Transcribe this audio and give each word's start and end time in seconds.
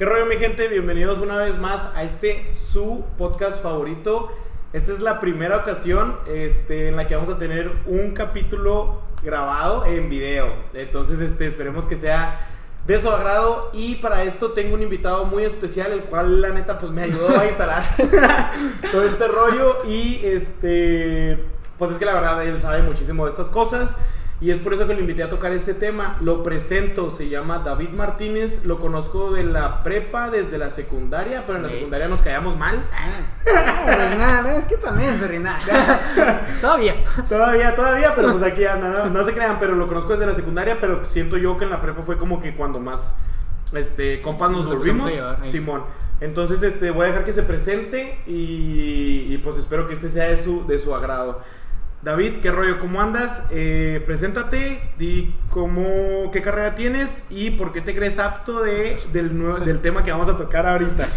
¿Qué 0.00 0.06
rollo 0.06 0.24
mi 0.24 0.36
gente? 0.36 0.66
Bienvenidos 0.66 1.18
una 1.18 1.36
vez 1.36 1.58
más 1.58 1.94
a 1.94 2.04
este 2.04 2.54
su 2.54 3.04
podcast 3.18 3.62
favorito. 3.62 4.32
Esta 4.72 4.92
es 4.92 5.00
la 5.00 5.20
primera 5.20 5.58
ocasión 5.58 6.16
este, 6.26 6.88
en 6.88 6.96
la 6.96 7.06
que 7.06 7.16
vamos 7.16 7.28
a 7.28 7.38
tener 7.38 7.70
un 7.84 8.12
capítulo 8.12 9.02
grabado 9.22 9.84
en 9.84 10.08
video. 10.08 10.54
Entonces 10.72 11.20
este, 11.20 11.46
esperemos 11.46 11.84
que 11.84 11.96
sea 11.96 12.48
de 12.86 12.98
su 12.98 13.10
agrado 13.10 13.68
y 13.74 13.96
para 13.96 14.22
esto 14.22 14.52
tengo 14.52 14.74
un 14.74 14.80
invitado 14.80 15.26
muy 15.26 15.44
especial 15.44 15.92
el 15.92 16.04
cual 16.04 16.40
la 16.40 16.48
neta 16.48 16.78
pues 16.78 16.90
me 16.90 17.02
ayudó 17.02 17.38
a 17.38 17.44
instalar 17.44 17.84
todo 18.90 19.04
este 19.04 19.28
rollo 19.28 19.84
y 19.84 20.22
este 20.24 21.44
pues 21.76 21.90
es 21.90 21.98
que 21.98 22.06
la 22.06 22.14
verdad 22.14 22.42
él 22.46 22.58
sabe 22.58 22.82
muchísimo 22.82 23.26
de 23.26 23.32
estas 23.32 23.48
cosas 23.48 23.94
y 24.40 24.50
es 24.50 24.58
por 24.58 24.72
eso 24.72 24.86
que 24.86 24.94
lo 24.94 25.00
invité 25.00 25.22
a 25.22 25.28
tocar 25.30 25.52
este 25.52 25.74
tema. 25.74 26.16
Lo 26.22 26.42
presento, 26.42 27.10
se 27.10 27.28
llama 27.28 27.58
David 27.58 27.90
Martínez, 27.90 28.64
lo 28.64 28.78
conozco 28.80 29.32
de 29.32 29.44
la 29.44 29.82
prepa 29.82 30.30
desde 30.30 30.56
la 30.56 30.70
secundaria, 30.70 31.44
pero 31.46 31.58
en 31.58 31.64
la 31.64 31.68
Sí. 31.68 31.74
secundaria 31.76 32.08
nos 32.08 32.22
caíamos 32.22 32.56
mal. 32.56 32.82
Ah, 32.92 34.14
nada, 34.16 34.56
es 34.56 34.64
que 34.64 34.76
también 34.76 35.18
se 35.18 35.28
rina. 35.28 35.58
Todavía. 36.60 36.96
Todavía, 37.28 37.74
todavía, 37.76 38.14
pero 38.14 38.32
pues 38.32 38.42
aquí 38.42 38.64
anda, 38.64 38.88
no, 38.88 39.10
no 39.10 39.22
se 39.24 39.32
crean, 39.34 39.58
pero 39.60 39.74
lo 39.74 39.86
conozco 39.88 40.12
desde 40.12 40.26
la 40.26 40.34
secundaria, 40.34 40.78
pero 40.80 41.04
siento 41.04 41.36
yo 41.36 41.58
que 41.58 41.64
en 41.64 41.70
la 41.70 41.80
prepa 41.82 42.02
fue 42.02 42.16
como 42.16 42.40
que 42.40 42.54
cuando 42.54 42.80
más 42.80 43.16
este 43.72 44.20
compas 44.22 44.50
nos 44.50 44.64
Nos 44.66 44.76
volvimos. 44.76 45.12
Simón. 45.48 45.82
Entonces, 46.20 46.62
este, 46.62 46.90
voy 46.90 47.04
a 47.04 47.08
dejar 47.08 47.24
que 47.24 47.32
se 47.32 47.42
presente 47.42 48.18
y, 48.26 49.26
y, 49.30 49.40
pues 49.42 49.56
espero 49.56 49.88
que 49.88 49.94
este 49.94 50.10
sea 50.10 50.28
de 50.28 50.36
su, 50.36 50.66
de 50.66 50.76
su 50.76 50.94
agrado. 50.94 51.40
David, 52.02 52.40
¿qué 52.40 52.50
rollo? 52.50 52.78
¿Cómo 52.80 53.00
andas? 53.02 53.44
Eh, 53.50 54.02
preséntate, 54.06 54.80
di 54.98 55.34
cómo, 55.50 56.30
qué 56.32 56.40
carrera 56.40 56.74
tienes 56.74 57.26
y 57.28 57.50
por 57.50 57.72
qué 57.72 57.82
te 57.82 57.94
crees 57.94 58.18
apto 58.18 58.62
de, 58.62 58.98
del, 59.12 59.36
nuevo- 59.36 59.58
del 59.62 59.80
tema 59.82 60.02
que 60.02 60.10
vamos 60.10 60.28
a 60.30 60.38
tocar 60.38 60.66
ahorita. 60.66 61.08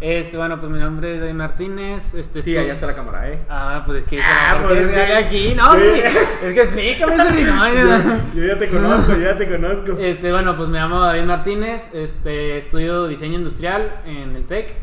Este, 0.00 0.38
bueno, 0.38 0.58
pues 0.58 0.72
mi 0.72 0.78
nombre 0.78 1.12
es 1.16 1.20
David 1.20 1.34
Martínez. 1.34 2.14
Este, 2.14 2.40
Sí, 2.40 2.52
estoy- 2.52 2.64
allá 2.64 2.72
está 2.72 2.86
la 2.86 2.94
cámara, 2.94 3.28
¿eh? 3.30 3.38
Ah, 3.50 3.82
pues 3.84 3.98
es 3.98 4.08
que. 4.08 4.18
Ah, 4.22 4.56
¿por 4.62 4.70
pues 4.70 4.88
es 4.88 4.94
que- 4.94 5.14
aquí? 5.14 5.54
No, 5.54 5.74
es 5.76 6.54
que 6.54 6.62
explícame 6.62 7.14
ese 7.16 7.30
rinón. 7.32 8.22
Yo 8.34 8.44
ya 8.46 8.56
te 8.56 8.68
conozco, 8.70 9.12
yo 9.12 9.20
ya 9.20 9.36
te 9.36 9.46
conozco. 9.46 9.98
Este, 9.98 10.32
bueno, 10.32 10.56
pues 10.56 10.70
me 10.70 10.78
llamo 10.78 11.00
David 11.00 11.24
Martínez, 11.24 11.86
este, 11.92 12.56
estudio 12.56 13.08
diseño 13.08 13.34
industrial 13.36 14.00
en 14.06 14.34
el 14.34 14.46
TEC. 14.46 14.74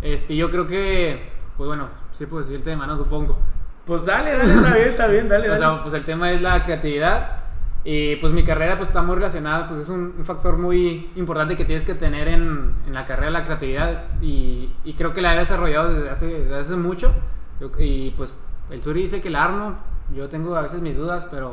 Este, 0.00 0.34
yo 0.34 0.50
creo 0.50 0.66
que, 0.66 1.28
pues 1.58 1.66
bueno, 1.68 1.88
sí 2.16 2.24
puedo 2.24 2.42
decir 2.44 2.56
el 2.56 2.62
tema, 2.62 2.86
¿no? 2.86 2.96
Supongo. 2.96 3.38
Pues 3.86 4.04
dale, 4.06 4.36
dale, 4.36 4.54
está 4.54 4.74
bien, 4.74 4.88
está 4.88 5.06
bien, 5.06 5.28
dale, 5.28 5.46
O 5.48 5.52
dale. 5.52 5.58
sea, 5.62 5.82
pues 5.82 5.94
el 5.94 6.04
tema 6.04 6.30
es 6.32 6.40
la 6.42 6.62
creatividad. 6.62 7.38
Y 7.86 8.16
pues 8.16 8.32
mi 8.32 8.42
carrera 8.44 8.78
pues 8.78 8.88
está 8.88 9.02
muy 9.02 9.14
relacionada, 9.16 9.68
pues 9.68 9.82
es 9.82 9.88
un, 9.90 10.14
un 10.16 10.24
factor 10.24 10.56
muy 10.56 11.10
importante 11.16 11.54
que 11.54 11.66
tienes 11.66 11.84
que 11.84 11.94
tener 11.94 12.28
en, 12.28 12.74
en 12.86 12.94
la 12.94 13.04
carrera, 13.04 13.30
la 13.30 13.44
creatividad. 13.44 14.04
Y, 14.22 14.70
y 14.84 14.94
creo 14.94 15.12
que 15.12 15.20
la 15.20 15.34
he 15.34 15.38
desarrollado 15.38 15.92
desde 15.92 16.08
hace, 16.10 16.26
desde 16.26 16.58
hace 16.60 16.76
mucho. 16.76 17.12
Y 17.78 18.10
pues 18.12 18.38
el 18.70 18.82
Suri 18.82 19.02
dice 19.02 19.20
que 19.20 19.28
la 19.30 19.44
armo. 19.44 19.76
Yo 20.14 20.28
tengo 20.28 20.56
a 20.56 20.62
veces 20.62 20.80
mis 20.80 20.96
dudas, 20.96 21.26
pero... 21.30 21.50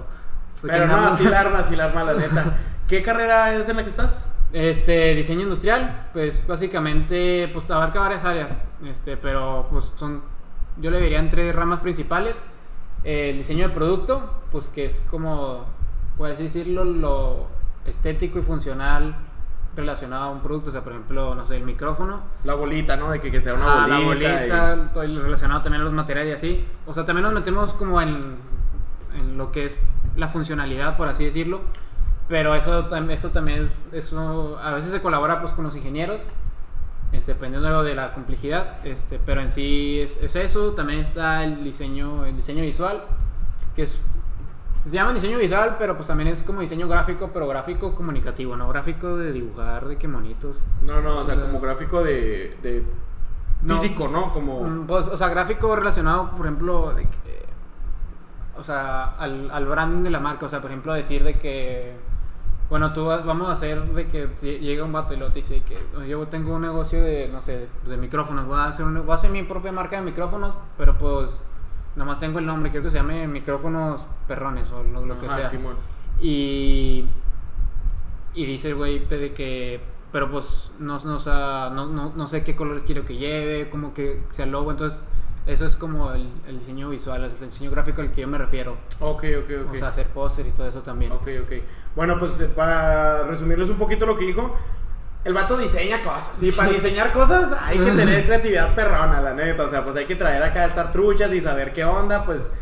pues, 0.61 0.71
Pero 0.73 0.87
no, 0.87 1.07
así 1.07 1.25
la 1.25 1.41
arma, 1.41 1.59
así 1.65 1.75
la 1.75 1.85
arma, 1.85 2.03
la 2.05 2.13
neta. 2.13 2.53
¿Qué 2.87 3.01
carrera 3.03 3.53
es 3.53 3.67
en 3.67 3.77
la 3.77 3.83
que 3.83 3.89
estás? 3.89 4.33
Este, 4.53 5.15
diseño 5.15 5.43
industrial, 5.43 6.07
pues 6.11 6.45
básicamente 6.45 7.49
pues 7.53 7.71
abarca 7.71 8.01
varias 8.01 8.25
áreas, 8.25 8.53
este, 8.85 9.15
pero 9.15 9.67
pues 9.71 9.93
son, 9.95 10.21
yo 10.77 10.91
le 10.91 10.99
diría 11.01 11.19
en 11.19 11.29
tres 11.29 11.55
ramas 11.55 11.79
principales. 11.79 12.41
El 13.03 13.37
diseño 13.37 13.67
de 13.69 13.73
producto, 13.73 14.29
pues 14.51 14.67
que 14.69 14.85
es 14.85 15.05
como, 15.09 15.65
puedes 16.17 16.37
decirlo, 16.37 16.83
lo 16.83 17.47
estético 17.85 18.39
y 18.39 18.41
funcional 18.43 19.15
relacionado 19.75 20.25
a 20.25 20.29
un 20.31 20.41
producto, 20.41 20.69
o 20.69 20.71
sea, 20.73 20.81
por 20.83 20.91
ejemplo, 20.91 21.33
no 21.33 21.47
sé, 21.47 21.55
el 21.57 21.63
micrófono, 21.63 22.21
La 22.43 22.53
bolita, 22.55 22.97
¿no? 22.97 23.09
De 23.09 23.19
que, 23.21 23.31
que 23.31 23.39
sea 23.39 23.53
una 23.53 23.85
Ah, 23.85 23.87
la 23.87 23.99
bolita. 23.99 24.33
bolita, 24.37 24.89
todo 24.93 25.03
el 25.03 25.21
relacionado 25.21 25.61
también 25.61 25.81
a 25.81 25.85
los 25.85 25.93
materiales 25.93 26.31
y 26.31 26.35
así. 26.35 26.67
O 26.85 26.93
sea, 26.93 27.05
también 27.05 27.23
nos 27.23 27.33
metemos 27.33 27.73
como 27.73 28.01
en, 28.01 28.35
en 29.17 29.37
lo 29.37 29.51
que 29.51 29.65
es 29.65 29.79
la 30.17 30.27
funcionalidad, 30.27 30.97
por 30.97 31.07
así 31.07 31.23
decirlo. 31.23 31.61
Pero 32.27 32.53
eso, 32.53 32.87
eso 33.09 33.29
también, 33.31 33.69
eso 33.91 34.59
a 34.61 34.73
veces 34.73 34.91
se 34.91 35.01
colabora 35.01 35.41
pues 35.41 35.53
con 35.53 35.63
los 35.63 35.75
ingenieros, 35.75 36.21
este, 37.11 37.33
dependiendo 37.33 37.83
de 37.83 37.95
la 37.95 38.13
complejidad. 38.13 38.85
Este, 38.85 39.19
pero 39.25 39.41
en 39.41 39.51
sí 39.51 39.99
es, 39.99 40.21
es 40.21 40.35
eso. 40.35 40.73
También 40.73 40.99
está 40.99 41.43
el 41.43 41.63
diseño, 41.63 42.25
el 42.25 42.35
diseño 42.35 42.63
visual, 42.63 43.03
que 43.75 43.83
es 43.83 43.99
se 44.85 44.95
llama 44.95 45.13
diseño 45.13 45.37
visual, 45.37 45.75
pero 45.77 45.95
pues 45.95 46.07
también 46.07 46.29
es 46.29 46.41
como 46.41 46.61
diseño 46.61 46.87
gráfico, 46.87 47.29
pero 47.31 47.47
gráfico 47.47 47.93
comunicativo, 47.93 48.55
no 48.55 48.67
gráfico 48.67 49.15
de 49.15 49.31
dibujar, 49.31 49.87
de 49.87 49.97
qué 49.97 50.07
monitos. 50.07 50.63
No, 50.81 51.01
no, 51.01 51.19
o 51.19 51.23
sea, 51.23 51.39
como 51.39 51.59
gráfico 51.59 52.03
de. 52.03 52.57
de 52.63 52.83
físico, 53.63 54.07
¿no? 54.07 54.33
Como. 54.33 54.61
Mm, 54.63 54.87
Pues, 54.87 55.07
o 55.07 55.15
sea, 55.17 55.29
gráfico 55.29 55.75
relacionado, 55.75 56.31
por 56.31 56.47
ejemplo, 56.47 56.93
de 56.93 57.03
que, 57.03 57.45
o 58.57 58.63
sea, 58.63 59.15
al, 59.17 59.51
al 59.51 59.65
branding 59.67 60.03
de 60.03 60.09
la 60.09 60.19
marca. 60.19 60.47
O 60.47 60.49
sea, 60.49 60.61
por 60.61 60.71
ejemplo, 60.71 60.93
decir 60.93 61.23
de 61.23 61.37
que, 61.37 61.95
bueno, 62.71 62.91
tú 62.93 63.05
vas- 63.05 63.23
vamos 63.25 63.49
a 63.49 63.51
hacer 63.51 63.83
de 63.83 64.07
que 64.07 64.27
llega 64.59 64.83
un 64.83 64.93
vato 64.93 65.13
y 65.13 65.17
lo 65.17 65.27
te 65.27 65.39
dice 65.39 65.61
que 65.61 65.77
yo 66.07 66.25
tengo 66.27 66.55
un 66.55 66.61
negocio 66.63 67.03
de, 67.03 67.27
no 67.31 67.41
sé, 67.43 67.67
de 67.85 67.97
micrófonos. 67.97 68.47
Voy 68.47 68.57
a 68.57 68.65
hacer, 68.67 68.85
un- 68.85 68.95
voy 69.05 69.11
a 69.11 69.15
hacer 69.15 69.29
mi 69.29 69.43
propia 69.43 69.71
marca 69.73 69.97
de 69.97 70.03
micrófonos, 70.03 70.57
pero 70.77 70.97
pues, 70.97 71.29
nomás 71.97 72.17
tengo 72.19 72.39
el 72.39 72.45
nombre. 72.45 72.71
Quiero 72.71 72.85
que 72.85 72.89
se 72.91 72.97
llame 72.97 73.27
micrófonos 73.27 74.07
perrones 74.27 74.71
o 74.71 74.81
lo, 74.83 75.05
lo 75.05 75.19
que 75.19 75.27
Ajá, 75.27 75.35
sea. 75.37 75.45
Simón. 75.47 75.75
Y, 76.21 77.05
y 78.33 78.45
dice 78.45 78.69
el 78.69 78.75
güey 78.75 78.99
de 79.05 79.33
que, 79.33 79.81
pero 80.13 80.31
pues 80.31 80.71
no, 80.79 80.97
no, 80.99 81.15
o 81.15 81.19
sea, 81.19 81.71
no, 81.75 81.87
no, 81.87 82.13
no 82.15 82.27
sé 82.29 82.43
qué 82.43 82.55
colores 82.55 82.83
quiero 82.85 83.03
que 83.03 83.17
lleve, 83.17 83.69
como 83.69 83.93
que 83.93 84.23
sea 84.29 84.45
logo. 84.45 84.71
Entonces, 84.71 84.97
eso 85.47 85.65
es 85.65 85.75
como 85.75 86.11
el, 86.13 86.27
el 86.47 86.59
diseño 86.59 86.89
visual, 86.89 87.23
el 87.23 87.49
diseño 87.49 87.71
gráfico 87.71 88.01
al 88.01 88.11
que 88.11 88.21
yo 88.21 88.27
me 88.27 88.37
refiero. 88.37 88.77
Ok, 88.99 89.23
ok, 89.43 89.51
ok. 89.67 89.73
O 89.75 89.77
sea, 89.77 89.87
hacer 89.87 90.07
póster 90.07 90.47
y 90.47 90.51
todo 90.51 90.67
eso 90.67 90.81
también. 90.81 91.11
Ok, 91.11 91.27
ok. 91.43 91.51
Bueno, 91.95 92.17
pues 92.19 92.39
eh, 92.39 92.45
para 92.55 93.23
resumirles 93.23 93.69
un 93.69 93.77
poquito 93.77 94.05
lo 94.05 94.17
que 94.17 94.25
dijo, 94.25 94.55
el 95.25 95.33
vato 95.33 95.57
diseña 95.57 96.03
cosas. 96.03 96.41
Y 96.41 96.51
para 96.51 96.69
diseñar 96.73 97.11
cosas 97.11 97.51
hay 97.61 97.77
que 97.79 97.91
tener 97.91 98.25
creatividad 98.27 98.75
perrona, 98.75 99.19
la 99.21 99.33
neta. 99.33 99.63
O 99.63 99.67
sea, 99.67 99.83
pues 99.83 99.95
hay 99.97 100.05
que 100.05 100.15
traer 100.15 100.41
acá 100.43 100.65
estas 100.65 100.91
truchas 100.91 101.31
y 101.33 101.41
saber 101.41 101.73
qué 101.73 101.83
onda. 101.85 102.23
Pues, 102.25 102.53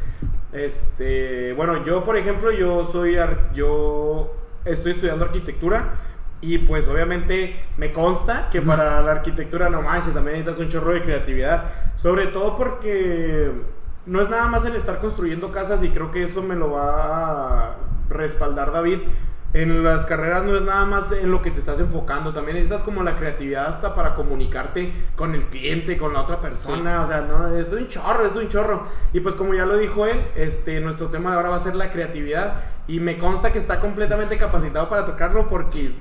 este. 0.51 1.53
Bueno, 1.53 1.85
yo, 1.85 2.03
por 2.03 2.17
ejemplo, 2.17 2.51
yo 2.51 2.87
soy. 2.91 3.17
ar- 3.17 3.51
Yo 3.53 4.33
estoy 4.65 4.93
estudiando 4.93 5.25
arquitectura. 5.25 5.93
Y 6.41 6.59
pues 6.59 6.87
obviamente 6.87 7.65
me 7.77 7.91
consta 7.91 8.49
que 8.49 8.61
para 8.61 9.01
la 9.01 9.11
arquitectura 9.11 9.69
no 9.69 9.81
manches, 9.81 10.13
también 10.13 10.37
necesitas 10.37 10.65
un 10.65 10.69
chorro 10.69 10.93
de 10.93 11.01
creatividad. 11.01 11.65
Sobre 11.97 12.27
todo 12.27 12.55
porque 12.55 13.51
no 14.05 14.21
es 14.21 14.29
nada 14.29 14.47
más 14.47 14.65
el 14.65 14.75
estar 14.75 14.99
construyendo 14.99 15.51
casas 15.51 15.83
y 15.83 15.89
creo 15.89 16.11
que 16.11 16.23
eso 16.23 16.41
me 16.41 16.55
lo 16.55 16.71
va 16.71 17.71
a 17.71 17.75
respaldar 18.09 18.71
David. 18.71 18.99
En 19.51 19.83
las 19.83 20.05
carreras 20.05 20.43
no 20.43 20.55
es 20.55 20.61
nada 20.61 20.85
más 20.85 21.11
en 21.11 21.31
lo 21.31 21.41
que 21.41 21.49
te 21.49 21.59
estás 21.59 21.79
enfocando, 21.79 22.33
también 22.33 22.57
necesitas 22.57 22.83
como 22.83 23.01
la 23.01 23.17
creatividad 23.17 23.65
hasta 23.65 23.95
para 23.95 24.13
comunicarte 24.13 24.93
con 25.15 25.33
el 25.33 25.45
cliente, 25.45 25.97
con 25.97 26.13
la 26.13 26.21
otra 26.21 26.39
persona, 26.39 27.01
o 27.01 27.07
sea, 27.07 27.21
no, 27.21 27.47
es 27.55 27.73
un 27.73 27.87
chorro, 27.87 28.27
es 28.27 28.35
un 28.35 28.47
chorro. 28.47 28.83
Y 29.11 29.21
pues 29.21 29.35
como 29.35 29.55
ya 29.55 29.65
lo 29.65 29.75
dijo 29.75 30.05
él, 30.05 30.23
este, 30.35 30.79
nuestro 30.81 31.07
tema 31.07 31.31
de 31.31 31.37
ahora 31.37 31.49
va 31.49 31.55
a 31.55 31.63
ser 31.63 31.75
la 31.75 31.91
creatividad 31.91 32.61
y 32.87 32.99
me 32.99 33.17
consta 33.17 33.51
que 33.51 33.57
está 33.57 33.79
completamente 33.79 34.37
capacitado 34.37 34.87
para 34.87 35.07
tocarlo 35.07 35.47
porque 35.47 35.93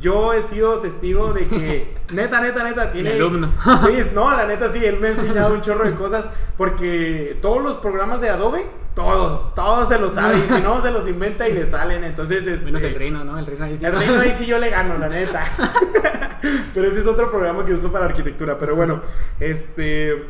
yo 0.00 0.32
he 0.32 0.42
sido 0.42 0.80
testigo 0.80 1.32
de 1.32 1.46
que, 1.46 1.96
neta, 2.12 2.40
neta, 2.40 2.64
neta, 2.64 2.92
tiene... 2.92 3.12
alumno. 3.12 3.52
Sí, 3.86 4.10
no, 4.14 4.30
la 4.30 4.46
neta 4.46 4.68
sí, 4.68 4.84
él 4.84 4.98
me 5.00 5.08
ha 5.08 5.10
enseñado 5.10 5.54
un 5.54 5.62
chorro 5.62 5.84
de 5.84 5.94
cosas 5.94 6.26
porque 6.56 7.38
todos 7.42 7.62
los 7.62 7.76
programas 7.76 8.20
de 8.20 8.30
Adobe, 8.30 8.66
todos, 8.94 9.54
todos 9.54 9.88
se 9.88 9.98
los 9.98 10.12
sabe 10.12 10.38
y 10.38 10.40
si 10.40 10.60
no, 10.62 10.80
se 10.80 10.90
los 10.90 11.08
inventa 11.08 11.48
y 11.48 11.52
le 11.52 11.66
salen, 11.66 12.04
entonces... 12.04 12.46
Este, 12.46 12.66
Menos 12.66 12.82
el 12.82 12.94
reino, 12.94 13.24
¿no? 13.24 13.38
El 13.38 13.46
reino 13.46 13.64
ahí 13.64 13.76
sí. 13.76 13.84
el 13.84 13.92
reino 13.92 14.20
ahí 14.20 14.32
sí 14.32 14.46
yo 14.46 14.58
le 14.58 14.70
gano, 14.70 14.98
la 14.98 15.08
neta. 15.08 15.44
pero 16.74 16.88
ese 16.88 17.00
es 17.00 17.06
otro 17.06 17.30
programa 17.30 17.64
que 17.64 17.72
uso 17.72 17.90
para 17.90 18.06
arquitectura. 18.06 18.58
Pero 18.58 18.76
bueno, 18.76 19.02
este. 19.40 20.24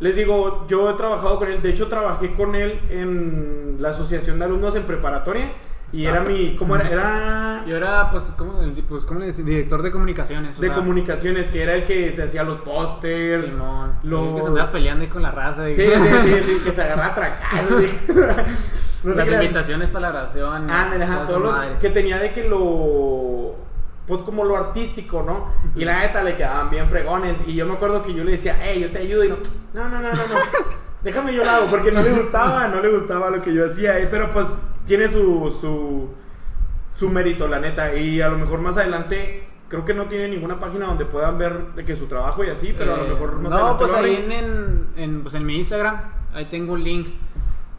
Les 0.00 0.16
digo, 0.16 0.66
yo 0.68 0.90
he 0.90 0.94
trabajado 0.94 1.38
con 1.38 1.50
él. 1.50 1.62
De 1.62 1.70
hecho, 1.70 1.88
trabajé 1.88 2.34
con 2.34 2.54
él 2.54 2.80
en 2.90 3.76
la 3.78 3.90
asociación 3.90 4.38
de 4.38 4.44
alumnos 4.46 4.76
en 4.76 4.82
preparatoria. 4.84 5.52
Y 5.94 6.06
era 6.06 6.20
mi. 6.20 6.56
¿Cómo 6.56 6.76
era? 6.76 6.88
Era. 6.88 7.64
Yo 7.66 7.76
era, 7.76 8.10
pues, 8.10 8.24
¿cómo, 8.36 8.60
el- 8.60 8.72
pues, 8.82 9.04
¿cómo 9.04 9.20
le? 9.20 9.32
Director 9.32 9.80
de 9.82 9.90
comunicaciones. 9.90 10.58
o 10.58 10.60
De 10.60 10.68
sea, 10.68 10.76
comunicaciones, 10.76 11.48
que 11.48 11.62
era 11.62 11.74
el 11.74 11.84
que 11.84 12.12
se 12.12 12.24
hacía 12.24 12.42
los 12.44 12.58
pósters. 12.58 13.52
Simón. 13.52 13.92
los- 14.02 14.28
El 14.28 14.34
que 14.36 14.42
se 14.42 14.48
andaba 14.48 14.72
peleando 14.72 15.02
ahí 15.04 15.08
con 15.10 15.22
la 15.22 15.30
raza. 15.30 15.70
y- 15.70 15.74
Sí, 15.74 15.82
sí, 15.86 16.18
sí, 16.24 16.42
sí, 16.46 16.60
que 16.64 16.72
se 16.72 16.82
agarraba 16.82 17.14
a. 17.14 17.62
No 19.04 19.12
sé 19.12 19.18
Las 19.18 19.28
era. 19.28 19.42
invitaciones 19.42 19.88
para 19.88 20.00
la 20.00 20.12
grabación. 20.12 20.70
Ajá, 20.70 20.88
todas 20.94 21.08
todos 21.08 21.28
esas 21.28 21.40
los 21.42 21.52
madres. 21.56 21.78
que 21.80 21.90
tenía 21.90 22.18
de 22.18 22.32
que 22.32 22.48
lo 22.48 23.54
pues 24.06 24.22
como 24.22 24.44
lo 24.44 24.56
artístico, 24.56 25.22
¿no? 25.22 25.48
Y 25.74 25.84
la 25.84 25.98
neta 26.00 26.22
le 26.22 26.36
quedaban 26.36 26.68
bien 26.70 26.88
fregones 26.88 27.38
y 27.46 27.54
yo 27.54 27.66
me 27.66 27.74
acuerdo 27.74 28.02
que 28.02 28.12
yo 28.14 28.22
le 28.24 28.32
decía, 28.32 28.56
"Hey, 28.60 28.80
yo 28.80 28.90
te 28.90 28.98
ayudo" 28.98 29.24
y 29.24 29.28
no, 29.28 29.36
no, 29.74 29.88
no, 29.88 30.00
no, 30.00 30.10
no, 30.10 30.12
no. 30.12 30.14
Déjame 31.04 31.34
yo 31.34 31.44
lo 31.44 31.50
hago 31.50 31.66
porque 31.66 31.92
no 31.92 32.02
le 32.02 32.10
gustaba, 32.12 32.66
no 32.68 32.80
le 32.80 32.90
gustaba 32.90 33.30
lo 33.30 33.42
que 33.42 33.52
yo 33.54 33.66
hacía, 33.66 33.98
eh, 34.00 34.08
pero 34.10 34.30
pues 34.30 34.48
tiene 34.86 35.06
su 35.08 35.54
su 35.60 36.08
su 36.96 37.10
mérito, 37.10 37.46
la 37.48 37.58
neta, 37.60 37.94
y 37.94 38.20
a 38.20 38.28
lo 38.28 38.38
mejor 38.38 38.60
más 38.60 38.78
adelante 38.78 39.46
creo 39.68 39.84
que 39.84 39.94
no 39.94 40.04
tiene 40.04 40.28
ninguna 40.28 40.60
página 40.60 40.86
donde 40.86 41.04
puedan 41.04 41.36
ver 41.38 41.74
de 41.74 41.84
que 41.84 41.96
su 41.96 42.06
trabajo 42.06 42.44
y 42.44 42.48
así, 42.48 42.74
pero 42.76 42.94
a 42.94 42.96
lo 42.98 43.04
Eh, 43.04 43.08
mejor 43.10 43.38
más 43.40 43.50
No, 43.52 43.56
adelante 43.58 43.78
pues 43.84 43.92
lo 43.92 43.98
ahí 43.98 44.24
en, 44.24 44.32
en, 44.32 44.86
en, 44.96 45.22
pues 45.22 45.34
en 45.34 45.44
mi 45.44 45.56
Instagram, 45.56 46.00
ahí 46.32 46.46
tengo 46.46 46.72
un 46.72 46.82
link. 46.84 47.08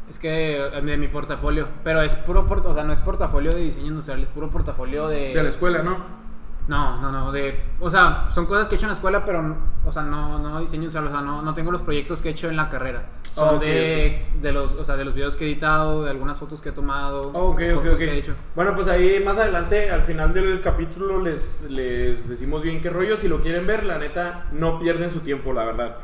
Es 0.10 0.20
que 0.20 0.58
eh, 0.58 0.82
de 0.82 0.98
mi 0.98 1.08
portafolio, 1.08 1.68
pero 1.84 2.02
es 2.02 2.14
puro, 2.16 2.46
o 2.48 2.74
sea, 2.74 2.84
no 2.84 2.94
es 2.94 3.00
portafolio 3.00 3.52
de 3.54 3.62
diseño 3.62 3.88
industrial, 3.88 4.22
es 4.22 4.30
puro 4.30 4.50
portafolio 4.50 5.08
de... 5.08 5.34
de 5.34 5.44
la 5.44 5.50
escuela, 5.50 5.82
¿no? 5.82 6.25
No, 6.68 7.00
no, 7.00 7.12
no, 7.12 7.32
de... 7.32 7.60
O 7.80 7.92
sea, 7.92 8.28
son 8.34 8.48
cosas 8.48 8.68
que 8.68 8.76
he 8.76 8.78
hecho 8.78 8.86
en 8.86 8.92
la 8.92 8.96
escuela, 8.96 9.24
pero, 9.24 9.56
o 9.86 9.92
sea, 9.92 10.02
no, 10.02 10.40
no 10.40 10.60
diseño 10.60 10.88
o 10.88 10.92
sea, 10.92 11.02
no, 11.02 11.42
no 11.42 11.54
tengo 11.54 11.72
los 11.72 11.84
proyectos 11.84 12.22
que 12.22 12.30
he 12.30 12.32
hecho 12.32 12.50
en 12.50 12.56
la 12.56 12.70
carrera. 12.70 13.06
Son 13.34 13.60
de, 13.60 14.26
de 14.42 14.52
los, 14.52 14.72
o 14.72 14.84
sea, 14.84 14.96
de 14.96 15.06
los 15.06 15.14
videos 15.14 15.36
que 15.36 15.46
he 15.46 15.52
editado, 15.52 16.04
de 16.04 16.10
algunas 16.10 16.38
fotos 16.38 16.62
que 16.62 16.70
he 16.70 16.72
tomado, 16.72 17.30
ok, 17.34 17.62
ok, 17.76 17.86
ok. 17.92 17.98
que 17.98 18.06
he 18.06 18.18
hecho. 18.18 18.34
Bueno, 18.56 18.74
pues 18.76 18.88
ahí 18.88 19.22
más 19.24 19.38
adelante, 19.38 19.92
al 19.92 20.04
final 20.04 20.34
del 20.34 20.62
capítulo, 20.62 21.22
les, 21.22 21.70
les 21.70 22.28
decimos 22.30 22.64
bien 22.64 22.82
qué 22.82 22.90
rollo. 22.90 23.18
Si 23.18 23.28
lo 23.28 23.42
quieren 23.42 23.68
ver, 23.68 23.86
la 23.86 23.98
neta, 24.00 24.46
no 24.52 24.80
pierden 24.80 25.12
su 25.12 25.20
tiempo, 25.20 25.54
la 25.54 25.66
verdad. 25.66 25.98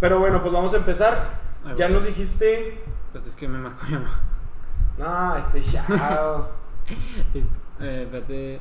Pero 0.00 0.18
bueno, 0.18 0.42
pues 0.42 0.52
vamos 0.52 0.74
a 0.74 0.78
empezar. 0.78 1.40
Ya 1.78 1.88
nos 1.88 2.04
dijiste. 2.04 2.82
Entonces 3.06 3.32
es 3.32 3.38
que 3.38 3.46
me 3.46 3.58
marcó. 3.58 3.86
No, 4.98 5.36
este 5.36 5.62
chao. 5.62 6.48
Eh, 7.80 8.02
espérate. 8.04 8.60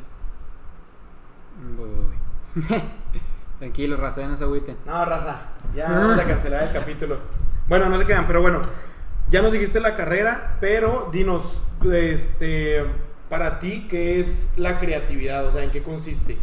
Voy, 1.78 1.90
voy, 1.90 2.70
voy. 2.70 2.82
Tranquilo, 3.60 3.96
raza, 3.98 4.22
ya 4.22 4.28
no 4.28 4.38
se 4.38 4.44
agüiten. 4.44 4.76
No, 4.86 5.06
raza, 5.06 5.42
ya 5.76 5.90
vamos 5.90 6.18
a 6.18 6.24
cancelar 6.24 6.64
el 6.64 6.74
capítulo. 6.74 7.20
Bueno, 7.68 7.90
no 7.90 7.98
se 7.98 8.06
quedan, 8.06 8.26
pero 8.26 8.42
bueno, 8.42 8.62
ya 9.30 9.42
nos 9.42 9.52
dijiste 9.52 9.80
la 9.80 9.94
carrera, 9.94 10.58
pero 10.60 11.10
dinos, 11.12 11.64
este, 11.94 12.84
para 13.30 13.60
ti, 13.60 13.88
¿qué 13.88 14.20
es 14.20 14.56
la 14.58 14.80
creatividad? 14.80 15.46
O 15.46 15.52
sea, 15.52 15.64
¿en 15.64 15.72
qué 15.72 15.84
consiste? 15.84 16.38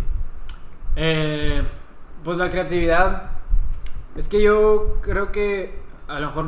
Eh, 0.96 1.62
pues 2.24 2.38
la 2.38 2.48
creatividad. 2.48 3.30
Es 4.16 4.28
que 4.28 4.42
yo 4.42 4.98
creo 5.02 5.30
que 5.32 5.78
a 6.08 6.18
lo 6.18 6.28
mejor 6.28 6.46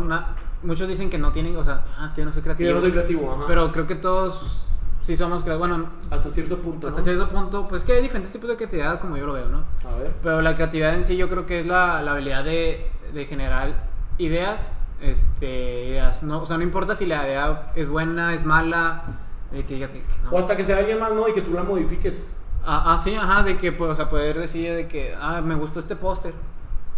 muchos 0.62 0.88
dicen 0.88 1.10
que 1.10 1.18
no 1.18 1.32
tienen, 1.32 1.56
o 1.56 1.64
sea, 1.64 1.84
ah, 1.98 2.06
es 2.08 2.14
que 2.14 2.22
yo 2.22 2.26
no 2.26 2.32
soy 2.32 2.42
creativo. 2.42 2.68
yo 2.68 2.74
no 2.74 2.80
soy 2.80 2.92
creativo, 2.92 3.32
ajá. 3.32 3.44
Pero 3.46 3.70
creo 3.72 3.86
que 3.86 3.96
todos 3.96 4.69
sí 5.02 5.16
somos 5.16 5.42
creativos. 5.42 5.68
Bueno, 5.68 5.88
hasta 6.10 6.30
cierto 6.30 6.58
punto, 6.58 6.88
hasta 6.88 7.00
¿no? 7.00 7.04
cierto 7.04 7.28
punto, 7.28 7.68
pues 7.68 7.84
que 7.84 7.92
hay 7.92 8.02
diferentes 8.02 8.32
tipos 8.32 8.48
de 8.48 8.56
creatividad 8.56 9.00
como 9.00 9.16
yo 9.16 9.26
lo 9.26 9.34
veo, 9.34 9.48
¿no? 9.48 9.64
A 9.88 9.96
ver. 9.96 10.12
Pero 10.22 10.40
la 10.40 10.54
creatividad 10.54 10.94
en 10.94 11.04
sí 11.04 11.16
yo 11.16 11.28
creo 11.28 11.46
que 11.46 11.60
es 11.60 11.66
la, 11.66 12.02
la 12.02 12.12
habilidad 12.12 12.44
de, 12.44 12.90
de 13.12 13.26
generar 13.26 13.88
ideas. 14.18 14.72
Este, 15.00 15.86
ideas, 15.86 16.22
no, 16.22 16.42
o 16.42 16.46
sea, 16.46 16.58
no 16.58 16.62
importa 16.62 16.94
si 16.94 17.06
la 17.06 17.26
idea 17.26 17.72
es 17.74 17.88
buena, 17.88 18.34
es 18.34 18.44
mala, 18.44 19.04
de 19.50 19.64
que 19.64 19.74
digas 19.74 19.92
que 19.92 20.04
no. 20.22 20.30
O 20.30 20.38
hasta 20.38 20.56
que 20.56 20.64
sea 20.64 20.76
alguien 20.76 21.00
más, 21.00 21.12
¿no? 21.14 21.26
Y 21.26 21.32
que 21.32 21.40
tú 21.40 21.52
la 21.52 21.62
modifiques. 21.62 22.36
Ah, 22.62 22.82
ah, 22.84 23.00
sí, 23.02 23.14
ajá, 23.14 23.42
de 23.42 23.56
que 23.56 23.72
pues, 23.72 23.92
o 23.92 23.96
sea, 23.96 24.10
poder 24.10 24.38
decir 24.38 24.74
de 24.74 24.86
que, 24.88 25.14
ah, 25.18 25.40
me 25.40 25.54
gustó 25.54 25.80
este 25.80 25.96
póster. 25.96 26.34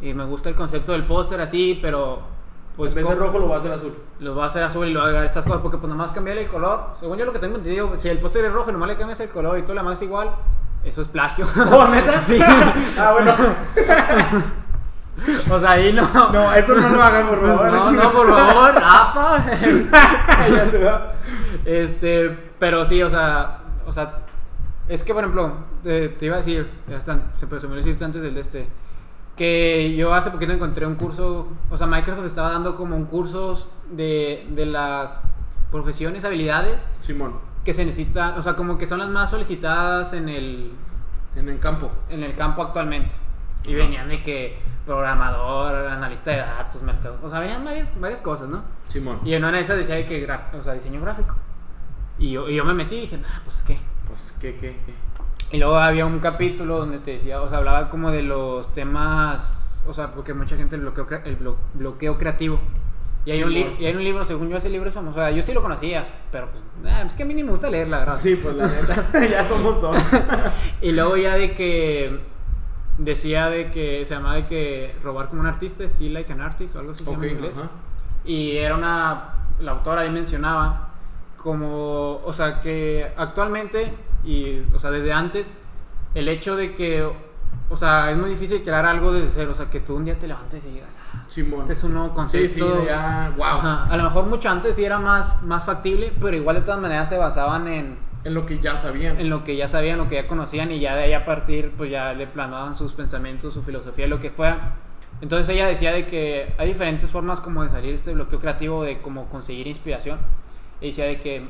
Y 0.00 0.14
me 0.14 0.24
gusta 0.24 0.48
el 0.48 0.56
concepto 0.56 0.90
del 0.90 1.04
póster 1.04 1.40
así, 1.40 1.78
pero 1.80 2.22
pues 2.76 2.92
en 2.92 2.96
vez 2.96 3.08
de 3.08 3.14
rojo 3.14 3.38
lo 3.38 3.48
va 3.48 3.56
a 3.56 3.58
hacer 3.58 3.72
azul. 3.72 3.94
lo 4.20 4.34
va 4.34 4.44
a 4.44 4.46
hacer 4.46 4.62
azul 4.62 4.88
y 4.88 4.92
lo 4.92 5.00
va 5.00 5.08
a 5.08 5.26
estas 5.26 5.44
cosas, 5.44 5.60
porque 5.60 5.78
pues 5.78 5.90
nomás 5.90 6.12
cambiarle 6.12 6.42
el 6.42 6.48
color. 6.48 6.80
Según 6.98 7.18
yo 7.18 7.24
lo 7.24 7.32
que 7.32 7.38
tengo 7.38 7.56
entendido, 7.56 7.98
si 7.98 8.08
el 8.08 8.18
póster 8.18 8.44
es 8.44 8.52
rojo 8.52 8.72
nomás 8.72 8.88
le 8.88 8.96
cambias 8.96 9.20
el 9.20 9.28
color 9.28 9.58
y 9.58 9.62
todo 9.62 9.74
lo 9.74 9.82
demás 9.82 9.98
es 9.98 10.02
igual, 10.02 10.30
eso 10.84 11.02
es 11.02 11.08
plagio. 11.08 11.46
¿Oh, 11.70 11.88
neta? 11.88 12.22
Sí. 12.24 12.38
ah, 12.98 13.12
bueno. 13.12 13.34
o 15.54 15.60
sea, 15.60 15.70
ahí 15.70 15.92
no. 15.92 16.08
No, 16.32 16.52
eso 16.54 16.74
no 16.74 16.88
lo 16.88 17.02
hagan, 17.02 17.28
por 17.28 17.40
favor. 17.40 17.72
No, 17.72 17.92
no, 17.92 18.12
por 18.12 18.28
favor, 18.28 18.74
apa. 18.82 19.44
ya 20.50 20.66
se 20.66 20.82
va. 20.82 21.12
Este, 21.64 22.30
pero 22.58 22.84
sí, 22.84 23.02
o 23.02 23.10
sea, 23.10 23.60
o 23.86 23.92
sea, 23.92 24.22
es 24.88 25.04
que 25.04 25.14
por 25.14 25.22
ejemplo, 25.22 25.52
te, 25.82 26.08
te 26.08 26.26
iba 26.26 26.36
a 26.36 26.38
decir, 26.38 26.68
ya 26.88 26.96
están, 26.96 27.30
se, 27.34 27.46
me 27.46 27.56
olvidó 27.56 27.76
decirte 27.76 28.04
antes 28.04 28.22
del 28.22 28.34
de 28.34 28.40
este, 28.40 28.68
que 29.36 29.94
yo 29.96 30.12
hace 30.14 30.30
poquito 30.30 30.52
encontré 30.52 30.86
un 30.86 30.94
curso, 30.96 31.48
o 31.70 31.78
sea, 31.78 31.86
Microsoft 31.86 32.26
estaba 32.26 32.52
dando 32.52 32.76
como 32.76 32.96
un 32.96 33.06
curso 33.06 33.68
de, 33.90 34.46
de 34.50 34.66
las 34.66 35.18
profesiones, 35.70 36.24
habilidades 36.24 36.86
Simón, 37.00 37.34
que 37.64 37.72
se 37.72 37.84
necesitan, 37.84 38.38
o 38.38 38.42
sea, 38.42 38.54
como 38.56 38.76
que 38.76 38.86
son 38.86 38.98
las 38.98 39.08
más 39.08 39.30
solicitadas 39.30 40.12
en 40.12 40.28
el, 40.28 40.72
en 41.36 41.48
el 41.48 41.58
campo. 41.58 41.90
en 42.10 42.22
el 42.22 42.34
campo 42.34 42.62
actualmente. 42.62 43.12
Y 43.64 43.70
Ajá. 43.74 43.84
venían 43.84 44.08
de 44.08 44.22
que 44.22 44.58
programador, 44.84 45.86
analista 45.86 46.30
de 46.32 46.38
datos, 46.38 46.82
mercado, 46.82 47.16
o 47.22 47.30
sea, 47.30 47.38
venían 47.40 47.64
varias, 47.64 47.98
varias 48.00 48.20
cosas, 48.20 48.48
¿no? 48.48 48.62
Simón. 48.88 49.20
Y 49.24 49.32
en 49.34 49.44
una 49.44 49.56
de 49.56 49.62
esas 49.62 49.78
decía 49.78 49.94
de 49.94 50.04
que 50.06 50.26
graf- 50.26 50.52
o 50.58 50.62
sea, 50.62 50.74
diseño 50.74 51.00
gráfico. 51.00 51.36
Y 52.18 52.32
yo, 52.32 52.48
y 52.48 52.56
yo 52.56 52.64
me 52.64 52.74
metí 52.74 52.96
y 52.96 53.00
dije, 53.02 53.18
ah, 53.24 53.40
pues 53.44 53.62
qué. 53.66 53.78
Pues, 54.06 54.34
¿qué, 54.40 54.54
qué, 54.56 54.76
qué? 54.84 54.92
Y 55.52 55.58
luego 55.58 55.76
había 55.78 56.06
un 56.06 56.18
capítulo 56.18 56.78
donde 56.78 56.98
te 56.98 57.12
decía, 57.12 57.40
o 57.42 57.48
sea, 57.48 57.58
hablaba 57.58 57.90
como 57.90 58.10
de 58.10 58.22
los 58.22 58.72
temas, 58.72 59.78
o 59.86 59.92
sea, 59.92 60.10
porque 60.12 60.32
mucha 60.34 60.56
gente 60.56 60.76
el 60.76 60.82
bloqueo, 60.82 61.06
el 61.24 61.38
blo- 61.38 61.56
bloqueo 61.74 62.16
creativo. 62.18 62.58
Y 63.24 63.30
hay, 63.30 63.42
un 63.44 63.52
li- 63.52 63.62
Simón. 63.62 63.76
y 63.78 63.86
hay 63.86 63.94
un 63.94 64.02
libro, 64.02 64.24
según 64.24 64.48
yo, 64.48 64.56
ese 64.56 64.68
libro 64.70 64.88
es 64.88 64.94
famoso. 64.94 65.18
O 65.20 65.22
sea, 65.22 65.30
yo 65.30 65.42
sí 65.42 65.52
lo 65.52 65.62
conocía, 65.62 66.06
pero 66.32 66.48
pues, 66.50 66.64
ah, 66.92 67.02
es 67.02 67.14
que 67.14 67.22
a 67.22 67.26
mí 67.26 67.34
ni 67.34 67.44
me 67.44 67.50
gusta 67.50 67.70
leer, 67.70 67.86
la 67.88 68.00
verdad. 68.00 68.18
Sí, 68.20 68.34
pues 68.34 68.56
la 68.56 68.66
neta, 68.66 69.06
ya 69.30 69.46
somos 69.46 69.80
dos. 69.80 69.96
Y 70.80 70.90
luego 70.92 71.16
ya 71.16 71.34
de 71.36 71.52
que 71.54 72.18
decía 72.98 73.48
de 73.48 73.70
que 73.70 74.04
se 74.06 74.14
llamaba 74.14 74.36
de 74.36 74.46
que 74.46 74.96
robar 75.04 75.28
como 75.28 75.42
un 75.42 75.46
artista, 75.46 75.86
steal 75.88 76.14
like 76.14 76.32
an 76.32 76.40
artist 76.40 76.74
o 76.74 76.80
algo 76.80 76.92
así 76.92 77.04
se 77.04 77.10
llama 77.10 77.18
ok, 77.18 77.24
en 77.30 77.36
inglés. 77.36 77.54
ajá. 77.58 77.68
Y 78.24 78.56
era 78.56 78.74
una. 78.74 79.34
La 79.60 79.72
autora 79.72 80.00
ahí 80.02 80.10
mencionaba 80.10 80.88
como. 81.36 82.16
O 82.24 82.32
sea, 82.32 82.58
que 82.60 83.12
actualmente, 83.16 83.94
y. 84.24 84.62
O 84.74 84.80
sea, 84.80 84.90
desde 84.90 85.12
antes, 85.12 85.54
el 86.14 86.28
hecho 86.28 86.56
de 86.56 86.74
que. 86.74 87.08
O 87.68 87.76
sea, 87.76 88.10
es 88.10 88.16
muy 88.16 88.30
difícil 88.30 88.62
crear 88.62 88.84
algo 88.84 89.12
desde 89.12 89.30
cero. 89.32 89.50
O 89.52 89.54
sea, 89.54 89.68
que 89.70 89.80
tú 89.80 89.96
un 89.96 90.04
día 90.04 90.18
te 90.18 90.26
levantes 90.26 90.62
y 90.64 90.68
digas, 90.68 90.98
ah, 91.14 91.24
Simón. 91.28 91.60
este 91.60 91.72
es 91.74 91.84
un 91.84 91.94
nuevo 91.94 92.08
Sí, 92.08 92.14
concepto. 92.14 92.80
sí, 92.80 92.86
ya, 92.86 93.32
wow. 93.36 93.44
Ajá. 93.46 93.84
A 93.84 93.96
lo 93.96 94.04
mejor 94.04 94.26
mucho 94.26 94.48
antes 94.50 94.74
sí 94.76 94.84
era 94.84 94.98
más, 94.98 95.42
más 95.42 95.64
factible, 95.64 96.12
pero 96.20 96.36
igual 96.36 96.56
de 96.56 96.62
todas 96.62 96.80
maneras 96.80 97.08
se 97.08 97.16
basaban 97.18 97.68
en, 97.68 97.98
En 98.24 98.34
lo 98.34 98.44
que 98.46 98.58
ya 98.58 98.76
sabían. 98.76 99.18
en 99.18 99.30
lo 99.30 99.42
que 99.44 99.56
ya 99.56 99.68
sabían, 99.68 99.98
lo 99.98 100.08
que 100.08 100.16
ya 100.16 100.26
conocían 100.26 100.70
y 100.70 100.80
ya 100.80 100.94
de 100.96 101.04
ahí 101.04 101.12
a 101.14 101.24
partir 101.24 101.72
pues 101.76 101.90
ya 101.90 102.12
le 102.12 102.26
planaban 102.26 102.74
sus 102.74 102.92
pensamientos, 102.92 103.54
su 103.54 103.62
filosofía, 103.62 104.06
lo 104.06 104.20
que 104.20 104.28
fuera. 104.30 104.74
Entonces 105.22 105.48
ella 105.48 105.66
decía 105.66 105.92
de 105.92 106.06
que 106.06 106.52
hay 106.58 106.68
diferentes 106.68 107.10
formas 107.10 107.40
como 107.40 107.62
de 107.62 107.70
salir 107.70 107.90
de 107.90 107.94
este 107.96 108.12
bloqueo 108.12 108.38
creativo, 108.40 108.82
de 108.82 109.00
cómo 109.00 109.26
conseguir 109.30 109.66
inspiración. 109.66 110.18
Y 110.80 110.88
decía 110.88 111.04
de 111.06 111.20
que, 111.20 111.48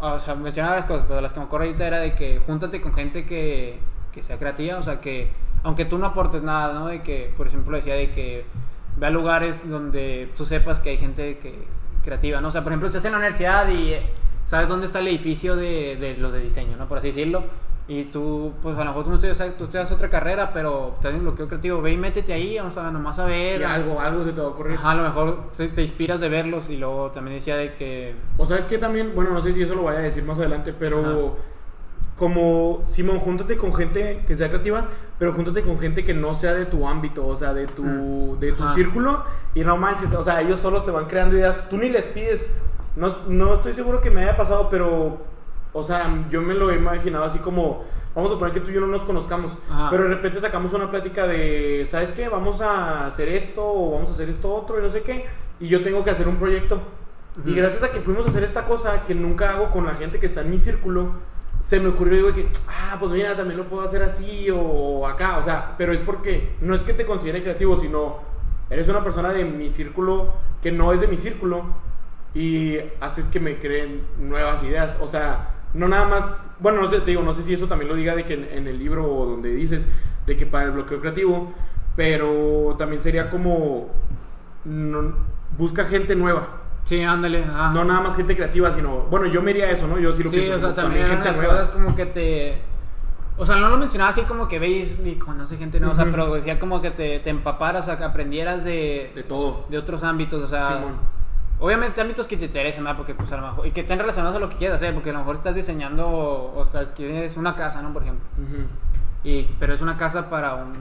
o 0.00 0.20
sea, 0.20 0.34
mencionaba 0.34 0.74
varias 0.76 0.88
cosas, 0.88 1.06
pero 1.08 1.20
las 1.20 1.32
que 1.32 1.40
me 1.40 1.46
acuerdo 1.46 1.66
ahorita 1.66 1.86
era 1.86 1.98
de 1.98 2.14
que 2.14 2.38
júntate 2.38 2.80
con 2.80 2.94
gente 2.94 3.26
que, 3.26 3.78
que 4.12 4.22
sea 4.22 4.38
creativa, 4.38 4.78
o 4.78 4.82
sea, 4.82 5.00
que 5.00 5.30
aunque 5.62 5.84
tú 5.84 5.98
no 5.98 6.06
aportes 6.06 6.42
nada, 6.42 6.72
¿no? 6.72 6.86
De 6.86 7.02
que, 7.02 7.32
por 7.36 7.46
ejemplo, 7.46 7.76
decía 7.76 7.94
de 7.94 8.10
que 8.10 8.44
ve 8.96 9.06
a 9.06 9.10
lugares 9.10 9.68
donde 9.68 10.30
tú 10.36 10.46
sepas 10.46 10.80
que 10.80 10.90
hay 10.90 10.98
gente 10.98 11.38
que, 11.38 11.66
creativa, 12.02 12.40
¿no? 12.40 12.48
O 12.48 12.50
sea, 12.50 12.62
por 12.62 12.72
ejemplo, 12.72 12.88
estás 12.88 13.04
en 13.04 13.12
la 13.12 13.18
universidad 13.18 13.68
y 13.68 13.92
eh, 13.92 14.02
sabes 14.46 14.68
dónde 14.68 14.86
está 14.86 15.00
el 15.00 15.08
edificio 15.08 15.56
de, 15.56 15.96
de 15.96 16.16
los 16.16 16.32
de 16.32 16.40
diseño, 16.40 16.76
¿no? 16.76 16.88
Por 16.88 16.98
así 16.98 17.08
decirlo. 17.08 17.44
Y 17.92 18.04
tú, 18.04 18.52
pues 18.62 18.76
a 18.76 18.84
lo 18.84 18.90
mejor 18.90 19.02
tú 19.02 19.10
no 19.10 19.16
estudias, 19.16 19.38
tú 19.58 19.64
estudias 19.64 19.90
otra 19.90 20.08
carrera, 20.08 20.52
pero 20.54 20.92
estás 20.94 21.12
en 21.12 21.22
bloqueo 21.22 21.48
creativo, 21.48 21.82
ve 21.82 21.90
y 21.90 21.96
métete 21.96 22.32
ahí, 22.32 22.56
vamos 22.56 22.76
a 22.76 22.88
nomás 22.92 23.18
a 23.18 23.24
ver. 23.24 23.60
Y 23.62 23.64
algo, 23.64 23.98
algo 24.00 24.22
se 24.22 24.30
te 24.30 24.40
va 24.40 24.46
a 24.46 24.50
ocurrir. 24.50 24.76
Ajá, 24.76 24.92
a 24.92 24.94
lo 24.94 25.02
mejor 25.02 25.50
te, 25.56 25.66
te 25.70 25.82
inspiras 25.82 26.20
de 26.20 26.28
verlos 26.28 26.70
y 26.70 26.76
luego 26.76 27.10
también 27.10 27.38
decía 27.38 27.56
de 27.56 27.74
que... 27.74 28.14
O 28.38 28.46
sabes 28.46 28.66
que 28.66 28.78
también, 28.78 29.10
bueno, 29.16 29.32
no 29.32 29.40
sé 29.40 29.50
si 29.50 29.62
eso 29.62 29.74
lo 29.74 29.82
vaya 29.82 29.98
a 29.98 30.02
decir 30.02 30.22
más 30.22 30.38
adelante, 30.38 30.72
pero 30.72 31.00
Ajá. 31.00 31.36
como 32.16 32.84
Simón, 32.86 33.18
júntate 33.18 33.56
con 33.56 33.74
gente 33.74 34.22
que 34.24 34.36
sea 34.36 34.48
creativa, 34.50 34.86
pero 35.18 35.32
júntate 35.32 35.62
con 35.62 35.78
gente 35.80 36.04
que 36.04 36.14
no 36.14 36.34
sea 36.34 36.54
de 36.54 36.66
tu 36.66 36.86
ámbito, 36.86 37.26
o 37.26 37.36
sea, 37.36 37.52
de 37.54 37.66
tu, 37.66 37.82
Mm. 37.82 38.38
de 38.38 38.52
tu 38.52 38.62
Ajá. 38.62 38.74
círculo, 38.74 39.24
y 39.54 39.60
no 39.62 39.76
manches, 39.76 40.14
o 40.14 40.22
sea, 40.22 40.40
ellos 40.42 40.60
solos 40.60 40.84
te 40.84 40.92
van 40.92 41.06
creando 41.06 41.36
ideas, 41.36 41.68
tú 41.68 41.76
ni 41.76 41.88
les 41.88 42.04
pides, 42.04 42.48
no, 42.94 43.08
no 43.26 43.54
estoy 43.54 43.72
seguro 43.72 44.00
que 44.00 44.10
me 44.12 44.22
haya 44.22 44.36
pasado, 44.36 44.68
pero, 44.70 45.18
o 45.72 45.82
sea, 45.82 46.26
yo 46.30 46.42
me 46.42 46.54
lo 46.54 46.70
he 46.70 46.76
imaginado 46.76 47.24
así 47.24 47.38
como, 47.38 47.84
vamos 48.14 48.32
a 48.32 48.38
poner 48.38 48.54
que 48.54 48.60
tú 48.60 48.70
y 48.70 48.74
yo 48.74 48.80
no 48.80 48.86
nos 48.88 49.02
conozcamos, 49.02 49.56
Ajá. 49.70 49.88
pero 49.90 50.04
de 50.04 50.10
repente 50.10 50.40
sacamos 50.40 50.72
una 50.72 50.90
plática 50.90 51.26
de, 51.26 51.86
¿sabes 51.88 52.12
qué? 52.12 52.28
Vamos 52.28 52.60
a 52.60 53.06
hacer 53.06 53.28
esto, 53.28 53.62
o 53.64 53.92
vamos 53.92 54.10
a 54.10 54.14
hacer 54.14 54.28
esto 54.28 54.52
otro, 54.52 54.78
y 54.78 54.82
no 54.82 54.88
sé 54.88 55.02
qué, 55.02 55.26
y 55.60 55.68
yo 55.68 55.82
tengo 55.82 56.02
que 56.04 56.10
hacer 56.10 56.28
un 56.28 56.36
proyecto. 56.36 56.80
Y 57.44 57.54
gracias 57.54 57.84
a 57.84 57.92
que 57.92 58.00
fuimos 58.00 58.26
a 58.26 58.28
hacer 58.28 58.42
esta 58.42 58.64
cosa 58.64 59.04
que 59.04 59.14
nunca 59.14 59.50
hago 59.50 59.70
con 59.70 59.86
la 59.86 59.94
gente 59.94 60.18
que 60.18 60.26
está 60.26 60.40
en 60.40 60.50
mi 60.50 60.58
círculo, 60.58 61.12
se 61.62 61.78
me 61.78 61.88
ocurrió 61.88 62.16
digo 62.16 62.34
que, 62.34 62.48
ah, 62.68 62.96
pues 62.98 63.12
mira, 63.12 63.36
también 63.36 63.58
lo 63.58 63.68
puedo 63.68 63.82
hacer 63.82 64.02
así 64.02 64.48
o 64.50 65.06
acá, 65.06 65.38
o 65.38 65.42
sea, 65.42 65.74
pero 65.78 65.92
es 65.92 66.00
porque 66.00 66.54
no 66.60 66.74
es 66.74 66.80
que 66.80 66.94
te 66.94 67.06
considere 67.06 67.42
creativo, 67.42 67.78
sino 67.78 68.18
eres 68.70 68.88
una 68.88 69.04
persona 69.04 69.32
de 69.32 69.44
mi 69.44 69.68
círculo 69.70 70.32
que 70.62 70.72
no 70.72 70.92
es 70.92 71.00
de 71.00 71.06
mi 71.06 71.16
círculo 71.16 71.64
y 72.34 72.78
haces 73.00 73.26
que 73.26 73.40
me 73.40 73.58
creen 73.58 74.02
nuevas 74.18 74.62
ideas, 74.62 74.96
o 75.00 75.06
sea, 75.06 75.59
no 75.74 75.88
nada 75.88 76.06
más, 76.06 76.50
bueno, 76.60 76.80
no 76.82 76.88
sé, 76.90 77.00
te 77.00 77.10
digo, 77.12 77.22
no 77.22 77.32
sé 77.32 77.42
si 77.42 77.54
eso 77.54 77.66
también 77.66 77.88
lo 77.88 77.94
diga 77.96 78.14
de 78.16 78.24
que 78.24 78.34
en, 78.34 78.44
en 78.50 78.66
el 78.68 78.78
libro 78.78 79.04
o 79.12 79.26
donde 79.26 79.50
dices 79.54 79.88
de 80.26 80.36
que 80.36 80.46
para 80.46 80.64
el 80.66 80.70
bloqueo 80.72 81.00
creativo, 81.00 81.52
pero 81.96 82.74
también 82.78 83.00
sería 83.00 83.30
como 83.30 83.88
no- 84.64 85.14
busca 85.56 85.84
gente 85.84 86.14
nueva. 86.16 86.48
Sí, 86.84 87.02
ándale. 87.02 87.44
No 87.46 87.84
nada 87.84 88.00
más 88.00 88.16
gente 88.16 88.34
creativa, 88.34 88.72
sino. 88.72 89.02
Bueno, 89.10 89.26
yo 89.26 89.42
me 89.42 89.50
iría 89.52 89.66
a 89.66 89.70
eso, 89.70 89.86
¿no? 89.86 89.98
Yo 89.98 90.12
sí 90.12 90.22
lo 90.24 90.30
Sí, 90.30 90.36
pienso. 90.38 90.56
o 90.56 90.60
sea, 90.60 90.74
también 90.74 91.04
eran 91.06 91.22
las 91.22 91.36
nueva. 91.36 91.52
cosas 91.52 91.68
como 91.70 91.94
que 91.94 92.06
te... 92.06 92.58
O 93.36 93.46
sea, 93.46 93.56
no 93.56 93.68
lo 93.68 93.76
mencionaba 93.78 94.10
así 94.10 94.22
como 94.22 94.48
que 94.48 94.58
veis 94.58 94.98
y 95.04 95.14
conoce 95.14 95.56
gente, 95.56 95.78
no, 95.80 95.92
o 95.92 95.94
sea, 95.94 96.04
pero 96.10 96.34
decía 96.34 96.58
como 96.58 96.82
que 96.82 96.90
te, 96.90 97.20
te 97.20 97.30
empaparas, 97.30 97.82
o 97.82 97.86
sea, 97.86 97.96
que 97.96 98.04
aprendieras 98.04 98.64
de, 98.64 99.12
De 99.14 99.22
todo. 99.22 99.64
de 99.70 99.78
otros 99.78 100.02
ámbitos, 100.02 100.42
o 100.42 100.48
sea, 100.48 100.64
Simón. 100.64 100.96
Obviamente 101.60 102.00
ámbitos 102.00 102.26
que 102.26 102.36
te 102.36 102.46
interesen. 102.46 102.84
Porque 102.96 103.14
pues 103.14 103.30
a 103.32 103.36
lo 103.36 103.48
mejor, 103.48 103.66
y 103.66 103.70
que 103.70 103.80
estén 103.80 103.98
relacionados 103.98 104.36
a 104.36 104.40
lo 104.40 104.48
que 104.48 104.56
quieras 104.56 104.76
hacer, 104.76 104.94
porque 104.94 105.10
a 105.10 105.12
lo 105.12 105.20
mejor 105.20 105.36
estás 105.36 105.54
diseñando, 105.54 106.08
o 106.08 106.64
sea, 106.70 106.84
quieres 106.92 107.36
una 107.36 107.54
casa, 107.54 107.82
¿no? 107.82 107.92
Por 107.92 108.02
ejemplo, 108.02 108.26
y, 109.22 109.42
pero 109.58 109.74
es 109.74 109.80
una 109.80 109.96
casa 109.96 110.30
para 110.30 110.54
un, 110.54 110.72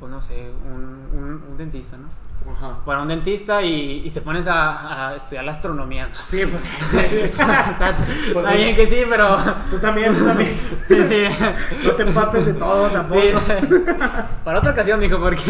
pues 0.00 0.10
no 0.10 0.20
sé, 0.20 0.50
un, 0.66 1.18
un, 1.18 1.44
un 1.48 1.56
dentista, 1.56 1.96
¿no? 1.96 2.08
Ajá. 2.50 2.78
Para 2.84 3.02
un 3.02 3.08
dentista 3.08 3.62
y, 3.62 4.02
y 4.04 4.10
te 4.10 4.20
pones 4.20 4.46
a, 4.48 5.10
a 5.10 5.16
estudiar 5.16 5.44
la 5.44 5.52
astronomía. 5.52 6.08
¿no? 6.08 6.14
Sí, 6.26 6.42
pues. 6.44 7.04
está 7.24 7.96
Pues 8.32 8.44
está 8.44 8.56
sí. 8.56 8.64
bien 8.64 8.76
que 8.76 8.86
sí, 8.88 9.02
pero... 9.08 9.38
Tú 9.70 9.78
también, 9.78 10.16
tú 10.16 10.24
también. 10.24 10.56
Sí, 10.88 10.96
sí. 11.08 11.24
No 11.84 11.92
te 11.92 12.02
empapes 12.02 12.46
de 12.46 12.54
todo 12.54 12.88
tampoco. 12.88 13.20
Sí, 13.20 13.32
para 14.44 14.58
otra 14.58 14.72
ocasión, 14.72 15.00
dijo, 15.00 15.18
porque... 15.20 15.42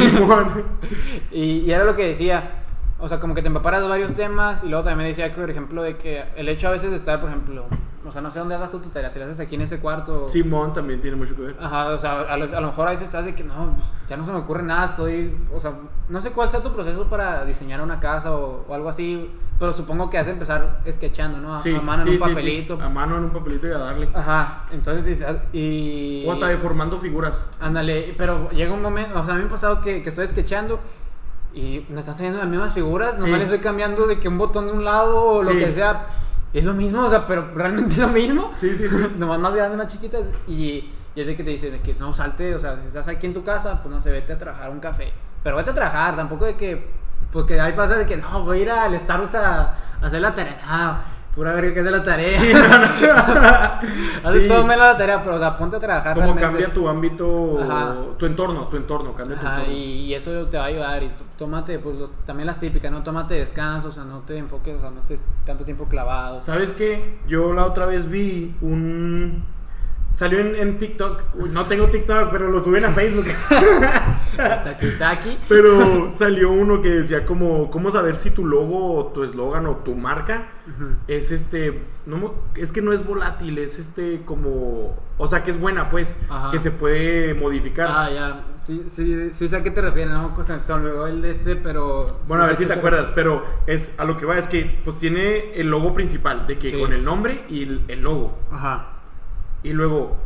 Y, 1.30 1.60
y 1.60 1.72
era 1.72 1.84
lo 1.84 1.96
que 1.96 2.08
decía, 2.08 2.61
o 3.02 3.08
sea, 3.08 3.18
como 3.20 3.34
que 3.34 3.42
te 3.42 3.48
empaparas 3.48 3.82
de 3.82 3.88
varios 3.88 4.14
temas 4.14 4.62
y 4.64 4.68
luego 4.68 4.84
también 4.84 4.98
me 5.04 5.08
decía 5.08 5.28
que, 5.34 5.40
por 5.40 5.50
ejemplo, 5.50 5.82
de 5.82 5.96
que 5.96 6.24
el 6.36 6.48
hecho 6.48 6.68
a 6.68 6.70
veces 6.70 6.90
de 6.90 6.96
estar, 6.96 7.20
por 7.20 7.28
ejemplo, 7.28 7.64
o 8.06 8.10
sea, 8.12 8.22
no 8.22 8.30
sé 8.30 8.38
dónde 8.38 8.54
hagas 8.54 8.70
tu 8.70 8.78
tarea, 8.78 9.10
si 9.10 9.18
la 9.18 9.24
haces 9.26 9.40
aquí 9.40 9.56
en 9.56 9.60
ese 9.62 9.78
cuarto... 9.80 10.28
Simón 10.28 10.72
también 10.72 11.00
tiene 11.00 11.16
mucho 11.16 11.34
que 11.36 11.42
ver. 11.42 11.56
Ajá, 11.60 11.88
o 11.88 11.98
sea, 11.98 12.20
a, 12.22 12.36
los- 12.36 12.52
a 12.52 12.60
lo 12.60 12.68
mejor 12.68 12.86
a 12.88 12.92
veces 12.92 13.06
estás 13.08 13.24
de 13.24 13.34
que 13.34 13.44
no, 13.44 13.74
pues, 13.74 13.86
ya 14.08 14.16
no 14.16 14.24
se 14.24 14.32
me 14.32 14.38
ocurre 14.38 14.62
nada, 14.62 14.86
estoy, 14.86 15.36
o 15.54 15.60
sea, 15.60 15.72
no 16.08 16.20
sé 16.22 16.30
cuál 16.30 16.48
sea 16.48 16.62
tu 16.62 16.72
proceso 16.72 17.04
para 17.08 17.44
diseñar 17.44 17.80
una 17.80 18.00
casa 18.00 18.32
o, 18.36 18.64
o 18.68 18.74
algo 18.74 18.88
así, 18.88 19.30
pero 19.58 19.72
supongo 19.72 20.10
que 20.10 20.18
has 20.18 20.26
de 20.26 20.32
empezar 20.32 20.80
sketchando, 20.90 21.38
¿no? 21.38 21.54
A, 21.54 21.58
Sí, 21.58 21.72
a 21.74 21.80
mano 21.80 22.02
sí, 22.02 22.08
en 22.08 22.14
un 22.14 22.18
sí, 22.20 22.24
sí. 22.24 22.30
papelito. 22.34 22.78
A 22.82 22.88
mano 22.88 23.18
en 23.18 23.24
un 23.24 23.30
papelito 23.30 23.68
y 23.68 23.70
a 23.70 23.78
darle. 23.78 24.08
Ajá, 24.12 24.64
entonces 24.72 25.04
dices, 25.04 25.26
y... 25.52 26.24
O 26.26 26.32
hasta 26.32 26.48
deformando 26.48 26.98
figuras. 26.98 27.48
Ándale, 27.60 28.14
pero 28.18 28.50
llega 28.50 28.74
un 28.74 28.82
momento, 28.82 29.20
o 29.20 29.24
sea, 29.24 29.34
a 29.34 29.36
mí 29.36 29.42
me 29.42 29.48
ha 29.48 29.50
pasado 29.52 29.80
que, 29.80 30.02
que 30.02 30.08
estoy 30.08 30.26
sketchando 30.26 30.80
y 31.54 31.86
me 31.90 32.00
están 32.00 32.14
saliendo 32.14 32.38
las 32.38 32.48
mismas 32.48 32.72
figuras, 32.72 33.14
Sí. 33.16 33.22
nomás 33.22 33.38
le 33.38 33.44
estoy 33.44 33.58
cambiando 33.60 34.06
de 34.06 34.18
que 34.18 34.28
un 34.28 34.38
botón 34.38 34.66
de 34.66 34.72
un 34.72 34.84
lado 34.84 35.22
o 35.22 35.42
lo 35.42 35.50
que 35.50 35.72
sea. 35.72 36.06
Es 36.52 36.64
lo 36.64 36.74
mismo, 36.74 37.02
o 37.04 37.08
sea, 37.10 37.26
pero 37.26 37.48
realmente 37.54 37.92
es 37.92 37.98
lo 37.98 38.08
mismo. 38.08 38.52
Sí, 38.56 38.74
sí, 38.74 38.88
sí. 38.88 38.96
nomás 39.18 39.38
más 39.40 39.54
grandes, 39.54 39.78
más 39.78 39.86
chiquitas. 39.88 40.22
Y, 40.46 40.90
y 41.14 41.20
es 41.20 41.26
de 41.26 41.34
que 41.36 41.42
te 41.44 41.50
dicen 41.50 41.72
de 41.72 41.80
que 41.80 41.94
no 41.94 42.12
salte, 42.12 42.54
o 42.54 42.60
sea, 42.60 42.76
si 42.80 42.88
estás 42.88 43.08
aquí 43.08 43.26
en 43.26 43.34
tu 43.34 43.42
casa, 43.42 43.82
pues 43.82 43.94
no 43.94 44.00
sé, 44.02 44.10
vete 44.10 44.34
a 44.34 44.38
trabajar 44.38 44.66
a 44.66 44.70
un 44.70 44.80
café. 44.80 45.12
Pero 45.42 45.56
vete 45.56 45.70
a 45.70 45.74
trabajar, 45.74 46.14
tampoco 46.16 46.44
de 46.44 46.56
que, 46.56 46.90
porque 47.32 47.58
ahí 47.60 47.72
pasa 47.72 47.96
de 47.96 48.04
que 48.06 48.16
no, 48.18 48.44
voy 48.44 48.58
a 48.58 48.62
ir 48.62 48.70
al 48.70 48.98
Starbucks 49.00 49.34
a, 49.34 49.60
a 49.62 49.76
hacer 50.02 50.20
la 50.20 50.34
tarea. 50.34 51.02
Pura 51.34 51.54
verga 51.54 51.72
que 51.72 51.80
hace 51.80 51.90
la 51.90 52.02
tarea. 52.04 52.38
Haces 54.24 54.42
Sí. 54.42 54.48
todo 54.48 54.66
menos 54.66 54.86
la 54.86 54.96
tarea, 54.98 55.22
pero 55.22 55.36
o 55.36 55.38
sea, 55.38 55.56
ponte 55.56 55.76
a 55.76 55.80
trabajar. 55.80 56.12
Como 56.14 56.26
realmente. 56.34 56.46
cambia 56.46 56.74
tu 56.74 56.88
ámbito, 56.88 57.58
Ajá. 57.62 57.94
tu 58.18 58.26
entorno, 58.26 58.68
tu 58.68 58.76
entorno, 58.76 59.14
cambia 59.14 59.38
tu 59.40 59.46
entorno. 59.46 59.72
y, 59.72 60.12
eso 60.12 60.46
te 60.48 60.58
va 60.58 60.64
a 60.64 60.66
ayudar. 60.66 61.02
Y 61.02 61.10
tómate, 61.38 61.78
pues 61.78 61.96
también 62.26 62.46
las 62.46 62.60
típicas, 62.60 62.92
¿no? 62.92 63.02
Tómate 63.02 63.34
descanso, 63.34 63.88
o 63.88 63.92
sea, 63.92 64.04
no 64.04 64.20
te 64.20 64.36
enfoques, 64.36 64.76
o 64.76 64.80
sea, 64.80 64.90
no 64.90 65.00
estés 65.00 65.20
tanto 65.46 65.64
tiempo 65.64 65.86
clavado. 65.86 66.38
¿Sabes 66.38 66.72
qué? 66.72 67.18
Yo 67.26 67.54
la 67.54 67.64
otra 67.64 67.86
vez 67.86 68.10
vi 68.10 68.54
un... 68.60 69.42
Salió 70.12 70.40
en, 70.40 70.54
en 70.56 70.78
TikTok. 70.78 71.22
Uy, 71.34 71.48
no 71.50 71.64
tengo 71.64 71.86
TikTok, 71.88 72.30
pero 72.30 72.50
lo 72.50 72.60
suben 72.60 72.84
a 72.84 72.90
Facebook. 72.92 73.26
Taki. 74.98 75.38
pero 75.48 76.10
salió 76.10 76.50
uno 76.50 76.80
que 76.80 76.88
decía 76.88 77.24
como... 77.26 77.70
¿Cómo 77.70 77.90
saber 77.90 78.16
si 78.16 78.30
tu 78.30 78.46
logo 78.46 78.94
o 78.96 79.06
tu 79.06 79.24
eslogan 79.24 79.66
o 79.66 79.76
tu 79.76 79.94
marca 79.94 80.48
es 81.08 81.32
este... 81.32 81.82
No, 82.06 82.34
es 82.56 82.72
que 82.72 82.82
no 82.82 82.92
es 82.92 83.06
volátil, 83.06 83.58
es 83.58 83.78
este 83.78 84.22
como... 84.24 84.96
O 85.18 85.26
sea, 85.26 85.44
que 85.44 85.50
es 85.50 85.60
buena, 85.60 85.88
pues. 85.88 86.16
Ajá. 86.28 86.50
Que 86.50 86.58
se 86.58 86.70
puede 86.70 87.34
modificar. 87.34 87.88
Ah, 87.90 88.10
ya. 88.10 88.44
Sí, 88.60 88.84
sí, 88.92 89.30
sí 89.32 89.48
sé 89.48 89.56
a 89.56 89.62
qué 89.62 89.70
te 89.70 89.80
refieres, 89.80 90.12
¿no? 90.12 90.34
Me 90.36 90.72
olvidó 90.74 91.06
el 91.06 91.22
de 91.22 91.30
este, 91.30 91.56
pero... 91.56 92.20
Bueno, 92.26 92.44
a 92.44 92.48
ver 92.48 92.56
si 92.56 92.66
te 92.66 92.72
acuerdas, 92.72 93.12
pero 93.14 93.44
es 93.66 93.98
a 93.98 94.04
lo 94.04 94.16
que 94.16 94.26
va, 94.26 94.38
es 94.38 94.48
que 94.48 94.80
pues 94.84 94.98
tiene 94.98 95.52
el 95.54 95.68
logo 95.68 95.94
principal, 95.94 96.46
de 96.46 96.58
que 96.58 96.70
Sí. 96.70 96.80
con 96.80 96.92
el 96.92 97.04
nombre 97.04 97.44
y 97.48 97.62
el, 97.64 97.82
el 97.88 98.02
logo. 98.02 98.36
Ajá. 98.50 98.91
Y 99.62 99.72
luego, 99.72 100.16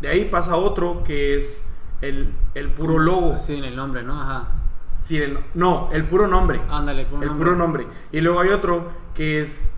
de 0.00 0.08
ahí 0.08 0.24
pasa 0.26 0.56
otro 0.56 1.02
que 1.04 1.36
es 1.36 1.66
el, 2.00 2.32
el 2.54 2.68
puro 2.70 2.98
logo. 2.98 3.38
Sí, 3.40 3.54
en 3.56 3.64
el 3.64 3.76
nombre, 3.76 4.02
¿no? 4.02 4.20
Ajá. 4.20 4.48
Sin 4.96 5.22
el- 5.22 5.38
no, 5.54 5.88
el 5.92 6.04
puro 6.04 6.26
nombre. 6.26 6.60
Ándale, 6.70 7.04
puro 7.06 7.22
el 7.22 7.28
nombre. 7.28 7.44
puro 7.44 7.56
nombre. 7.56 7.86
Y 8.12 8.20
luego 8.20 8.40
hay 8.40 8.48
otro 8.50 8.88
que 9.14 9.40
es 9.40 9.74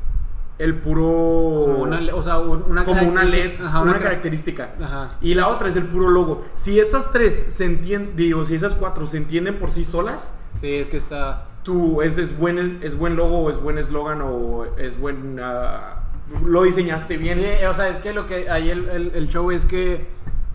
el 0.58 0.74
puro... 0.76 1.02
Como 1.02 1.78
una, 1.82 2.00
o 2.14 2.22
sea, 2.22 2.38
un- 2.38 2.62
una 2.68 2.84
como 2.84 3.02
una 3.08 3.24
LED, 3.24 3.60
Ajá, 3.62 3.80
una, 3.80 3.92
cara- 3.92 4.04
característica. 4.04 4.74
Ajá. 4.82 5.12
Y 5.20 5.34
la 5.34 5.48
otra 5.48 5.68
es 5.68 5.76
el 5.76 5.84
puro 5.84 6.08
logo. 6.08 6.44
Si 6.54 6.78
esas 6.78 7.10
tres 7.12 7.46
se 7.50 7.64
entienden, 7.64 8.14
digo, 8.16 8.44
si 8.44 8.54
esas 8.54 8.74
cuatro 8.74 9.06
se 9.06 9.16
entienden 9.16 9.58
por 9.58 9.70
sí 9.72 9.84
solas, 9.84 10.34
Sí, 10.60 10.74
es 10.74 10.88
que 10.88 10.98
está... 10.98 11.46
tú 11.62 12.02
es, 12.02 12.18
es 12.18 12.36
buen 12.36 12.80
es 12.82 12.98
buen 12.98 13.16
logo 13.16 13.38
o 13.44 13.50
es 13.50 13.58
buen 13.62 13.78
eslogan 13.78 14.20
o 14.22 14.66
es 14.76 14.98
buen 15.00 15.38
ah, 15.42 15.99
lo 16.44 16.62
diseñaste 16.62 17.16
bien 17.16 17.34
Sí, 17.38 17.64
o 17.64 17.74
sea, 17.74 17.88
es 17.88 17.98
que 18.00 18.12
lo 18.12 18.26
que 18.26 18.50
ahí 18.50 18.70
el, 18.70 18.88
el, 18.88 19.12
el 19.14 19.28
show 19.28 19.50
es 19.50 19.64
que 19.64 20.06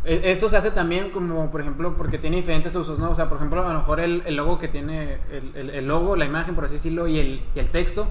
eh, 0.05 0.21
eso 0.25 0.49
se 0.49 0.57
hace 0.57 0.71
también 0.71 1.09
como, 1.11 1.51
por 1.51 1.61
ejemplo, 1.61 1.95
porque 1.97 2.17
tiene 2.17 2.37
diferentes 2.37 2.75
usos, 2.75 2.99
¿no? 2.99 3.09
O 3.11 3.15
sea, 3.15 3.27
por 3.27 3.37
ejemplo, 3.37 3.65
a 3.67 3.73
lo 3.73 3.79
mejor 3.79 3.99
el, 3.99 4.23
el 4.25 4.35
logo 4.35 4.57
que 4.59 4.67
tiene, 4.67 5.17
el, 5.55 5.87
logo, 5.87 6.15
la 6.15 6.25
imagen, 6.25 6.53
por 6.55 6.65
así 6.65 6.75
decirlo, 6.75 7.07
y 7.07 7.19
el, 7.19 7.41
y 7.55 7.59
el 7.59 7.69
texto, 7.69 8.07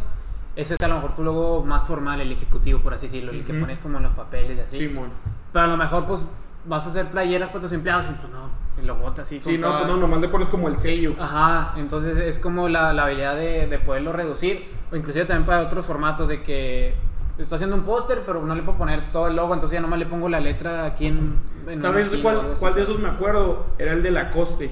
ese 0.56 0.74
es 0.74 0.80
a 0.80 0.88
lo 0.88 0.96
mejor 0.96 1.14
tu 1.14 1.22
logo 1.22 1.64
más 1.64 1.84
formal, 1.86 2.20
el 2.20 2.32
ejecutivo, 2.32 2.80
por 2.80 2.94
así 2.94 3.06
decirlo, 3.06 3.32
el 3.32 3.44
que 3.44 3.54
pones 3.54 3.78
como 3.78 3.98
en 3.98 4.04
los 4.04 4.12
papeles 4.12 4.56
y 4.58 4.60
así. 4.60 4.76
Simón 4.88 5.10
Pero 5.52 5.64
a 5.66 5.68
lo 5.68 5.76
mejor, 5.76 6.04
pues, 6.06 6.28
vas 6.66 6.84
a 6.86 6.88
hacer 6.90 7.06
playeras 7.10 7.50
para 7.50 7.60
tus 7.60 7.72
empleados 7.72 8.06
y 8.06 8.14
pues 8.14 8.32
no, 8.32 8.48
el 8.80 8.86
logote 8.86 9.20
así. 9.20 9.38
sí 9.42 9.58
no 9.58 9.68
toda- 9.68 9.86
no 9.86 9.96
nomás 9.98 10.20
le 10.20 10.28
pones 10.28 10.48
como 10.48 10.66
el 10.68 10.76
sello 10.78 11.14
Ajá, 11.20 11.74
entonces 11.76 12.16
es 12.18 12.38
como 12.38 12.68
la, 12.68 12.92
la 12.94 13.04
habilidad 13.04 13.36
de, 13.36 13.66
de 13.68 13.78
poderlo 13.78 14.12
reducir, 14.12 14.64
o 14.90 14.96
inclusive 14.96 15.26
también 15.26 15.46
para 15.46 15.62
otros 15.62 15.84
formatos 15.86 16.26
de 16.26 16.42
que 16.42 16.94
estoy 17.38 17.56
haciendo 17.56 17.76
un 17.76 17.82
póster, 17.82 18.22
pero 18.26 18.44
no 18.44 18.54
le 18.54 18.62
puedo 18.62 18.78
poner 18.78 19.10
todo 19.10 19.26
el 19.28 19.36
logo, 19.36 19.54
entonces 19.54 19.74
ya 19.76 19.80
nomás 19.80 19.98
le 19.98 20.06
pongo 20.06 20.28
la 20.28 20.40
letra 20.40 20.84
aquí 20.86 21.06
en... 21.06 21.36
en 21.66 21.78
sabes 21.80 22.08
cuál, 22.22 22.74
de 22.74 22.82
esos 22.82 22.98
me 22.98 23.08
acuerdo 23.08 23.66
era 23.78 23.92
el 23.92 24.02
de 24.02 24.10
Lacoste 24.10 24.70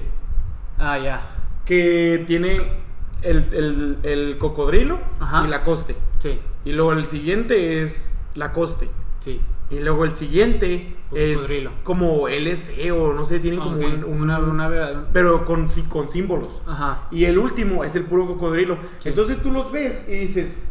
Ah, 0.77 0.97
ya. 0.97 1.21
que 1.65 2.23
tiene 2.27 2.57
el, 3.21 3.37
el, 3.53 3.97
el 4.03 4.37
cocodrilo 4.37 4.99
Ajá. 5.19 5.45
y 5.45 5.49
Lacoste 5.49 5.95
Sí, 6.19 6.39
y 6.65 6.71
luego 6.73 6.93
el 6.93 7.05
siguiente 7.05 7.81
es 7.83 8.17
Lacoste 8.35 8.89
sí. 9.23 9.41
y 9.69 9.79
luego 9.79 10.03
el 10.05 10.13
siguiente 10.13 10.95
es 11.13 11.41
Cocodrilo. 11.41 11.71
como 11.83 12.27
LC 12.27 12.91
o 12.91 13.13
no 13.13 13.23
sé 13.25 13.39
tienen 13.39 13.59
como 13.59 13.75
Ok, 13.77 13.83
un, 13.83 14.03
un- 14.05 14.21
una, 14.23 14.39
una... 14.39 15.05
pero 15.13 15.45
con, 15.45 15.67
con 15.89 16.09
símbolos 16.09 16.61
Ajá. 16.67 17.03
Y 17.11 17.25
el 17.25 17.37
último 17.37 17.83
es 17.83 17.95
el 17.95 18.03
puro 18.05 18.25
cocodrilo. 18.25 18.77
Sí. 18.99 19.09
Entonces 19.09 19.41
tú 19.43 19.51
los 19.51 19.71
ves 19.71 20.07
y 20.09 20.13
dices, 20.13 20.69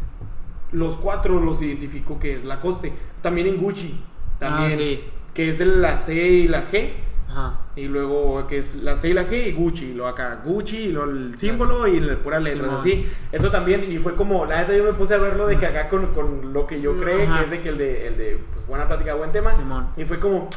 los 0.73 0.97
cuatro 0.97 1.39
los 1.39 1.61
identifico 1.61 2.19
que 2.19 2.33
es 2.33 2.43
Lacoste. 2.43 2.91
También 3.21 3.47
en 3.47 3.57
Gucci, 3.57 4.03
también, 4.39 4.73
Ah, 4.73 4.75
sí. 4.77 5.03
que 5.33 5.49
es 5.49 5.59
la 5.61 5.97
C 5.97 6.13
y 6.13 6.47
la 6.47 6.69
G. 6.69 6.91
Ajá. 7.29 7.61
Y 7.75 7.87
luego 7.87 8.45
que 8.45 8.59
es 8.59 8.75
la 8.83 8.95
C 8.95 9.09
y 9.09 9.13
la 9.13 9.23
G 9.27 9.47
y 9.47 9.51
Gucci. 9.53 9.85
Y 9.91 9.93
luego 9.95 10.09
acá 10.09 10.41
Gucci 10.45 10.77
y 10.77 10.91
luego 10.91 11.09
el 11.09 11.39
símbolo 11.39 11.87
y 11.87 11.99
las 11.99 12.17
puras 12.17 12.43
letras 12.43 12.67
Simón. 12.67 12.79
así. 12.81 13.07
Eso 13.31 13.49
también, 13.49 13.89
y 13.89 13.97
fue 13.97 14.15
como, 14.15 14.45
la 14.45 14.57
neta 14.59 14.75
yo 14.75 14.83
me 14.83 14.93
puse 14.93 15.15
a 15.15 15.17
verlo 15.17 15.47
de 15.47 15.57
que 15.57 15.65
acá 15.65 15.89
con, 15.89 16.07
con 16.13 16.53
lo 16.53 16.67
que 16.67 16.79
yo 16.81 16.95
creo 16.97 17.17
que 17.17 17.43
es 17.45 17.49
de 17.51 17.61
que 17.61 17.69
el 17.69 17.77
de, 17.79 18.07
el 18.07 18.17
de 18.17 18.39
pues, 18.53 18.67
buena 18.67 18.87
plática, 18.87 19.15
buen 19.15 19.31
tema. 19.31 19.55
Simón. 19.55 19.87
Y 19.97 20.05
fue 20.05 20.19
como, 20.19 20.49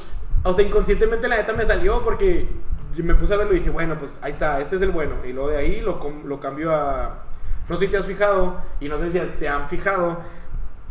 o 0.43 0.53
sea, 0.53 0.67
inconscientemente 0.67 1.29
la 1.29 1.37
neta 1.37 1.53
me 1.55 1.65
salió 1.65 2.03
porque 2.03 2.49
me 2.97 3.15
puse 3.15 3.35
a 3.35 3.37
verlo 3.39 3.55
y 3.55 3.59
dije, 3.59 3.71
bueno, 3.71 3.97
pues 3.99 4.19
ahí 4.23 4.33
está, 4.33 4.61
este 4.61 4.77
es 4.77 4.83
el 4.83 4.91
bueno. 4.91 5.15
Y 5.27 5.33
luego 5.33 5.51
de 5.51 5.57
ahí 5.59 5.81
lo, 5.81 5.99
lo 6.25 6.41
cambio 6.41 6.75
a... 6.75 7.26
No 7.69 7.77
sé 7.77 7.87
si 7.87 7.91
te 7.91 7.97
has 7.99 8.07
fijado, 8.07 8.61
y 8.81 8.89
no 8.89 8.99
sé 8.99 9.11
si 9.11 9.19
se 9.29 9.49
han 9.49 9.69
fijado, 9.69 10.21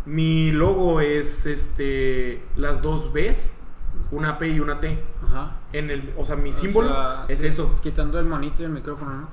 mi 0.05 0.51
logo 0.51 1.01
es 1.01 1.46
este 1.46 2.44
las 2.55 2.82
dos 2.82 3.12
Bs, 3.13 3.53
una 4.12 4.38
P 4.38 4.50
y 4.50 4.60
una 4.60 4.79
T. 4.79 5.01
Ajá. 5.25 5.53
En 5.74 5.89
el, 5.89 6.13
o 6.17 6.25
sea, 6.25 6.36
mi 6.36 6.51
O 6.51 6.53
símbolo 6.53 6.89
sea, 6.89 7.25
es 7.27 7.41
sí, 7.41 7.48
eso. 7.48 7.79
Quitando 7.82 8.20
el 8.20 8.25
monito 8.25 8.62
y 8.62 8.65
el 8.65 8.72
micrófono, 8.72 9.13
¿no? 9.13 9.27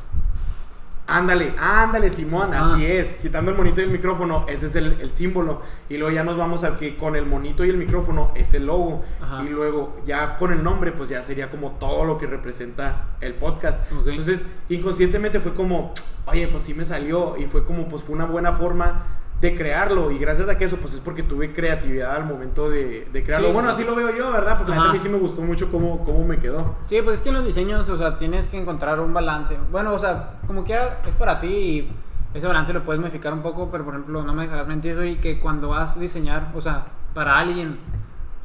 Ándale, 1.12 1.54
ándale, 1.58 2.10
Simón, 2.10 2.50
Ah. 2.54 2.62
así 2.72 2.86
es. 2.86 3.14
Quitando 3.22 3.50
el 3.50 3.56
monito 3.56 3.80
y 3.80 3.84
el 3.84 3.90
micrófono, 3.90 4.44
ese 4.48 4.66
es 4.66 4.76
el, 4.76 4.98
el 5.00 5.12
símbolo. 5.12 5.60
Y 5.88 5.96
luego 5.98 6.14
ya 6.14 6.24
nos 6.24 6.36
vamos 6.36 6.64
a 6.64 6.76
que 6.76 6.96
con 6.96 7.16
el 7.16 7.26
monito 7.26 7.64
y 7.64 7.70
el 7.70 7.76
micrófono 7.76 8.30
es 8.34 8.54
el 8.54 8.66
logo. 8.66 9.04
Ajá. 9.20 9.42
Y 9.44 9.48
luego 9.48 9.96
ya 10.06 10.36
con 10.38 10.52
el 10.52 10.62
nombre, 10.62 10.92
pues 10.92 11.08
ya 11.08 11.22
sería 11.22 11.50
como 11.50 11.72
todo 11.72 12.04
lo 12.04 12.18
que 12.18 12.26
representa 12.26 13.08
el 13.20 13.34
podcast. 13.34 13.78
Entonces, 14.06 14.46
inconscientemente 14.68 15.40
fue 15.40 15.54
como, 15.54 15.92
oye, 16.26 16.48
pues 16.48 16.62
sí 16.62 16.74
me 16.74 16.84
salió. 16.84 17.36
Y 17.36 17.46
fue 17.46 17.64
como, 17.64 17.88
pues 17.88 18.02
fue 18.02 18.14
una 18.14 18.24
buena 18.24 18.52
forma 18.54 19.06
de 19.42 19.54
crearlo. 19.56 20.10
Y 20.12 20.18
gracias 20.18 20.48
a 20.48 20.56
que 20.56 20.64
eso, 20.64 20.76
pues 20.78 20.94
es 20.94 21.00
porque 21.00 21.22
tuve 21.22 21.52
creatividad 21.52 22.16
al 22.16 22.24
momento 22.24 22.70
de, 22.70 23.08
de 23.12 23.24
crearlo. 23.24 23.48
Sí, 23.48 23.52
bueno, 23.52 23.68
sí. 23.70 23.74
así 23.74 23.84
lo 23.84 23.96
veo 23.96 24.16
yo, 24.16 24.32
¿verdad? 24.32 24.56
Porque 24.56 24.72
Ajá. 24.72 24.88
a 24.88 24.92
mí 24.92 24.98
sí 24.98 25.08
me 25.08 25.18
gustó 25.18 25.42
mucho 25.42 25.70
cómo, 25.70 26.04
cómo 26.04 26.24
me 26.24 26.38
quedó. 26.38 26.76
Sí, 26.88 27.00
pues 27.02 27.16
es 27.16 27.20
que 27.22 27.28
en 27.30 27.34
los 27.34 27.44
diseños, 27.44 27.88
o 27.88 27.98
sea, 27.98 28.16
tienes 28.16 28.46
que 28.46 28.58
encontrar 28.58 29.00
un 29.00 29.12
balance. 29.12 29.58
Bueno, 29.70 29.92
o 29.92 29.98
sea, 29.98 30.38
como 30.46 30.64
quiera, 30.64 31.00
es 31.06 31.14
para 31.14 31.40
ti 31.40 31.48
y 31.48 31.92
ese 32.34 32.46
balance 32.46 32.72
lo 32.72 32.84
puedes 32.84 33.00
modificar 33.00 33.32
un 33.32 33.42
poco, 33.42 33.68
pero 33.70 33.84
por 33.84 33.94
ejemplo, 33.94 34.22
no 34.22 34.32
me 34.32 34.44
dejarás 34.44 34.66
mentir, 34.66 34.96
y 35.04 35.16
que 35.16 35.40
cuando 35.40 35.68
vas 35.68 35.96
a 35.96 36.00
diseñar, 36.00 36.50
o 36.54 36.60
sea, 36.60 36.86
para 37.12 37.36
alguien, 37.36 37.78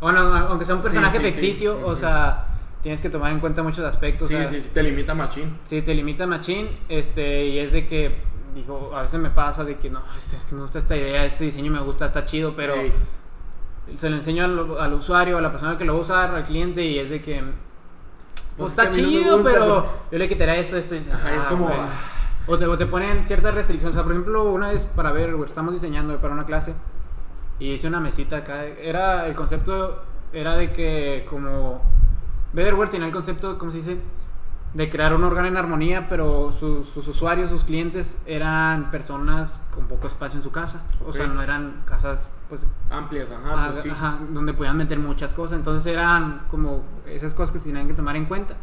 Bueno, 0.02 0.20
aunque 0.20 0.66
sea 0.66 0.76
un 0.76 0.82
personaje 0.82 1.20
sí, 1.20 1.24
sí. 1.24 1.32
ficticio, 1.32 1.80
o 1.86 1.96
sea, 1.96 2.46
tienes 2.82 3.00
que 3.02 3.10
tomar 3.10 3.32
en 3.32 3.40
cuenta 3.40 3.64
muchos 3.64 3.86
aspectos. 3.86 4.28
Sí, 4.28 4.36
o 4.36 4.40
sea, 4.40 4.48
sí, 4.48 4.62
sí, 4.62 4.72
te 4.74 4.84
limita 4.84 5.14
machín. 5.16 5.58
Sí, 5.64 5.82
te 5.84 5.94
limita 5.94 6.28
machín, 6.28 6.70
este, 6.90 7.46
y 7.46 7.60
es 7.60 7.72
de 7.72 7.86
que, 7.88 8.16
dijo, 8.58 8.92
a 8.96 9.02
veces 9.04 9.20
me 9.20 9.30
pasa 9.30 9.64
de 9.64 9.78
que 9.78 9.90
no, 9.90 10.02
es 10.18 10.34
es 10.34 10.44
que 10.44 10.56
me 10.56 10.62
gusta 10.62 10.80
esta 10.80 10.96
idea, 10.96 11.26
este 11.26 11.46
diseño 11.46 11.72
me 11.72 11.80
gusta, 11.80 12.08
está 12.08 12.26
chido, 12.26 12.54
pero 12.56 12.76
se 13.96 14.10
lo 14.10 14.18
enseño 14.18 14.44
al, 14.46 14.78
al 14.80 14.94
usuario, 14.94 15.38
a 15.38 15.42
la 15.42 15.52
persona 15.52 15.78
que 15.78 15.86
lo 15.86 15.94
va 15.94 16.00
a 16.00 16.02
usar, 16.02 16.36
al 16.36 16.44
cliente, 16.44 16.84
y 16.84 17.00
es 17.00 17.10
de 17.10 17.22
que, 17.22 17.42
pues, 17.42 17.54
Pues 18.58 18.72
es 18.72 18.78
está 18.78 18.92
que 18.92 19.02
no 19.02 19.08
chido, 19.10 19.38
gusta, 19.38 19.52
pero 19.52 19.66
pero- 19.66 19.92
yo 20.12 20.18
le 20.18 20.28
quitaría 20.28 20.56
esto, 20.58 20.78
esto, 20.78 20.96
Ajá, 21.14 21.36
es 21.36 21.46
ah, 21.46 21.50
como- 21.50 21.68
güey. 21.68 21.80
O 22.50 22.58
te, 22.58 22.66
o 22.66 22.78
te 22.78 22.86
ponen 22.86 23.26
ciertas 23.26 23.54
restricciones, 23.54 23.94
o 23.94 23.98
sea, 23.98 24.04
por 24.04 24.14
ejemplo, 24.14 24.44
una 24.46 24.70
vez 24.70 24.84
para 24.96 25.12
ver, 25.12 25.36
estamos 25.46 25.74
diseñando 25.74 26.18
para 26.20 26.34
una 26.34 26.46
clase, 26.46 26.74
y 27.60 27.72
hice 27.74 27.88
una 27.88 28.00
mesita 28.00 28.38
acá, 28.38 28.64
era, 28.66 29.26
el 29.28 29.36
concepto 29.36 30.02
era 30.32 30.56
de 30.56 30.72
que 30.72 31.26
como, 31.30 31.82
Betterware 32.54 32.90
tenía 32.90 33.08
el 33.08 33.14
concepto, 33.14 33.58
¿cómo 33.58 33.72
se 33.72 33.78
dice? 33.80 33.98
De 34.74 34.90
crear 34.90 35.14
un 35.16 35.24
órgano 35.24 35.48
en 35.48 35.58
armonía, 35.58 36.08
pero 36.10 36.54
su- 36.60 36.84
sus 36.84 37.08
usuarios, 37.08 37.50
sus 37.50 37.64
clientes 37.64 38.22
eran 38.26 38.92
personas 38.92 39.66
con 39.74 39.88
poco 39.88 40.08
espacio 40.08 40.38
en 40.38 40.44
su 40.44 40.52
casa. 40.52 40.84
O 41.06 41.14
sea, 41.14 41.28
no 41.28 41.42
eran 41.42 41.82
casas, 41.86 42.30
pues, 42.50 42.66
Amplias, 42.90 43.30
ajá, 43.32 43.54
ah, 43.56 43.70
pues 43.72 43.84
sí. 43.84 43.90
ajá, 43.90 44.20
donde 44.32 44.54
podían 44.54 44.78
meter 44.78 45.00
muchas 45.00 45.34
cosas. 45.34 45.58
Entonces 45.58 45.86
eran 45.92 46.44
como 46.52 46.84
esas 47.06 47.34
cosas 47.34 47.54
que 47.54 47.60
se 47.60 47.66
tenían 47.66 47.88
que 47.88 47.94
tomar 47.94 48.16
en 48.18 48.26
cuenta. 48.26 48.56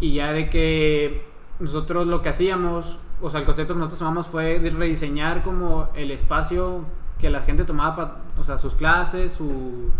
Y 0.00 0.12
ya 0.14 0.32
de 0.32 0.50
que 0.50 1.26
nosotros 1.60 2.06
lo 2.06 2.20
que 2.20 2.28
hacíamos, 2.28 2.98
o 3.22 3.30
sea, 3.30 3.40
el 3.40 3.46
concepto 3.46 3.72
que 3.72 3.78
nosotros 3.78 4.00
tomamos 4.00 4.26
fue 4.26 4.58
de 4.58 4.68
rediseñar 4.70 5.42
como 5.42 5.88
el 5.94 6.10
espacio 6.10 6.84
que 7.18 7.30
la 7.30 7.40
gente 7.40 7.64
tomaba 7.64 7.96
para, 7.96 8.16
o 8.38 8.44
sea, 8.44 8.58
sus 8.58 8.74
clases, 8.74 9.32
su, 9.32 9.90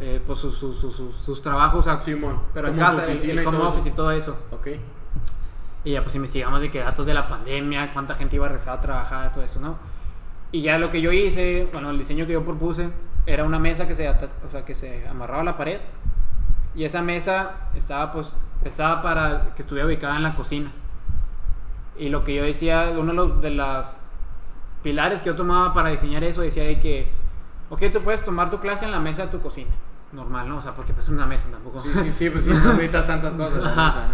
eh, 0.00 0.20
pues 0.26 0.38
sus, 0.38 0.56
sus, 0.56 0.78
sus- 0.78 1.14
sus- 1.14 1.42
trabajos, 1.42 1.84
sea, 1.84 2.00
Simón. 2.00 2.40
pero 2.54 2.68
en 2.68 2.76
casa, 2.76 3.04
y 3.12 3.30
home 3.30 3.42
todo 3.42 3.52
eso. 3.58 3.68
office 3.68 3.88
y 3.88 3.92
todo 3.92 4.10
eso. 4.10 4.38
Ok. 4.50 4.68
Y 5.84 5.92
ya 5.92 6.02
pues 6.02 6.14
investigamos 6.14 6.60
de 6.60 6.70
que 6.70 6.80
datos 6.80 7.06
de 7.06 7.14
la 7.14 7.28
pandemia, 7.28 7.92
cuánta 7.92 8.14
gente 8.14 8.36
iba 8.36 8.46
a 8.46 8.50
rezar 8.50 8.78
a 8.78 8.80
trabajar, 8.80 9.32
todo 9.32 9.44
eso, 9.44 9.60
¿no? 9.60 9.76
Y 10.52 10.62
ya 10.62 10.78
lo 10.78 10.90
que 10.90 11.00
yo 11.00 11.12
hice, 11.12 11.68
bueno, 11.72 11.90
el 11.90 11.98
diseño 11.98 12.26
que 12.26 12.32
yo 12.32 12.44
propuse 12.44 12.90
era 13.26 13.44
una 13.44 13.58
mesa 13.58 13.86
que 13.86 13.94
se, 13.94 14.08
o 14.08 14.14
sea, 14.50 14.64
que 14.64 14.74
se 14.74 15.06
amarraba 15.08 15.42
a 15.42 15.44
la 15.44 15.56
pared. 15.56 15.80
Y 16.74 16.84
esa 16.84 17.02
mesa 17.02 17.52
estaba 17.74 18.12
pues 18.12 18.36
pesada 18.62 19.02
para 19.02 19.54
que 19.54 19.62
estuviera 19.62 19.86
ubicada 19.86 20.16
en 20.16 20.22
la 20.22 20.34
cocina. 20.34 20.70
Y 21.98 22.08
lo 22.08 22.24
que 22.24 22.34
yo 22.34 22.42
decía, 22.44 22.90
uno 22.98 23.06
de 23.12 23.14
los 23.14 23.40
de 23.42 23.50
las 23.50 23.94
pilares 24.82 25.20
que 25.20 25.26
yo 25.26 25.36
tomaba 25.36 25.72
para 25.74 25.90
diseñar 25.90 26.24
eso 26.24 26.40
decía 26.40 26.64
de 26.64 26.80
que, 26.80 27.10
ok, 27.70 27.82
tú 27.92 28.00
puedes 28.02 28.24
tomar 28.24 28.50
tu 28.50 28.58
clase 28.58 28.84
en 28.84 28.90
la 28.92 29.00
mesa 29.00 29.22
de 29.26 29.28
tu 29.28 29.40
cocina. 29.40 29.70
Normal, 30.12 30.48
¿no? 30.48 30.56
O 30.58 30.62
sea, 30.62 30.72
porque 30.72 30.92
pues, 30.92 31.06
es 31.06 31.10
una 31.12 31.26
mesa 31.26 31.48
tampoco. 31.50 31.80
Sí, 31.80 31.90
sí, 31.92 32.12
sí, 32.12 32.30
pues 32.30 32.44
sí, 32.44 32.50
no 32.52 32.58
necesitas 32.72 33.06
tantas 33.06 33.32
cosas. 33.34 33.64
Ajá. 33.64 34.06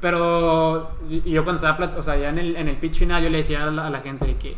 Pero 0.00 0.90
y 1.08 1.30
yo 1.30 1.44
cuando 1.44 1.66
estaba, 1.66 1.96
o 1.98 2.02
sea, 2.02 2.16
ya 2.16 2.28
en 2.28 2.38
el, 2.38 2.56
en 2.56 2.68
el 2.68 2.76
pitch 2.76 2.98
final 2.98 3.22
yo 3.22 3.30
le 3.30 3.38
decía 3.38 3.64
a 3.64 3.66
la, 3.70 3.86
a 3.86 3.90
la 3.90 4.00
gente 4.00 4.26
de 4.26 4.36
que, 4.36 4.56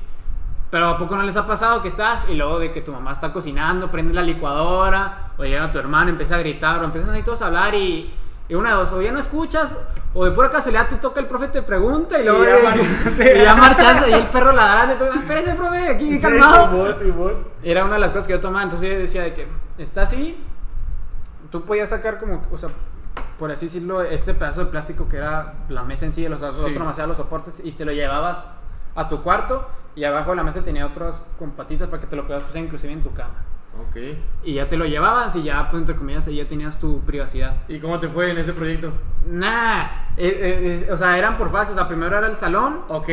pero 0.70 0.88
¿a 0.90 0.98
poco 0.98 1.16
no 1.16 1.22
les 1.22 1.36
ha 1.36 1.46
pasado 1.46 1.80
que 1.80 1.88
estás 1.88 2.28
y 2.28 2.34
luego 2.34 2.58
de 2.58 2.72
que 2.72 2.82
tu 2.82 2.92
mamá 2.92 3.12
está 3.12 3.32
cocinando, 3.32 3.90
prende 3.90 4.12
la 4.12 4.22
licuadora, 4.22 5.30
o 5.38 5.44
llega 5.44 5.70
tu 5.70 5.78
hermano, 5.78 6.10
empieza 6.10 6.34
a 6.34 6.38
gritar, 6.38 6.82
o 6.82 6.84
empiezan 6.84 7.10
ahí 7.14 7.22
todos 7.22 7.40
a 7.40 7.46
hablar 7.46 7.74
y, 7.74 8.12
y 8.48 8.54
una 8.54 8.70
de 8.70 8.74
dos, 8.76 8.92
o 8.92 9.00
ya 9.00 9.12
no 9.12 9.18
escuchas, 9.18 9.78
o 10.12 10.26
de 10.26 10.30
pura 10.32 10.50
casualidad 10.50 10.88
te 10.88 10.96
toca 10.96 11.20
el 11.20 11.26
profe, 11.26 11.48
te 11.48 11.62
pregunta 11.62 12.20
y 12.20 12.24
luego 12.24 12.44
Y 12.44 12.46
ya 12.46 12.60
marchaste. 12.62 13.38
y 13.38 13.42
ya 13.44 13.54
marchaste 13.54 14.10
y 14.10 14.12
el 14.12 14.24
perro 14.24 14.52
ladrando, 14.52 14.94
y 14.94 14.98
tú, 14.98 15.18
espérese 15.18 15.54
profe, 15.54 15.88
aquí 15.88 16.16
Sí, 16.16 16.20
calmado. 16.20 16.66
Simón, 16.70 16.94
Simón. 17.00 17.34
Era 17.62 17.84
una 17.86 17.94
de 17.94 18.00
las 18.00 18.10
cosas 18.10 18.26
que 18.26 18.34
yo 18.34 18.40
tomaba, 18.40 18.62
entonces 18.64 18.92
yo 18.92 18.98
decía 18.98 19.22
de 19.22 19.32
que 19.32 19.48
está 19.78 20.02
así, 20.02 20.36
tú 21.50 21.62
podías 21.64 21.88
sacar 21.90 22.18
como, 22.18 22.42
o 22.50 22.58
sea, 22.58 22.70
por 23.38 23.50
así 23.50 23.66
decirlo, 23.66 24.02
este 24.02 24.34
pedazo 24.34 24.64
de 24.64 24.70
plástico 24.70 25.08
que 25.08 25.16
era 25.16 25.54
la 25.68 25.82
mesa 25.82 26.06
en 26.06 26.12
sí, 26.12 26.28
los 26.28 26.40
Sí. 26.40 26.46
otros 26.46 26.72
demasiado 26.72 27.08
los 27.08 27.16
soportes, 27.16 27.60
y 27.64 27.72
te 27.72 27.84
lo 27.84 27.92
llevabas 27.92 28.44
a 28.94 29.08
tu 29.08 29.22
cuarto 29.22 29.66
y 29.94 30.04
abajo 30.04 30.30
de 30.30 30.36
la 30.36 30.42
mesa 30.44 30.62
tenía 30.62 30.86
otros 30.86 31.22
con 31.38 31.50
patitas 31.52 31.88
para 31.88 32.00
que 32.00 32.06
te 32.06 32.16
lo 32.16 32.26
puedas 32.26 32.44
usar 32.48 32.58
inclusive 32.62 32.92
en 32.92 33.02
tu 33.02 33.12
cama. 33.12 33.34
Ok. 33.78 33.96
Y 34.44 34.54
ya 34.54 34.68
te 34.68 34.76
lo 34.76 34.84
llevabas 34.84 35.34
y 35.36 35.42
ya, 35.44 35.70
pues, 35.70 35.80
entre 35.80 35.96
comillas, 35.96 36.26
ya 36.26 36.46
tenías 36.46 36.78
tu 36.80 37.00
privacidad. 37.00 37.62
¿Y 37.68 37.78
cómo 37.78 37.98
te 38.00 38.08
fue 38.08 38.30
en 38.30 38.38
ese 38.38 38.52
proyecto? 38.52 38.92
Nah, 39.26 39.84
eh, 40.16 40.84
eh, 40.88 40.92
o 40.92 40.96
sea, 40.96 41.16
eran 41.16 41.36
por 41.38 41.50
fases, 41.50 41.72
o 41.72 41.74
sea, 41.74 41.86
primero 41.88 42.16
era 42.16 42.26
el 42.26 42.36
salón 42.36 42.80
Ok, 42.88 43.08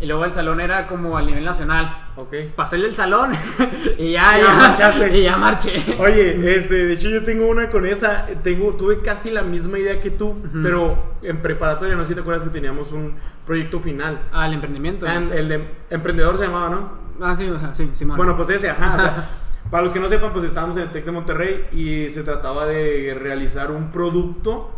y 0.00 0.06
luego 0.06 0.24
el 0.24 0.32
salón 0.32 0.60
era 0.60 0.86
como 0.86 1.16
a 1.16 1.22
nivel 1.22 1.44
nacional. 1.44 2.08
ok. 2.16 2.34
Pasé 2.56 2.76
el 2.76 2.94
salón 2.94 3.32
y 3.98 4.12
ya, 4.12 4.36
Ya 4.38 4.38
ya, 4.42 4.54
marchaste. 4.54 5.16
y 5.18 5.22
ya 5.22 5.36
marché. 5.36 5.96
Oye, 5.98 6.56
este, 6.56 6.86
de 6.86 6.92
hecho 6.94 7.08
yo 7.08 7.22
tengo 7.22 7.46
una 7.48 7.70
con 7.70 7.86
esa, 7.86 8.26
tengo, 8.42 8.74
tuve 8.74 9.00
casi 9.02 9.30
la 9.30 9.42
misma 9.42 9.78
idea 9.78 10.00
que 10.00 10.10
tú, 10.10 10.36
pero 10.62 11.16
en 11.22 11.40
preparatoria, 11.42 11.94
no 11.94 12.02
sé 12.02 12.08
si 12.08 12.14
te 12.14 12.20
acuerdas 12.20 12.42
que 12.44 12.50
teníamos 12.50 12.92
un 12.92 13.14
proyecto 13.46 13.78
final. 13.78 14.20
Ah, 14.32 14.46
el 14.46 14.54
emprendimiento. 14.54 15.06
Ah, 15.08 15.16
El 15.16 15.48
de 15.48 15.68
emprendedor 15.90 16.36
se 16.38 16.44
llamaba, 16.44 16.70
¿no? 16.70 17.02
Ah, 17.20 17.36
sí, 17.36 17.48
ajá, 17.54 17.74
sí, 17.74 17.90
Simón. 17.94 18.16
Bueno, 18.16 18.36
pues 18.36 18.50
ese, 18.50 18.70
ajá. 18.70 18.94
o 18.94 18.98
sea, 18.98 19.30
para 19.72 19.84
los 19.84 19.92
que 19.94 20.00
no 20.00 20.08
sepan, 20.10 20.34
pues 20.34 20.44
estábamos 20.44 20.76
en 20.76 20.82
el 20.82 20.92
TEC 20.92 21.06
de 21.06 21.12
Monterrey 21.12 21.66
y 21.72 22.10
se 22.10 22.24
trataba 22.24 22.66
de 22.66 23.16
realizar 23.18 23.70
un 23.70 23.90
producto 23.90 24.70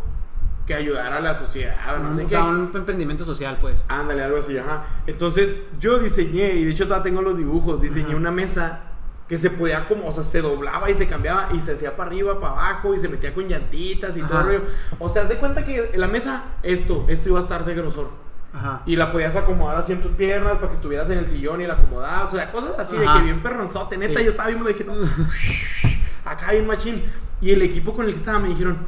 que 0.69 0.75
ayudara 0.75 1.17
a 1.17 1.21
la 1.21 1.35
sociedad, 1.35 1.97
o 1.97 1.99
no 1.99 2.13
sé 2.13 2.21
o 2.23 2.25
qué. 2.27 2.31
sea, 2.31 2.45
un 2.45 2.71
emprendimiento 2.73 3.25
social, 3.25 3.59
pues. 3.61 3.83
Ándale, 3.89 4.23
algo 4.23 4.39
así, 4.39 4.57
ajá. 4.57 4.87
Entonces 5.09 5.63
yo 5.81 5.99
diseñé, 5.99 6.55
y 6.55 6.65
de 6.65 6.71
hecho 6.71 6.85
todavía 6.85 7.03
tengo 7.03 7.23
los 7.23 7.37
dibujos, 7.37 7.83
diseñé 7.83 8.11
Ajá. 8.11 8.17
una 8.17 8.31
mesa 8.31 8.83
que 9.29 9.37
se 9.37 9.51
podía 9.51 9.89
como, 9.89 10.07
o 10.07 10.13
sea, 10.13 10.23
se 10.23 10.41
doblaba 10.41 10.89
y 10.89 10.95
se 10.95 11.09
cambiaba 11.09 11.49
y 11.53 11.61
se 11.61 11.73
hacía 11.73 11.97
para 11.97 12.11
arriba, 12.11 12.39
para 12.39 12.53
abajo 12.53 12.95
y 12.95 13.01
se 13.01 13.09
metía 13.09 13.35
con 13.35 13.49
llantitas 13.49 14.17
y 14.17 14.23
todo 14.23 14.41
el 14.43 14.47
rollo. 14.47 14.63
O 15.01 15.09
sea, 15.09 15.23
haz 15.23 15.29
de 15.29 15.39
cuenta 15.39 15.65
que 15.65 15.91
la 15.97 16.07
mesa, 16.07 16.45
esto, 16.63 17.05
esto 17.09 17.31
iba 17.31 17.41
a 17.41 17.43
estar 17.43 17.65
de 17.65 17.75
grosor. 17.75 18.11
Ajá. 18.55 18.83
Y 18.87 18.97
la 18.97 19.11
podías 19.11 19.35
acomodar 19.37 19.77
así 19.77 19.93
en 19.93 20.01
tus 20.01 20.13
piernas 20.13 20.55
para 20.55 20.69
que 20.69 20.75
estuvieras 20.77 21.11
en 21.11 21.19
el 21.19 21.29
sillón 21.29 21.61
y 21.61 21.67
la 21.67 21.75
acomodabas. 21.75 22.33
O 22.33 22.37
sea, 22.37 22.53
cosas 22.53 22.79
así 22.79 22.97
de 22.97 23.05
Ajá. 23.07 23.19
que 23.19 23.25
bien 23.25 23.43
perronzote. 23.43 23.97
Neta, 23.97 24.19
Sí. 24.21 24.25
yo 24.27 24.31
estaba 24.31 24.49
viendo 24.49 24.69
y 24.71 24.73
dije, 24.73 24.87
acá 26.25 26.53
bien 26.53 26.67
machín. 26.67 27.03
Y 27.41 27.51
el 27.53 27.63
equipo 27.63 27.95
con 27.95 28.07
el 28.07 28.13
que 28.13 28.19
estaba 28.19 28.39
me 28.39 28.49
dijeron, 28.49 28.79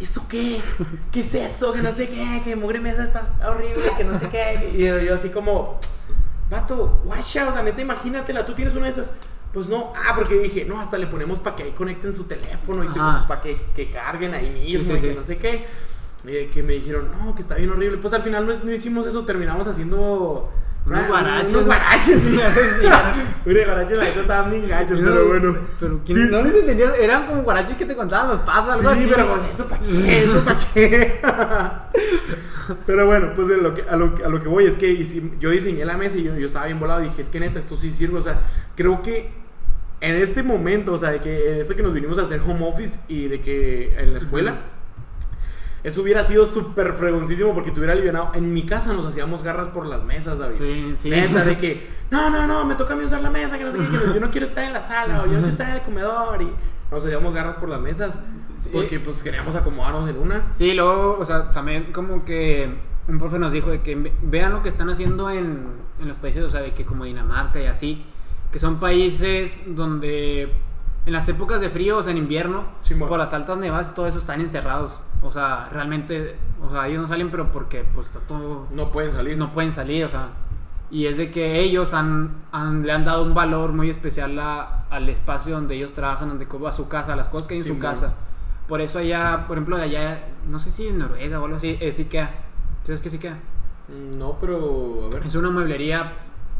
¿eso 0.00 0.26
qué? 0.28 0.60
¿Qué 1.12 1.20
es 1.20 1.34
eso? 1.34 1.72
Que 1.72 1.80
no 1.80 1.92
sé 1.92 2.08
qué, 2.08 2.42
que 2.44 2.56
mugre 2.56 2.80
mesa 2.80 3.04
está 3.04 3.22
horrible, 3.48 3.92
que 3.96 4.04
no 4.04 4.18
sé 4.18 4.28
qué. 4.28 4.72
Y 4.74 5.06
yo, 5.06 5.14
así 5.14 5.30
como, 5.30 5.78
vato, 6.50 7.00
guacha, 7.04 7.48
o 7.48 7.52
sea, 7.52 7.62
neta, 7.62 7.80
imagínatela, 7.80 8.44
tú 8.44 8.54
tienes 8.54 8.74
una 8.74 8.86
de 8.86 8.92
esas. 8.92 9.10
Pues 9.52 9.68
no, 9.68 9.92
ah, 9.96 10.14
porque 10.16 10.34
dije, 10.34 10.64
no, 10.64 10.80
hasta 10.80 10.98
le 10.98 11.06
ponemos 11.06 11.38
para 11.38 11.54
que 11.54 11.62
ahí 11.62 11.70
conecten 11.70 12.14
su 12.14 12.24
teléfono 12.24 12.82
y 12.82 12.88
para 13.28 13.40
que, 13.40 13.66
que 13.72 13.88
carguen 13.88 14.34
ahí 14.34 14.50
mismo 14.50 14.84
Sí, 14.84 14.90
sí, 14.90 15.06
y 15.06 15.08
que 15.10 15.14
no 15.14 15.22
sé 15.22 15.38
qué. 15.38 15.66
Y 16.26 16.46
que 16.46 16.62
me 16.62 16.72
dijeron, 16.74 17.08
no, 17.18 17.34
que 17.34 17.42
está 17.42 17.54
bien 17.56 17.70
horrible. 17.70 17.98
Pues 17.98 18.14
al 18.14 18.22
final 18.22 18.46
no, 18.46 18.52
es- 18.52 18.64
no 18.64 18.72
hicimos 18.72 19.06
eso, 19.06 19.24
terminamos 19.24 19.66
haciendo. 19.66 20.50
Unos 20.86 21.08
guaraches, 21.08 21.52
Unos 21.54 21.62
¿no? 21.62 21.66
guaraches, 21.66 22.18
sí. 22.22 22.38
Unos 23.46 23.64
guaraches, 23.64 23.96
la 23.98 24.04
neta 24.04 24.20
estaban 24.20 24.50
bien 24.50 24.68
gachos, 24.68 25.00
pero 25.02 25.28
bueno. 25.28 25.56
Pero 25.80 26.00
¿quién 26.04 26.18
Sí, 26.18 26.24
no 26.30 26.42
sí. 26.42 26.48
les 26.50 26.60
entendías? 26.60 26.92
Eran 27.00 27.26
como 27.26 27.42
guaraches 27.42 27.76
que 27.76 27.86
te 27.86 27.96
contaban 27.96 28.28
los 28.28 28.40
pasos, 28.40 28.74
algo 28.74 28.90
Sí, 28.92 29.00
así. 29.00 29.10
pero 29.14 29.28
pues, 29.34 29.40
eso 29.54 29.66
para 29.66 29.80
qué, 29.82 30.24
eso 30.24 30.44
para 30.44 30.58
qué. 30.74 31.20
pero 32.86 33.06
bueno, 33.06 33.32
pues 33.34 33.48
de 33.48 33.56
lo 33.58 33.74
que, 33.74 33.82
a, 33.82 33.96
lo, 33.96 34.14
que- 34.14 34.24
a 34.24 34.28
lo 34.28 34.42
que 34.42 34.48
voy 34.48 34.66
es 34.66 34.76
que 34.78 35.02
yo 35.40 35.50
diseñé 35.50 35.84
la 35.84 35.96
mesa 35.96 36.18
y 36.18 36.24
yo, 36.24 36.36
yo 36.36 36.46
estaba 36.46 36.66
bien 36.66 36.80
volado. 36.80 37.00
Dije, 37.00 37.22
es 37.22 37.28
que 37.30 37.40
neta, 37.40 37.58
esto 37.58 37.76
sí 37.76 37.90
sirve. 37.90 38.18
O 38.18 38.22
sea, 38.22 38.40
creo 38.76 39.02
que 39.02 39.30
en 40.00 40.16
este 40.16 40.42
momento, 40.42 40.92
o 40.92 40.98
sea, 40.98 41.10
de 41.10 41.20
que 41.20 41.54
en 41.54 41.60
esto 41.60 41.74
que 41.76 41.82
nos 41.82 41.94
vinimos 41.94 42.18
a 42.18 42.22
hacer 42.22 42.40
home 42.46 42.66
office 42.68 42.98
y 43.08 43.28
de 43.28 43.40
que 43.40 43.94
en 43.98 44.12
la 44.12 44.18
escuela, 44.18 44.56
eso 45.84 46.02
hubiera 46.02 46.22
sido 46.24 46.44
súper 46.46 46.94
fregoncísimo 46.94 47.54
porque 47.54 47.70
te 47.70 47.78
hubiera 47.78 47.92
alivianado. 47.92 48.30
En 48.34 48.52
mi 48.52 48.66
casa 48.66 48.92
nos 48.92 49.06
hacíamos 49.06 49.42
garras 49.44 49.68
por 49.68 49.86
las 49.86 50.02
mesas, 50.02 50.38
David. 50.38 50.56
Sí, 50.58 50.92
sí. 50.96 51.10
Neta, 51.10 51.44
de 51.44 51.56
que, 51.58 51.88
no, 52.10 52.28
no, 52.30 52.46
no, 52.48 52.64
me 52.64 52.74
toca 52.74 52.94
a 52.94 52.96
mí 52.96 53.04
usar 53.04 53.20
la 53.20 53.30
mesa, 53.30 53.56
que 53.58 53.64
no 53.64 53.70
sé 53.72 53.78
qué, 53.78 53.84
que 53.86 54.14
yo 54.14 54.20
no 54.20 54.30
quiero 54.30 54.46
estar 54.46 54.64
en 54.64 54.72
la 54.72 54.82
sala 54.82 55.20
o 55.22 55.26
yo 55.26 55.32
no 55.34 55.38
quiero 55.38 55.48
estar 55.48 55.68
en 55.68 55.74
el 55.76 55.82
comedor. 55.82 56.42
Y 56.42 56.50
nos 56.90 57.04
hacíamos 57.04 57.32
garras 57.34 57.56
por 57.56 57.68
las 57.68 57.80
mesas 57.80 58.18
Sí. 58.58 58.70
porque 58.72 58.98
pues 58.98 59.22
queríamos 59.22 59.54
acomodarnos 59.56 60.08
en 60.08 60.16
una. 60.18 60.44
Sí, 60.54 60.72
luego, 60.72 61.18
o 61.20 61.24
sea, 61.26 61.50
también 61.50 61.92
como 61.92 62.24
que 62.24 62.74
un 63.08 63.18
profe 63.18 63.38
nos 63.38 63.52
dijo 63.52 63.68
de 63.70 63.82
que 63.82 63.94
ve- 63.94 64.12
vean 64.22 64.52
lo 64.54 64.62
que 64.62 64.70
están 64.70 64.88
haciendo 64.88 65.28
en, 65.28 65.66
en 66.00 66.08
los 66.08 66.16
países, 66.16 66.42
o 66.42 66.48
sea, 66.48 66.62
de 66.62 66.72
que 66.72 66.86
como 66.86 67.04
Dinamarca 67.04 67.60
y 67.60 67.66
así, 67.66 68.06
que 68.50 68.58
son 68.58 68.80
países 68.80 69.60
donde 69.66 70.50
en 71.04 71.12
las 71.12 71.28
épocas 71.28 71.60
de 71.60 71.68
frío, 71.68 71.98
o 71.98 72.02
sea, 72.02 72.12
en 72.12 72.18
invierno, 72.18 72.64
Simón. 72.80 73.08
por 73.10 73.18
las 73.18 73.34
altas 73.34 73.58
nevadas 73.58 73.90
y 73.90 73.94
todo 73.94 74.06
eso 74.06 74.16
están 74.18 74.40
encerrados. 74.40 74.98
O 75.24 75.32
sea, 75.32 75.68
realmente, 75.72 76.36
o 76.62 76.70
sea, 76.70 76.86
ellos 76.86 77.02
no 77.02 77.08
salen, 77.08 77.30
pero 77.30 77.50
porque 77.50 77.84
pues 77.94 78.06
está 78.08 78.20
todo 78.20 78.68
No 78.70 78.92
pueden 78.92 79.10
salir. 79.12 79.36
no 79.38 79.52
pueden 79.52 79.72
salir, 79.72 80.04
o 80.04 80.08
sea. 80.10 80.28
Y 80.90 81.06
es 81.06 81.16
de 81.16 81.30
que 81.30 81.60
ellos 81.60 81.92
han, 81.94 82.30
han- 82.52 82.84
le 82.86 82.92
han 82.92 83.04
dado 83.06 83.24
un 83.24 83.32
valor 83.34 83.72
muy 83.72 83.88
especial 83.90 84.38
a- 84.38 84.84
al 84.90 85.08
espacio 85.08 85.54
donde 85.54 85.74
ellos 85.76 85.94
trabajan, 85.94 86.28
donde 86.28 86.46
a 86.68 86.72
su 86.74 86.88
casa, 86.88 87.14
a 87.14 87.16
las 87.16 87.28
cosas 87.28 87.48
que 87.48 87.54
hay 87.54 87.60
en 87.60 87.66
su 87.66 87.74
Simón. 87.74 87.80
casa. 87.80 88.14
Por 88.68 88.80
eso 88.80 88.98
allá, 88.98 89.44
por 89.48 89.56
ejemplo, 89.56 89.76
de 89.78 89.82
allá, 89.84 90.24
no 90.48 90.58
sé 90.58 90.70
si 90.70 90.86
en 90.88 90.98
Noruega 90.98 91.40
o 91.40 91.44
algo 91.46 91.56
así, 91.56 91.76
es 91.80 91.98
IKEA. 91.98 92.30
¿Sabes 92.84 93.00
qué 93.00 93.08
es 93.08 93.14
IKEA? 93.14 93.38
Mm, 93.88 94.18
No, 94.18 94.36
pero 94.40 95.08
a 95.10 95.14
ver. 95.16 95.26
Es 95.26 95.34
una 95.34 95.50
mueblería, 95.50 96.12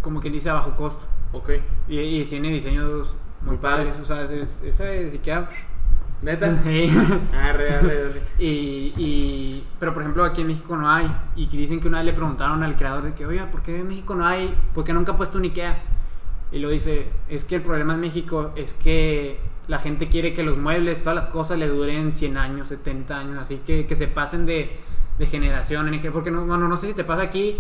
como 0.03 0.21
quien 0.21 0.33
dice, 0.33 0.49
a 0.51 0.55
bajo 0.55 0.75
costo. 0.75 1.07
Ok. 1.33 1.51
Y, 1.89 1.99
y 1.99 2.25
tiene 2.25 2.49
diseños 2.51 3.15
muy, 3.43 3.51
Muy 3.51 3.57
padres. 3.59 3.99
O 4.03 4.05
sea, 4.07 4.23
es, 4.25 4.63
ese 4.63 5.11
sí 5.11 5.19
queda. 5.19 5.49
¿Neta? 6.23 6.57
Sí. 6.65 6.91
Arre, 7.33 7.75
arre, 7.75 8.07
arre. 8.07 8.23
Y, 8.39 8.95
y, 8.97 9.65
pero 9.79 9.93
por 9.93 10.03
ejemplo 10.03 10.25
aquí 10.25 10.41
en 10.41 10.49
México 10.49 10.77
no 10.77 10.89
hay. 10.91 11.15
Y 11.37 11.47
dicen 11.47 11.81
que 11.81 11.89
una 11.89 11.99
vez 11.99 12.07
le 12.07 12.13
preguntaron 12.13 12.63
al 12.63 12.77
creador 12.77 13.05
de 13.05 13.15
que, 13.15 13.27
oiga, 13.27 13.51
¿por 13.51 13.63
qué 13.63 13.79
en 13.79 13.89
México 13.89 14.15
no 14.15 14.27
hay? 14.27 14.55
¿Por 14.75 14.85
qué 14.85 14.93
nunca 14.93 15.13
ha 15.13 15.17
puesto 15.17 15.39
un 15.39 15.45
Ikea? 15.45 15.83
Y 16.53 16.59
lo 16.59 16.71
dice, 16.71 17.11
es 17.29 17.45
que 17.45 17.57
el 17.57 17.63
problema 17.63 17.95
en 17.95 18.01
México 18.01 18.53
es 18.57 18.75
que 18.75 19.41
la 19.67 19.79
gente 19.79 20.09
quiere 20.09 20.33
que 20.33 20.43
los 20.43 20.57
muebles, 20.57 21.03
todas 21.03 21.17
las 21.17 21.31
cosas 21.31 21.59
le 21.59 21.69
duren 21.69 22.13
100 22.13 22.37
años, 22.37 22.69
70 22.69 23.19
años, 23.19 23.39
así 23.39 23.61
que, 23.65 23.87
que 23.87 23.97
se 23.97 24.09
pasen 24.09 24.47
de, 24.47 24.79
de 25.19 25.27
generación 25.27 25.89
en 25.89 25.95
generación. 25.95 26.13
Porque 26.13 26.31
no, 26.31 26.45
bueno, 26.47 26.69
no 26.69 26.77
sé 26.77 26.89
si 26.89 26.95
te 26.95 27.05
pasa 27.05 27.23
aquí, 27.23 27.59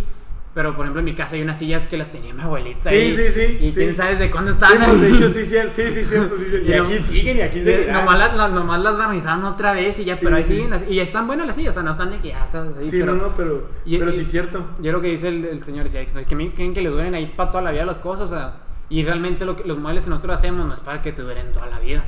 pero 0.55 0.75
por 0.77 0.85
ejemplo 0.87 1.01
en 1.01 1.05
mi 1.05 1.15
casa 1.15 1.35
hay 1.37 1.43
unas 1.43 1.59
sillas 1.59 1.85
que 1.87 1.97
las 1.97 2.11
tenía 2.11 2.33
mi 2.33 2.41
abuelita. 2.41 2.89
Sí, 2.89 2.97
y, 2.97 3.17
sí, 3.17 3.23
sí, 3.35 3.59
Y 3.61 3.69
sí. 3.71 3.75
quién 3.75 3.95
sabe 3.95 4.15
de 4.17 4.31
cuándo 4.31 4.53
Sí, 4.53 4.59
están. 4.63 4.79
pues, 4.79 5.01
de 5.01 5.09
hecho, 5.09 5.29
sí, 5.35 5.45
sí, 5.45 5.57
sí, 5.73 5.83
sí, 5.95 6.05
cierto, 6.05 6.37
sí. 6.37 6.45
Y 6.65 6.73
Y 6.73 6.77
no- 6.77 6.85
aquí 6.85 6.99
siguen 6.99 7.37
y 7.37 7.41
aquí 7.41 7.59
Sí, 7.59 7.65
siguen. 7.65 7.93
nomás, 7.93 8.19
las, 8.37 8.51
nomás 8.53 8.81
las 8.83 8.97
barnizaron 8.97 9.45
otra 9.45 9.73
vez 9.75 9.99
y 9.99 10.05
ya, 10.05 10.15
Sí, 10.17 10.25
pero 10.25 10.37
ahí 10.37 10.45
sí. 10.45 10.55
siguen. 10.55 10.71
las- 10.71 10.89
Y 10.89 11.01
están 11.01 11.27
buenas 11.27 11.47
las 11.47 11.57
sillas, 11.57 11.71
o 11.71 11.75
sea, 11.75 11.83
no 11.83 11.91
están 11.93 12.11
de 12.11 12.19
que 12.19 12.29
ya 12.29 12.45
estás 12.45 12.69
así. 12.69 12.89
Sí, 12.89 12.99
pero, 13.01 13.15
no, 13.15 13.23
no, 13.25 13.29
pero, 13.37 13.69
y- 13.85 13.99
pero 13.99 14.13
sí 14.13 14.21
es 14.21 14.31
cierto. 14.31 14.65
Yo 14.81 14.93
lo 14.93 15.01
que 15.01 15.09
dice 15.09 15.29
el, 15.29 15.45
el 15.45 15.63
señor 15.63 15.85
decía, 15.85 16.01
es 16.03 16.27
que 16.27 16.37
me 16.37 16.53
quieren 16.53 16.73
que 16.73 16.83
le 16.83 16.89
duren 16.89 17.15
ahí 17.15 17.27
para 17.37 17.51
toda 17.51 17.63
la 17.63 17.73
vida 17.73 17.85
las 17.85 17.99
cosas, 18.01 18.31
o 18.31 18.35
sea, 18.35 18.57
y 18.89 19.03
realmente 19.03 19.45
lo 19.45 19.57
que, 19.57 19.65
los 19.65 19.79
muebles 19.79 20.05
que 20.05 20.11
nosotros 20.11 20.35
hacemos 20.35 20.67
no 20.67 20.75
es 20.75 20.81
para 20.81 21.03
que 21.03 21.11
te 21.13 21.23
duren 21.23 21.51
toda 21.53 21.67
la 21.67 21.81
vida. 21.81 22.05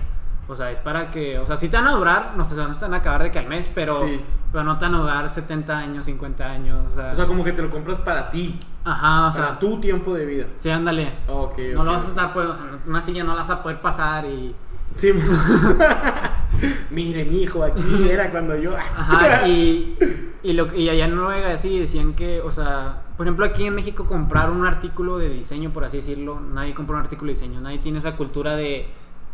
O 0.48 0.54
sea, 0.54 0.70
es 0.70 0.78
para 0.78 1.10
que, 1.10 1.38
o 1.40 1.46
sea, 1.46 1.56
sí 1.56 1.68
te 1.68 1.76
van 1.76 1.88
a 1.88 1.92
durar, 1.92 2.34
no 2.36 2.44
sé, 2.44 2.54
no 2.54 2.72
se 2.72 2.80
van 2.82 2.94
a 2.94 2.98
acabar 2.98 3.22
de 3.24 3.30
que 3.32 3.38
al 3.40 3.46
mes, 3.48 3.68
pero, 3.74 3.96
Sí. 4.06 4.20
pero 4.52 4.62
no 4.64 4.78
te 4.78 4.84
van 4.84 4.94
a 4.94 4.98
durar 4.98 5.32
70 5.32 5.76
años, 5.76 6.04
50 6.04 6.44
años, 6.48 6.86
o 6.92 6.94
sea, 6.94 7.10
O 7.10 7.14
sea, 7.16 7.26
como 7.26 7.42
que 7.42 7.52
te 7.52 7.62
lo 7.62 7.70
compras 7.70 7.98
para 7.98 8.30
ti, 8.30 8.58
ajá, 8.84 9.28
o 9.28 9.32
para 9.32 9.46
sea, 9.48 9.58
tu 9.58 9.80
tiempo 9.80 10.14
de 10.14 10.24
vida. 10.24 10.46
sí, 10.56 10.70
ándale. 10.70 11.12
Ok, 11.28 11.58
No 11.74 11.82
lo 11.84 11.92
vas 11.92 12.04
a 12.04 12.08
estar, 12.08 12.32
pues, 12.32 12.46
o 12.48 12.54
sea, 12.54 12.64
una 12.86 13.02
silla 13.02 13.24
no 13.24 13.34
la 13.34 13.40
vas 13.42 13.50
a 13.50 13.62
poder 13.62 13.80
pasar 13.80 14.24
y... 14.26 14.54
Sí. 14.94 15.12
Mire, 16.90 17.24
mi 17.24 17.42
hijo, 17.42 17.62
aquí 17.64 18.08
era 18.08 18.30
cuando 18.30 18.56
yo. 18.56 18.74
Ajá, 18.76 19.46
y, 19.48 19.98
y, 20.42 20.52
lo, 20.54 20.74
y 20.74 20.88
allá 20.88 21.04
en 21.04 21.14
Noruega 21.16 21.52
así 21.52 21.78
decían 21.78 22.14
que, 22.14 22.40
o 22.40 22.50
sea, 22.50 23.02
por 23.16 23.26
ejemplo 23.26 23.44
aquí 23.44 23.66
en 23.66 23.74
México 23.74 24.06
comprar 24.06 24.50
un 24.50 24.64
artículo 24.66 25.18
de 25.18 25.28
diseño, 25.28 25.70
por 25.70 25.84
así 25.84 25.98
decirlo, 25.98 26.40
nadie 26.40 26.72
compra 26.72 26.96
un 26.96 27.02
artículo 27.02 27.28
de 27.28 27.34
diseño, 27.34 27.60
nadie 27.60 27.78
tiene 27.78 27.98
esa 27.98 28.16
cultura 28.16 28.56
de, 28.56 28.86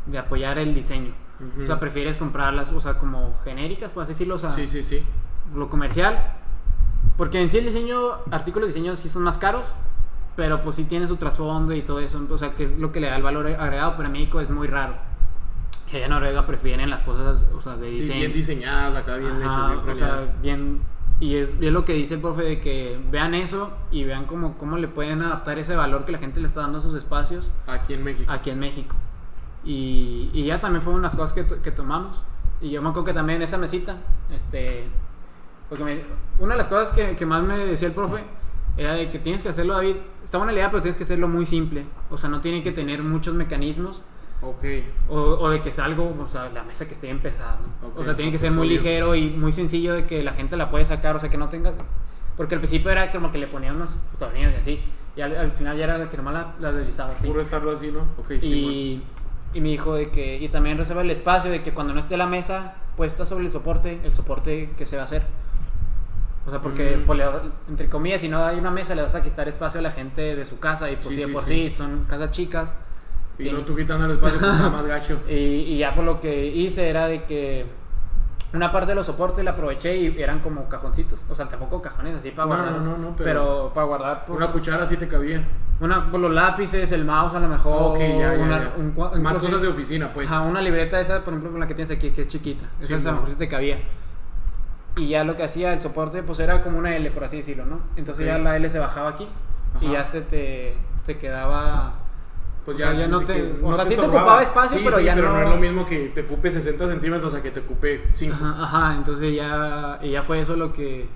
de 0.06 0.18
apoyar 0.18 0.58
el 0.58 0.74
diseño. 0.74 1.12
O 1.62 1.66
sea, 1.66 1.80
prefieres 1.80 2.16
comprarlas, 2.16 2.70
o 2.72 2.80
sea, 2.80 2.98
como 2.98 3.36
genéricas, 3.42 3.90
por 3.90 4.04
así 4.04 4.12
decirlo, 4.12 4.36
o 4.36 4.38
sea, 4.38 4.52
Sí, 4.52 4.66
sí, 4.68 4.82
sí. 4.82 5.02
lo 5.54 5.68
comercial. 5.68 6.34
Porque 7.16 7.40
en 7.42 7.50
sí 7.50 7.58
el 7.58 7.66
diseño, 7.66 7.96
artículos 8.30 8.68
de 8.68 8.74
diseño 8.74 8.94
sí 8.96 9.08
son 9.08 9.22
más 9.24 9.38
caros, 9.38 9.64
pero 10.36 10.62
pues 10.62 10.76
sí 10.76 10.84
tiene 10.84 11.08
su 11.08 11.16
trasfondo 11.16 11.74
y 11.74 11.82
todo 11.82 11.98
eso, 12.00 12.24
o 12.30 12.38
sea, 12.38 12.54
que 12.54 12.64
es 12.64 12.78
lo 12.78 12.92
que 12.92 13.00
le 13.00 13.08
da 13.08 13.16
el 13.16 13.22
valor 13.22 13.46
agregado, 13.48 13.94
pero 13.96 14.06
en 14.06 14.12
México 14.12 14.40
es 14.40 14.50
muy 14.50 14.68
raro. 14.68 14.94
Allá 15.92 16.04
en 16.04 16.10
Noruega 16.10 16.46
prefieren 16.46 16.88
las 16.88 17.02
cosas, 17.02 17.46
o 17.54 17.60
sea, 17.60 17.76
de 17.76 17.90
diseño. 17.90 18.20
bien 18.20 18.32
diseñadas, 18.32 18.94
acá 18.96 19.16
bien 19.16 19.32
hechas, 19.36 19.46
Ajá, 19.46 19.68
bien 19.74 19.88
o 19.90 19.94
sea, 19.96 20.20
bien. 20.40 20.80
Y 21.20 21.36
es, 21.36 21.52
y 21.60 21.66
es 21.66 21.72
lo 21.72 21.84
que 21.84 21.92
dice 21.92 22.14
el 22.14 22.20
profe 22.20 22.42
de 22.44 22.60
que 22.60 22.98
vean 23.10 23.34
eso 23.34 23.70
y 23.90 24.04
vean 24.04 24.24
cómo, 24.24 24.56
cómo 24.56 24.78
le 24.78 24.88
pueden 24.88 25.20
adaptar 25.22 25.58
ese 25.58 25.76
valor 25.76 26.04
que 26.06 26.12
la 26.12 26.18
gente 26.18 26.40
le 26.40 26.46
está 26.46 26.62
dando 26.62 26.78
a 26.78 26.80
sus 26.80 26.96
espacios 26.96 27.50
Aquí 27.66 27.92
en 27.94 28.02
México. 28.04 28.32
aquí 28.32 28.50
en 28.50 28.58
México. 28.58 28.96
Y, 29.64 30.31
y 30.33 30.44
ya 30.44 30.61
también 30.61 30.83
fueron 30.83 31.03
las 31.03 31.14
cosas 31.14 31.33
que, 31.33 31.46
que 31.61 31.70
tomamos. 31.70 32.22
Y 32.61 32.70
yo 32.70 32.83
me 32.83 32.88
acuerdo 32.90 33.07
que 33.07 33.12
también 33.14 33.42
esa 33.42 33.59
mesita, 33.59 33.96
este. 34.33 34.85
Porque 35.68 35.85
me- 35.85 36.05
una 36.38 36.55
de 36.55 36.59
las 36.59 36.66
cosas 36.68 36.90
que, 36.94 37.16
que 37.16 37.27
más 37.27 37.42
me 37.42 37.57
decía 37.59 37.88
el 37.88 37.94
profe 37.94 38.22
era 38.77 38.94
de 38.94 39.11
que 39.11 39.18
tienes 39.18 39.42
que 39.42 39.48
hacerlo, 39.48 39.75
David. 39.75 39.96
Está 40.25 40.38
buena 40.38 40.53
la 40.53 40.59
idea, 40.61 40.70
pero 40.70 40.83
tienes 40.83 40.96
que 40.96 41.05
hacerlo 41.05 41.29
muy 41.29 41.46
simple. 41.46 41.85
O 42.11 42.16
sea, 42.16 42.29
no 42.29 42.40
tiene 42.40 42.62
que 42.62 42.72
tener 42.72 43.03
muchos 43.03 43.35
mecanismos. 43.35 44.01
Ok. 44.42 44.64
O, 45.09 45.16
o 45.20 45.51
de 45.51 45.61
que 45.62 45.70
sea 45.70 45.85
algo, 45.85 46.16
o 46.20 46.29
sea, 46.29 46.48
la 46.48 46.64
mesa 46.64 46.87
que 46.88 46.94
esté 46.94 47.09
empezada, 47.09 47.59
¿no? 47.83 47.88
Ok, 47.88 47.98
o 47.98 48.05
sea, 48.05 48.16
tiene 48.16 48.33
que 48.33 48.38
ser 48.40 48.51
muy 48.51 48.68
ligero 48.68 49.14
y 49.14 49.31
muy 49.31 49.53
sencillo 49.53 49.94
de 49.94 50.05
que 50.07 50.22
la 50.25 50.33
gente 50.33 50.57
la 50.57 50.68
puede 50.70 50.85
sacar, 50.85 51.14
o 51.16 51.20
sea, 51.20 51.31
que 51.31 51.38
no 51.38 51.48
tengas... 51.48 51.75
Porque 52.37 52.55
al 52.57 52.61
principio 52.61 52.90
era 52.90 53.12
como 53.12 53.31
que 53.31 53.38
le 53.38 53.46
ponía 53.46 53.72
unos 53.72 53.98
tornillos 54.18 54.53
y 54.53 54.57
así, 54.57 54.81
y 55.14 55.20
al, 55.20 55.37
al 55.37 55.53
final 55.53 55.77
ya 55.77 55.85
era 55.85 56.09
que 56.09 56.16
nomás 56.16 56.35
la, 56.35 56.55
la 56.59 56.72
deslizaba 56.72 57.12
así. 57.12 57.27
Puro 57.27 57.40
estarlo 57.40 57.70
así, 57.72 57.92
¿no? 57.92 58.01
Ok, 58.18 58.33
sí. 58.40 58.46
y, 58.46 59.03
y 59.54 59.60
me 59.60 59.68
dijo 59.68 59.94
de 59.94 60.10
que, 60.10 60.36
y 60.38 60.48
también 60.48 60.78
reserva 60.78 61.02
el 61.02 61.10
espacio, 61.10 61.50
de 61.50 61.62
que 61.62 61.72
cuando 61.72 61.92
no 61.94 62.00
esté 62.00 62.16
la 62.16 62.26
mesa 62.26 62.74
puesta 62.96 63.26
sobre 63.26 63.44
el 63.44 63.50
soporte, 63.50 64.00
el 64.04 64.14
soporte 64.14 64.70
que 64.76 64.86
se 64.86 64.96
va 64.96 65.02
a 65.02 65.04
hacer. 65.06 65.22
O 66.46 66.50
sea, 66.50 66.60
porque, 66.60 66.96
Mm. 66.96 67.06
pues, 67.06 67.20
entre 67.68 67.88
comillas, 67.88 68.20
si 68.20 68.28
no 68.28 68.44
hay 68.44 68.58
una 68.58 68.70
mesa, 68.70 68.94
le 68.94 69.02
vas 69.02 69.14
a 69.14 69.22
quitar 69.22 69.48
espacio 69.48 69.78
a 69.80 69.82
la 69.82 69.90
gente 69.92 70.34
de 70.34 70.44
su 70.44 70.58
casa, 70.58 70.90
y 70.90 70.96
pues 70.96 71.08
Sí, 71.14 71.16
de 71.16 71.28
por 71.28 71.44
sí. 71.44 71.68
sí 71.68 71.76
son 71.76 72.04
casas 72.08 72.30
chicas. 72.32 72.74
Y 73.38 73.50
no 73.50 73.60
tú 73.60 73.74
quitando 73.76 74.06
el 74.06 74.12
espacio, 74.12 74.38
pues 74.40 74.52
más 74.52 74.86
gacho. 74.86 75.20
y, 75.28 75.32
y 75.34 75.78
ya 75.78 75.94
por 75.94 76.04
lo 76.04 76.20
que 76.20 76.46
hice 76.46 76.88
era 76.90 77.06
de 77.08 77.24
que 77.24 77.64
una 78.54 78.70
parte 78.70 78.88
de 78.90 78.94
los 78.96 79.06
soportes 79.06 79.44
la 79.44 79.52
aproveché 79.52 79.96
y 79.96 80.20
eran 80.20 80.40
como 80.40 80.68
cajoncitos. 80.68 81.18
O 81.28 81.34
sea, 81.34 81.48
tampoco 81.48 81.80
cajones 81.80 82.16
así 82.18 82.30
para 82.32 82.48
No, 82.48 82.54
guardar. 82.54 82.72
no, 82.72 82.80
no, 82.80 82.98
no, 82.98 83.16
pero, 83.16 83.24
pero- 83.24 83.72
para 83.74 83.86
guardar 83.86 84.24
pues, 84.26 84.36
Una 84.36 84.52
cuchara 84.52 84.86
sí 84.86 84.96
te 84.98 85.08
cabía. 85.08 85.42
una- 85.80 86.10
pues, 86.10 86.20
los 86.22 86.30
lápices, 86.32 86.92
el 86.92 87.04
mouse 87.04 87.34
a 87.34 87.40
lo 87.40 87.48
mejor. 87.48 87.96
Ok, 87.96 87.98
ya, 88.00 88.34
ya, 88.36 88.42
una- 88.42 88.58
ya. 88.64 88.72
un 88.76 88.94
cua- 88.94 89.12
un 89.14 89.22
Más 89.22 89.38
cosas 89.38 89.62
de 89.62 89.68
oficina, 89.68 90.12
pues. 90.12 90.28
Ajá, 90.30 90.42
una 90.42 90.60
libreta 90.60 91.00
esa, 91.00 91.20
por 91.24 91.28
ejemplo, 91.32 91.50
con 91.50 91.60
la 91.60 91.66
que 91.66 91.74
tienes 91.74 91.90
aquí, 91.96 92.10
que 92.10 92.22
es 92.22 92.28
chiquita. 92.28 92.66
Sí, 92.80 92.92
Esa 92.92 93.08
a 93.08 93.12
lo 93.12 93.18
mejor 93.18 93.30
sí 93.30 93.36
te 93.36 93.48
cabía. 93.48 93.78
Y 94.96 95.08
ya 95.08 95.24
lo 95.24 95.34
que 95.36 95.42
hacía 95.44 95.72
el 95.72 95.80
soporte, 95.80 96.22
pues 96.22 96.38
era 96.40 96.62
como 96.62 96.76
una 96.78 96.94
L, 96.94 97.10
por 97.12 97.24
así 97.24 97.38
decirlo, 97.38 97.64
¿no? 97.64 97.80
Entonces 97.96 98.26
ya 98.26 98.36
la 98.36 98.56
L 98.56 98.68
se 98.68 98.78
bajaba 98.78 99.08
aquí 99.10 99.26
y 99.80 99.90
ya 99.92 100.06
se 100.06 100.20
te, 100.20 100.76
te 101.06 101.16
quedaba. 101.16 101.94
Pues 102.64 102.77
o 102.77 102.81
sea, 102.81 102.92
ya 102.92 103.09
no 103.09 103.20
te- 103.22 103.59
o 103.61 103.75
sea, 103.75 103.85
sí 103.87 103.96
te 103.96 104.01
ocupaba 104.03 104.40
espacio, 104.42 104.79
Sí, 104.79 104.85
pero 104.85 104.98
sí, 104.98 105.05
ya 105.05 105.14
pero 105.16 105.29
no- 105.31 105.35
no 105.35 105.42
es 105.42 105.48
lo 105.51 105.57
mismo 105.57 105.85
que 105.85 106.11
te 106.14 106.20
ocupe 106.22 106.48
60 106.48 106.87
centímetros 106.87 107.35
a 107.35 107.42
que 107.42 107.51
te 107.51 107.61
ocupe 107.61 108.09
5. 108.14 108.35
Ajá, 108.35 108.62
ajá, 108.62 108.94
entonces 108.94 109.35
ya, 109.35 109.98
y 110.03 110.11
ya 110.12 110.22
fue 110.22 110.40
eso 110.40 110.55
lo 110.55 110.72
que, 110.72 111.09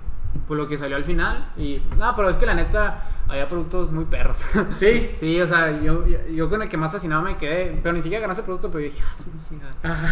pues 0.45 0.57
lo 0.59 0.67
que 0.67 0.77
salió 0.77 0.97
al 0.97 1.05
final. 1.05 1.51
Y, 1.57 1.81
no, 1.97 2.13
pero 2.17 2.29
es 2.29 2.35
que 2.37 2.45
la 2.45 2.53
neta, 2.53 3.05
había 3.29 3.47
productos 3.47 3.91
muy 3.91 4.03
perros. 4.05 4.43
¿Sí? 4.75 5.11
sí, 5.21 5.39
o 5.39 5.47
sea, 5.47 5.71
yo, 5.81 6.05
yo, 6.05 6.49
con 6.49 6.61
el 6.61 6.67
que 6.69 6.75
más 6.77 6.91
fascinado 6.91 7.21
me 7.21 7.37
quedé, 7.37 7.79
pero 7.81 7.93
ni 7.93 8.01
siquiera 8.01 8.21
gané 8.21 8.33
ese 8.33 8.43
producto, 8.43 8.69
pero 8.69 8.81
yo 8.85 8.91
dije, 8.91 9.01
ah, 9.05 9.15
sí, 9.23 9.31
sí, 9.49 9.59
ah". 9.83 10.07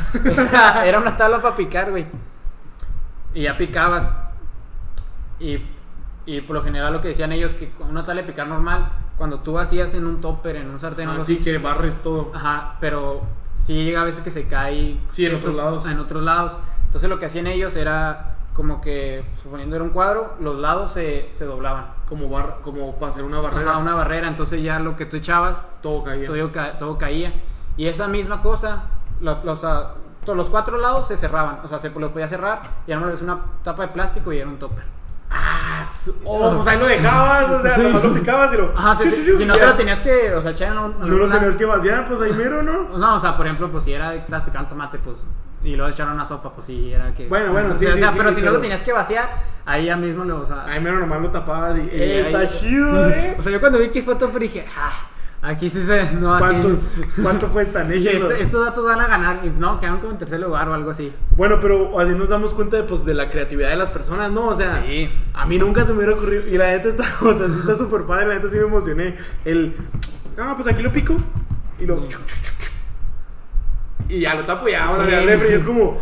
Ajá. 0.51 0.85
Era 0.87 0.99
una 0.99 1.17
tabla 1.17 1.41
para 1.41 1.55
picar, 1.57 1.91
güey. 1.91 2.05
Y 3.33 3.41
ya 3.43 3.57
picabas. 3.57 4.09
Y, 5.39 5.59
y 6.25 6.39
por 6.41 6.55
lo 6.55 6.63
general 6.63 6.93
lo 6.93 7.01
que 7.01 7.09
decían 7.09 7.33
ellos, 7.33 7.53
que 7.55 7.69
con 7.71 7.89
una 7.89 8.03
tabla 8.05 8.21
de 8.21 8.27
picar 8.29 8.47
normal, 8.47 8.89
cuando 9.17 9.39
tú 9.39 9.57
hacías 9.59 9.93
en 9.93 10.05
un 10.05 10.21
topper, 10.21 10.55
en 10.57 10.69
un 10.69 10.79
sartén, 10.79 11.07
o 11.07 11.11
algo 11.11 11.23
Así 11.23 11.35
así, 11.37 11.43
que 11.51 11.57
barres 11.57 11.97
todo. 12.03 12.31
Ajá, 12.33 12.75
pero 12.79 13.21
sí 13.53 13.73
llega 13.85 14.01
a 14.01 14.05
veces 14.05 14.23
que 14.23 14.31
se 14.31 14.47
cae. 14.47 14.99
Sí, 15.09 15.25
en 15.25 15.35
otros 15.35 15.55
lados. 15.55 15.85
En 15.85 15.99
otros 15.99 16.23
lados. 16.23 16.57
Entonces 16.85 17.09
lo 17.09 17.19
que 17.19 17.25
hacían 17.25 17.47
ellos 17.47 17.75
era 17.75 18.35
como 18.53 18.79
que, 18.79 19.25
suponiendo 19.43 19.75
era 19.75 19.83
un 19.83 19.89
cuadro, 19.91 20.35
los 20.39 20.57
lados 20.57 20.91
se, 20.91 21.27
se 21.31 21.45
doblaban. 21.45 21.87
Como, 22.07 22.29
bar, 22.29 22.59
como 22.61 22.95
para 22.95 23.11
hacer 23.11 23.23
una 23.23 23.39
barrera. 23.41 23.71
Ajá, 23.71 23.79
una 23.79 23.95
barrera. 23.95 24.27
Entonces 24.27 24.61
ya 24.63 24.79
lo 24.79 24.95
que 24.95 25.05
tú 25.05 25.17
echabas, 25.17 25.63
Todo 25.81 26.03
caía. 26.03 26.27
todo, 26.27 26.51
ca- 26.51 26.77
todo 26.77 26.97
caía. 26.97 27.33
Y 27.77 27.87
esa 27.87 28.07
misma 28.07 28.41
cosa, 28.41 28.83
lo- 29.19 29.43
los, 29.43 29.63
ah, 29.65 29.95
todos 30.23 30.37
los 30.37 30.49
cuatro 30.49 30.77
lados 30.77 31.07
se 31.07 31.17
cerraban. 31.17 31.59
O 31.63 31.67
sea, 31.67 31.79
se 31.79 31.89
los 31.89 32.11
podía 32.11 32.27
cerrar 32.29 32.61
y 32.87 32.91
ahora 32.93 33.13
es 33.13 33.21
una 33.21 33.39
tapa 33.63 33.83
de 33.83 33.87
plástico 33.89 34.31
y 34.31 34.37
era 34.39 34.47
un 34.47 34.57
topper. 34.57 34.83
Ah, 35.29 35.83
su- 35.85 36.15
oh, 36.23 36.53
pues 36.55 36.67
ahí 36.67 36.79
lo 36.79 36.87
dejabas, 36.87 37.49
o 37.49 37.61
sea, 37.61 37.77
nomás 37.77 38.03
lo 38.03 38.13
picabas 38.13 38.53
y 38.53 38.57
lo. 38.57 38.73
Ajá, 38.77 38.95
si, 38.95 39.09
chu, 39.09 39.37
si- 39.37 39.45
no 39.45 39.53
ya. 39.53 39.59
te 39.59 39.65
lo 39.65 39.73
tenías 39.73 39.99
que, 40.01 40.33
o 40.33 40.41
sea, 40.41 40.51
echar 40.51 40.71
en 40.71 40.77
un, 40.77 40.99
No 40.99 41.07
lo 41.07 41.29
tenías 41.29 41.55
que 41.55 41.65
vaciar, 41.65 42.05
pues 42.07 42.21
ahí 42.21 42.31
mero, 42.33 42.61
¿no? 42.63 42.97
No, 42.97 43.15
o 43.15 43.19
sea, 43.19 43.35
por 43.35 43.45
ejemplo, 43.45 43.69
pues 43.71 43.83
si 43.83 43.93
era 43.93 44.11
que 44.11 44.19
estabas 44.19 44.43
picando 44.45 44.69
tomate, 44.69 44.99
pues. 44.99 45.25
Y 45.63 45.75
luego 45.75 45.91
echaron 45.91 46.13
una 46.13 46.25
sopa, 46.25 46.51
pues 46.53 46.67
sí, 46.67 46.93
era 46.93 47.11
que. 47.13 47.27
Bueno, 47.27 47.51
bueno, 47.51 47.71
o 47.71 47.73
sí, 47.73 47.85
sea, 47.85 47.93
sí, 47.93 47.97
o 47.97 48.01
sea, 48.01 48.11
sí, 48.11 48.17
pero 48.19 48.33
si 48.35 48.41
no 48.43 48.51
lo 48.51 48.59
tenías 48.59 48.83
que 48.83 48.93
vaciar, 48.93 49.27
ahí 49.65 49.85
ya 49.85 49.97
mismo 49.97 50.23
lo. 50.23 50.41
O 50.41 50.45
sea, 50.45 50.63
Ahí 50.65 50.79
mero 50.79 50.99
nomás 50.99 51.19
lo 51.21 51.31
tapabas 51.31 51.75
y. 51.77 51.89
Eh, 51.91 52.27
está 52.27 52.47
chido, 52.47 53.09
¿eh? 53.09 53.35
O 53.39 53.41
sea, 53.41 53.51
yo 53.51 53.59
cuando 53.59 53.79
vi 53.79 53.89
que 53.89 54.03
fue 54.03 54.13
topper 54.15 54.41
dije, 54.41 54.65
ah, 54.77 54.91
aquí 55.41 55.69
sí 55.69 55.83
se. 55.85 56.11
No. 56.13 56.37
¿Cuántos, 56.37 56.79
¿Cuánto 57.21 57.49
cuestan? 57.49 57.91
Échenlo. 57.93 58.31
"Este- 58.31 58.43
estos 58.43 58.65
datos 58.65 58.85
van 58.85 58.99
a 59.01 59.07
ganar. 59.07 59.43
No, 59.59 59.79
quedaron 59.79 59.99
como 59.99 60.11
en 60.13 60.17
tercer 60.17 60.39
lugar 60.39 60.67
o 60.69 60.73
algo 60.73 60.89
así. 60.91 61.13
Bueno, 61.37 61.59
pero 61.61 61.99
así 61.99 62.11
nos 62.11 62.29
damos 62.29 62.53
cuenta 62.53 62.77
de, 62.77 62.83
pues, 62.83 63.05
de 63.05 63.13
la 63.13 63.29
creatividad 63.29 63.69
de 63.69 63.75
las 63.77 63.89
personas, 63.89 64.31
¿no? 64.31 64.47
O 64.47 64.55
sea, 64.55 64.81
Sí. 64.85 65.09
a 65.33 65.45
mí 65.45 65.57
nunca 65.57 65.85
se 65.85 65.91
me 65.93 65.97
hubiera 65.99 66.13
ocurrido. 66.13 66.47
Y 66.47 66.57
la 66.57 66.67
neta 66.67 66.89
está, 66.89 67.03
o 67.21 67.33
sea, 67.33 67.47
sí 67.47 67.55
está 67.59 67.75
súper 67.75 68.03
padre, 68.03 68.27
la 68.27 68.35
neta 68.35 68.47
sí 68.47 68.57
me 68.57 68.63
emocioné. 68.63 69.17
El, 69.45 69.75
ah, 70.39 70.53
pues 70.55 70.67
aquí 70.67 70.81
lo 70.81 70.91
pico. 70.91 71.15
Y 71.79 71.85
lo. 71.85 71.99
Sí. 71.99 72.17
Y 74.07 74.19
ya 74.21 74.35
lo 74.35 74.45
tapo 74.45 74.67
y 74.69 74.73
ahora 74.73 75.03
Sí. 75.05 75.45
Y 75.49 75.53
es 75.53 75.63
como, 75.63 75.99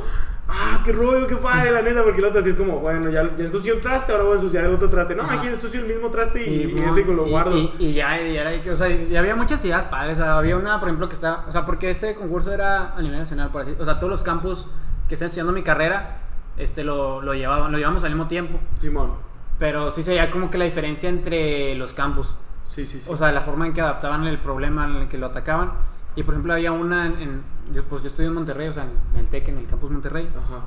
ah, 0.53 0.81
qué 0.85 0.91
rollo, 0.91 1.27
qué 1.27 1.35
padre, 1.35 1.71
la 1.71 1.81
neta. 1.81 2.03
Porque 2.03 2.19
el 2.19 2.25
otro 2.25 2.39
así 2.39 2.51
es 2.51 2.55
como, 2.55 2.79
bueno, 2.79 3.09
ya, 3.09 3.35
ya 3.35 3.45
ensucié 3.45 3.73
un 3.73 3.81
traste, 3.81 4.11
ahora 4.11 4.23
voy 4.25 4.33
a 4.33 4.35
ensuciar 4.35 4.65
el 4.65 4.73
otro 4.75 4.89
traste. 4.89 5.15
No, 5.15 5.23
Ajá. 5.23 5.33
aquí 5.35 5.47
ensucio 5.47 5.81
el 5.81 5.87
mismo 5.87 6.09
traste 6.09 6.41
y, 6.49 6.63
y 6.63 6.73
no, 6.73 6.95
ese 6.95 7.11
lo 7.13 7.27
y- 7.27 7.29
guardo. 7.29 7.57
Y, 7.57 7.73
y 7.79 7.93
ya, 7.93 8.21
y 8.21 8.37
era 8.37 8.51
o 8.71 8.77
sea, 8.77 8.89
y 8.89 9.15
había 9.15 9.35
muchas 9.35 9.63
ideas 9.65 9.85
padres. 9.85 10.17
O 10.17 10.21
sea, 10.21 10.37
había 10.37 10.55
una, 10.57 10.79
por 10.79 10.87
ejemplo, 10.89 11.09
que 11.09 11.15
está. 11.15 11.45
O 11.47 11.51
sea, 11.51 11.65
porque 11.65 11.89
ese 11.91 12.15
concurso 12.15 12.51
era 12.53 12.93
a 12.95 13.01
nivel 13.01 13.19
nacional, 13.19 13.49
por 13.49 13.61
así. 13.63 13.75
O 13.79 13.83
sea, 13.85 13.99
todos 13.99 14.11
los 14.11 14.21
campus 14.21 14.67
que 15.07 15.15
están 15.15 15.25
estudiando 15.27 15.51
mi 15.53 15.63
carrera, 15.63 16.19
este 16.57 16.83
lo, 16.83 17.21
lo 17.21 17.33
llevaban, 17.33 17.71
lo 17.71 17.77
llevamos 17.77 18.03
al 18.03 18.09
mismo 18.11 18.27
tiempo. 18.27 18.59
Simón. 18.79 19.13
Pero 19.59 19.91
sí 19.91 20.03
se 20.03 20.11
veía 20.11 20.31
como 20.31 20.49
que 20.49 20.57
la 20.57 20.65
diferencia 20.65 21.09
entre 21.09 21.75
los 21.75 21.93
campus. 21.93 22.33
Sí, 22.67 22.85
sí, 22.87 22.99
sí. 22.99 23.09
O 23.11 23.15
sea, 23.17 23.31
la 23.31 23.41
forma 23.41 23.67
en 23.67 23.73
que 23.73 23.81
adaptaban 23.81 24.25
el 24.25 24.39
problema 24.39 24.85
en 24.85 24.95
el 24.95 25.07
que 25.07 25.17
lo 25.17 25.27
atacaban. 25.27 25.71
Y 26.15 26.23
por 26.23 26.33
ejemplo, 26.33 26.53
había 26.53 26.71
una 26.71 27.05
en. 27.07 27.21
en- 27.21 27.52
yo, 27.71 27.83
pues 27.85 28.01
yo 28.01 28.07
estoy 28.07 28.25
en 28.25 28.33
Monterrey, 28.33 28.67
o 28.69 28.73
sea, 28.73 28.83
en 28.83 29.19
el 29.19 29.27
TEC, 29.27 29.49
en 29.49 29.57
el 29.59 29.67
campus 29.67 29.91
Monterrey. 29.91 30.27
Ajá. 30.29 30.65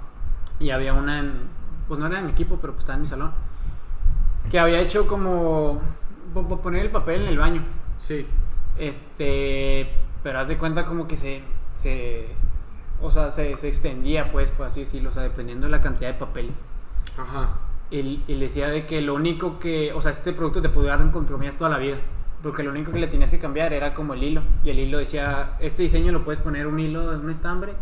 Y 0.59 0.71
había 0.71 0.95
una 0.95 1.19
en. 1.21 1.33
Pues 1.89 2.01
no 2.01 2.07
era 2.07 2.17
de 2.17 2.23
mi 2.25 2.33
equipo, 2.33 2.59
pero 2.61 2.73
pues 2.73 2.85
estaba 2.85 2.97
en 2.97 3.03
mi 3.03 3.09
salón. 3.09 3.33
Que 4.51 4.59
había 4.59 4.79
hecho 4.81 5.07
como. 5.07 5.81
po- 6.35 6.49
po- 6.49 6.61
poner 6.61 6.87
el 6.87 6.91
papel 6.91 7.23
en 7.23 7.29
el 7.29 7.39
baño. 7.39 7.63
Sí. 7.99 8.27
Este. 8.79 9.91
Pero 10.23 10.41
haz 10.41 10.49
de 10.49 10.57
cuenta 10.59 10.85
como 10.85 11.07
que 11.07 11.17
se. 11.17 11.43
se 11.77 12.29
o 13.01 13.11
sea, 13.11 13.31
se, 13.31 13.57
se 13.59 13.69
extendía, 13.69 14.33
pues, 14.33 14.51
por 14.51 14.67
así 14.67 14.81
decirlo, 14.81 15.11
o 15.11 15.13
sea, 15.13 15.23
dependiendo 15.23 15.67
de 15.67 15.71
la 15.71 15.83
cantidad 15.83 16.13
de 16.13 16.19
papeles. 16.19 16.63
Ajá. 17.19 17.51
Y, 17.91 18.23
y 18.27 18.35
le 18.35 18.47
decía 18.47 18.69
de 18.69 18.87
que 18.87 19.01
lo 19.03 19.15
único 19.15 19.59
que. 19.59 19.93
O 19.93 20.01
sea, 20.03 20.13
este 20.13 20.33
producto 20.33 20.63
te 20.63 20.69
puede 20.71 20.89
dar 20.89 21.01
en 21.01 21.13
toda 21.13 21.71
la 21.71 21.79
vida. 21.79 21.99
Porque 22.43 22.63
lo 22.63 22.71
único 22.71 22.93
que 22.93 22.99
le 23.01 23.07
tenías 23.09 23.31
que 23.31 23.39
cambiar 23.39 23.73
era 23.73 23.93
como 23.95 24.15
el 24.15 24.23
hilo. 24.23 24.43
Y 24.63 24.71
el 24.71 24.79
hilo 24.79 24.99
decía: 24.99 25.57
Este 25.61 25.83
diseño 25.83 26.13
lo 26.13 26.25
puedes 26.25 26.41
poner 26.41 26.67
un 26.67 26.79
hilo 26.79 27.11
de 27.11 27.19
un 27.19 27.31
estambre. 27.31 27.73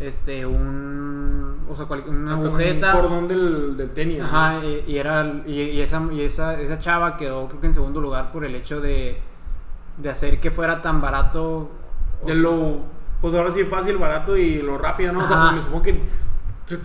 Este, 0.00 0.46
un. 0.46 1.58
O 1.68 1.76
sea, 1.76 1.86
cual- 1.86 2.04
una 2.06 2.34
Hasta 2.34 2.46
agujeta. 2.46 2.94
Un 2.94 3.00
cordón 3.02 3.28
del, 3.28 3.76
del 3.76 3.90
tenis. 3.90 4.18
¿no? 4.20 4.24
Ajá, 4.24 4.64
y, 4.64 4.84
y 4.92 4.98
era, 4.98 5.42
y, 5.46 5.52
y 5.60 5.80
esa, 5.80 6.02
y 6.12 6.20
esa, 6.22 6.60
esa 6.60 6.78
chava 6.78 7.16
quedó 7.16 7.48
creo 7.48 7.60
que 7.60 7.66
en 7.66 7.74
segundo 7.74 8.00
lugar 8.00 8.30
por 8.32 8.44
el 8.44 8.54
hecho 8.54 8.80
de, 8.80 9.18
de 9.96 10.08
hacer 10.08 10.40
que 10.40 10.50
fuera 10.50 10.80
tan 10.80 11.00
barato. 11.00 11.70
De 12.24 12.34
lo. 12.34 12.78
Pues 13.20 13.34
ahora 13.34 13.50
sí, 13.50 13.64
fácil, 13.64 13.98
barato 13.98 14.36
y 14.36 14.62
lo 14.62 14.78
rápido, 14.78 15.12
¿no? 15.12 15.24
O 15.24 15.28
sea, 15.28 15.36
Ajá. 15.36 15.48
porque 15.50 15.64
supongo 15.64 15.82
que. 15.82 16.28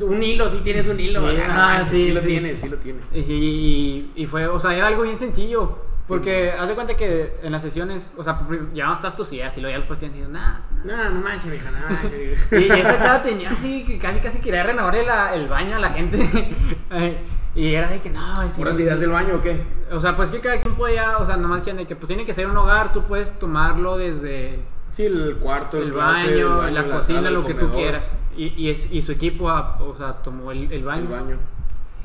Un 0.06 0.24
hilo, 0.24 0.48
sí 0.50 0.62
tienes 0.64 0.88
un 0.88 1.00
hilo. 1.00 1.30
Sí, 1.30 1.38
ajá, 1.38 1.78
Ah, 1.78 1.84
sí, 1.84 2.08
sí, 2.08 2.12
lo 2.14 2.22
sí. 2.22 2.28
tienes, 2.28 2.60
sí 2.60 2.70
lo 2.70 2.78
tienes. 2.78 3.04
Y, 3.14 3.20
y- 3.20 4.12
y 4.16 4.26
fue, 4.26 4.48
o 4.48 4.60
sea, 4.60 4.76
era 4.76 4.88
algo 4.88 5.04
bien 5.04 5.18
sencillo. 5.18 5.78
Porque 6.08 6.52
haz 6.52 6.68
de 6.68 6.76
cuenta 6.76 6.96
que 6.98 7.38
en 7.42 7.52
las 7.54 7.62
sesiones, 7.62 8.14
o 8.18 8.24
sea, 8.24 8.42
llevabas 8.74 9.00
todas 9.00 9.16
tus 9.16 9.32
ideas 9.32 9.58
y 9.58 9.62
luego 9.62 9.72
ya 9.74 9.78
después 9.80 10.00
te 10.00 10.08
diciendo, 10.08 10.38
nah, 10.38 10.58
No, 10.84 11.10
no 11.12 11.22
manches, 11.22 11.46
mija, 11.52 11.72
no 11.72 11.80
manches. 11.90 12.40
Y, 12.52 12.56
y 12.56 12.70
esa 12.80 13.00
chava 13.00 13.24
tenía 13.24 13.52
así, 13.52 13.86
que 13.86 13.98
casi 13.98 14.20
casi 14.20 14.40
quería 14.40 14.64
renovar 14.64 14.96
el, 14.96 15.08
el 15.42 15.48
baño 15.48 15.78
a 15.78 15.80
la 15.80 15.90
gente. 15.90 16.18
y 17.56 17.74
era 17.74 17.88
de 17.90 18.02
que 18.02 18.10
no, 18.10 18.42
es 18.42 18.56
¿Puras 18.56 18.80
ideas 18.80 19.00
del 19.00 19.12
baño 19.12 19.36
o 19.36 19.42
qué? 19.42 19.64
O 19.92 20.00
sea, 20.00 20.16
pues 20.16 20.30
que 20.30 20.40
cada 20.42 20.60
quien 20.60 20.76
podía, 20.76 21.20
o 21.20 21.26
sea, 21.26 21.38
nomás 21.38 21.60
decían 21.60 21.78
de 21.78 21.86
que 21.88 21.96
pues 21.96 22.08
tiene 22.08 22.26
que 22.26 22.34
ser 22.34 22.48
un 22.48 22.58
hogar, 22.58 22.92
tú 22.94 23.04
puedes 23.04 23.38
tomarlo 23.40 23.98
desde 23.98 24.60
Sí, 24.90 25.06
el 25.06 25.38
cuarto, 25.38 25.78
el 25.78 25.92
baño, 25.92 26.70
la 26.70 26.84
cocina, 26.88 27.20
sala, 27.20 27.32
lo 27.32 27.46
que 27.46 27.54
tú 27.56 27.72
quieras. 27.72 28.12
Y, 28.38 28.48
y, 28.62 28.70
es- 28.70 28.92
y 28.92 29.02
su 29.02 29.12
equipo, 29.14 29.50
ah, 29.50 29.80
o 29.82 29.96
sea, 29.96 30.14
tomó 30.22 30.52
el, 30.52 30.72
el 30.72 30.84
baño. 30.84 31.02
El 31.04 31.08
baño. 31.08 31.38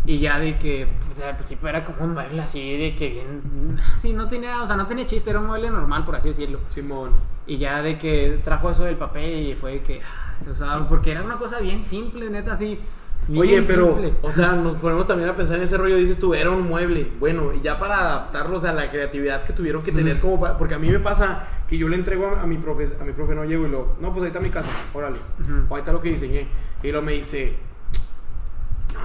Y 0.09 0.21
ya 0.21 0.39
de 0.39 0.57
que, 0.59 0.89
pues 1.07 1.23
al 1.23 1.37
principio 1.37 1.69
era 1.69 1.85
como 1.85 2.03
un 2.05 2.15
mueble 2.15 2.41
así, 2.41 2.79
de 2.79 2.95
que 2.97 3.11
bien, 3.11 3.77
sí, 3.97 4.15
no 4.15 4.27
tenía, 4.27 4.63
o 4.63 4.67
sea, 4.67 4.75
no 4.75 4.87
tenía 4.87 5.07
chiste, 5.07 5.29
era 5.29 5.39
un 5.41 5.47
mueble 5.49 5.71
normal, 5.71 6.07
por 6.07 6.17
así 6.17 6.29
decirlo. 6.29 6.61
Simón. 6.71 7.11
Y 7.47 7.59
ya 7.59 7.83
de 7.83 7.99
que 7.99 8.41
trajo 8.43 8.71
eso 8.71 8.85
del 8.85 8.97
papel 8.97 9.49
y 9.49 9.55
fue 9.55 9.73
de 9.73 9.81
que, 9.83 10.01
ah, 10.01 10.35
o 10.51 10.55
sea, 10.55 10.89
porque 10.89 11.11
era 11.11 11.23
una 11.23 11.37
cosa 11.37 11.61
bien 11.61 11.85
simple, 11.85 12.31
neta, 12.31 12.55
así. 12.55 12.81
bien 13.27 13.41
Oye, 13.43 13.63
pero, 13.67 13.89
simple. 13.89 14.15
o 14.23 14.33
sea, 14.33 14.53
nos 14.53 14.77
ponemos 14.77 15.07
también 15.07 15.29
a 15.29 15.37
pensar 15.37 15.59
en 15.59 15.65
ese 15.65 15.77
rollo, 15.77 15.97
dices 15.97 16.17
tú, 16.19 16.33
era 16.33 16.51
un 16.53 16.67
mueble. 16.67 17.07
Bueno, 17.21 17.53
y 17.53 17.61
ya 17.61 17.79
para 17.79 18.01
adaptarlos 18.01 18.65
a 18.65 18.73
la 18.73 18.91
creatividad 18.91 19.45
que 19.45 19.53
tuvieron 19.53 19.83
que 19.83 19.93
tener 19.93 20.21
como 20.21 20.41
para- 20.41 20.57
porque 20.57 20.73
a 20.75 20.79
mí 20.79 20.89
me 20.89 21.01
pasa 21.01 21.45
que 21.69 21.77
yo 21.77 21.87
le 21.87 21.97
entrego 21.97 22.29
a, 22.29 22.41
a 22.41 22.47
mi 22.47 22.57
profe, 22.57 22.89
a 22.99 23.05
mi 23.05 23.13
profe 23.13 23.35
no 23.35 23.45
llego 23.45 23.67
y 23.67 23.71
lo, 23.71 23.95
no, 24.01 24.11
pues 24.13 24.23
ahí 24.23 24.29
está 24.29 24.41
mi 24.41 24.49
casa, 24.49 24.71
órale. 24.95 25.19
Ujú. 25.43 25.67
O 25.69 25.75
ahí 25.75 25.81
está 25.81 25.93
lo 25.93 26.01
que 26.01 26.09
diseñé. 26.09 26.47
Y 26.83 26.91
luego 26.93 27.05
me 27.05 27.13
dice, 27.13 27.57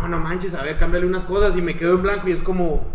no, 0.02 0.08
no 0.08 0.20
manches, 0.20 0.54
a 0.54 0.64
ver, 0.64 0.78
cámbiale 0.78 1.06
unas 1.06 1.24
cosas 1.24 1.56
y 1.58 1.62
me 1.62 1.76
quedo 1.76 1.96
en 1.96 2.04
blanco 2.04 2.30
y 2.30 2.32
es 2.32 2.42
como, 2.42 2.88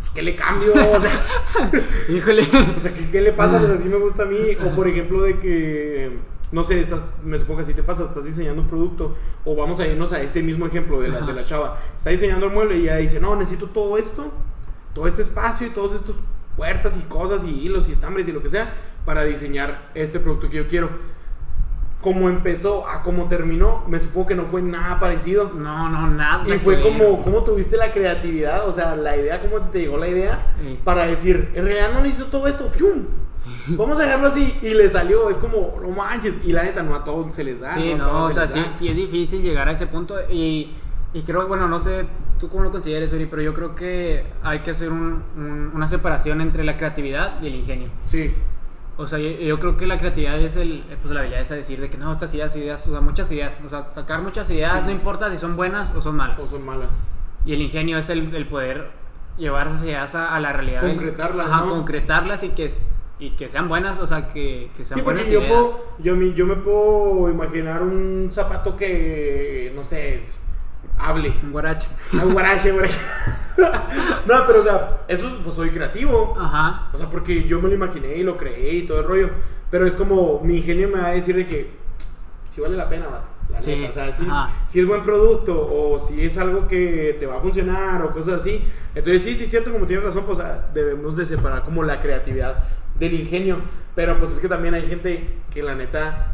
pues, 0.00 0.10
¿qué 0.12 0.22
le 0.22 0.36
cambio? 0.36 0.72
O 0.72 1.00
sea, 1.00 1.26
Híjole. 2.08 2.42
o 2.76 2.80
sea, 2.80 2.92
¿qué, 2.94 3.10
qué 3.10 3.20
le 3.20 3.32
pasa? 3.32 3.58
Pues 3.58 3.70
así 3.70 3.88
me 3.88 3.96
gusta 3.96 4.24
a 4.24 4.26
mí. 4.26 4.56
O 4.64 4.74
por 4.74 4.88
ejemplo, 4.88 5.22
de 5.22 5.38
que, 5.38 6.18
no 6.52 6.64
sé, 6.64 6.80
estás, 6.80 7.02
me 7.24 7.38
supongo 7.38 7.58
que 7.58 7.64
así 7.64 7.74
te 7.74 7.82
pasa, 7.82 8.04
estás 8.04 8.24
diseñando 8.24 8.62
un 8.62 8.68
producto. 8.68 9.16
O 9.44 9.54
vamos 9.54 9.80
a 9.80 9.86
irnos 9.86 10.12
a 10.12 10.22
ese 10.22 10.42
mismo 10.42 10.66
ejemplo 10.66 11.00
de 11.00 11.08
la, 11.08 11.20
de 11.20 11.32
la 11.32 11.44
chava. 11.44 11.78
Está 11.96 12.10
diseñando 12.10 12.46
el 12.46 12.52
mueble 12.52 12.78
y 12.78 12.82
ella 12.82 12.96
dice, 12.96 13.20
no, 13.20 13.36
necesito 13.36 13.66
todo 13.68 13.98
esto, 13.98 14.32
todo 14.94 15.06
este 15.06 15.22
espacio 15.22 15.66
y 15.66 15.70
todos 15.70 15.94
estos 15.94 16.16
puertas 16.56 16.96
y 16.96 17.00
cosas 17.08 17.44
y 17.44 17.66
hilos 17.66 17.88
y 17.88 17.92
estambres 17.92 18.26
y 18.28 18.32
lo 18.32 18.42
que 18.42 18.48
sea 18.48 18.74
para 19.04 19.24
diseñar 19.24 19.90
este 19.94 20.20
producto 20.20 20.50
que 20.50 20.58
yo 20.58 20.68
quiero. 20.68 20.90
Como 22.00 22.30
empezó 22.30 22.88
a 22.88 23.02
como 23.02 23.28
terminó, 23.28 23.84
me 23.86 23.98
supongo 23.98 24.28
que 24.28 24.34
no 24.34 24.46
fue 24.46 24.62
nada 24.62 24.98
parecido. 24.98 25.52
No, 25.54 25.90
no, 25.90 26.08
nada. 26.08 26.44
Y 26.48 26.58
fue 26.58 26.80
como, 26.80 27.22
¿cómo 27.22 27.44
tuviste 27.44 27.76
la 27.76 27.92
creatividad? 27.92 28.66
O 28.66 28.72
sea, 28.72 28.96
la 28.96 29.16
idea, 29.18 29.40
¿cómo 29.42 29.60
te 29.68 29.80
llegó 29.80 29.98
la 29.98 30.08
idea? 30.08 30.54
Sí. 30.62 30.78
Para 30.82 31.04
decir, 31.06 31.52
en 31.54 31.64
realidad 31.66 31.90
no 31.92 32.00
necesito 32.00 32.26
todo 32.30 32.46
esto, 32.46 32.70
¡fium! 32.70 33.04
Vamos 33.68 33.98
a 33.98 34.02
dejarlo 34.04 34.28
así. 34.28 34.58
Y 34.62 34.72
le 34.74 34.88
salió, 34.88 35.28
es 35.28 35.36
como, 35.36 35.78
no 35.82 35.88
manches. 35.90 36.36
Y 36.44 36.52
la 36.52 36.62
neta, 36.62 36.82
no 36.82 36.94
a 36.94 37.04
todos 37.04 37.34
se 37.34 37.44
les 37.44 37.60
da. 37.60 37.74
Sí, 37.74 37.94
no, 37.94 38.24
o 38.24 38.28
se 38.28 38.34
sea, 38.34 38.46
sí, 38.48 38.60
sí 38.72 38.88
es 38.88 38.96
difícil 38.96 39.42
llegar 39.42 39.68
a 39.68 39.72
ese 39.72 39.86
punto 39.86 40.14
y, 40.30 40.74
y 41.12 41.22
creo, 41.22 41.48
bueno, 41.48 41.68
no 41.68 41.80
sé 41.80 42.06
tú 42.38 42.48
cómo 42.48 42.62
lo 42.64 42.70
consideres, 42.70 43.12
Uri, 43.12 43.26
pero 43.26 43.42
yo 43.42 43.52
creo 43.52 43.74
que 43.74 44.24
hay 44.42 44.60
que 44.60 44.70
hacer 44.70 44.90
un- 44.90 45.22
un- 45.36 45.70
una 45.74 45.86
separación 45.86 46.40
entre 46.40 46.64
la 46.64 46.78
creatividad 46.78 47.42
y 47.42 47.48
el 47.48 47.56
ingenio. 47.56 47.88
Sí, 48.06 48.34
O 49.00 49.08
sea, 49.08 49.18
yo, 49.18 49.30
yo 49.30 49.58
creo 49.58 49.76
que 49.76 49.86
la 49.86 49.96
creatividad 49.98 50.38
es 50.40 50.56
el, 50.56 50.84
pues 51.00 51.14
la 51.14 51.20
habilidad 51.20 51.40
esa 51.42 51.54
de 51.54 51.60
decir 51.60 51.80
de 51.80 51.88
que 51.88 51.96
no, 51.96 52.12
estas 52.12 52.34
ideas, 52.34 52.54
ideas, 52.56 52.86
o 52.86 52.90
sea, 52.90 53.00
muchas 53.00 53.30
ideas, 53.32 53.58
o 53.64 53.68
sea, 53.68 53.90
sacar 53.92 54.20
muchas 54.22 54.50
ideas, 54.50 54.74
Sí. 54.80 54.82
no 54.84 54.90
importa 54.90 55.30
si 55.30 55.38
son 55.38 55.56
buenas 55.56 55.90
o 55.96 56.02
son 56.02 56.16
malas. 56.16 56.40
o 56.42 56.48
son 56.48 56.64
malas. 56.64 56.90
Y 57.46 57.54
el 57.54 57.62
ingenio 57.62 57.96
es 57.98 58.10
el, 58.10 58.34
el 58.34 58.46
poder 58.46 58.90
llevar 59.38 59.68
esas 59.68 59.82
ideas 59.84 60.14
a, 60.14 60.34
a 60.36 60.40
la 60.40 60.52
realidad. 60.52 60.82
Concretarlas, 60.82 61.46
Ajá, 61.48 61.64
¿no? 61.64 61.70
concretarlas 61.70 62.42
y 62.44 62.50
que, 62.50 62.70
y 63.18 63.30
que 63.30 63.48
sean 63.48 63.68
buenas, 63.68 63.98
o 64.00 64.06
sea, 64.06 64.28
que, 64.28 64.70
que 64.76 64.84
sean 64.84 64.98
Sí, 64.98 65.02
buenas 65.04 65.22
porque 65.22 65.32
yo, 65.34 65.40
ideas. 65.40 65.52
puedo, 65.52 65.84
yo, 66.00 66.16
yo 66.34 66.46
me 66.46 66.56
puedo 66.56 67.30
imaginar 67.30 67.82
un 67.82 68.28
zapato 68.30 68.76
que, 68.76 69.72
no 69.74 69.82
sé, 69.82 70.24
hable. 71.02 71.32
Un 71.42 71.52
guarache. 71.52 71.88
Un 72.12 72.32
guarache, 72.32 72.72
güey. 72.72 72.90
no, 74.26 74.46
pero 74.46 74.60
o 74.60 74.62
sea, 74.62 74.98
eso 75.08 75.38
pues 75.42 75.54
soy 75.54 75.70
creativo. 75.70 76.36
Ajá. 76.38 76.88
O 76.92 76.98
sea, 76.98 77.08
porque 77.08 77.44
yo 77.44 77.60
me 77.60 77.68
lo 77.68 77.74
imaginé 77.74 78.16
y 78.16 78.22
lo 78.22 78.36
creé 78.36 78.74
y 78.74 78.86
todo 78.86 79.00
el 79.00 79.06
rollo. 79.06 79.30
Pero 79.70 79.86
es 79.86 79.94
como, 79.94 80.40
mi 80.42 80.56
ingenio 80.58 80.88
me 80.88 81.00
va 81.00 81.06
a 81.08 81.12
decir 81.12 81.36
de 81.36 81.46
que 81.46 81.70
si 82.50 82.60
vale 82.60 82.76
la 82.76 82.88
pena, 82.88 83.06
vato. 83.06 83.28
La 83.50 83.62
Sí, 83.62 83.70
neta. 83.76 83.90
O 83.90 83.92
sea, 83.92 84.14
si, 84.14 84.26
ajá. 84.26 84.50
si 84.68 84.80
es 84.80 84.86
buen 84.86 85.02
producto 85.02 85.68
o 85.72 85.98
si 85.98 86.24
es 86.24 86.38
algo 86.38 86.68
que 86.68 87.16
te 87.18 87.26
va 87.26 87.36
a 87.38 87.40
funcionar 87.40 88.02
o 88.02 88.12
cosas 88.12 88.40
así. 88.40 88.64
Entonces, 88.94 89.22
sí, 89.22 89.34
sí, 89.34 89.44
es 89.44 89.50
cierto, 89.50 89.72
como 89.72 89.86
tienes 89.86 90.04
razón, 90.04 90.24
pues 90.26 90.38
debemos 90.74 91.16
de 91.16 91.24
separar 91.26 91.62
como 91.62 91.82
la 91.82 92.00
creatividad 92.00 92.64
del 92.98 93.14
ingenio. 93.14 93.58
Pero 93.94 94.18
pues 94.18 94.32
es 94.32 94.38
que 94.38 94.48
también 94.48 94.74
hay 94.74 94.86
gente 94.86 95.38
que 95.52 95.62
la 95.62 95.74
neta 95.74 96.32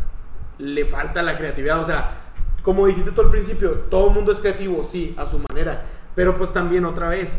le 0.59 0.85
falta 0.85 1.23
la 1.23 1.37
creatividad. 1.39 1.81
O 1.81 1.85
sea, 1.85 2.26
como 2.67 2.85
dijiste 2.89 3.13
tú 3.13 3.21
al 3.21 3.31
principio, 3.31 3.71
todo 3.89 4.09
el 4.09 4.15
mundo 4.15 4.33
es 4.33 4.41
creativo, 4.41 4.85
sí, 4.85 5.15
a 5.17 5.25
su 5.25 5.39
manera. 5.49 5.87
Pero 6.17 6.37
pues 6.37 6.53
también 6.53 6.85
otra 6.85 7.09
vez, 7.09 7.39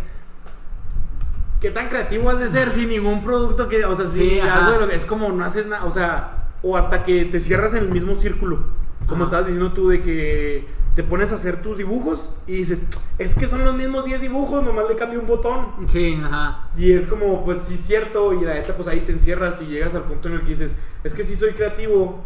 ¿qué 1.60 1.70
tan 1.70 1.90
creativo 1.90 2.30
has 2.30 2.40
de 2.40 2.48
ser 2.48 2.70
sin 2.72 2.88
ningún 2.88 3.26
producto 3.26 3.68
que, 3.68 3.84
o 3.84 3.94
sea, 3.94 4.06
si 4.06 4.20
Sí, 4.20 4.40
algo 4.40 4.72
de 4.72 4.80
lo 4.80 4.88
que 4.88 4.96
es 4.96 5.06
como 5.06 5.30
no 5.34 5.44
haces 5.44 5.68
nada, 5.68 5.84
o 5.84 5.92
sea, 5.92 6.48
o 6.64 6.78
hasta 6.78 7.04
que 7.04 7.26
te 7.26 7.42
cierras 7.42 7.74
en 7.74 7.84
el 7.84 7.90
mismo 7.90 8.16
círculo, 8.16 8.68
como 9.02 9.16
Ajá. 9.16 9.24
estabas 9.26 9.48
diciendo 9.48 9.74
tú 9.74 9.90
de 9.90 10.02
que 10.02 10.66
te 10.96 11.04
pones 11.04 11.34
a 11.34 11.36
hacer 11.36 11.62
tus 11.62 11.78
dibujos 11.78 12.34
y 12.48 12.54
dices, 12.54 12.86
es 13.18 13.36
que 13.36 13.48
son 13.48 13.66
los 13.66 13.76
mismos 13.76 14.06
10 14.06 14.22
dibujos, 14.22 14.64
nomás 14.64 14.86
le 14.88 14.96
cambio 14.96 15.20
un 15.20 15.28
botón. 15.28 15.74
Sí, 15.88 16.18
ajá. 16.24 16.70
Y 16.78 16.94
es 16.94 17.06
como, 17.06 17.44
pues 17.44 17.58
sí, 17.58 17.76
cierto, 17.76 18.34
y 18.34 18.46
la 18.46 18.54
neta, 18.54 18.78
pues 18.78 18.88
ahí 18.88 19.02
te 19.02 19.12
encierras 19.12 19.62
y 19.62 19.66
llegas 19.66 19.94
al 19.94 20.04
punto 20.04 20.30
en 20.30 20.36
el 20.36 20.42
que 20.44 20.52
dices, 20.52 20.74
es 21.04 21.14
que 21.14 21.26
sí 21.26 21.36
soy 21.36 21.52
creativo. 21.52 22.24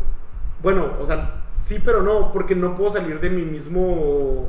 Bueno, 0.61 0.93
o 0.99 1.05
sea, 1.05 1.43
sí, 1.49 1.79
pero 1.83 2.01
no, 2.03 2.31
porque 2.31 2.55
no 2.55 2.75
puedo 2.75 2.91
salir 2.91 3.19
de 3.19 3.29
mi 3.29 3.43
mismo 3.43 4.47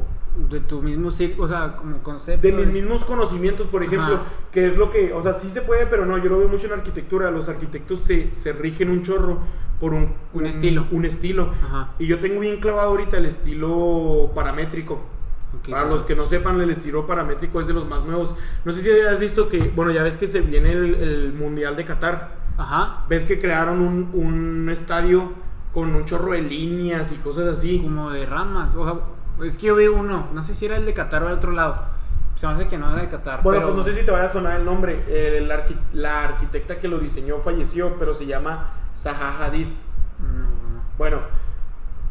De 0.48 0.60
tu 0.60 0.82
mismo 0.82 1.08
o 1.08 1.48
sea, 1.48 1.76
como 1.76 1.98
concepto. 2.02 2.46
de 2.46 2.52
mis 2.52 2.66
mismos 2.66 3.04
conocimientos, 3.04 3.66
por 3.68 3.82
ejemplo, 3.82 4.14
Ajá. 4.14 4.24
que 4.50 4.66
es 4.66 4.76
lo 4.76 4.90
que, 4.90 5.12
o 5.12 5.20
sea, 5.22 5.32
sí 5.32 5.48
se 5.48 5.62
puede, 5.62 5.86
pero 5.86 6.06
no, 6.06 6.18
yo 6.18 6.28
lo 6.30 6.38
veo 6.38 6.48
mucho 6.48 6.66
en 6.66 6.72
arquitectura, 6.72 7.30
los 7.30 7.48
arquitectos 7.48 8.00
se, 8.00 8.34
se 8.34 8.52
rigen 8.52 8.90
un 8.90 9.02
chorro 9.02 9.40
por 9.80 9.94
un, 9.94 10.14
Un 10.32 10.46
estilo. 10.46 10.86
Un 10.92 11.04
estilo. 11.04 11.52
Ajá. 11.64 11.90
Y 11.98 12.06
yo 12.06 12.18
tengo 12.20 12.40
bien 12.40 12.60
clavado 12.60 12.90
ahorita 12.90 13.16
el 13.18 13.26
estilo 13.26 14.30
paramétrico. 14.34 15.00
Para 15.68 15.84
sí, 15.84 15.90
los 15.90 16.00
sí. 16.02 16.06
que 16.08 16.16
no 16.16 16.24
sepan, 16.24 16.60
el 16.60 16.70
estilo 16.70 17.06
paramétrico 17.06 17.60
es 17.60 17.66
de 17.66 17.74
los 17.74 17.86
más 17.86 18.04
nuevos. 18.04 18.34
No 18.64 18.72
sé 18.72 18.80
si 18.80 18.90
has 18.90 19.18
visto 19.18 19.48
que, 19.48 19.70
bueno, 19.74 19.90
ya 19.92 20.02
ves 20.02 20.16
que 20.16 20.26
se 20.26 20.40
viene 20.40 20.72
el, 20.72 20.94
el 20.94 21.32
Mundial 21.32 21.76
de 21.76 21.84
Qatar. 21.84 22.36
Ajá. 22.56 23.04
Ves 23.08 23.26
que 23.26 23.40
crearon 23.40 23.80
un, 23.80 24.10
un 24.14 24.70
estadio 24.70 25.32
con 25.72 25.94
un 25.94 26.04
chorro 26.04 26.32
de 26.32 26.42
líneas 26.42 27.12
y 27.12 27.16
cosas 27.16 27.46
así. 27.46 27.80
Como 27.80 28.10
de 28.10 28.26
ramas. 28.26 28.74
O 28.74 28.84
sea, 28.84 29.46
es 29.46 29.56
que 29.58 29.68
yo 29.68 29.76
vi 29.76 29.86
uno. 29.86 30.28
No 30.34 30.44
sé 30.44 30.54
si 30.54 30.66
era 30.66 30.76
el 30.76 30.84
de 30.86 30.94
Qatar 30.94 31.22
o 31.22 31.28
el 31.28 31.34
otro 31.34 31.52
lado. 31.52 31.90
Se 32.36 32.46
me 32.46 32.54
hace 32.54 32.66
que 32.68 32.78
no 32.78 32.90
era 32.90 33.02
de 33.02 33.08
Qatar. 33.08 33.42
Bueno, 33.42 33.60
pero- 33.60 33.74
pues 33.74 33.86
no 33.86 33.92
sé 33.92 33.98
si 33.98 34.04
te 34.06 34.10
vaya 34.10 34.24
a 34.24 34.32
sonar 34.32 34.58
el 34.58 34.64
nombre. 34.64 35.04
El 35.36 35.50
arqui- 35.50 35.76
la 35.92 36.24
arquitecta 36.24 36.78
que 36.78 36.88
lo 36.88 36.98
diseñó 36.98 37.38
falleció, 37.38 37.96
pero 37.98 38.14
se 38.14 38.26
llama 38.26 38.70
Zaha 38.96 39.44
Hadid. 39.44 39.66
No, 40.20 40.28
no, 40.28 40.38
no. 40.38 40.82
Bueno, 40.98 41.18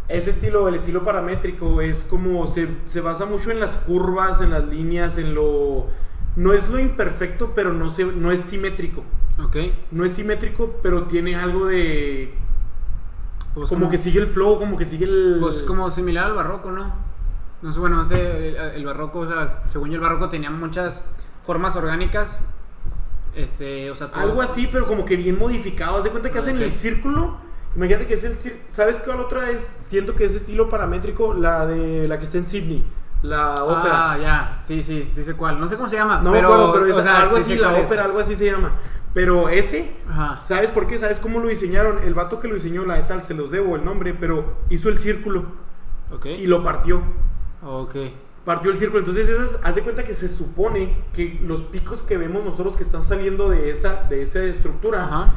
ese 0.07 0.31
estilo, 0.31 0.67
el 0.67 0.75
estilo 0.75 1.03
paramétrico, 1.03 1.81
es 1.81 2.03
como 2.05 2.47
se, 2.47 2.67
se 2.87 3.01
basa 3.01 3.25
mucho 3.25 3.51
en 3.51 3.59
las 3.59 3.71
curvas, 3.71 4.41
en 4.41 4.51
las 4.51 4.65
líneas, 4.65 5.17
en 5.17 5.33
lo. 5.33 5.87
No 6.35 6.53
es 6.53 6.69
lo 6.69 6.79
imperfecto, 6.79 7.51
pero 7.55 7.73
no, 7.73 7.89
se, 7.89 8.05
no 8.05 8.31
es 8.31 8.41
simétrico. 8.41 9.03
Ok. 9.43 9.57
No 9.91 10.05
es 10.05 10.13
simétrico, 10.13 10.77
pero 10.81 11.03
tiene 11.03 11.35
algo 11.35 11.65
de. 11.65 12.33
Pues 13.53 13.69
como 13.69 13.89
que 13.89 13.97
sigue 13.97 14.19
el 14.19 14.27
flow, 14.27 14.57
como 14.59 14.77
que 14.77 14.85
sigue 14.85 15.05
el... 15.05 15.37
Pues 15.41 15.61
como 15.63 15.89
similar 15.91 16.25
al 16.27 16.33
barroco, 16.33 16.71
¿no? 16.71 16.93
No 17.61 17.73
sé, 17.73 17.79
bueno, 17.79 17.97
no 17.97 18.05
sé, 18.05 18.47
el, 18.49 18.55
el 18.55 18.85
barroco, 18.85 19.19
o 19.19 19.27
sea, 19.27 19.63
según 19.67 19.89
yo 19.89 19.95
el 19.95 20.01
barroco 20.01 20.29
tenía 20.29 20.49
muchas 20.49 21.01
formas 21.45 21.75
orgánicas. 21.75 22.29
Este, 23.35 23.89
o 23.91 23.95
sea, 23.95 24.07
todo- 24.11 24.21
Algo 24.21 24.41
así, 24.41 24.67
pero 24.71 24.87
como 24.87 25.05
que 25.05 25.15
bien 25.15 25.37
modificado. 25.37 25.97
Haz 25.97 26.03
de 26.05 26.09
cuenta 26.09 26.31
que 26.31 26.39
hacen 26.39 26.57
el 26.61 26.71
círculo. 26.71 27.37
Imagínate 27.75 28.05
que 28.07 28.15
es 28.15 28.23
el 28.23 28.37
cir- 28.37 28.57
¿Sabes 28.69 29.01
cuál 29.05 29.19
otra 29.19 29.49
es? 29.51 29.61
Siento 29.61 30.15
que 30.15 30.25
es 30.25 30.35
estilo 30.35 30.69
paramétrico, 30.69 31.33
la 31.33 31.65
de 31.65 32.07
la 32.07 32.17
que 32.17 32.25
está 32.25 32.37
en 32.37 32.45
Sydney, 32.45 32.83
la 33.23 33.63
ópera. 33.63 34.11
Ah, 34.13 34.17
ya, 34.17 34.61
sí, 34.65 34.81
sí, 34.83 35.11
sí 35.13 35.23
sé 35.23 35.33
cuál. 35.35 35.59
No 35.59 35.67
sé 35.69 35.75
cómo 35.77 35.89
se 35.89 35.95
llama. 35.97 36.21
no 36.21 36.31
pero, 36.31 36.47
me 36.49 36.53
acuerdo, 36.55 36.73
pero 36.73 36.85
es 36.87 36.97
o 36.97 37.03
sea, 37.03 37.21
algo 37.21 37.35
sí 37.37 37.41
así, 37.41 37.55
la 37.57 37.77
es. 37.79 37.85
ópera, 37.85 38.05
algo 38.05 38.19
así 38.19 38.35
se 38.35 38.45
llama. 38.45 38.71
Pero 39.13 39.49
ese, 39.49 39.93
Ajá. 40.09 40.39
¿sabes 40.41 40.71
por 40.71 40.87
qué? 40.87 40.97
¿Sabes 40.97 41.19
cómo 41.19 41.39
lo 41.39 41.49
diseñaron? 41.49 41.99
El 42.03 42.13
vato 42.13 42.39
que 42.39 42.47
lo 42.47 42.53
diseñó, 42.55 42.85
la 42.85 42.95
de 42.95 43.03
tal, 43.03 43.21
se 43.21 43.33
los 43.33 43.51
debo 43.51 43.75
el 43.75 43.83
nombre, 43.83 44.13
pero 44.13 44.55
hizo 44.69 44.89
el 44.89 44.99
círculo 44.99 45.45
Ok. 46.13 46.25
y 46.27 46.47
lo 46.47 46.63
partió. 46.63 47.01
Ok. 47.63 47.95
Partió 48.45 48.71
el 48.71 48.77
círculo. 48.77 48.99
Entonces, 48.99 49.27
esas, 49.29 49.59
haz 49.63 49.75
de 49.75 49.83
cuenta 49.83 50.03
que 50.05 50.13
se 50.15 50.27
supone 50.29 51.03
que 51.13 51.39
los 51.43 51.61
picos 51.61 52.01
que 52.03 52.17
vemos 52.17 52.43
nosotros 52.43 52.75
que 52.77 52.83
están 52.83 53.03
saliendo 53.03 53.49
de 53.49 53.69
esa, 53.69 54.03
de 54.09 54.23
esa 54.23 54.41
estructura 54.43 55.03
Ajá. 55.03 55.33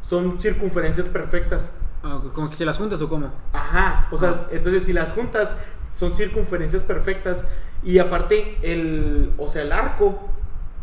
son 0.00 0.40
circunferencias 0.40 1.08
perfectas. 1.08 1.78
Ah, 2.04 2.20
¿Como 2.32 2.48
que 2.48 2.56
se 2.56 2.64
las 2.64 2.78
juntas 2.78 3.02
o 3.02 3.08
cómo? 3.08 3.30
Ajá, 3.52 4.06
o 4.12 4.16
sea, 4.16 4.30
Ah. 4.30 4.46
entonces 4.52 4.84
si 4.84 4.92
las 4.92 5.12
juntas 5.12 5.54
son 5.96 6.14
circunferencias 6.14 6.82
perfectas 6.82 7.46
y 7.82 7.98
aparte 7.98 8.58
el, 8.62 9.32
o 9.38 9.48
sea, 9.48 9.62
el 9.62 9.72
arco 9.72 10.28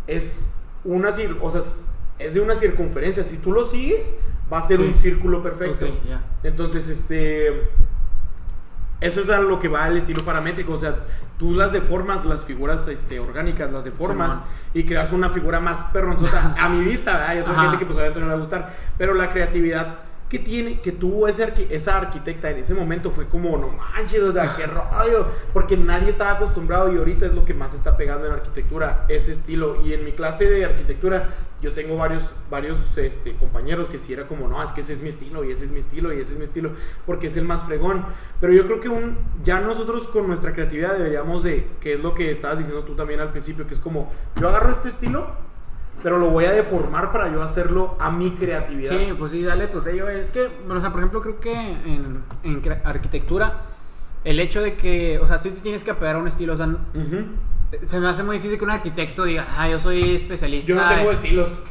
es 0.08 0.50
una, 0.84 1.10
o 1.42 1.52
sea, 1.52 1.62
es- 2.20 2.34
de 2.34 2.40
una 2.40 2.56
circunferencia. 2.56 3.24
Si 3.24 3.38
tú 3.38 3.52
lo 3.52 3.64
sigues, 3.66 4.18
va 4.52 4.58
a 4.58 4.62
ser 4.62 4.80
Sí. 4.80 4.84
un 4.88 4.94
círculo 4.96 5.44
perfecto. 5.44 5.86
Entonces, 6.44 6.88
este, 6.88 7.70
eso 9.02 9.22
es 9.22 9.30
a 9.30 9.40
lo 9.40 9.60
que 9.60 9.68
va 9.68 9.88
el 9.88 9.98
estilo 9.98 10.24
paramétrico. 10.24 10.74
O 10.74 10.78
sea, 10.78 10.96
tú 11.38 11.54
las 11.54 11.72
deformas, 11.74 12.26
las 12.26 12.46
figuras 12.46 12.88
este, 12.88 13.20
orgánicas, 13.20 13.72
las 13.72 13.84
deformas 13.84 14.42
y 14.74 14.86
creas 14.86 15.12
una 15.12 15.30
figura 15.30 15.60
más 15.60 15.84
perronzota 15.92 16.56
a 16.58 16.70
mi 16.70 16.84
vista. 16.86 17.12
¿verdad? 17.14 17.30
Hay 17.30 17.40
otra 17.40 17.54
Ajá. 17.54 17.62
gente 17.64 17.78
que 17.80 17.86
pues 17.86 17.98
obviamente 17.98 18.20
no 18.20 18.26
le 18.28 18.32
va 18.32 18.38
a 18.38 18.42
gustar. 18.42 18.74
Pero 18.98 19.14
la 19.14 19.32
creatividad 19.32 20.00
que 20.34 20.40
tiene, 20.40 20.82
que 20.82 20.92
tuvo 20.92 21.28
ese 21.28 21.48
arqui- 21.48 21.68
esa 21.70 21.96
arquitecta 21.96 22.50
en 22.50 22.58
ese 22.58 22.74
momento 22.74 23.12
fue 23.12 23.28
como, 23.28 23.56
no 23.56 23.68
manches, 23.70 24.20
o 24.24 24.32
sea, 24.32 24.52
qué 24.58 24.66
rollo. 24.66 25.28
Porque 25.54 25.78
nadie 25.78 26.10
estaba 26.10 26.32
acostumbrado 26.32 26.92
y 26.92 26.98
ahorita 26.98 27.28
es 27.28 27.34
lo 27.34 27.46
que 27.46 27.54
más 27.54 27.76
está 27.76 27.96
pegando 27.96 28.26
en 28.26 28.34
arquitectura, 28.34 29.06
ese 29.10 29.32
estilo. 29.32 29.84
Y 29.86 29.94
en 29.94 30.04
mi 30.04 30.14
clase 30.14 30.50
de 30.50 30.66
arquitectura 30.66 31.30
yo 31.62 31.74
tengo 31.74 31.96
varios, 31.98 32.34
varios 32.50 32.80
este, 32.98 33.36
compañeros 33.36 33.90
que 33.90 34.00
si 34.00 34.12
era 34.12 34.28
como, 34.28 34.48
no, 34.48 34.62
es 34.64 34.72
que 34.72 34.82
ese 34.82 34.94
es 34.94 35.04
mi 35.04 35.10
estilo 35.10 35.44
y 35.44 35.52
ese 35.52 35.66
es 35.66 35.72
mi 35.72 35.80
estilo 35.80 36.12
y 36.12 36.20
ese 36.20 36.34
es 36.34 36.40
mi 36.40 36.46
estilo, 36.46 36.72
porque 37.06 37.28
es 37.28 37.38
el 37.38 37.46
más 37.46 37.64
fregón. 37.66 38.04
Pero 38.42 38.54
yo 38.54 38.66
creo 38.66 38.80
que 38.80 38.90
un, 38.90 39.18
ya 39.44 39.60
nosotros 39.62 40.08
con 40.08 40.26
nuestra 40.28 40.54
creatividad 40.54 40.98
deberíamos 40.98 41.44
de, 41.44 41.68
que 41.80 41.94
es 41.94 42.00
lo 42.00 42.16
que 42.16 42.32
estabas 42.32 42.58
diciendo 42.58 42.84
tú 42.84 42.96
también 42.96 43.20
al 43.20 43.32
principio, 43.32 43.68
que 43.68 43.76
es 43.76 43.80
como, 43.80 44.12
yo 44.42 44.50
agarro 44.50 44.72
este 44.72 44.90
estilo, 44.90 45.53
pero 46.04 46.20
lo 46.20 46.30
voy 46.30 46.46
a 46.46 46.52
deformar 46.52 47.12
para 47.14 47.32
yo 47.32 47.42
hacerlo 47.42 47.96
a 47.98 48.12
mi 48.12 48.32
creatividad. 48.32 48.92
Sí, 48.92 49.14
pues 49.18 49.32
sí, 49.32 49.42
dale 49.42 49.68
tu 49.68 49.82
sello. 49.82 50.10
Es 50.10 50.30
que, 50.30 50.50
bueno, 50.66 50.80
o 50.80 50.82
sea, 50.82 50.92
por 50.92 51.00
ejemplo, 51.00 51.22
creo 51.22 51.40
que 51.40 51.54
en, 51.54 52.24
en 52.44 52.62
arquitectura, 52.84 53.62
el 54.26 54.40
hecho 54.42 54.62
de 54.62 54.76
que, 54.76 55.18
o 55.20 55.28
sea, 55.28 55.40
sí 55.40 55.50
te 55.50 55.62
tienes 55.62 55.84
que 55.84 55.92
apegar 55.92 56.18
a 56.18 56.20
un 56.20 56.28
estilo, 56.28 56.54
o 56.54 56.58
sea, 56.58 56.68
se 57.86 58.00
me 58.00 58.08
hace 58.08 58.22
muy 58.22 58.36
difícil 58.36 58.58
que 58.58 58.66
un 58.66 58.72
arquitecto 58.72 59.24
diga, 59.24 59.48
ah, 59.58 59.70
yo 59.70 59.80
soy 59.80 60.16
especialista. 60.16 60.68
Yo 60.68 60.76
no 60.76 60.88
tengo 60.90 61.10
en-". 61.10 61.16
estilos. 61.16 61.64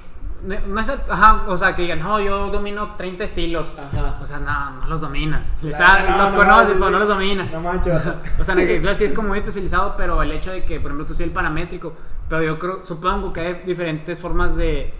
Ajá, 1.08 1.44
o 1.46 1.56
sea, 1.56 1.76
que 1.76 1.82
digan, 1.82 2.00
no, 2.00 2.18
yo 2.18 2.48
domino 2.48 2.94
30 2.96 3.24
estilos. 3.24 3.76
Ajá. 3.78 4.18
O 4.20 4.26
sea, 4.26 4.40
no, 4.40 4.80
no 4.80 4.86
los 4.88 5.00
dominas. 5.00 5.54
Claro, 5.60 5.76
sabe- 5.76 6.10
no, 6.10 6.16
los 6.16 6.32
no, 6.32 6.36
conoces, 6.36 6.74
no, 6.74 6.78
pero 6.80 6.90
no 6.90 6.98
los 6.98 7.08
domina. 7.08 7.48
No 7.52 7.60
manches. 7.60 7.94
O 8.40 8.44
sea, 8.44 8.54
en 8.60 8.96
sí 8.96 9.04
es 9.04 9.12
como 9.12 9.28
muy 9.28 9.38
especializado, 9.38 9.94
pero 9.96 10.22
el 10.22 10.32
hecho 10.32 10.50
de 10.50 10.64
que, 10.64 10.80
por 10.80 10.90
ejemplo, 10.90 11.06
tú 11.06 11.14
sí 11.14 11.22
el 11.22 11.30
paramétrico, 11.30 11.94
pero 12.28 12.42
yo 12.42 12.58
creo, 12.58 12.84
supongo 12.84 13.32
que 13.32 13.40
hay 13.40 13.62
diferentes 13.66 14.18
formas 14.18 14.56
de, 14.56 14.92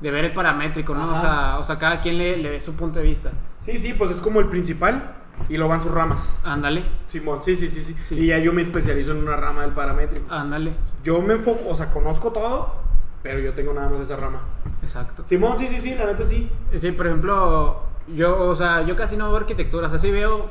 de 0.00 0.10
ver 0.10 0.24
el 0.26 0.32
paramétrico, 0.32 0.94
¿no? 0.94 1.14
O 1.14 1.18
sea, 1.18 1.58
o 1.58 1.64
sea, 1.64 1.78
cada 1.78 2.00
quien 2.00 2.18
le, 2.18 2.36
le 2.36 2.50
ve 2.50 2.60
su 2.60 2.76
punto 2.76 2.98
de 2.98 3.04
vista. 3.04 3.30
Sí, 3.60 3.78
sí, 3.78 3.94
pues 3.94 4.10
es 4.10 4.18
como 4.18 4.40
el 4.40 4.46
principal 4.48 5.14
y 5.48 5.56
lo 5.56 5.68
van 5.68 5.82
sus 5.82 5.90
ramas. 5.92 6.30
Ándale, 6.44 6.84
Simón, 7.06 7.40
sí, 7.42 7.56
sí, 7.56 7.70
sí, 7.70 7.82
sí, 7.82 7.96
Sí. 8.08 8.14
Y 8.16 8.26
ya 8.26 8.38
yo 8.38 8.52
me 8.52 8.62
especializo 8.62 9.12
en 9.12 9.18
una 9.18 9.36
rama 9.36 9.62
del 9.62 9.72
paramétrico. 9.72 10.32
ándale, 10.32 10.74
Yo 11.02 11.20
me 11.22 11.34
enfoco, 11.34 11.68
o 11.70 11.74
sea, 11.74 11.90
conozco 11.90 12.30
todo, 12.30 12.74
pero 13.22 13.38
yo 13.40 13.52
tengo 13.54 13.72
nada 13.72 13.88
más 13.88 14.00
esa 14.00 14.16
rama. 14.16 14.40
exacto. 14.82 15.22
Simón, 15.26 15.58
sí, 15.58 15.66
sí, 15.68 15.78
sí, 15.80 15.94
la 15.94 16.06
neta 16.06 16.24
sí. 16.24 16.50
Sí, 16.76 16.92
por 16.92 17.06
ejemplo, 17.06 17.82
yo, 18.14 18.48
o 18.48 18.56
sea, 18.56 18.82
yo 18.82 18.96
casi 18.96 19.16
no 19.16 19.28
veo 19.28 19.36
arquitectura, 19.38 19.86
o 19.86 19.90
sea, 19.90 19.98
sí 19.98 20.10
veo, 20.10 20.50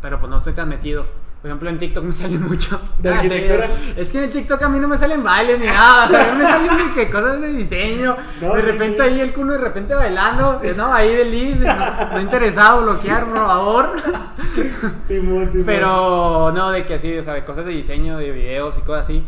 pero 0.00 0.18
pues 0.20 0.30
no 0.30 0.38
estoy 0.38 0.52
tan 0.54 0.68
metido. 0.68 1.04
Por 1.40 1.48
ejemplo, 1.48 1.70
en 1.70 1.78
TikTok 1.78 2.04
me 2.04 2.12
sale 2.14 2.38
mucho. 2.38 2.78
¿De 2.98 3.08
Ah, 3.08 3.12
te 3.12 3.18
arquitectura? 3.18 3.70
Es 3.96 4.12
que 4.12 4.18
en 4.18 4.24
el 4.24 4.30
TikTok 4.30 4.62
a 4.62 4.68
mí 4.68 4.78
no 4.78 4.88
me 4.88 4.98
salen 4.98 5.22
bailes 5.24 5.58
ni 5.58 5.66
nada, 5.66 6.04
o 6.04 6.08
sea, 6.10 6.30
a 6.30 6.34
mí 6.34 6.38
me 6.38 6.44
salen 6.44 6.76
ni 6.76 6.92
que 6.94 7.10
cosas 7.10 7.40
de 7.40 7.48
diseño. 7.48 8.14
No, 8.42 8.54
de 8.54 8.60
sí, 8.62 8.66
repente 8.70 8.96
sí. 8.96 9.02
ahí 9.02 9.20
el 9.20 9.32
culo 9.32 9.54
de 9.54 9.58
repente 9.60 9.94
bailando, 9.94 10.58
sí, 10.60 10.68
no, 10.76 10.92
ahí 10.92 11.14
de 11.14 11.24
lead, 11.24 11.56
no, 11.56 12.12
no 12.14 12.20
interesado, 12.20 12.82
bloquear, 12.82 13.24
por 13.26 13.36
favor. 13.38 13.92
Simón, 15.02 15.50
Simón. 15.50 15.66
Pero 15.66 16.50
no, 16.54 16.70
de 16.70 16.84
que 16.84 16.94
así, 16.94 17.16
o 17.16 17.22
sea, 17.24 17.32
de 17.34 17.44
cosas 17.44 17.64
de 17.64 17.72
diseño, 17.72 18.18
de 18.18 18.30
videos 18.32 18.76
y 18.76 18.80
cosas 18.82 19.04
así. 19.04 19.24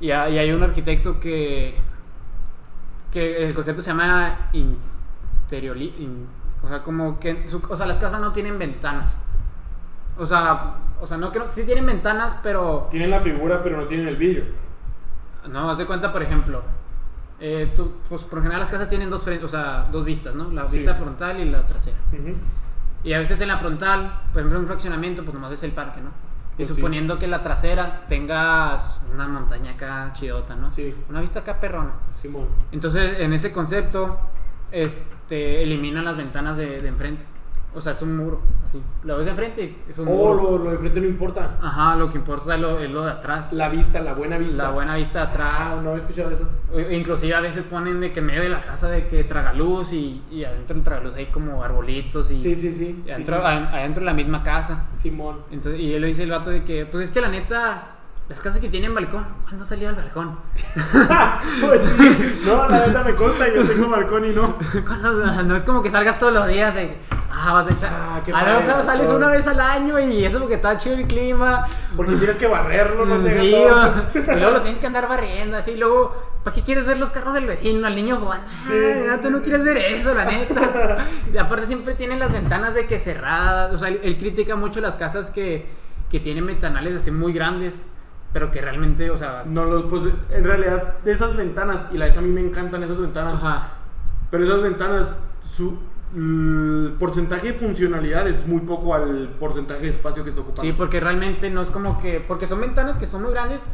Y, 0.00 0.08
y 0.08 0.12
hay 0.12 0.52
un 0.52 0.62
arquitecto 0.62 1.18
que. 1.18 1.74
que 3.12 3.46
el 3.46 3.54
concepto 3.54 3.80
se 3.82 3.90
llama 3.90 4.50
interiori. 4.52 5.94
in- 5.98 6.26
o 6.62 6.68
sea, 6.68 6.82
como 6.82 7.18
que. 7.18 7.48
su- 7.48 7.62
o 7.68 7.76
sea, 7.76 7.86
las 7.86 7.98
casas 7.98 8.20
no 8.20 8.32
tienen 8.32 8.58
ventanas. 8.58 9.16
O 10.18 10.26
sea, 10.26 10.74
o 11.00 11.06
sea, 11.06 11.16
no 11.16 11.30
creo 11.32 11.48
sí 11.48 11.64
tienen 11.64 11.86
ventanas, 11.86 12.36
pero. 12.42 12.88
Tienen 12.90 13.10
la 13.10 13.20
figura, 13.20 13.62
pero 13.62 13.76
no 13.78 13.86
tienen 13.86 14.08
el 14.08 14.16
vidrio. 14.16 14.44
No, 15.48 15.70
haz 15.70 15.78
de 15.78 15.86
cuenta, 15.86 16.12
por 16.12 16.22
ejemplo. 16.22 16.62
eh, 17.38 17.70
tú- 17.76 17.92
pues 18.08 18.22
por 18.22 18.40
general 18.40 18.60
las 18.62 18.70
casas 18.70 18.88
tienen 18.88 19.10
dos 19.10 19.28
o 19.28 19.48
sea, 19.48 19.88
dos 19.92 20.06
vistas, 20.06 20.34
¿no? 20.34 20.50
La 20.52 20.66
Sí. 20.66 20.78
vista 20.78 20.94
frontal 20.94 21.38
y 21.38 21.44
la 21.44 21.66
trasera. 21.66 21.98
Y 23.04 23.12
a 23.12 23.18
veces 23.18 23.38
en 23.42 23.48
la 23.48 23.58
frontal, 23.58 24.10
por 24.32 24.40
ejemplo 24.40 24.56
en 24.56 24.62
un 24.62 24.66
fraccionamiento, 24.66 25.22
pues 25.22 25.34
nomás 25.34 25.52
es 25.52 25.62
el 25.62 25.72
parque, 25.72 26.00
¿no? 26.00 26.08
Y 26.54 26.56
Pues 26.56 26.68
sí. 26.70 26.74
suponiendo 26.74 27.18
que 27.18 27.26
en 27.26 27.32
la 27.32 27.42
trasera 27.42 28.06
tengas 28.08 29.02
una 29.12 29.28
montaña 29.28 29.72
acá 29.72 30.10
chidota, 30.14 30.56
¿no? 30.56 30.72
Sí. 30.72 30.94
Una 31.10 31.20
vista 31.20 31.40
acá 31.40 31.60
perrona. 31.60 31.90
Simón. 32.14 32.48
Entonces, 32.72 33.20
en 33.20 33.34
ese 33.34 33.52
concepto, 33.52 34.18
este, 34.72 35.62
eliminan 35.62 36.06
las 36.06 36.16
ventanas 36.16 36.56
de, 36.56 36.80
de 36.80 36.88
enfrente. 36.88 37.26
O 37.74 37.82
sea, 37.82 37.92
es 37.92 38.00
un 38.00 38.16
muro, 38.16 38.40
Lo 39.04 39.16
ves 39.16 39.24
de 39.26 39.30
enfrente 39.30 39.76
es 39.88 39.98
un 39.98 40.08
Oh, 40.08 40.34
lo, 40.34 40.58
lo 40.58 40.70
de 40.72 40.78
frente 40.78 41.00
no 41.00 41.06
importa. 41.06 41.56
Ajá, 41.60 41.96
lo 41.96 42.10
que 42.10 42.18
importa 42.18 42.54
es 42.54 42.60
lo, 42.60 42.78
es 42.78 42.90
lo 42.90 43.04
de 43.04 43.10
atrás. 43.12 43.52
La 43.52 43.68
vista, 43.68 44.00
la 44.00 44.14
buena 44.14 44.38
vista. 44.38 44.64
La 44.64 44.70
buena 44.70 44.96
vista 44.96 45.20
de 45.20 45.26
atrás. 45.26 45.52
Ah, 45.60 45.80
no 45.82 45.90
había 45.90 46.00
escuchado 46.02 46.30
eso. 46.30 46.48
O- 46.72 46.80
Inclusive 46.80 47.34
a 47.34 47.40
veces 47.40 47.64
ponen 47.64 48.00
de 48.00 48.12
que 48.12 48.20
en 48.20 48.26
medio 48.26 48.42
de 48.42 48.48
la 48.48 48.60
casa 48.60 48.88
de 48.88 49.06
que 49.08 49.24
tragaluz 49.24 49.92
y, 49.92 50.22
y 50.30 50.44
adentro 50.44 50.74
del 50.74 50.84
tragaluz 50.84 51.14
hay 51.14 51.26
como 51.26 51.62
arbolitos 51.62 52.30
y, 52.30 52.38
Sí, 52.38 52.54
sí, 52.54 52.72
sí. 52.72 53.02
y 53.06 53.10
adentro, 53.10 53.40
sí. 53.40 53.46
adentro 53.46 54.00
de 54.00 54.06
la 54.06 54.14
misma 54.14 54.42
casa. 54.42 54.86
Simón. 54.96 55.38
Entonces, 55.50 55.80
y 55.80 55.94
él 55.94 56.00
le 56.02 56.08
dice 56.08 56.22
el 56.24 56.30
vato 56.30 56.50
de 56.50 56.64
que, 56.64 56.86
pues 56.86 57.04
es 57.04 57.10
que 57.10 57.20
la 57.20 57.28
neta, 57.28 57.95
las 58.28 58.40
casas 58.40 58.60
que 58.60 58.68
tienen 58.68 58.94
balcón, 58.94 59.24
¿cuándo 59.44 59.62
has 59.62 59.68
salido 59.68 59.90
al 59.90 59.94
balcón? 59.94 60.38
Pues 61.60 61.80
sí. 61.96 62.42
No, 62.44 62.68
la 62.68 62.86
neta 62.86 63.04
me 63.04 63.14
consta, 63.14 63.46
yo 63.52 63.64
tengo 63.64 63.88
balcón 63.88 64.24
y 64.24 64.30
no. 64.30 64.56
¿Cuándo? 64.84 65.12
No 65.44 65.56
es 65.56 65.62
como 65.62 65.82
que 65.82 65.90
salgas 65.90 66.18
todos 66.18 66.32
los 66.32 66.48
días 66.48 66.74
ah, 67.36 67.52
vas 67.52 67.68
a 67.68 67.72
echar. 67.72 67.90
Ah, 67.92 68.20
qué 68.24 68.32
a 68.32 68.34
padre, 68.34 68.84
sales 68.84 69.10
una 69.10 69.28
vez 69.28 69.46
al 69.46 69.60
año 69.60 69.98
y 69.98 70.24
eso 70.24 70.38
porque 70.38 70.54
está 70.54 70.76
chido 70.76 70.96
el 70.96 71.06
clima. 71.06 71.66
Porque 71.96 72.16
tienes 72.16 72.36
que 72.36 72.46
barrerlo, 72.46 73.04
no 73.06 73.18
te 73.22 73.40
Sí, 73.40 73.46
y 73.46 74.36
luego 74.36 74.50
lo 74.50 74.62
tienes 74.62 74.80
que 74.80 74.86
andar 74.86 75.08
barriendo, 75.08 75.56
así, 75.56 75.76
luego, 75.76 76.14
¿para 76.42 76.54
qué 76.54 76.62
quieres 76.62 76.86
ver 76.86 76.98
los 76.98 77.10
carros 77.10 77.34
del 77.34 77.46
vecino, 77.46 77.86
al 77.86 77.94
niño 77.94 78.16
jugando? 78.16 78.46
Sí, 78.66 78.74
Ah, 79.08 79.16
sí, 79.16 79.22
tú 79.22 79.30
no 79.30 79.42
quieres 79.42 79.64
ver 79.64 79.76
eso, 79.76 80.14
la 80.14 80.24
neta. 80.24 80.98
Y 81.32 81.36
aparte 81.36 81.66
siempre 81.66 81.94
tienen 81.94 82.18
las 82.18 82.32
ventanas 82.32 82.74
de 82.74 82.86
que 82.86 82.98
cerradas, 82.98 83.72
o 83.72 83.78
sea, 83.78 83.88
él, 83.88 84.00
él 84.02 84.16
critica 84.18 84.56
mucho 84.56 84.80
las 84.80 84.96
casas 84.96 85.30
que, 85.30 85.66
que 86.10 86.20
tienen 86.20 86.46
ventanales 86.46 86.96
así 86.96 87.10
muy 87.10 87.32
grandes, 87.32 87.78
pero 88.36 88.50
que 88.50 88.60
realmente, 88.60 89.10
o 89.10 89.16
sea, 89.16 89.44
No, 89.46 89.64
los, 89.64 89.84
pues 89.84 90.02
en 90.28 90.44
realidad, 90.44 90.98
de 91.02 91.12
esas 91.12 91.34
ventanas, 91.34 91.86
y 91.90 91.96
la 91.96 92.04
neta 92.08 92.18
a 92.18 92.22
mí 92.22 92.28
me 92.28 92.42
encantan 92.42 92.82
esas 92.82 93.00
ventanas, 93.00 93.42
ajá, 93.42 93.68
pero 94.30 94.44
esas 94.44 94.60
ventanas, 94.60 95.26
su 95.42 95.78
el 96.14 96.94
porcentaje 96.98 97.52
de 97.52 97.54
funcionalidad 97.54 98.28
es 98.28 98.46
muy 98.46 98.60
poco 98.60 98.94
al 98.94 99.30
porcentaje 99.40 99.80
de 99.80 99.88
espacio 99.88 100.22
que 100.22 100.28
está 100.28 100.42
ocupando. 100.42 100.70
sí, 100.70 100.74
porque 100.76 101.00
realmente 101.00 101.48
no 101.48 101.62
es 101.62 101.70
como 101.70 101.98
que, 101.98 102.20
porque 102.20 102.46
son 102.46 102.60
ventanas 102.60 102.98
que 102.98 103.06
son 103.06 103.22
muy 103.22 103.32
grandes 103.32 103.70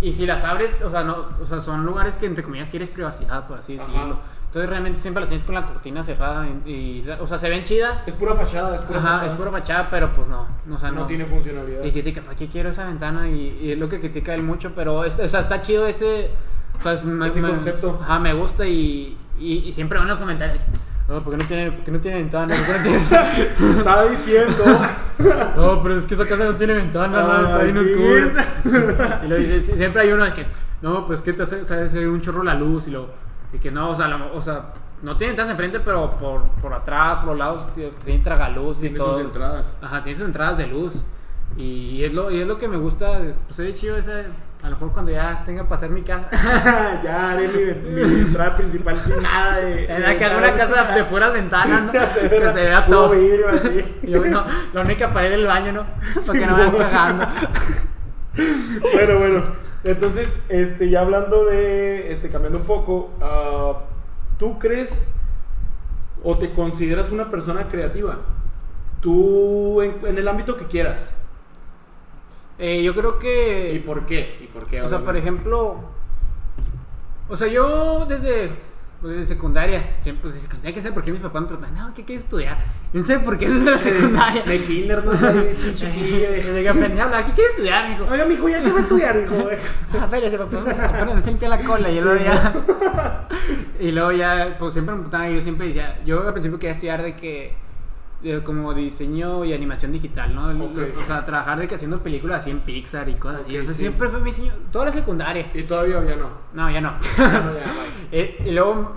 y 0.00 0.14
si 0.14 0.24
las 0.24 0.42
abres, 0.42 0.80
o 0.80 0.90
sea, 0.90 1.04
no, 1.04 1.26
o 1.42 1.44
sea, 1.44 1.60
son 1.60 1.84
lugares 1.84 2.16
que 2.16 2.24
entre 2.24 2.42
comillas 2.42 2.70
quieres 2.70 2.88
privacidad, 2.88 3.46
por 3.46 3.58
así 3.58 3.76
Ajá. 3.76 3.86
decirlo. 3.92 4.18
Entonces 4.48 4.70
realmente 4.70 4.98
siempre 4.98 5.20
las 5.20 5.28
tienes 5.28 5.44
con 5.44 5.54
la 5.54 5.66
cortina 5.66 6.02
cerrada 6.02 6.46
y, 6.64 6.70
y- 6.70 7.10
o 7.20 7.26
sea, 7.26 7.38
se 7.38 7.50
ven 7.50 7.64
chidas. 7.64 8.08
Es 8.08 8.14
pura 8.14 8.34
fachada, 8.34 8.74
es 8.76 8.80
pura 8.82 8.98
Ajá, 8.98 9.08
fachada. 9.18 9.32
es 9.32 9.38
pura 9.38 9.50
fachada, 9.50 9.88
pero 9.90 10.10
pues 10.14 10.26
no, 10.26 10.46
no, 10.64 10.76
o 10.76 10.78
sea, 10.78 10.90
no, 10.90 11.00
no, 11.00 11.06
tiene 11.06 11.26
funcionalidad. 11.26 11.84
Y 11.84 11.92
critica, 11.92 12.22
¿para 12.22 12.34
qué 12.34 12.48
quiero 12.48 12.70
esa 12.70 12.86
ventana? 12.86 13.28
Y, 13.28 13.58
y 13.60 13.72
es 13.72 13.78
lo 13.78 13.88
que 13.90 14.00
critica 14.00 14.34
él 14.34 14.42
mucho, 14.42 14.72
pero 14.74 15.04
es- 15.04 15.18
o 15.18 15.28
sea, 15.28 15.40
está 15.40 15.60
chido 15.60 15.86
ese, 15.86 16.30
o 16.78 16.82
sea, 16.82 16.92
es- 16.94 17.00
Ese 17.04 17.40
me- 17.42 17.48
concepto. 17.50 17.98
Ajá, 18.02 18.18
me 18.18 18.32
gusta 18.32 18.66
y, 18.66 19.18
y, 19.38 19.70
siempre 19.72 19.98
van 19.98 20.08
los 20.08 20.16
comentarios. 20.18 20.60
No, 21.08 21.20
porque 21.22 21.36
no 21.38 21.44
tiene, 21.46 21.72
porque 21.72 21.90
no 21.90 22.00
tiene 22.00 22.16
ventana. 22.18 22.54
¿Por 22.54 22.64
qué 22.66 22.72
no 22.72 22.82
tiene- 22.82 23.70
Estaba 23.78 24.04
diciendo. 24.06 24.54
No, 25.56 25.82
pero 25.82 25.96
es 25.98 26.06
que 26.06 26.14
esa 26.14 26.24
casa 26.26 26.44
no 26.44 26.54
tiene 26.54 26.74
ventana, 26.74 27.22
no, 27.22 27.42
está 27.42 27.58
bien 27.64 27.84
sí, 27.84 27.90
oscura. 27.92 29.20
Y 29.24 29.28
lo 29.28 29.34
dice, 29.36 29.76
siempre 29.76 30.02
hay 30.02 30.12
uno 30.12 30.24
que, 30.32 30.46
no, 30.80 31.04
pues 31.08 31.22
que 31.22 31.32
te 31.32 31.42
hace, 31.42 32.06
un 32.08 32.20
chorro 32.20 32.44
la 32.44 32.54
luz 32.54 32.86
y 32.86 32.92
lo 32.92 33.08
y 33.52 33.58
que 33.58 33.70
no, 33.70 33.90
o 33.90 33.96
sea, 33.96 34.08
la- 34.08 34.26
o 34.34 34.42
sea, 34.42 34.72
no 35.02 35.16
tiene 35.16 35.32
ventanas 35.32 35.52
enfrente, 35.52 35.80
pero 35.80 36.16
por, 36.18 36.42
por 36.60 36.72
atrás, 36.74 37.18
por 37.18 37.28
los 37.28 37.38
lados, 37.38 37.72
tiene 37.74 37.92
tiene 38.04 38.22
tragaluz 38.24 38.78
y 38.78 38.80
Tiene 38.82 38.98
todo. 38.98 39.14
sus 39.14 39.22
entradas. 39.22 39.74
Ajá, 39.80 40.00
tiene 40.02 40.18
sus 40.18 40.26
entradas 40.26 40.58
de 40.58 40.66
luz. 40.66 41.02
Y 41.56 42.04
es 42.04 42.12
lo, 42.12 42.30
y 42.30 42.40
es 42.40 42.46
lo 42.46 42.58
que 42.58 42.68
me 42.68 42.76
gusta, 42.76 43.20
pues 43.46 43.58
es 43.60 43.80
chido 43.80 43.96
ese, 43.96 44.26
a 44.62 44.66
lo 44.68 44.72
mejor 44.72 44.92
cuando 44.92 45.10
ya 45.10 45.42
tenga 45.46 45.64
para 45.64 45.76
hacer 45.76 45.90
mi 45.90 46.02
casa. 46.02 46.28
ya 47.02 47.30
haré 47.32 47.48
mi, 47.48 47.90
mi 47.90 48.02
entrada 48.20 48.54
principal 48.54 49.00
sin 49.04 49.22
nada 49.22 49.56
de. 49.56 49.86
En 49.94 50.02
la 50.02 50.16
que 50.18 50.24
alguna 50.26 50.52
casa 50.52 50.92
de 50.94 51.04
puras 51.04 51.32
ventanas, 51.32 51.82
¿no? 51.84 51.92
Se 52.14 52.28
que 52.28 52.38
se 52.38 52.52
vea 52.52 52.84
todo. 52.86 53.10
vidrio 53.10 53.48
así. 53.48 53.98
Y 54.02 54.10
yo, 54.10 54.24
no, 54.26 54.44
la 54.74 54.80
única 54.82 55.10
pared 55.10 55.30
del 55.30 55.46
baño, 55.46 55.72
¿no? 55.72 55.86
Para 56.26 56.38
que 56.38 56.46
no 56.46 56.52
vayan 56.54 56.76
cagando. 56.76 57.26
Bueno, 58.92 59.18
bueno. 59.18 59.42
Entonces, 59.84 60.40
este, 60.48 60.90
ya 60.90 61.00
hablando 61.00 61.44
de, 61.44 62.12
este, 62.12 62.28
cambiando 62.28 62.58
un 62.58 62.64
poco, 62.64 63.10
ah, 63.20 63.80
¿tú 64.38 64.58
crees 64.58 65.12
o 66.22 66.36
te 66.36 66.52
consideras 66.52 67.10
una 67.10 67.30
persona 67.30 67.68
creativa? 67.68 68.18
Tú, 69.00 69.80
en, 69.82 69.94
en 70.06 70.18
el 70.18 70.26
ámbito 70.26 70.56
que 70.56 70.66
quieras. 70.66 71.24
Eh, 72.58 72.82
yo 72.82 72.94
creo 72.94 73.16
¿Y 73.16 73.20
que. 73.20 73.82
por 73.86 74.04
qué? 74.06 74.38
¿Y 74.40 74.46
por 74.46 74.66
qué? 74.66 74.82
O 74.82 74.88
sea, 74.88 74.98
por 75.00 75.16
ejemplo. 75.16 75.76
O 77.28 77.36
sea, 77.36 77.46
yo 77.46 78.04
desde. 78.06 78.50
Pues, 79.00 79.16
Desde 79.16 79.34
secundaria, 79.34 79.96
siempre, 80.02 80.30
pues, 80.30 80.42
secundaria, 80.42 80.74
que 80.74 80.82
sé 80.82 80.90
por 80.90 81.04
qué 81.04 81.12
mis 81.12 81.20
papás 81.20 81.42
me 81.42 81.48
preguntan, 81.48 81.74
no, 81.74 81.94
¿qué 81.94 82.04
quieres 82.04 82.24
estudiar? 82.24 82.58
No 82.92 83.04
sé 83.04 83.20
por 83.20 83.38
qué 83.38 83.48
desde 83.48 83.70
la 83.70 83.78
secundaria. 83.78 84.42
De 84.42 84.64
kinder, 84.64 85.04
no 85.04 85.12
sé, 85.12 85.56
chiquilla. 85.74 86.30
Desde 86.30 86.62
que 86.62 86.68
aprendí 86.68 87.00
a 87.00 87.04
hablar, 87.04 87.24
¿qué 87.24 87.32
quieres 87.32 87.52
estudiar, 87.52 87.88
mijo? 87.88 88.04
Oiga, 88.10 88.24
mijo, 88.24 88.48
¿ya 88.48 88.60
qué 88.60 88.72
va 88.72 88.78
a 88.78 88.82
estudiar, 88.82 89.16
hijo? 89.24 89.50
Espérese, 90.04 90.38
papá, 90.38 90.58
apenas 90.84 91.14
me 91.14 91.22
limpia 91.22 91.48
la 91.48 91.58
cola 91.60 91.90
y 91.90 92.00
luego 92.00 92.24
ya. 92.24 93.28
y 93.80 93.90
luego 93.92 94.12
ya, 94.12 94.56
pues 94.58 94.72
siempre 94.72 94.94
me 94.94 95.02
preguntaban, 95.02 95.32
yo 95.32 95.42
siempre 95.42 95.68
decía, 95.68 96.00
yo 96.04 96.26
al 96.26 96.32
principio 96.32 96.58
quería 96.58 96.72
estudiar 96.72 97.02
de 97.02 97.14
que. 97.14 97.67
Como 98.44 98.74
diseño 98.74 99.44
y 99.44 99.52
animación 99.52 99.92
digital, 99.92 100.34
¿no? 100.34 100.48
O 100.48 101.04
sea, 101.04 101.24
trabajar 101.24 101.58
de 101.58 101.68
que 101.68 101.76
haciendo 101.76 101.98
películas 102.00 102.40
así 102.42 102.50
en 102.50 102.60
Pixar 102.60 103.08
y 103.08 103.14
cosas 103.14 103.42
así. 103.42 103.56
Ok, 103.56 103.62
O 103.62 103.64
sea, 103.64 103.72
sí. 103.74 103.80
siempre 103.80 104.08
fue 104.08 104.18
mi 104.20 104.30
diseño. 104.30 104.52
Toda 104.72 104.86
la 104.86 104.92
secundaria. 104.92 105.50
Y 105.54 105.62
todavía 105.62 106.02
ya 106.04 106.16
no. 106.16 106.28
No, 106.52 106.70
ya 106.70 106.80
no. 106.80 106.92
No, 106.92 107.54
ya. 107.54 107.64
Eh, 108.12 108.42
y 108.46 108.50
luego, 108.52 108.92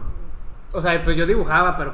o 0.71 0.81
sea, 0.81 1.03
pues 1.03 1.15
yo 1.17 1.25
dibujaba, 1.27 1.77
pero. 1.77 1.93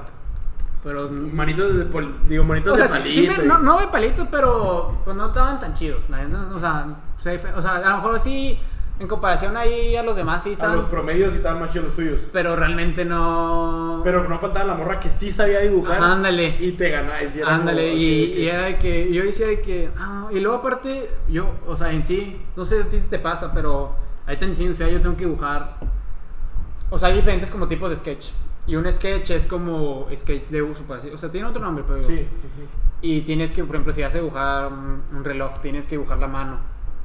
Pero. 0.83 1.09
Manitos 1.09 1.75
de, 1.77 1.85
pol- 1.85 2.15
digo, 2.29 2.43
manitos 2.43 2.73
O 2.73 2.77
sea, 2.77 2.85
de 2.85 2.91
palito. 2.91 3.33
sí 3.33 3.41
y- 3.43 3.47
no, 3.47 3.57
no 3.59 3.79
de 3.79 3.87
palitos, 3.87 4.27
pero 4.31 4.99
pues 5.03 5.15
no 5.17 5.27
estaban 5.27 5.59
tan 5.59 5.73
chidos. 5.73 6.09
la 6.09 6.23
neta, 6.23 6.45
o, 6.55 6.59
sea, 6.59 6.85
se- 7.17 7.53
o 7.53 7.61
sea, 7.61 7.75
a 7.77 7.89
lo 7.89 7.95
mejor 7.97 8.19
sí, 8.19 8.57
en 8.99 9.07
comparación 9.07 9.55
ahí 9.57 9.95
a 9.95 10.01
los 10.03 10.15
demás 10.15 10.43
sí 10.43 10.49
A 10.49 10.53
estaban. 10.53 10.75
los 10.77 10.85
promedios 10.85 11.33
estaban 11.35 11.59
más 11.59 11.71
chidos 11.71 11.87
los 11.87 11.95
tuyos. 11.95 12.21
pero 12.33 12.55
realmente 12.55 13.05
no. 13.05 14.01
Pero 14.03 14.27
no 14.27 14.39
faltaba 14.39 14.65
la 14.65 14.73
morra 14.75 14.99
que 14.99 15.09
sí 15.09 15.29
sabía 15.29 15.59
dibujar. 15.59 15.97
Ajá, 15.97 16.13
ándale. 16.13 16.55
Y 16.59 16.71
te 16.71 16.89
ganaba. 16.89 17.21
y 17.21 17.41
Ándale, 17.45 17.89
como, 17.89 18.01
y, 18.01 18.47
era 18.47 18.63
de 18.63 18.77
que 18.77 19.13
yo 19.13 19.23
decía 19.23 19.47
de 19.47 19.61
que. 19.61 19.89
ah, 19.97 20.27
y 20.31 20.39
luego 20.39 20.57
aparte, 20.57 21.09
yo, 21.27 21.51
o 21.67 21.75
sea, 21.75 21.91
en 21.91 22.03
sí, 22.03 22.41
no 22.55 22.65
sé 22.65 22.81
a 22.81 22.85
ti 22.89 22.99
si 22.99 23.07
te 23.07 23.19
pasa, 23.19 23.53
pero 23.53 23.95
ahí 24.25 24.37
te 24.37 24.45
enseño, 24.45 24.71
o 24.71 24.73
sea, 24.73 24.87
yo 24.89 24.99
tengo 25.01 25.15
que 25.15 25.25
dibujar. 25.25 25.77
O 26.89 26.97
sea, 26.97 27.09
hay 27.09 27.15
diferentes 27.15 27.49
como 27.49 27.67
tipos 27.67 27.89
de 27.89 27.97
sketch. 27.97 28.29
Y 28.65 28.75
un 28.75 28.91
sketch 28.91 29.29
es 29.31 29.45
como 29.45 30.07
sketch 30.15 30.47
de 30.47 30.61
uso, 30.61 30.81
por 30.83 30.97
así. 30.97 31.09
O 31.09 31.17
sea, 31.17 31.29
tiene 31.29 31.47
otro 31.47 31.61
nombre, 31.61 31.83
pero. 31.87 32.01
Sí. 32.03 32.27
Y 33.01 33.21
tienes 33.21 33.51
que, 33.51 33.63
por 33.63 33.75
ejemplo, 33.75 33.93
si 33.93 34.01
vas 34.01 34.15
a 34.15 34.17
dibujar 34.17 34.67
un, 34.73 35.03
un 35.15 35.23
reloj, 35.23 35.59
tienes 35.61 35.85
que 35.85 35.91
dibujar 35.97 36.17
la 36.17 36.27
mano. 36.27 36.59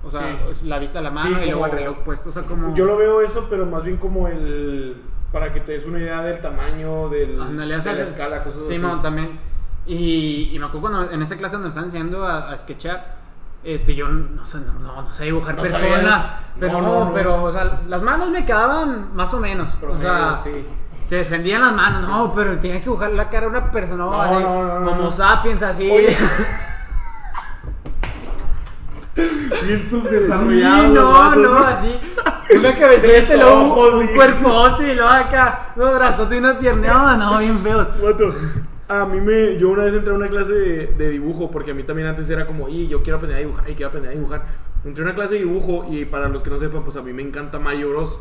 O 0.04 0.10
sea, 0.10 0.38
Sí. 0.52 0.66
la 0.66 0.78
vista 0.78 0.98
de 0.98 1.04
la 1.04 1.10
mano 1.10 1.38
Sí, 1.38 1.44
y 1.44 1.46
luego 1.50 1.66
el 1.66 1.72
reloj 1.72 1.96
puesto. 1.98 2.30
O 2.30 2.32
sea, 2.32 2.42
como. 2.42 2.74
Yo 2.74 2.84
lo 2.84 2.96
veo 2.96 3.20
eso, 3.20 3.46
pero 3.48 3.66
más 3.66 3.82
bien 3.84 3.96
como 3.98 4.28
el. 4.28 4.96
Para 5.32 5.50
que 5.52 5.60
te 5.60 5.72
des 5.72 5.86
una 5.86 5.98
idea 5.98 6.22
del 6.22 6.40
tamaño, 6.40 7.08
del, 7.08 7.36
sea, 7.38 7.46
de 7.46 7.66
la 7.66 7.76
es- 8.04 8.10
escala, 8.10 8.42
cosas 8.44 8.62
Sí, 8.68 8.74
así. 8.74 8.82
mo, 8.84 9.00
también. 9.00 9.38
Y, 9.86 10.50
y 10.52 10.58
me 10.58 10.66
acuerdo 10.66 10.80
cuando 10.90 11.10
en 11.10 11.22
esa 11.22 11.36
clase 11.36 11.56
nos 11.56 11.68
estaban 11.68 11.86
enseñando 11.86 12.24
a, 12.26 12.50
a 12.52 12.58
sketchar, 12.58 13.16
este, 13.64 13.94
yo 13.94 14.08
no 14.08 14.44
sé, 14.44 14.58
no, 14.58 14.74
no, 14.78 15.02
no 15.02 15.12
sé 15.12 15.24
dibujar 15.24 15.56
No 15.56 15.62
persona, 15.62 15.80
sabías. 15.88 16.26
pero 16.60 16.82
No, 16.82 17.10
pero, 17.14 17.42
o 17.44 17.50
sea, 17.52 17.80
las 17.88 18.02
manos 18.02 18.28
me 18.30 18.44
quedaban 18.44 19.14
más 19.14 19.32
o 19.32 19.40
menos. 19.40 19.70
Promedio, 19.76 20.06
o 20.08 20.12
sea, 20.12 20.36
sí. 20.36 20.66
se 21.04 21.16
defendían 21.16 21.62
las 21.62 21.72
manos, 21.72 22.06
no, 22.06 22.32
pero 22.34 22.58
tenía 22.58 22.78
que 22.78 22.84
dibujar 22.84 23.10
la 23.12 23.28
cara 23.30 23.46
de 23.48 23.56
una 23.58 23.70
persona, 23.72 24.04
No, 24.04 24.20
así, 24.22 24.34
no, 24.34 24.64
no, 24.64 24.80
no, 24.80 24.90
como 24.90 25.10
sapiens, 25.10 25.62
así. 25.62 25.90
Oye. 25.90 26.14
Bien 29.66 29.82
subdesarrollado. 29.88 30.82
Sí, 30.82 30.88
no, 30.94 31.34
no, 31.36 31.58
así. 31.58 32.00
Una 32.58 32.74
cabecita, 32.74 33.36
luego 33.36 33.62
un- 33.64 33.70
ojos, 33.70 33.94
un 33.94 34.08
sí. 34.08 34.14
cuerpote, 34.14 34.92
y 34.92 34.94
luego 34.94 35.08
acá, 35.10 35.72
unos 35.76 35.94
brazotes 35.94 36.36
y 36.36 36.38
una 36.38 36.58
pierna. 36.58 36.88
No, 36.92 37.16
no, 37.16 37.38
bien 37.40 37.58
feos. 37.58 37.88
Vato, 38.02 38.34
A 38.88 39.04
mí 39.06 39.20
me. 39.20 39.58
Yo 39.58 39.68
una 39.70 39.84
vez 39.84 39.94
entré 39.94 40.12
a 40.12 40.16
una 40.16 40.28
clase 40.28 40.52
de, 40.52 40.86
de 40.98 41.10
dibujo, 41.10 41.50
porque 41.50 41.70
a 41.72 41.74
mí 41.74 41.82
también 41.82 42.08
antes 42.08 42.28
era 42.30 42.46
como, 42.46 42.68
y 42.68 42.88
yo 42.88 43.02
quiero 43.02 43.16
aprender 43.18 43.36
a 43.38 43.40
dibujar, 43.40 43.68
y 43.70 43.74
quiero 43.74 43.88
aprender 43.88 44.10
a 44.12 44.14
dibujar. 44.14 44.42
Entré 44.84 45.02
a 45.02 45.06
una 45.06 45.14
clase 45.14 45.34
de 45.34 45.40
dibujo, 45.40 45.86
y 45.90 46.04
para 46.06 46.28
los 46.28 46.42
que 46.42 46.50
no 46.50 46.58
sepan, 46.58 46.82
pues 46.82 46.96
a 46.96 47.02
mí 47.02 47.12
me 47.12 47.22
encanta 47.22 47.58
Mario 47.58 47.90
Bros. 47.90 48.20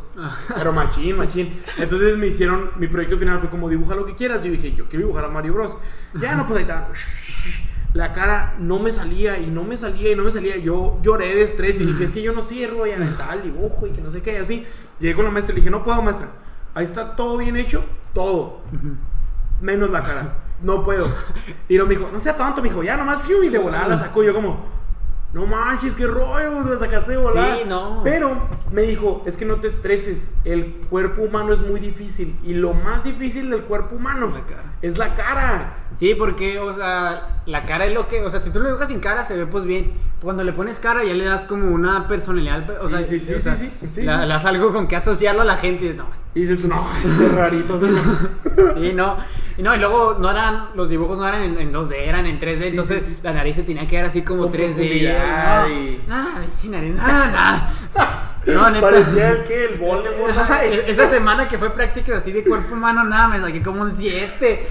Pero 0.56 0.72
machín, 0.72 1.18
machín. 1.18 1.62
Entonces 1.80 2.18
me 2.18 2.28
hicieron. 2.28 2.72
Mi 2.78 2.88
proyecto 2.88 3.18
final 3.18 3.39
fue 3.39 3.50
como, 3.50 3.68
dibuja 3.70 3.96
lo 3.96 4.06
que 4.06 4.16
quieras. 4.16 4.44
Yo 4.44 4.52
dije, 4.52 4.74
yo 4.74 4.86
quiero 4.86 5.06
dibujar 5.08 5.26
a 5.26 5.30
Mario 5.30 5.54
Bros. 5.54 5.76
Ya, 6.14 6.36
no, 6.36 6.46
pues 6.46 6.58
ahí 6.58 6.64
está. 6.64 6.88
La 7.94 8.14
cara 8.14 8.56
no 8.58 8.80
me 8.80 8.92
salía 8.92 9.38
y 9.39 9.48
no 9.48 9.64
me 9.64 9.76
salía 9.76 10.12
y 10.12 10.16
no 10.16 10.24
me 10.24 10.32
salía. 10.32 10.58
Yo 10.58 11.00
lloré 11.02 11.36
de 11.36 11.44
estrés 11.44 11.80
y 11.80 11.86
dije, 11.86 12.06
es 12.06 12.12
que 12.12 12.22
yo 12.22 12.34
no 12.34 12.42
sirvo 12.44 12.88
y 12.88 12.92
el 12.92 13.04
dibujo 13.44 13.88
y 13.88 13.92
que 13.92 14.02
no 14.02 14.12
sé 14.12 14.22
qué 14.22 14.34
y 14.34 14.38
así. 14.38 14.66
Llegué 15.00 15.16
con 15.16 15.26
la 15.26 15.32
maestra 15.32 15.52
y 15.54 15.56
le 15.56 15.62
dije, 15.62 15.70
no 15.72 15.84
puedo, 15.84 16.02
maestra. 16.02 16.30
Ahí 16.74 16.86
está 16.86 17.16
todo 17.16 17.38
bien 17.38 17.58
hecho, 17.58 17.84
todo. 18.14 18.62
Menos 19.60 19.89
la 19.89 20.02
cara. 20.02 20.36
No 20.64 20.86
puedo. 20.86 21.08
Y 21.68 21.76
luego 21.76 21.89
me 21.89 21.96
dijo, 21.96 22.10
no 22.14 22.20
sea 22.20 22.38
tonto, 22.38 22.62
me 22.62 22.70
dijo, 22.70 22.84
ya 22.84 22.96
nomás 22.96 23.24
fiu, 23.24 23.44
y 23.44 23.50
de 23.50 23.58
volada 23.58 23.88
la 23.88 23.98
sacó. 23.98 24.24
Yo 24.24 24.34
como, 24.34 24.66
no 25.34 25.46
manches, 25.46 25.96
qué 25.96 26.06
rollo, 26.08 26.62
la 26.62 26.78
sacaste 26.78 27.12
de 27.12 27.18
volada. 27.18 27.58
Sí, 27.58 27.64
no. 27.68 28.02
Pero 28.04 28.38
me 28.72 28.84
dijo, 28.84 29.24
es 29.26 29.38
que 29.38 29.46
no 29.46 29.56
te 29.56 29.68
estreses, 29.68 30.32
el 30.46 30.74
cuerpo 30.89 31.24
humano 31.24 31.54
es 31.54 31.60
muy 31.60 31.80
difícil. 31.80 32.38
Y 32.44 32.54
lo 32.54 32.74
más 32.74 33.04
difícil 33.04 33.50
del 33.50 33.64
cuerpo 33.64 33.96
humano 33.96 34.32
La 34.34 34.46
cara. 34.46 34.74
es 34.82 34.98
la 34.98 35.16
cara. 35.16 35.78
Sí, 36.02 36.16
porque, 36.16 36.58
o 36.58 36.76
sea, 36.76 37.43
la 37.45 37.62
cara 37.68 37.86
es 37.86 37.93
lo 37.93 38.08
que. 38.08 38.24
O 38.24 38.32
sea, 38.32 38.39
si 38.39 38.49
tú 38.49 38.60
lo 38.60 38.66
dibujas 38.70 38.88
sin 38.89 38.99
cara, 38.99 39.24
se 39.24 39.38
ve 39.38 39.45
pues 39.45 39.66
bien. 39.66 39.91
Cuando 40.20 40.43
le 40.43 40.52
pones 40.52 40.80
cara, 40.80 41.04
ya 41.04 41.14
le 41.14 41.26
das 41.26 41.45
como 41.45 41.72
una 41.72 42.08
personalidad. 42.08 42.68
O 42.72 42.88
Sí, 42.88 42.89
sea, 42.89 43.04
sí, 43.04 43.20
sí, 43.20 43.34
o 43.36 43.39
sea, 43.39 43.56
sí, 43.56 43.72
sí, 43.82 43.88
sí, 43.91 44.02
la- 44.04 44.16
sí. 44.22 44.22
Le 44.28 44.34
das 44.34 44.45
algo 44.45 44.72
con 44.74 44.88
que 44.88 44.95
asociarlo 44.95 45.43
a 45.43 45.45
la 45.45 45.58
gente 45.58 45.84
y 45.86 45.88
dices, 45.89 45.97
no, 46.02 46.10
Y 46.34 46.39
dices 46.41 46.66
no, 46.66 46.88
este 47.04 47.36
rarito. 47.36 47.78
Sí, 48.76 48.93
no. 48.93 49.18
Y 49.62 49.64
no, 49.64 49.76
y 49.76 49.78
luego 49.78 50.16
no 50.20 50.32
eran, 50.32 50.70
los 50.74 50.89
dibujos 50.89 51.20
no 51.20 51.28
eran 51.28 51.43
en, 51.43 51.59
en 51.59 51.72
2D, 51.72 51.93
eran 51.93 52.26
en 52.26 52.39
3D, 52.39 52.64
entonces 52.70 53.03
sí, 53.03 53.12
sí. 53.12 53.20
la 53.22 53.32
nariz 53.32 53.57
se 53.57 53.62
tenía 53.62 53.86
que 53.88 53.95
ver 53.97 54.05
así 54.05 54.24
como 54.24 54.45
Con 54.45 54.51
3D. 54.53 54.55
profundidad 54.74 55.68
no, 55.68 55.70
y- 55.70 56.01
pinche 56.49 56.68
nariz, 56.70 56.95
nada, 56.95 57.28
nada. 57.32 57.74
No, 58.47 58.68
neta. 58.72 58.82
Parecía 58.82 59.30
el 59.30 59.43
que, 59.43 59.66
el 59.66 59.78
Voldemort. 59.78 60.36
Ay. 60.49 60.70
e- 60.74 60.91
Esa 60.91 61.07
semana 61.12 61.47
que 61.47 61.59
fue 61.59 61.70
prácticas 61.70 62.18
así 62.18 62.32
de 62.32 62.43
cuerpo 62.43 62.74
humano, 62.74 63.03
nada, 63.03 63.28
me 63.28 63.39
saqué 63.39 63.62
como 63.62 63.84
un 63.84 63.95
7. 63.95 64.68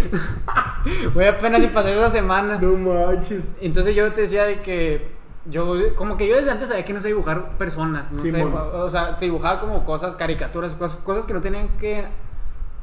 Voy 1.14 1.24
apenas 1.28 1.62
y 1.62 1.68
pasé 1.68 1.92
esa 1.92 2.10
semana. 2.10 2.58
No 2.60 2.72
manches. 2.72 3.46
Entonces 3.60 3.94
yo 3.94 4.12
te 4.12 4.22
decía 4.22 4.42
de 4.42 4.60
que 4.60 5.12
yo, 5.46 5.72
como 5.94 6.16
que 6.16 6.26
yo 6.28 6.34
desde 6.34 6.50
antes 6.50 6.66
sabía 6.68 6.84
que 6.84 6.92
no 6.92 7.00
sé 7.00 7.06
dibujar 7.06 7.50
personas, 7.58 8.10
no 8.10 8.20
Sí, 8.22 8.32
sé, 8.32 8.42
o 8.42 8.90
sea, 8.90 9.12
dibujaba 9.20 9.60
como 9.60 9.84
cosas, 9.84 10.16
caricaturas, 10.16 10.72
cosas, 10.72 10.98
cosas 11.04 11.24
que 11.24 11.32
no 11.34 11.40
tenían 11.40 11.68
que 11.78 12.06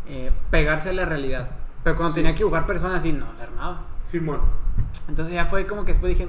eh, 0.08 0.32
pegarse 0.50 0.92
a 0.92 0.94
la 0.94 1.04
realidad. 1.04 1.50
Pero 1.84 1.96
cuando 1.96 2.14
Sí. 2.14 2.20
tenía 2.22 2.34
que 2.34 2.40
dibujar 2.40 2.66
personas 2.66 3.00
así, 3.00 3.14
no, 3.14 3.26
la 3.38 3.44
armaba. 3.46 3.82
Simón. 4.06 4.42
Entonces 5.10 5.34
ya 5.34 5.46
fue 5.46 5.66
como 5.68 5.84
que 5.86 5.92
después 5.94 6.12
dije, 6.18 6.28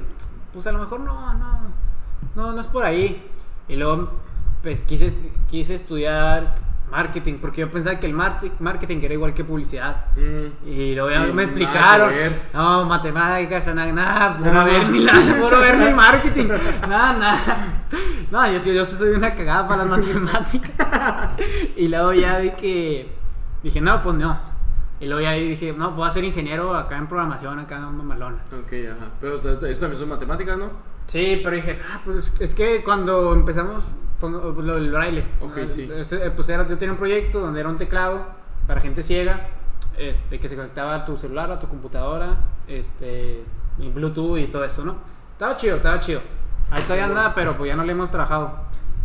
pues 0.52 0.66
a 0.66 0.72
lo 0.72 0.78
mejor 0.78 1.00
no, 1.00 1.34
no, 1.34 1.60
no, 2.34 2.52
no 2.52 2.60
es 2.60 2.66
por 2.66 2.84
ahí. 2.84 3.26
Y 3.68 3.76
luego 3.76 4.10
pues, 4.62 4.80
quise, 4.82 5.12
quise 5.50 5.74
estudiar 5.74 6.54
marketing, 6.90 7.34
porque 7.40 7.60
yo 7.60 7.70
pensaba 7.70 8.00
que 8.00 8.06
el 8.06 8.14
marketing 8.14 8.98
era 9.02 9.12
igual 9.14 9.34
que 9.34 9.44
publicidad. 9.44 10.06
Mm. 10.16 10.68
Y 10.68 10.94
luego 10.94 11.10
ya 11.10 11.20
me 11.32 11.42
explicaron. 11.44 12.12
No, 12.54 12.84
matemáticas, 12.86 13.66
nada, 13.74 13.92
nada, 13.92 14.36
puro 14.38 14.52
Nada. 14.52 14.64
ver 14.64 14.88
ni 14.88 15.04
nada, 15.04 15.36
puro 15.40 15.60
ver 15.60 15.76
ni 15.78 15.92
marketing. 15.92 16.46
Nada, 16.88 17.12
nada. 17.12 17.56
No, 18.30 18.50
yo, 18.50 18.58
sí- 18.58 18.74
yo 18.74 18.84
sí 18.86 18.96
soy 18.96 19.10
una 19.10 19.34
cagada 19.34 19.68
para 19.68 19.84
las 19.84 19.98
matemáticas. 19.98 21.34
Y 21.76 21.88
luego 21.88 22.12
ya 22.14 22.38
vi 22.38 22.50
que 22.52 23.12
dije, 23.62 23.80
no, 23.80 24.02
pues 24.02 24.14
no. 24.16 24.47
Y 25.00 25.06
luego 25.06 25.20
ya 25.20 25.32
dije, 25.32 25.72
no, 25.72 25.92
voy 25.92 26.08
a 26.08 26.10
ser 26.10 26.24
ingeniero 26.24 26.74
acá 26.74 26.98
en 26.98 27.06
programación, 27.06 27.58
acá 27.58 27.76
en 27.76 27.96
mamalona. 27.96 28.38
Ok, 28.46 28.72
ajá. 28.90 29.10
Pero 29.20 29.36
eso 29.36 29.80
también 29.80 29.98
son 29.98 30.08
matemáticas, 30.08 30.58
¿no? 30.58 30.70
Sí, 31.06 31.40
pero 31.42 31.56
dije, 31.56 31.80
ah, 31.90 32.00
pues 32.04 32.32
es 32.38 32.54
que 32.54 32.82
cuando 32.82 33.32
empezamos 33.32 33.84
pues, 34.20 34.32
lo 34.32 34.52
lo 34.52 34.74
del 34.74 34.90
braille, 34.90 35.24
Ok, 35.40 35.58
ah, 35.64 35.68
sí. 35.68 35.88
eh, 35.90 36.32
pues 36.34 36.48
era, 36.48 36.66
yo 36.66 36.76
tenía 36.76 36.92
un 36.92 36.98
proyecto 36.98 37.40
donde 37.40 37.60
era 37.60 37.68
un 37.68 37.76
teclado 37.78 38.26
para 38.66 38.80
gente 38.80 39.02
ciega 39.02 39.48
este, 39.96 40.38
que 40.38 40.48
se 40.48 40.56
conectaba 40.56 40.94
a 40.94 41.04
tu 41.04 41.16
celular, 41.16 41.50
a 41.50 41.58
tu 41.58 41.68
computadora, 41.68 42.36
este, 42.66 43.42
y 43.78 43.88
Bluetooth 43.88 44.38
y 44.38 44.46
todo 44.46 44.64
eso, 44.64 44.84
¿no? 44.84 44.96
Estaba 45.32 45.56
chido, 45.56 45.76
estaba 45.76 45.98
chido. 46.00 46.20
Ahí 46.70 46.82
todavía 46.82 47.06
anda, 47.06 47.34
pero 47.34 47.56
pues 47.56 47.68
ya 47.68 47.76
no 47.76 47.84
le 47.84 47.92
hemos 47.92 48.10
trabajado. 48.10 48.52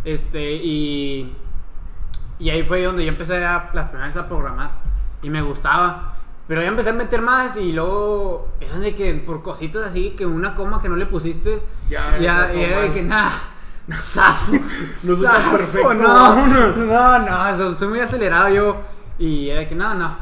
Este, 0.04 0.52
y, 0.54 1.34
y 2.38 2.50
ahí 2.50 2.62
fue 2.64 2.82
donde 2.82 3.04
yo 3.04 3.10
empecé 3.10 3.44
a, 3.44 3.70
las 3.72 3.88
primeras 3.88 4.16
a 4.16 4.28
programar. 4.28 4.70
Y 5.24 5.30
me 5.30 5.42
gustaba. 5.42 6.12
Pero 6.46 6.60
ya 6.60 6.68
empecé 6.68 6.90
a 6.90 6.92
meter 6.92 7.22
más 7.22 7.56
y 7.56 7.72
luego 7.72 8.48
eran 8.60 8.82
de 8.82 8.94
que 8.94 9.14
por 9.14 9.42
cositas 9.42 9.82
así, 9.82 10.10
que 10.10 10.26
una 10.26 10.54
coma 10.54 10.80
que 10.80 10.88
no 10.88 10.96
le 10.96 11.06
pusiste, 11.06 11.60
Ya, 11.88 12.18
ya, 12.18 12.52
era 12.52 12.82
de 12.82 12.90
que 12.92 13.02
nada. 13.14 13.32
Zafo, 13.90 14.52
No 14.52 15.16
soy 15.16 15.22
tan 15.22 15.42
zafo, 15.42 15.56
perfecto, 15.56 15.94
no, 15.94 16.46
no, 16.46 17.18
no, 17.18 17.56
soy, 17.56 17.76
soy 17.76 17.88
muy 17.88 18.00
acelerado 18.00 18.48
yo. 18.54 18.76
Y 19.18 19.48
era 19.48 19.60
de 19.60 19.68
que 19.68 19.74
no, 19.74 19.94
no. 19.94 20.16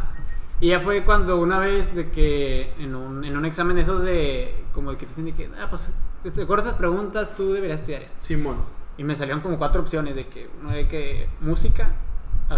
Y 0.60 0.68
ya 0.68 0.78
fue 0.78 1.04
cuando 1.04 1.40
una 1.40 1.58
vez 1.58 1.92
de 1.92 2.10
que 2.10 2.72
en 2.78 2.94
un, 2.94 3.24
en 3.24 3.36
un 3.36 3.44
examen 3.44 3.74
de 3.74 3.82
esos 3.82 4.00
de, 4.02 4.64
como 4.72 4.92
de 4.92 4.96
que 4.96 5.06
te 5.06 5.10
dicen 5.10 5.24
de 5.24 5.34
que, 5.34 5.50
ah, 5.60 5.66
pues, 5.68 5.90
te 6.22 6.42
acuerdas 6.42 6.66
esas 6.66 6.78
preguntas, 6.78 7.34
tú 7.36 7.52
deberías 7.52 7.80
estudiar 7.80 8.02
esto. 8.02 8.16
Simón. 8.20 8.58
Y 8.96 9.02
me 9.02 9.16
salieron 9.16 9.40
como 9.40 9.58
cuatro 9.58 9.82
opciones 9.82 10.14
de 10.14 10.28
que, 10.28 10.48
una 10.62 10.72
de 10.74 10.86
que 10.86 11.28
música, 11.40 11.90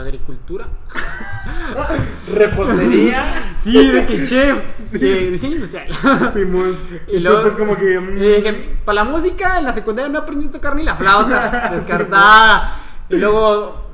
agricultura. 0.01 0.66
Repostería. 2.32 3.42
Sí, 3.59 3.88
de 3.90 4.07
que 4.07 4.24
chef. 4.24 4.59
Sí. 4.90 4.99
de 4.99 5.30
diseño 5.30 5.55
industrial. 5.57 5.88
Simón. 6.32 6.76
Y 7.09 7.16
Y 7.16 7.20
luego- 7.20 7.42
pues, 7.42 7.55
como 7.55 7.76
que. 7.76 7.99
mm, 7.99 8.16
Y 8.18 8.20
dije, 8.20 8.62
para 8.84 8.97
la 8.97 9.05
música 9.05 9.59
en 9.59 9.64
la 9.64 9.72
secundaria 9.72 10.11
no 10.11 10.18
aprendí 10.20 10.49
a 10.49 10.53
tocar 10.53 10.74
ni 10.76 10.82
la 10.82 10.95
flauta, 10.97 11.70
descartada. 11.74 12.76
Y 13.09 13.16
luego. 13.16 13.84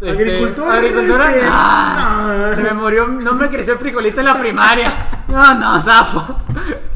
este, 0.00 0.10
Agricultura. 0.22 0.74
Agricultura. 0.74 1.30
este, 1.34 1.46
ah, 1.50 2.34
no. 2.50 2.54
Se 2.56 2.62
me 2.62 2.72
murió, 2.72 3.06
no 3.08 3.34
me 3.34 3.48
creció 3.48 3.74
el 3.74 3.78
frijolito 3.78 4.20
en 4.20 4.26
la 4.26 4.38
primaria. 4.38 4.92
No, 5.28 5.54
no, 5.54 5.80
zafo. 5.80 6.36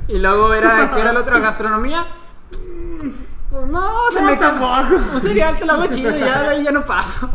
Y 0.09 0.19
luego 0.19 0.53
era, 0.55 0.91
¿qué 0.91 1.01
era 1.01 1.13
la 1.13 1.21
otra? 1.21 1.39
Gastronomía. 1.39 2.07
Pues 3.51 3.67
no, 3.67 3.83
se 4.13 4.21
No, 4.21 4.27
me 4.31 4.37
tampoco. 4.37 4.95
Un 5.15 5.21
cereal 5.23 5.57
que 5.57 5.65
lo 5.65 5.73
hago 5.73 5.87
chido 5.87 6.15
y 6.17 6.21
ya 6.21 6.43
de 6.43 6.49
ahí 6.51 6.63
ya 6.65 6.71
no 6.71 6.85
paso. 6.85 7.29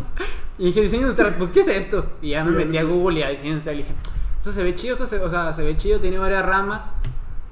Y 0.58 0.66
dije, 0.66 0.82
diseño 0.82 1.04
industrial, 1.04 1.36
pues 1.38 1.52
¿qué 1.52 1.62
es 1.62 1.68
esto? 1.68 2.06
Y 2.22 2.30
ya 2.30 2.44
me 2.44 2.52
metí 2.52 2.78
a 2.78 2.84
Google 2.84 3.20
y 3.20 3.24
a 3.24 3.30
diseño 3.30 3.50
industrial 3.50 3.80
y 3.80 3.84
dije, 3.84 3.96
esto 4.38 4.52
se 4.52 4.64
ve 4.64 4.76
chido, 4.76 4.94
esto 4.94 5.08
se, 5.08 5.20
o 5.20 5.30
sea, 5.30 5.54
se 5.54 5.64
ve 5.64 5.78
chido, 5.78 6.00
tiene 6.00 6.18
varias 6.20 6.46
ramas. 6.46 6.92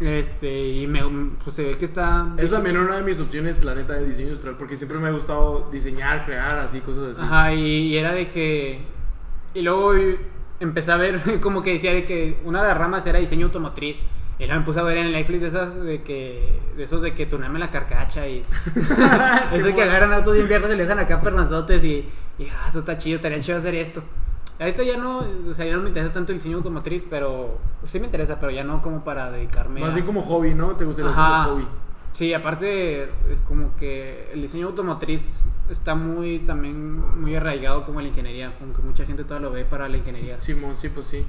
Este, 0.02 0.68
y 0.68 0.88
me, 0.88 1.02
pues 1.44 1.56
se 1.56 1.64
ve 1.64 1.78
que 1.78 1.86
está. 1.86 2.28
Es 2.38 2.50
también 2.50 2.76
una 2.76 2.98
de 2.98 3.04
mis 3.04 3.20
opciones, 3.20 3.64
la 3.64 3.76
neta, 3.76 3.94
de 3.94 4.08
diseño 4.08 4.30
industrial, 4.30 4.56
porque 4.58 4.76
siempre 4.76 4.98
me 4.98 5.10
ha 5.10 5.12
gustado 5.12 5.70
diseñar, 5.72 6.26
crear, 6.26 6.58
así, 6.58 6.82
cosas 6.82 7.16
así. 7.16 7.22
Ajá, 7.22 7.54
y, 7.54 7.62
y 7.62 7.98
era 7.98 8.12
de 8.12 8.30
que. 8.30 8.80
Y 9.54 9.62
luego 9.62 9.94
empecé 10.60 10.92
a 10.92 10.98
ver, 10.98 11.22
como 11.42 11.62
que 11.62 11.74
decía 11.74 11.94
de 11.94 12.04
que 12.04 12.40
una 12.46 12.62
de 12.62 12.70
las 12.70 12.78
ramas 12.78 13.06
era 13.06 13.20
diseño 13.20 13.46
automotriz. 13.48 13.98
Y 14.40 14.46
luego 14.46 14.62
me 14.62 14.66
puse 14.66 14.80
a 14.80 14.84
ver 14.84 14.98
en 14.98 15.06
el 15.06 15.12
Netflix 15.12 15.42
de 15.42 15.48
esas 15.48 15.84
de 15.84 16.02
que. 16.02 16.60
De 16.76 16.84
esos 16.84 17.04
de 17.04 17.14
que 17.14 17.28
tuname 17.28 17.60
la 17.60 17.70
carcacha 17.70 18.28
y. 18.28 18.44
Eso 19.54 19.76
que 19.76 19.84
agarran 19.84 20.12
autos 20.14 20.34
bien 20.34 20.48
viejos 20.48 20.72
y 20.72 20.76
le 20.76 20.84
dejan 20.84 20.98
acá 20.98 21.22
pernazotes 21.22 21.84
y. 21.84 22.10
Y 22.42 22.50
ah, 22.50 22.66
eso 22.68 22.80
está 22.80 22.98
chido, 22.98 23.18
estaría 23.18 23.40
chido 23.40 23.60
hacer 23.60 23.76
esto. 23.76 24.02
Ahorita 24.60 24.84
ya 24.84 24.98
no, 24.98 25.20
o 25.48 25.54
sea, 25.54 25.66
ya 25.66 25.76
no 25.76 25.82
me 25.82 25.90
interesa 25.90 26.12
tanto 26.12 26.32
el 26.32 26.40
diseño 26.40 26.58
automotriz, 26.58 27.06
pero. 27.08 27.60
Sí 27.86 28.00
me 28.00 28.06
interesa, 28.06 28.40
pero 28.40 28.52
ya 28.52 28.64
no 28.64 28.82
como 28.82 29.04
para 29.04 29.32
dedicarme 29.32 29.80
Más 29.80 29.96
a. 29.96 30.06
como 30.06 30.24
hobby, 30.24 30.56
¿no? 30.56 30.76
¿Te 30.76 30.86
gustaría 30.86 31.12
Ajá. 31.12 31.46
como 31.46 31.56
hobby? 31.56 31.68
Sí, 32.14 32.34
aparte, 32.34 33.04
es 33.04 33.10
como 33.48 33.76
que 33.76 34.30
el 34.34 34.42
diseño 34.42 34.68
automotriz 34.68 35.44
está 35.70 35.96
muy 35.96 36.40
también 36.40 37.22
muy 37.22 37.36
arraigado 37.36 37.86
como 37.86 38.02
la 38.02 38.08
ingeniería, 38.08 38.56
como 38.58 38.74
que 38.74 38.82
mucha 38.82 39.06
gente 39.06 39.24
todavía 39.24 39.50
lo 39.50 39.54
ve 39.54 39.66
para 39.66 39.88
la 39.88 39.98
ingeniería. 39.98 40.40
Simón, 40.42 40.76
sí, 40.76 40.90
pues 40.90 41.08
sí. 41.08 41.26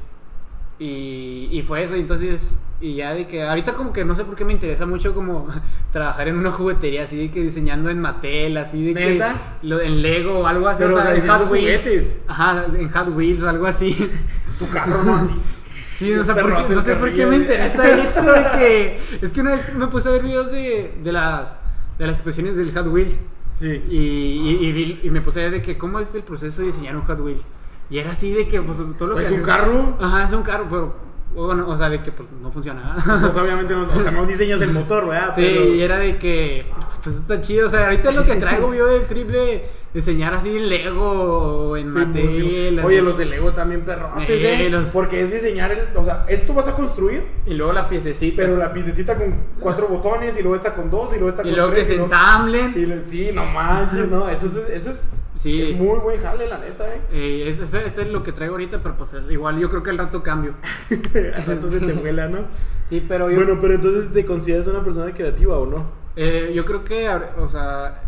Y, 0.83 1.49
y 1.53 1.63
fue 1.63 1.83
eso, 1.85 1.95
entonces, 1.95 2.55
y 2.81 2.95
ya 2.95 3.15
de 3.15 3.29
que 3.29 3.45
ahorita 3.45 3.75
como 3.75 3.93
que 3.93 4.05
no 4.05 4.17
sé 4.17 4.25
por 4.25 4.35
qué 4.35 4.45
me 4.45 4.53
interesa 4.53 4.85
mucho 4.85 5.15
como 5.15 5.47
trabajar 5.93 6.27
en 6.27 6.37
una 6.39 6.51
juguetería, 6.51 7.05
así 7.05 7.17
de 7.17 7.31
que 7.31 7.41
diseñando 7.41 7.89
en 7.91 8.01
Mattel, 8.01 8.57
así 8.57 8.83
de 8.85 8.95
¿Neta? 8.95 9.33
que 9.61 9.67
lo, 9.69 9.81
en 9.81 10.03
Lego 10.03 10.41
o 10.41 10.47
algo 10.47 10.67
así, 10.67 10.83
Pero, 10.83 10.97
o 10.97 11.01
sea, 11.01 11.13
o 11.13 11.15
sea, 11.15 11.25
en 11.25 11.29
Hot 11.31 11.51
Wheels. 11.51 11.83
juguetes. 11.83 12.17
Ajá, 12.27 12.65
en 12.77 12.91
Hot 12.91 13.09
Wheels 13.17 13.43
o 13.45 13.49
algo 13.49 13.67
así. 13.67 14.11
Tu 14.59 14.69
carro, 14.69 15.03
¿no? 15.05 15.15
Así. 15.17 15.35
Sí, 15.73 16.13
o 16.15 16.25
sea, 16.25 16.35
El 16.35 16.41
¿por 16.43 16.51
qué- 16.51 16.57
perrote, 16.57 16.75
no 16.75 16.83
sé 16.83 16.95
por 16.97 17.13
qué 17.13 17.27
me 17.27 17.37
interesa 17.37 17.89
eso 18.01 18.23
de 18.33 18.43
que... 18.59 19.01
Es 19.23 19.33
que 19.33 19.41
una 19.41 19.53
vez 19.53 19.73
me 19.75 19.87
puse 19.87 20.09
a 20.09 20.13
ver 20.13 20.23
videos 20.23 20.51
de, 20.51 20.95
de 21.03 21.13
las 21.13 21.57
de 21.99 22.07
las 22.07 22.15
expresiones 22.17 22.57
del 22.57 22.73
Hot 22.73 22.87
Wheels 22.89 23.19
Sí. 23.59 23.67
y, 23.89 23.97
y, 23.97 24.67
y 24.67 24.73
vi- 24.73 25.01
y 25.05 25.11
me 25.11 25.21
puse 25.21 25.39
a 25.41 25.43
ver 25.45 25.53
de 25.53 25.63
que 25.63 25.79
cómo 25.79 26.01
es 26.01 26.13
el 26.15 26.23
proceso 26.23 26.63
de 26.63 26.69
diseñar 26.69 26.97
un 26.97 27.03
Hot 27.03 27.21
Wheels. 27.21 27.47
Y 27.93 27.99
era 27.99 28.13
así 28.13 28.33
de 28.33 28.49
que 28.49 28.63
pues, 28.63 28.79
todo 28.97 29.09
lo 29.09 29.17
que... 29.17 29.23
¿Es 29.25 29.31
un 29.31 29.43
carro? 29.43 29.97
Ajá, 30.01 30.25
es 30.25 30.33
un 30.33 30.43
carro, 30.43 30.67
pero... 30.71 31.13
Bueno, 31.35 31.67
o 31.69 31.79
sea, 31.79 31.89
de 31.89 32.03
que 32.03 32.13
pues, 32.13 32.29
no 32.43 32.51
funciona. 32.53 32.95
Pues 33.21 33.37
obviamente 33.37 33.75
no, 33.75 33.83
o 33.89 34.03
sea, 34.03 34.11
no 34.11 34.27
diseñas 34.27 34.61
el 34.61 34.71
motor, 34.73 35.09
¿verdad? 35.09 35.33
Sí, 35.35 35.41
Pero- 35.43 35.65
y 35.75 35.81
era 35.83 35.97
de 35.99 36.19
que, 36.19 36.67
pues 37.03 37.17
está 37.17 37.41
chido. 37.41 37.67
O 37.67 37.71
sea, 37.71 37.85
ahorita 37.85 38.11
es 38.11 38.17
lo 38.17 38.25
que 38.25 38.35
traigo 38.37 38.75
yo 38.75 38.87
del 38.87 39.03
trip 39.07 39.29
de 39.29 39.67
diseñar 39.95 40.35
así 40.35 40.59
Lego 40.59 41.77
en 41.79 41.89
Sí, 41.91 42.71
mucho. 42.71 42.87
Oye, 42.87 43.01
los 43.03 43.17
de 43.17 43.25
Lego 43.25 43.53
también 43.53 43.83
perrotes, 43.83 44.29
Eh, 44.29 44.67
¿eh? 44.67 44.71
los- 44.71 44.89
Porque 44.89 45.23
es 45.23 45.33
diseñar 45.33 45.73
el. 45.73 45.97
O 45.97 46.05
sea, 46.05 46.25
esto 46.29 46.53
vas 46.55 46.69
a 46.69 46.73
construir, 46.73 47.25
Y 47.47 47.55
luego 47.55 47.73
la 47.73 47.89
piececita. 47.89 48.37
pero 48.43 48.57
la 48.59 48.73
piececita 48.75 49.17
con 49.17 49.35
cuatro 49.59 49.89
botones, 49.89 50.39
y 50.39 50.43
luego 50.43 50.57
esta 50.57 50.75
con 50.75 50.91
dos, 50.91 51.11
y 51.15 51.15
luego 51.15 51.31
esta 51.31 51.43
y 51.43 51.47
con 51.47 51.55
luego 51.57 51.71
que 51.71 51.77
tres. 51.77 51.87
se 51.89 51.95
y 51.95 51.97
luego- 51.97 52.13
ensamblen. 52.13 52.73
y 52.77 52.85
le- 52.87 53.05
sí, 53.07 53.31
no 53.33 53.47
manches, 53.47 54.09
no. 54.09 54.29
Eso 54.29 54.47
es, 54.47 54.57
eso 54.69 54.91
es, 54.91 55.22
Sí. 55.43 55.61
es 55.73 55.77
muy 55.77 55.99
buen 55.99 56.21
jale, 56.21 56.47
la 56.49 56.59
neta, 56.59 56.87
¿eh? 56.95 57.01
Eh, 57.11 57.49
esto 57.49 58.01
es 58.01 58.09
lo 58.13 58.23
que 58.23 58.31
traigo 58.33 58.55
ahorita, 58.55 58.79
pero 58.79 58.97
pues 58.97 59.13
igual 59.29 59.59
yo 59.59 59.69
creo 59.71 59.83
que 59.83 59.91
al 59.91 59.99
rato 59.99 60.23
cambio. 60.23 60.55
Entonces 60.91 61.85
te 61.85 61.93
vuela, 61.95 62.29
¿no? 62.29 62.41
Sí, 62.89 63.05
pero 63.09 63.29
yo, 63.31 63.37
Bueno, 63.37 63.59
pero 63.61 63.75
entonces 63.75 64.13
te 64.13 64.25
consideras 64.25 64.67
una 64.69 64.85
persona 64.85 65.13
creativa 65.13 65.59
o 65.59 65.67
no? 65.67 65.87
eh, 66.15 66.53
yo 66.55 66.65
creo 66.65 66.85
que, 66.85 67.09
o 67.09 67.49
sea, 67.49 68.03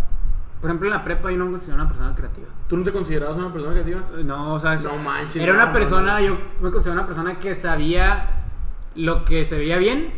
por 0.61 0.69
ejemplo 0.71 0.89
en 0.89 0.95
la 0.95 1.03
prepa 1.05 1.31
yo 1.31 1.39
no 1.39 1.47
me 1.47 1.53
considero 1.53 1.77
una 1.81 1.89
persona 1.89 2.15
creativa. 2.15 2.47
¿Tú 2.69 2.77
no 2.77 2.85
te 2.85 2.93
considerabas 2.93 3.37
una 3.37 3.53
persona 3.53 3.73
creativa? 3.73 4.01
Eh, 4.19 4.25
No, 4.25 4.55
o 4.55 4.61
sea, 4.61 4.77
No 4.77 4.97
manches, 4.99 5.43
era 5.43 5.55
una 5.55 5.67
no, 5.67 5.73
persona, 5.73 6.21
no. 6.21 6.27
yo 6.27 6.39
me 6.61 6.71
considero 6.71 6.99
una 7.01 7.07
persona 7.07 7.39
que 7.41 7.55
sabía 7.55 8.29
lo 8.95 9.25
que 9.25 9.45
se 9.47 9.57
veía 9.59 9.79
bien 9.79 10.13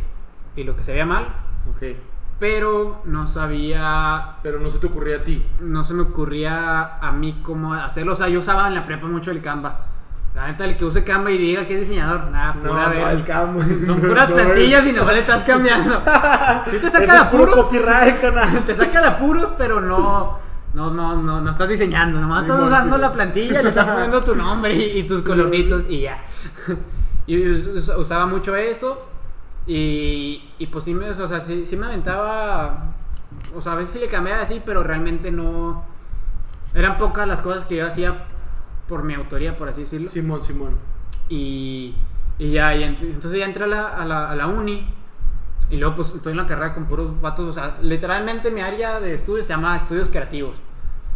y 0.56 0.64
lo 0.64 0.74
que 0.76 0.82
se 0.82 0.92
veía 0.92 1.06
mal, 1.06 1.24
Ok. 1.70 1.96
Pero 2.39 3.01
no 3.07 3.26
sabía, 3.26 4.37
Pero 4.43 4.61
no 4.61 4.68
se 4.70 4.78
te 4.78 4.87
ocurría 4.87 5.16
a 5.16 5.24
ti. 5.24 5.45
no 5.61 5.84
se 5.84 5.95
me 5.95 6.03
ocurría 6.03 6.99
a 6.99 7.12
mí 7.12 7.41
cómo 7.43 7.72
hacerlo. 7.74 8.12
O 8.12 8.16
sea, 8.16 8.28
yo 8.28 8.41
usaba 8.41 8.68
en 8.68 8.74
la 8.74 8.84
prepa 8.87 9.07
mucho 9.07 9.30
el 9.30 9.41
Canva. 9.41 9.80
La 10.34 10.49
neta, 10.49 10.66
el 10.66 10.76
que 10.76 10.84
use 10.84 11.03
Canva 11.03 11.30
y 11.30 11.39
diga 11.39 11.66
que 11.66 11.74
es 11.80 11.89
diseñador, 11.89 12.30
nada, 12.30 12.53
pura 12.53 12.89
verga. 12.91 13.12
es 13.14 13.24
cam- 13.24 13.87
Son 13.87 14.01
puras 14.03 14.28
no, 14.28 14.34
plantillas 14.37 14.87
y 14.87 14.93
no 14.93 15.11
le 15.11 15.20
estás 15.20 15.45
cambiando. 15.45 16.03
Sí 16.70 16.78
te 16.78 16.91
saca 16.91 17.24
de 17.24 17.30
puro 17.30 17.45
apuros, 17.45 17.64
copyright, 17.66 18.20
canal. 18.20 18.64
te 18.66 18.74
saca 18.74 19.01
de 19.01 19.07
apuros, 19.07 19.53
pero 19.57 19.80
no, 19.80 20.39
no, 20.74 20.91
no, 20.91 21.22
no, 21.22 21.41
no 21.41 21.51
estás 21.51 21.70
diseñando, 21.70 22.20
nomás 22.20 22.45
Ni 22.45 22.51
estás 22.51 22.62
usando 22.66 22.99
la 22.99 23.12
plantilla, 23.14 23.62
le 23.62 23.70
estás 23.70 23.87
poniendo 23.87 24.20
tu 24.20 24.34
nombre 24.37 24.74
y, 24.74 24.99
y 24.99 25.03
tus 25.05 25.22
colorcitos 25.22 25.84
y 25.89 26.03
ya. 26.03 26.22
Y 27.26 27.51
us- 27.51 27.66
us- 27.68 27.97
usaba 27.97 28.26
mucho 28.26 28.55
eso 28.55 29.09
y, 29.66 30.50
y 30.58 30.66
pues 30.66 30.84
sí 30.84 30.94
me, 30.94 31.10
o 31.10 31.28
sea, 31.28 31.40
sí, 31.40 31.66
sí 31.66 31.76
me 31.76 31.86
aventaba, 31.86 32.94
o 33.54 33.60
sea, 33.62 33.72
a 33.72 33.76
veces 33.76 33.92
sí 33.94 33.98
le 33.98 34.08
cambiaba 34.08 34.42
así, 34.42 34.62
pero 34.64 34.82
realmente 34.82 35.30
no, 35.30 35.84
eran 36.74 36.98
pocas 36.98 37.26
las 37.28 37.40
cosas 37.40 37.64
que 37.64 37.76
yo 37.76 37.86
hacía 37.86 38.24
por 38.88 39.02
mi 39.04 39.14
autoría, 39.14 39.56
por 39.58 39.68
así 39.68 39.82
decirlo. 39.82 40.10
Simón, 40.10 40.44
Simón. 40.44 40.76
Y, 41.28 41.94
y 42.38 42.52
ya, 42.52 42.74
y 42.76 42.82
ent- 42.84 43.00
entonces 43.02 43.38
ya 43.40 43.46
entré 43.46 43.64
a 43.64 43.66
la, 43.68 43.88
a, 43.88 44.04
la, 44.04 44.30
a 44.30 44.36
la 44.36 44.46
uni. 44.46 44.88
Y 45.70 45.78
luego 45.78 45.96
pues 45.96 46.14
estoy 46.14 46.32
en 46.32 46.36
la 46.38 46.46
carrera 46.46 46.74
con 46.74 46.86
puros 46.86 47.20
vatos. 47.20 47.46
O 47.48 47.52
sea, 47.52 47.78
literalmente 47.82 48.50
mi 48.50 48.60
área 48.60 49.00
de 49.00 49.14
estudio 49.14 49.42
se 49.42 49.50
llama 49.50 49.76
estudios 49.76 50.08
creativos. 50.10 50.56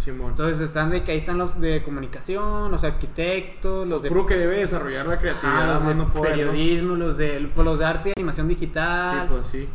Simón. 0.01 0.31
Entonces 0.31 0.61
están 0.61 0.91
de 0.91 1.05
que 1.05 1.13
ahí 1.13 1.19
están 1.19 1.37
los 1.39 1.61
de 1.61 1.83
comunicación, 1.83 2.71
los 2.71 2.83
arquitectos, 2.85 3.87
los 3.87 4.03
de 4.03 4.09
Puro 4.09 4.25
que 4.27 4.37
debe 4.37 4.57
desarrollar 4.59 5.07
la 5.07 5.13
ajá, 5.15 5.21
creatividad, 5.23 5.85
los 5.85 5.97
no 5.97 6.09
poder, 6.13 6.31
¿no? 6.47 6.53
periodismo, 6.53 6.95
los 6.97 7.17
de, 7.19 7.51
pues, 7.55 7.65
los 7.65 7.79
de 7.79 7.85
arte 7.85 8.09
y 8.09 8.13
animación 8.19 8.49
Sí, 8.49 8.55
digital. 8.55 9.29
pues 9.29 9.47
sí. 9.47 9.69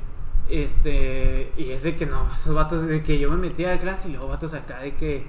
Este, 0.49 1.51
y 1.57 1.71
es 1.71 1.83
de 1.83 1.95
que 1.95 2.05
no, 2.05 2.27
esos 2.33 2.53
vatos 2.53 2.85
de 2.87 3.01
que 3.03 3.19
yo 3.19 3.29
me 3.29 3.37
metía 3.37 3.73
a 3.73 3.79
clase 3.79 4.09
y 4.09 4.11
luego 4.13 4.27
vatos 4.27 4.53
acá 4.53 4.79
de 4.79 4.95
que 4.95 5.27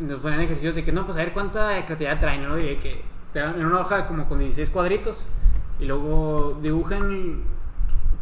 nos 0.00 0.20
ponían 0.20 0.40
ejercicios 0.40 0.74
de 0.74 0.84
que 0.84 0.92
no, 0.92 1.04
pues 1.04 1.16
a 1.16 1.20
ver 1.20 1.32
cuánta 1.32 1.70
creatividad 1.86 2.20
traen, 2.20 2.48
¿no? 2.48 2.58
Y 2.58 2.64
de 2.64 2.78
que 2.78 3.02
te 3.32 3.40
dan 3.40 3.58
en 3.58 3.66
una 3.66 3.80
hoja 3.80 4.06
como 4.06 4.26
con 4.26 4.38
16 4.38 4.70
cuadritos 4.70 5.24
y 5.80 5.84
luego 5.86 6.58
dibujan 6.62 7.42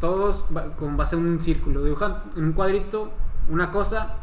todos 0.01 0.45
con 0.77 0.97
base 0.97 1.17
en 1.17 1.27
un 1.27 1.41
círculo. 1.43 1.83
Dibujan 1.83 2.17
en 2.37 2.45
un 2.45 2.53
cuadrito 2.53 3.11
una 3.49 3.71
cosa 3.71 4.15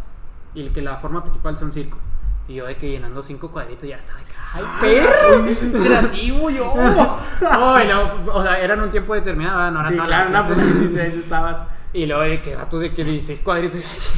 y 0.54 0.62
el 0.62 0.72
que 0.74 0.82
la 0.82 0.98
forma 0.98 1.22
principal 1.22 1.56
sea 1.58 1.68
un 1.68 1.74
círculo. 1.74 2.02
Y 2.48 2.56
yo 2.56 2.66
de 2.66 2.76
que 2.76 2.90
llenando 2.90 3.22
cinco 3.24 3.50
cuadritos 3.52 3.88
ya 3.88 3.96
estaba 3.98 4.20
de 4.20 4.26
que, 4.26 4.34
¡ay, 4.54 4.64
perro! 4.82 5.82
creativo 5.84 6.50
yo. 6.50 6.74
Oh, 7.60 7.80
y 7.80 7.86
luego, 7.88 8.34
o 8.34 8.44
sea, 8.44 8.60
eran 8.60 8.82
un 8.82 8.90
tiempo 8.90 9.16
determinado, 9.16 9.72
no 9.72 9.80
era 9.80 9.90
Sí, 9.90 9.96
toda 9.96 10.08
claro, 10.08 10.30
la 10.30 10.42
no, 10.42 10.48
clase. 10.48 10.62
pues 10.62 11.14
estabas. 11.16 11.64
Y 11.94 12.06
luego 12.06 12.22
de 12.22 12.42
que 12.42 12.56
gatos 12.56 12.80
de 12.82 12.94
que 12.94 13.04
16 13.04 13.40
cuadritos. 13.42 13.80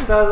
Estos 0.00 0.28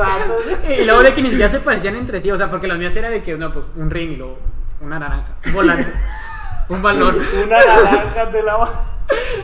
y 0.79 0.85
luego 0.85 1.03
de 1.03 1.15
que 1.15 1.23
ni 1.23 1.31
siquiera 1.31 1.51
se 1.51 1.61
parecían 1.61 1.97
entre 1.97 2.21
sí. 2.21 2.31
O 2.31 2.37
sea, 2.37 2.51
porque 2.51 2.67
los 2.67 2.79
míos 2.79 2.95
era 2.97 3.11
de 3.11 3.23
que, 3.23 3.37
no, 3.37 3.53
pues 3.53 3.65
un 3.77 3.91
ring 3.91 4.13
y 4.13 4.17
luego 4.17 4.39
una 4.81 4.99
naranja. 4.99 5.35
Un 5.47 5.53
volante. 5.55 5.93
un 6.69 6.83
valor. 6.83 7.15
Una 7.47 7.59
naranja 7.65 8.27
de 8.27 8.43
la 8.43 8.57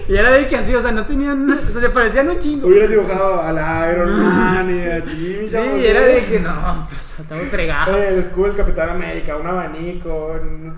Y 0.09 0.17
era 0.17 0.31
de 0.33 0.47
que 0.47 0.57
así, 0.57 0.75
o 0.75 0.81
sea, 0.81 0.91
no 0.91 1.05
tenían. 1.07 1.49
O 1.51 1.73
sea, 1.73 1.81
se 1.83 1.91
parecían 1.91 2.29
un 2.31 2.39
chingo. 2.39 2.67
Hubieras 2.67 2.91
dibujado 2.91 3.41
al 3.43 3.57
Iron 3.93 4.11
Man 4.25 4.71
y 4.77 4.89
así, 4.89 5.49
Sí, 5.49 5.87
era 5.87 6.01
de 6.01 6.25
que 6.25 6.41
no, 6.41 6.87
pues, 6.89 7.21
estamos 7.21 7.45
fregados. 7.49 7.97
El 7.97 8.19
escudo 8.19 8.47
del 8.47 8.57
Capitán 8.57 8.89
América, 8.91 9.37
un 9.37 9.47
abanico, 9.47 10.33
un, 10.43 10.75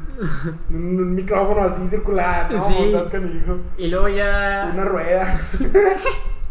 un- 0.70 1.01
un 1.01 1.14
micrófono 1.14 1.62
así 1.62 1.87
circular, 1.89 2.51
no, 2.53 2.68
Sí. 2.68 2.95
Y 3.78 3.89
luego 3.89 4.09
ya. 4.09 4.70
una 4.74 4.85
rueda. 4.85 5.41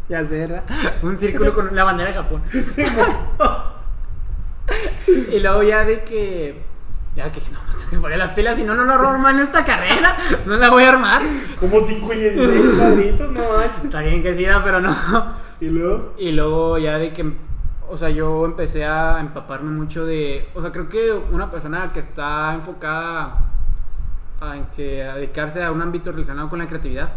Ya 0.09 0.25
sé, 0.25 0.39
¿verdad? 0.39 0.63
Un 1.03 1.17
círculo 1.19 1.53
con 1.53 1.73
la 1.73 1.85
bandera 1.85 2.09
de 2.09 2.15
Japón. 2.17 2.41
Sí, 2.75 2.83
Y 5.31 5.39
luego 5.39 5.63
ya 5.63 5.85
de 5.85 6.03
que. 6.03 6.61
Ya 7.15 7.31
que 7.31 7.41
no, 7.51 7.59
tengo 7.77 7.89
que 7.89 7.97
poner 7.97 8.17
las 8.17 8.31
pilas 8.31 8.57
y 8.59 8.63
no, 8.63 8.73
no, 8.73 8.85
no, 8.85 8.97
Roman, 8.97 9.39
esta 9.39 9.65
carrera. 9.65 10.15
No 10.45 10.57
la 10.57 10.69
voy 10.69 10.83
a 10.83 10.89
armar. 10.89 11.21
Como 11.59 11.81
5 11.81 12.13
y 12.13 12.17
16 12.17 12.75
cuadritos, 12.77 13.31
no 13.31 13.41
manches. 13.57 13.85
Está 13.85 14.01
bien 14.01 14.21
que 14.21 14.35
sí, 14.35 14.45
pero 14.63 14.79
no. 14.79 14.95
Y 15.59 15.65
luego, 15.65 16.13
Y 16.17 16.31
luego 16.31 16.77
ya 16.77 16.97
de 16.97 17.11
que, 17.13 17.33
o 17.89 17.97
sea, 17.97 18.09
yo 18.09 18.45
empecé 18.45 18.85
a 18.85 19.19
empaparme 19.19 19.71
mucho 19.71 20.05
de, 20.05 20.49
o 20.55 20.61
sea, 20.61 20.71
creo 20.71 20.87
que 20.89 21.11
una 21.11 21.51
persona 21.51 21.91
que 21.93 21.99
está 21.99 22.53
enfocada 22.53 23.37
a, 24.39 24.55
en 24.57 24.65
que 24.67 25.03
a 25.03 25.15
dedicarse 25.15 25.63
a 25.63 25.71
un 25.71 25.81
ámbito 25.81 26.11
relacionado 26.11 26.49
con 26.49 26.59
la 26.59 26.67
creatividad, 26.67 27.11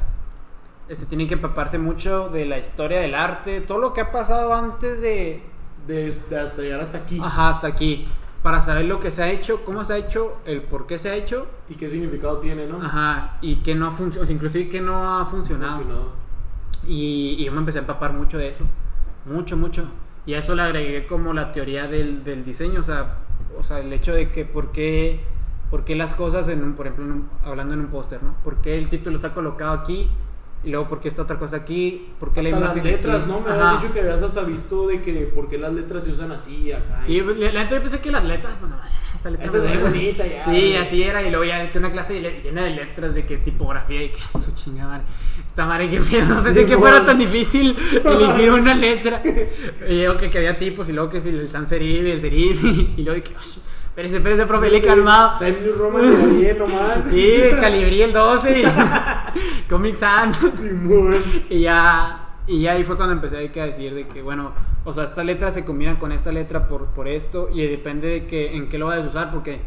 este 0.88 1.06
tiene 1.06 1.26
que 1.26 1.34
empaparse 1.34 1.78
mucho 1.78 2.28
de 2.28 2.44
la 2.44 2.58
historia 2.58 3.00
del 3.00 3.14
arte, 3.14 3.60
todo 3.62 3.78
lo 3.78 3.94
que 3.94 4.02
ha 4.02 4.12
pasado 4.12 4.52
antes 4.54 5.00
de, 5.00 5.42
de, 5.86 6.14
de 6.28 6.38
hasta 6.40 6.60
llegar 6.60 6.80
hasta 6.80 6.98
aquí. 6.98 7.18
ajá, 7.22 7.48
hasta 7.48 7.66
aquí, 7.68 8.06
para 8.44 8.60
saber 8.62 8.84
lo 8.84 9.00
que 9.00 9.10
se 9.10 9.22
ha 9.22 9.30
hecho, 9.32 9.64
cómo 9.64 9.84
se 9.86 9.94
ha 9.94 9.96
hecho, 9.96 10.36
el 10.44 10.60
por 10.62 10.86
qué 10.86 10.98
se 10.98 11.08
ha 11.08 11.14
hecho, 11.16 11.46
¿Y 11.68 11.74
qué 11.76 11.88
significado 11.88 12.38
tiene, 12.38 12.66
no? 12.66 12.76
ajá, 12.80 13.38
y 13.40 13.56
que 13.56 13.74
no 13.74 13.86
ha 13.86 13.90
funcionado, 13.90 14.30
inclusive 14.30 14.68
que 14.68 14.80
no 14.82 15.18
ha 15.18 15.24
funcionado. 15.24 15.78
Funcionado. 15.78 16.12
Y, 16.86 17.36
y 17.38 17.44
yo 17.46 17.52
me 17.52 17.58
empecé 17.60 17.78
a 17.78 17.80
empapar 17.80 18.12
mucho 18.12 18.36
de 18.38 18.48
eso. 18.50 18.64
Mucho, 19.24 19.56
mucho. 19.56 19.86
Y 20.26 20.34
a 20.34 20.40
eso 20.40 20.54
le 20.54 20.62
agregué 20.62 21.06
como 21.06 21.32
la 21.32 21.52
teoría 21.52 21.86
del, 21.86 22.22
del 22.22 22.44
diseño. 22.44 22.80
O 22.80 22.84
sea, 22.84 23.16
o 23.58 23.62
sea, 23.64 23.80
el 23.80 23.90
hecho 23.92 24.12
de 24.12 24.30
que 24.30 24.44
por 24.44 24.72
qué, 24.72 25.20
por 25.70 25.84
qué 25.84 25.94
las 25.96 26.12
cosas, 26.12 26.46
en 26.48 26.62
un, 26.62 26.74
por 26.74 26.86
ejemplo, 26.86 27.06
en 27.06 27.12
un- 27.12 27.30
hablando 27.44 27.72
en 27.74 27.80
un 27.80 27.86
póster, 27.86 28.22
¿no? 28.22 28.34
¿Por 28.44 28.56
qué 28.60 28.76
el 28.76 28.88
título 28.90 29.16
está 29.16 29.32
colocado 29.32 29.72
aquí? 29.72 30.10
Y 30.64 30.70
luego, 30.70 30.88
¿por 30.88 31.00
qué 31.00 31.08
esta 31.08 31.22
otra 31.22 31.38
cosa 31.38 31.56
aquí? 31.56 32.08
¿Por 32.18 32.32
qué 32.32 32.42
la 32.42 32.48
Hasta 32.48 32.60
las 32.60 32.68
imagen 32.76 32.82
de 32.84 32.90
letras, 32.96 33.22
aquí? 33.22 33.30
¿no? 33.30 33.40
Me 33.40 33.50
habías 33.50 33.82
dicho 33.82 33.92
que 33.92 34.00
habías 34.00 34.22
hasta 34.22 34.42
visto 34.44 34.86
de 34.88 35.02
que 35.02 35.12
por 35.34 35.48
qué 35.48 35.58
las 35.58 35.72
letras 35.74 36.04
se 36.04 36.12
usan 36.12 36.32
así 36.32 36.72
acá. 36.72 37.02
Sí, 37.04 37.18
y- 37.18 37.22
pues, 37.22 37.36
la 37.36 37.52
la 37.52 37.62
neta 37.64 37.76
yo 37.76 37.82
pensé 37.82 38.00
que 38.00 38.10
las 38.10 38.24
letras, 38.24 38.54
bueno, 38.60 38.76
esta 39.14 39.30
letra 39.30 39.46
Esta 39.46 39.58
es 39.58 39.64
muy 39.64 39.82
bonita 39.90 40.26
ya, 40.26 40.44
Sí, 40.44 40.50
güey. 40.50 40.76
así 40.76 41.02
era. 41.02 41.22
Y 41.22 41.30
luego 41.30 41.44
ya 41.44 41.70
que 41.70 41.78
una 41.78 41.90
clase 41.90 42.40
llena 42.42 42.62
de 42.64 42.70
letras, 42.70 43.14
de 43.14 43.26
que 43.26 43.36
tipografía 43.38 44.02
y 44.04 44.08
que 44.10 44.20
su 44.38 44.54
chingada. 44.54 45.02
Esta 45.46 45.66
madre 45.66 45.88
que 45.90 45.98
no 46.22 46.42
pensé 46.42 46.60
Sí, 46.62 46.66
que 46.66 46.76
fuera 46.78 47.04
tan 47.04 47.18
difícil 47.18 47.76
elegir 48.04 48.50
una 48.50 48.74
letra. 48.74 49.20
Y 49.88 49.96
luego 49.98 50.16
que, 50.16 50.30
que 50.30 50.38
había 50.38 50.56
tipos 50.58 50.88
y 50.88 50.92
luego 50.92 51.10
que 51.10 51.20
si 51.20 51.28
el 51.28 51.48
sans 51.48 51.68
serif 51.68 52.06
y 52.06 52.10
el 52.10 52.20
serif. 52.20 52.64
Y 52.64 53.02
luego 53.04 53.12
de 53.12 53.22
que, 53.22 53.32
"Ay, 53.38 53.46
espérese, 53.94 54.16
espérese, 54.16 54.46
profe, 54.46 54.70
le 54.70 54.82
calmado. 54.82 55.38
Time 55.38 55.60
New 55.60 55.74
Roman 55.76 56.02
y 56.02 56.24
Ariel 56.24 56.58
nomás. 56.58 56.98
Sí, 57.08 57.36
calibrí 57.60 58.02
el 58.02 58.12
12 58.12 58.60
y 58.60 58.64
Comic 59.70 59.94
Sans. 59.94 60.36
Simón. 60.36 61.16
Y 61.48 61.60
ya, 61.60 62.38
y 62.48 62.62
ya 62.62 62.72
ahí 62.72 62.82
fue 62.82 62.96
cuando 62.96 63.14
empecé 63.14 63.36
a 63.36 63.66
decir 63.66 63.94
de 63.94 64.08
que, 64.08 64.20
bueno, 64.20 64.50
o 64.84 64.92
sea, 64.92 65.04
esta 65.04 65.22
letra 65.22 65.52
se 65.52 65.64
combina 65.64 65.96
con 66.00 66.10
esta 66.10 66.32
letra 66.32 66.66
por, 66.66 66.86
por 66.86 67.06
esto 67.06 67.48
y 67.52 67.64
depende 67.68 68.08
de 68.08 68.26
que, 68.26 68.56
en 68.56 68.68
qué 68.68 68.78
lo 68.78 68.86
vayas 68.86 69.04
a 69.04 69.08
usar, 69.10 69.30
porque, 69.30 69.60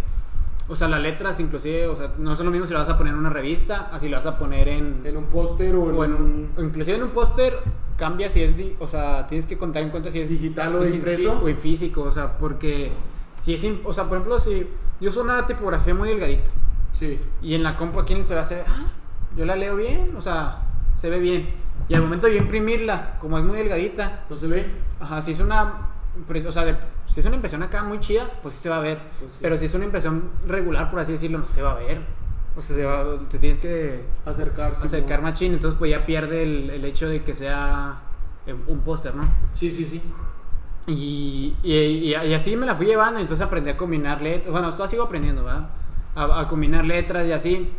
o 0.68 0.76
sea, 0.76 0.90
las 0.90 1.00
letras 1.00 1.40
inclusive, 1.40 1.88
o 1.88 1.96
sea, 1.96 2.12
no 2.18 2.34
es 2.34 2.40
lo 2.40 2.52
mismo 2.52 2.66
si 2.66 2.74
lo 2.74 2.80
vas 2.80 2.90
a 2.90 2.98
poner 2.98 3.14
en 3.14 3.20
una 3.20 3.30
revista, 3.30 3.90
así 3.94 4.10
lo 4.10 4.18
vas 4.18 4.26
a 4.26 4.38
poner 4.38 4.68
en... 4.68 5.04
En 5.06 5.16
un 5.16 5.28
póster 5.28 5.74
o 5.74 5.90
en, 5.90 5.96
o 5.96 6.04
en 6.04 6.14
un, 6.14 6.50
o 6.58 6.62
inclusive 6.62 6.98
en 6.98 7.04
un 7.04 7.12
póster 7.12 7.54
cambia 7.96 8.30
si 8.30 8.44
es, 8.44 8.58
o 8.80 8.90
sea, 8.90 9.26
tienes 9.26 9.46
que 9.46 9.58
contar 9.58 9.84
en 9.84 9.90
cuenta 9.90 10.12
si 10.12 10.20
es 10.20 10.30
Digital 10.30 10.76
o 10.76 10.86
impreso. 10.86 11.40
o 11.42 11.48
en 11.48 11.58
físico, 11.58 12.02
o 12.02 12.12
sea, 12.12 12.38
porque 12.38 12.92
si 13.38 13.54
es, 13.54 13.66
o 13.84 13.94
sea, 13.94 14.06
por 14.06 14.18
ejemplo, 14.18 14.40
si 14.40 14.68
yo 15.00 15.10
uso 15.10 15.22
una 15.22 15.46
tipografía 15.48 15.94
muy 15.94 16.10
delgadita 16.10 16.50
Sí. 16.94 17.20
y 17.42 17.54
en 17.54 17.64
la 17.64 17.78
compu 17.78 18.00
aquí 18.00 18.14
en 18.14 18.20
el 18.20 18.26
celular 18.26 18.46
se 18.48 18.56
ve, 18.56 18.64
ah, 18.68 18.88
yo 19.36 19.46
la 19.46 19.56
leo 19.56 19.76
bien, 19.76 20.16
o 20.16 20.22
sea, 20.22 20.64
se 20.96 21.10
ve 21.10 21.20
bien. 21.20 21.48
Y 21.90 21.94
al 21.94 22.02
momento 22.02 22.28
de 22.28 22.34
yo 22.36 22.42
imprimirla, 22.42 23.18
como 23.20 23.38
es 23.38 23.44
muy 23.46 23.58
delgadita, 23.58 24.24
¿No 24.30 24.36
se 24.38 24.48
ve? 24.48 24.66
ajá, 25.00 25.22
si 25.22 25.32
es 25.32 25.40
una, 25.40 25.90
o 26.48 26.52
sea, 26.52 26.66
de- 26.66 26.76
si 27.14 27.20
es 27.20 27.26
una 27.26 27.36
impresión 27.36 27.62
acá 27.64 27.84
muy 27.84 28.00
chida, 28.00 28.30
pues 28.42 28.56
sí 28.56 28.62
se 28.64 28.70
va 28.70 28.78
a 28.78 28.82
ver. 28.82 28.98
Pues 29.20 29.34
sí. 29.34 29.40
Pero 29.42 29.58
si 29.58 29.66
es 29.66 29.74
una 29.76 29.86
impresión 29.86 30.32
regular, 30.48 30.90
por 30.90 31.00
así 31.00 31.12
decirlo, 31.14 31.38
no 31.38 31.48
se 31.48 31.62
va 31.62 31.72
a 31.72 31.76
ver. 31.76 32.02
O 32.56 32.62
sea, 32.62 32.76
se 32.76 32.84
va, 32.86 33.04
te 33.30 33.38
tienes 33.38 33.60
que 33.60 34.04
Acercarse. 34.26 34.84
acercar 34.86 35.22
machín, 35.22 35.54
entonces 35.54 35.78
pues 35.78 35.92
ya 35.92 36.06
pierde 36.08 36.42
el, 36.42 36.70
el 36.72 36.86
hecho 36.86 37.08
de 37.08 37.24
que 37.24 37.36
sea 37.36 38.00
un 38.68 38.80
póster, 38.80 39.14
¿no? 39.14 39.28
Sí, 39.54 39.70
sí, 39.70 39.86
sí. 39.86 40.02
Y, 40.88 41.54
y, 41.64 41.74
y- 41.74 42.10
y 42.16 42.34
así 42.34 42.56
me 42.56 42.66
la 42.66 42.76
fui 42.76 42.86
llevando, 42.86 43.20
entonces 43.20 43.46
aprendí 43.46 43.70
a 43.70 43.78
combinar 43.78 44.22
letras, 44.22 44.50
bueno, 44.52 44.70
esto 44.70 44.88
sigo 44.88 45.04
aprendiendo, 45.04 45.44
¿verdad? 45.44 45.68
A, 46.16 46.42
a 46.42 46.48
combinar 46.48 46.86
letras 46.86 47.28
y 47.28 47.32
así. 47.34 47.70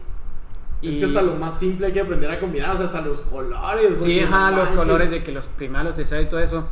Es 0.83 0.97
que 0.97 1.07
hasta 1.07 1.23
lo 1.23 1.35
más 1.35 1.59
simple 1.59 1.87
hay 1.89 1.93
que 1.93 2.01
aprender 2.01 2.31
a 2.31 2.39
combinar, 2.39 2.71
o 2.75 2.77
sea, 2.77 2.87
hasta 2.87 3.01
los 3.01 3.23
colores. 3.23 4.01
Sí, 4.03 4.21
ajá, 4.21 4.51
los 4.53 4.69
colores 4.71 5.11
de 5.11 5.23
que 5.25 5.33
los 5.33 5.47
primarios, 5.47 5.87
los 5.87 5.97
terceros 5.97 6.27
y 6.27 6.29
todo 6.29 6.41
eso. 6.41 6.69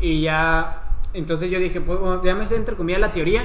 Y 0.00 0.22
ya, 0.22 0.94
entonces 1.14 1.48
yo 1.50 1.58
dije, 1.60 1.80
pues 1.80 2.00
bueno, 2.00 2.24
ya 2.24 2.34
me 2.34 2.46
sé 2.48 2.56
entre 2.56 2.74
comillas 2.74 3.00
la 3.00 3.12
teoría. 3.12 3.42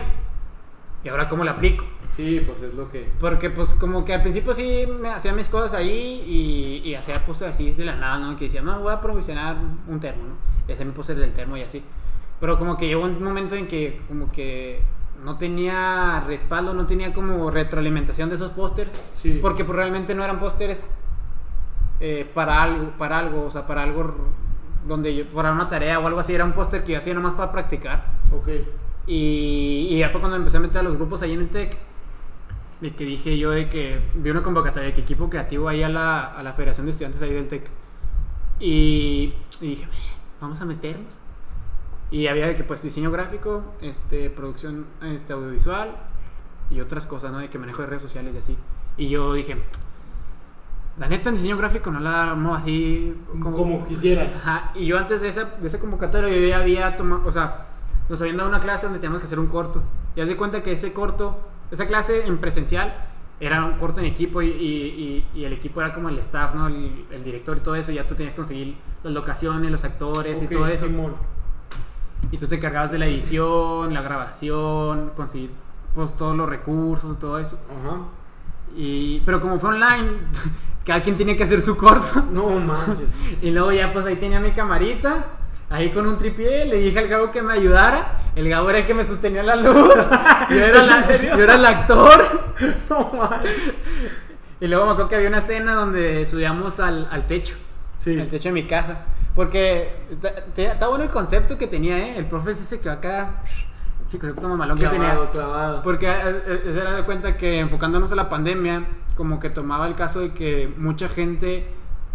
Y 1.04 1.10
ahora 1.10 1.28
cómo 1.30 1.44
la 1.44 1.52
aplico. 1.52 1.84
Sí, 2.10 2.42
pues 2.46 2.62
es 2.64 2.74
lo 2.74 2.90
que. 2.92 3.08
Porque 3.20 3.50
pues 3.52 3.74
como 3.76 4.04
que 4.06 4.14
al 4.14 4.22
principio 4.22 4.54
sí 4.54 4.86
me 5.00 5.10
hacía 5.10 5.34
mis 5.34 5.48
cosas 5.50 5.74
ahí 5.74 6.24
y, 6.26 6.90
y 6.90 6.96
hacía 6.96 7.24
postes 7.26 7.50
así 7.50 7.72
de 7.72 7.86
la 7.86 7.96
nada, 7.96 8.18
¿no? 8.18 8.36
Que 8.36 8.46
decía, 8.46 8.62
no, 8.62 8.80
voy 8.80 8.94
a 8.94 9.02
promocionar 9.02 9.56
un 9.88 10.00
termo, 10.00 10.24
¿no? 10.30 10.36
Y 10.68 10.72
hacía 10.74 10.86
mi 10.86 10.92
póster 10.94 11.18
del 11.18 11.32
termo 11.34 11.58
y 11.58 11.62
así. 11.62 11.84
Pero 12.42 12.58
como 12.58 12.76
que 12.76 12.88
llegó 12.88 13.06
un 13.06 13.24
momento 13.24 13.56
en 13.56 13.68
que 13.68 14.02
como 14.08 14.32
que 14.32 14.82
no 15.24 15.38
tenía 15.38 16.24
respaldo, 16.26 16.74
no 16.74 16.88
tenía 16.88 17.14
como 17.14 17.52
retroalimentación 17.52 18.30
de 18.30 18.36
esos 18.36 18.52
pósters. 18.52 18.92
Sí. 19.16 19.40
Porque 19.42 19.64
pues 19.64 19.76
realmente 19.76 20.16
no 20.16 20.24
eran 20.24 20.40
pósteres 20.40 20.82
eh, 22.00 22.30
para 22.34 22.64
algo, 22.64 22.92
para 22.98 23.20
algo, 23.20 23.46
o 23.46 23.52
sea, 23.52 23.68
para 23.68 23.84
algo 23.84 24.16
donde 24.88 25.16
yo, 25.16 25.26
para 25.28 25.52
una 25.52 25.70
tarea 25.70 26.00
o 26.00 26.08
algo 26.08 26.20
así, 26.20 26.34
era 26.34 26.44
un 26.44 26.54
póster 26.54 26.84
que 26.84 26.94
yo 26.94 26.98
hacía 26.98 27.14
nomás 27.14 27.34
para 27.36 27.52
practicar. 27.52 28.06
Ok. 28.36 28.50
Y, 29.06 29.88
y 29.92 30.00
ya 30.00 30.10
fue 30.10 30.20
cuando 30.20 30.36
empecé 30.36 30.58
a 30.58 30.62
meter 30.62 30.80
a 30.80 30.84
los 30.84 30.96
grupos 30.96 31.22
ahí 31.22 31.34
en 31.34 31.42
el 31.42 31.50
TEC. 31.50 31.78
De 32.82 32.96
que 32.96 33.06
dije 33.06 33.38
yo 33.38 33.52
de 33.52 33.70
que 33.70 34.00
vi 34.16 34.32
una 34.32 34.42
convocatoria 34.42 34.88
de 34.88 34.94
que 34.94 35.02
equipo 35.02 35.30
creativo 35.30 35.70
ahí 35.70 35.84
a 35.84 35.90
la, 35.90 36.26
a 36.26 36.42
la 36.42 36.54
Federación 36.54 36.88
de 36.88 36.92
Estudiantes 36.94 37.22
ahí 37.22 37.32
del 37.32 37.48
TEC. 37.48 37.70
Y, 38.60 39.36
y 39.60 39.68
dije, 39.68 39.88
vamos 40.40 40.60
a 40.60 40.66
meternos. 40.66 41.21
Y 42.12 42.28
había 42.28 42.46
de 42.48 42.56
que 42.56 42.64
pues 42.64 42.82
diseño 42.84 43.10
gráfico, 43.10 43.64
este, 43.82 44.30
producción 44.30 44.86
este, 45.02 45.32
audiovisual 45.34 45.96
y 46.70 46.82
otras 46.82 47.06
cosas, 47.06 47.32
¿no? 47.32 47.40
De 47.40 47.50
que 47.50 47.58
manejo 47.58 47.82
de 47.82 47.88
redes 47.88 48.02
sociales 48.04 48.34
y 48.36 48.38
así. 48.38 48.58
Y 48.98 49.08
yo 49.10 49.34
dije, 49.34 49.56
la 51.00 51.08
neta 51.08 51.30
en 51.30 51.36
diseño 51.36 51.58
gráfico 51.58 51.90
no 51.92 52.00
la 52.00 52.24
armo 52.32 52.54
así 52.54 53.16
Como 53.42 53.86
quisieras. 53.88 54.36
Ajá, 54.36 54.72
y 54.76 54.86
yo 54.86 54.98
antes 54.98 55.22
de 55.22 55.30
esa, 55.30 55.46
de 55.46 55.68
esa 55.68 55.80
convocatoria 55.80 56.30
yo 56.30 56.48
ya 56.48 56.58
había 56.58 56.98
tomado, 56.98 57.22
o 57.26 57.32
sea, 57.32 57.68
nos 58.10 58.20
habían 58.22 58.38
dado 58.38 58.50
una 58.50 58.60
clase 58.60 58.86
donde 58.88 59.00
teníamos 59.00 59.22
que 59.22 59.28
hacer 59.28 59.40
un 59.40 59.48
corto. 59.48 59.82
Y 60.16 60.22
haz 60.22 60.28
de 60.28 60.36
cuenta 60.36 60.62
que 60.62 60.74
ese 60.74 60.92
corto, 60.92 61.40
esa 61.72 61.88
clase 61.88 62.28
en 62.28 62.38
presencial, 62.40 62.94
era 63.40 63.64
un 63.66 63.74
corto 63.80 64.02
en 64.02 64.06
equipo 64.06 64.42
y, 64.42 64.48
y- 64.50 65.26
y- 65.34 65.40
y 65.40 65.46
el 65.46 65.54
equipo 65.54 65.82
era 65.82 65.94
como 65.94 66.10
el 66.10 66.20
staff, 66.20 66.54
¿no? 66.54 66.68
El, 66.68 67.06
el 67.10 67.24
director 67.24 67.58
y 67.58 67.62
todo 67.62 67.76
eso. 67.76 67.92
Ya 67.92 68.06
tú 68.06 68.14
tenías 68.14 68.34
que 68.34 68.38
conseguir 68.42 68.76
las 69.04 69.14
locaciones, 69.14 69.72
los 69.72 69.84
actores 69.84 70.38
Ok, 70.38 70.44
y 70.44 70.54
todo 70.54 70.68
eso. 70.68 70.86
Simón. 70.88 71.16
Y 72.32 72.38
tú 72.38 72.48
te 72.48 72.56
encargabas 72.56 72.92
de 72.92 73.00
la 73.00 73.08
edición, 73.08 73.94
la 73.94 74.02
grabación, 74.02 75.12
conseguir 75.16 75.52
pues, 75.96 76.16
todos 76.16 76.36
los 76.36 76.48
recursos, 76.48 77.18
todo 77.20 77.40
eso. 77.40 77.58
Ajá. 77.70 77.98
Y, 78.76 79.20
pero 79.22 79.42
como 79.42 79.60
fue 79.60 79.70
online, 79.72 80.12
cada 80.86 81.02
quien 81.02 81.18
tenía 81.18 81.36
que 81.36 81.44
hacer 81.44 81.62
su 81.62 81.76
corto. 81.76 82.24
No 82.32 82.48
manches. 82.60 83.14
Y 83.42 83.52
luego 83.52 83.72
ya 83.72 83.92
pues 83.92 84.06
ahí 84.06 84.16
tenía 84.18 84.40
mi 84.40 84.52
camarita, 84.52 85.26
ahí 85.70 85.90
con 85.92 86.08
un 86.08 86.18
tripié, 86.18 86.66
le 86.66 86.78
dije 86.78 87.00
al 87.00 87.08
Gabo 87.08 87.32
que 87.32 87.42
me 87.42 87.54
ayudara. 87.54 88.20
El 88.36 88.48
Gabo 88.48 88.70
era 88.70 88.80
el 88.80 88.86
que 88.86 88.94
me 88.94 89.04
sostenía 89.04 89.44
la 89.44 89.58
luz. 89.58 89.94
Yo 90.50 90.56
era, 90.56 90.84
la- 90.84 90.98
¿En 91.00 91.04
serio? 91.04 91.36
yo 91.36 91.44
era 91.44 91.56
el 91.56 91.66
actor. 91.66 92.46
no 92.90 93.12
manches. 93.14 93.74
Y 94.62 94.68
luego 94.68 94.86
me 94.86 94.92
acuerdo 94.92 95.10
que 95.10 95.16
había 95.16 95.28
una 95.28 95.40
escena 95.40 95.74
donde 95.74 96.26
subíamos 96.26 96.80
al, 96.80 97.10
al 97.12 97.26
techo, 97.28 97.56
Sí. 97.98 98.18
al 98.20 98.30
techo 98.30 98.50
de 98.50 98.54
mi 98.54 98.68
casa. 98.68 99.06
Porque 99.36 99.94
está- 100.56 100.88
bueno 100.88 101.04
el 101.06 101.10
concepto 101.10 101.58
que 101.58 101.68
tenía, 101.68 101.98
¿eh? 102.00 102.18
El 102.18 102.26
profe 102.26 102.52
es 102.52 102.62
ese 102.62 102.80
que 102.82 102.90
acá, 102.90 103.44
sí, 104.10 104.18
concepto 104.18 104.50
mamalón 104.50 104.78
que 104.78 104.88
tenía. 104.88 105.12
Clavado, 105.12 105.32
clavado. 105.32 105.82
Porque 105.82 106.08
eh, 106.10 106.44
eh, 106.48 106.62
se 106.66 106.82
de 106.82 107.04
cuenta 107.04 107.38
que 107.38 107.60
enfocándonos 107.60 108.12
a 108.12 108.16
la 108.16 108.28
pandemia, 108.30 108.84
como 109.16 109.40
que 109.40 109.50
tomaba 109.50 109.88
el 109.88 109.96
caso 109.96 110.20
de 110.20 110.34
que 110.34 110.74
mucha 110.78 111.08
gente, 111.08 111.68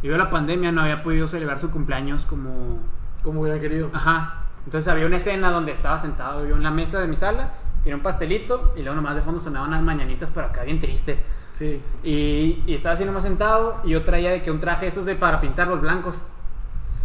debido 0.02 0.20
a 0.20 0.24
la 0.24 0.30
pandemia, 0.30 0.72
no 0.72 0.82
había 0.82 1.02
podido 1.02 1.26
celebrar 1.28 1.58
su 1.58 1.70
cumpleaños 1.70 2.24
como... 2.26 2.80
Como 3.22 3.40
hubieran 3.40 3.60
querido. 3.60 3.90
Ajá. 3.92 4.42
Entonces 4.66 4.86
había 4.92 5.06
una 5.06 5.16
escena 5.16 5.50
donde 5.50 5.72
estaba 5.72 5.98
sentado 5.98 6.46
yo 6.46 6.56
en 6.56 6.62
la 6.62 6.70
mesa 6.70 7.00
de 7.00 7.08
mi 7.08 7.16
sala, 7.16 7.50
Tiene 7.82 7.96
un 7.96 8.02
pastelito 8.02 8.72
y 8.76 8.82
luego 8.82 8.96
nomás 8.96 9.14
de 9.14 9.22
fondo 9.22 9.38
sonaban 9.40 9.68
unas 9.68 9.80
mañanitas, 9.82 10.30
pero 10.34 10.48
acá 10.48 10.64
bien 10.64 10.80
tristes. 10.80 11.24
Sí. 11.52 11.80
Y, 12.02 12.62
y 12.66 12.74
estaba 12.74 12.94
así 12.94 13.04
nomás 13.04 13.22
sentado 13.22 13.80
y 13.84 13.90
yo 13.90 14.02
traía 14.02 14.30
de 14.32 14.42
que 14.42 14.50
un 14.50 14.58
traje 14.60 14.88
esos 14.88 15.04
de 15.06 15.14
para 15.14 15.40
pintar 15.40 15.68
los 15.68 15.80
blancos. 15.80 16.16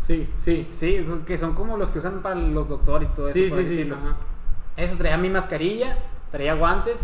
Sí, 0.02 0.28
sí. 0.36 0.68
Sí, 0.80 1.06
que 1.28 1.38
son 1.38 1.54
como 1.54 1.78
los 1.78 1.92
que 1.92 2.00
usan 2.00 2.24
para 2.24 2.34
los 2.34 2.68
doctores 2.68 3.08
y 3.10 3.16
todo 3.16 3.28
eso. 3.28 3.38
Sí, 3.38 3.50
por 3.50 3.60
sí, 3.60 3.84
sí. 3.84 3.92
ajá. 3.92 4.16
Eso 4.76 4.98
traía 4.98 5.16
mi 5.18 5.30
mascarilla, 5.30 5.96
traía 6.32 6.56
guantes 6.56 6.98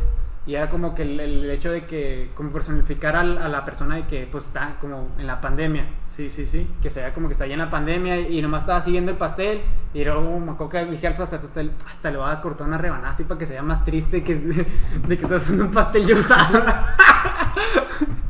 y 0.47 0.55
era 0.55 0.67
como 0.67 0.95
que 0.95 1.03
el, 1.03 1.19
el 1.19 1.51
hecho 1.51 1.71
de 1.71 1.85
que, 1.85 2.31
como 2.33 2.49
personificar 2.51 3.15
a 3.15 3.23
la 3.23 3.65
persona 3.65 3.97
de 3.97 4.07
que 4.07 4.27
pues 4.31 4.45
está 4.45 4.77
como 4.81 5.09
en 5.19 5.27
la 5.27 5.39
pandemia. 5.39 5.85
Sí, 6.07 6.27
sí, 6.27 6.47
sí. 6.47 6.67
Que 6.81 6.89
se 6.89 7.01
vea 7.01 7.13
como 7.13 7.27
que 7.27 7.33
está 7.33 7.43
ahí 7.43 7.53
en 7.53 7.59
la 7.59 7.69
pandemia 7.69 8.19
y 8.19 8.41
nomás 8.41 8.61
estaba 8.63 8.81
siguiendo 8.81 9.11
el 9.11 9.17
pastel 9.17 9.61
y 9.93 10.03
luego 10.03 10.39
me 10.39 10.53
acuerdo 10.53 10.69
que 10.69 10.85
dije 10.85 11.05
al 11.05 11.17
pastel, 11.17 11.39
pastel, 11.39 11.71
hasta 11.87 12.09
le 12.09 12.17
voy 12.17 12.31
a 12.31 12.41
cortar 12.41 12.65
una 12.65 12.79
rebanada 12.79 13.11
así 13.11 13.25
para 13.25 13.37
que 13.37 13.45
se 13.45 13.53
vea 13.53 13.61
más 13.61 13.85
triste 13.85 14.23
que 14.23 14.35
de, 15.07 15.17
que 15.17 15.23
está 15.23 15.35
usando 15.35 15.65
un 15.65 15.71
pastel 15.71 16.07
ya 16.07 16.15
usado. 16.15 16.63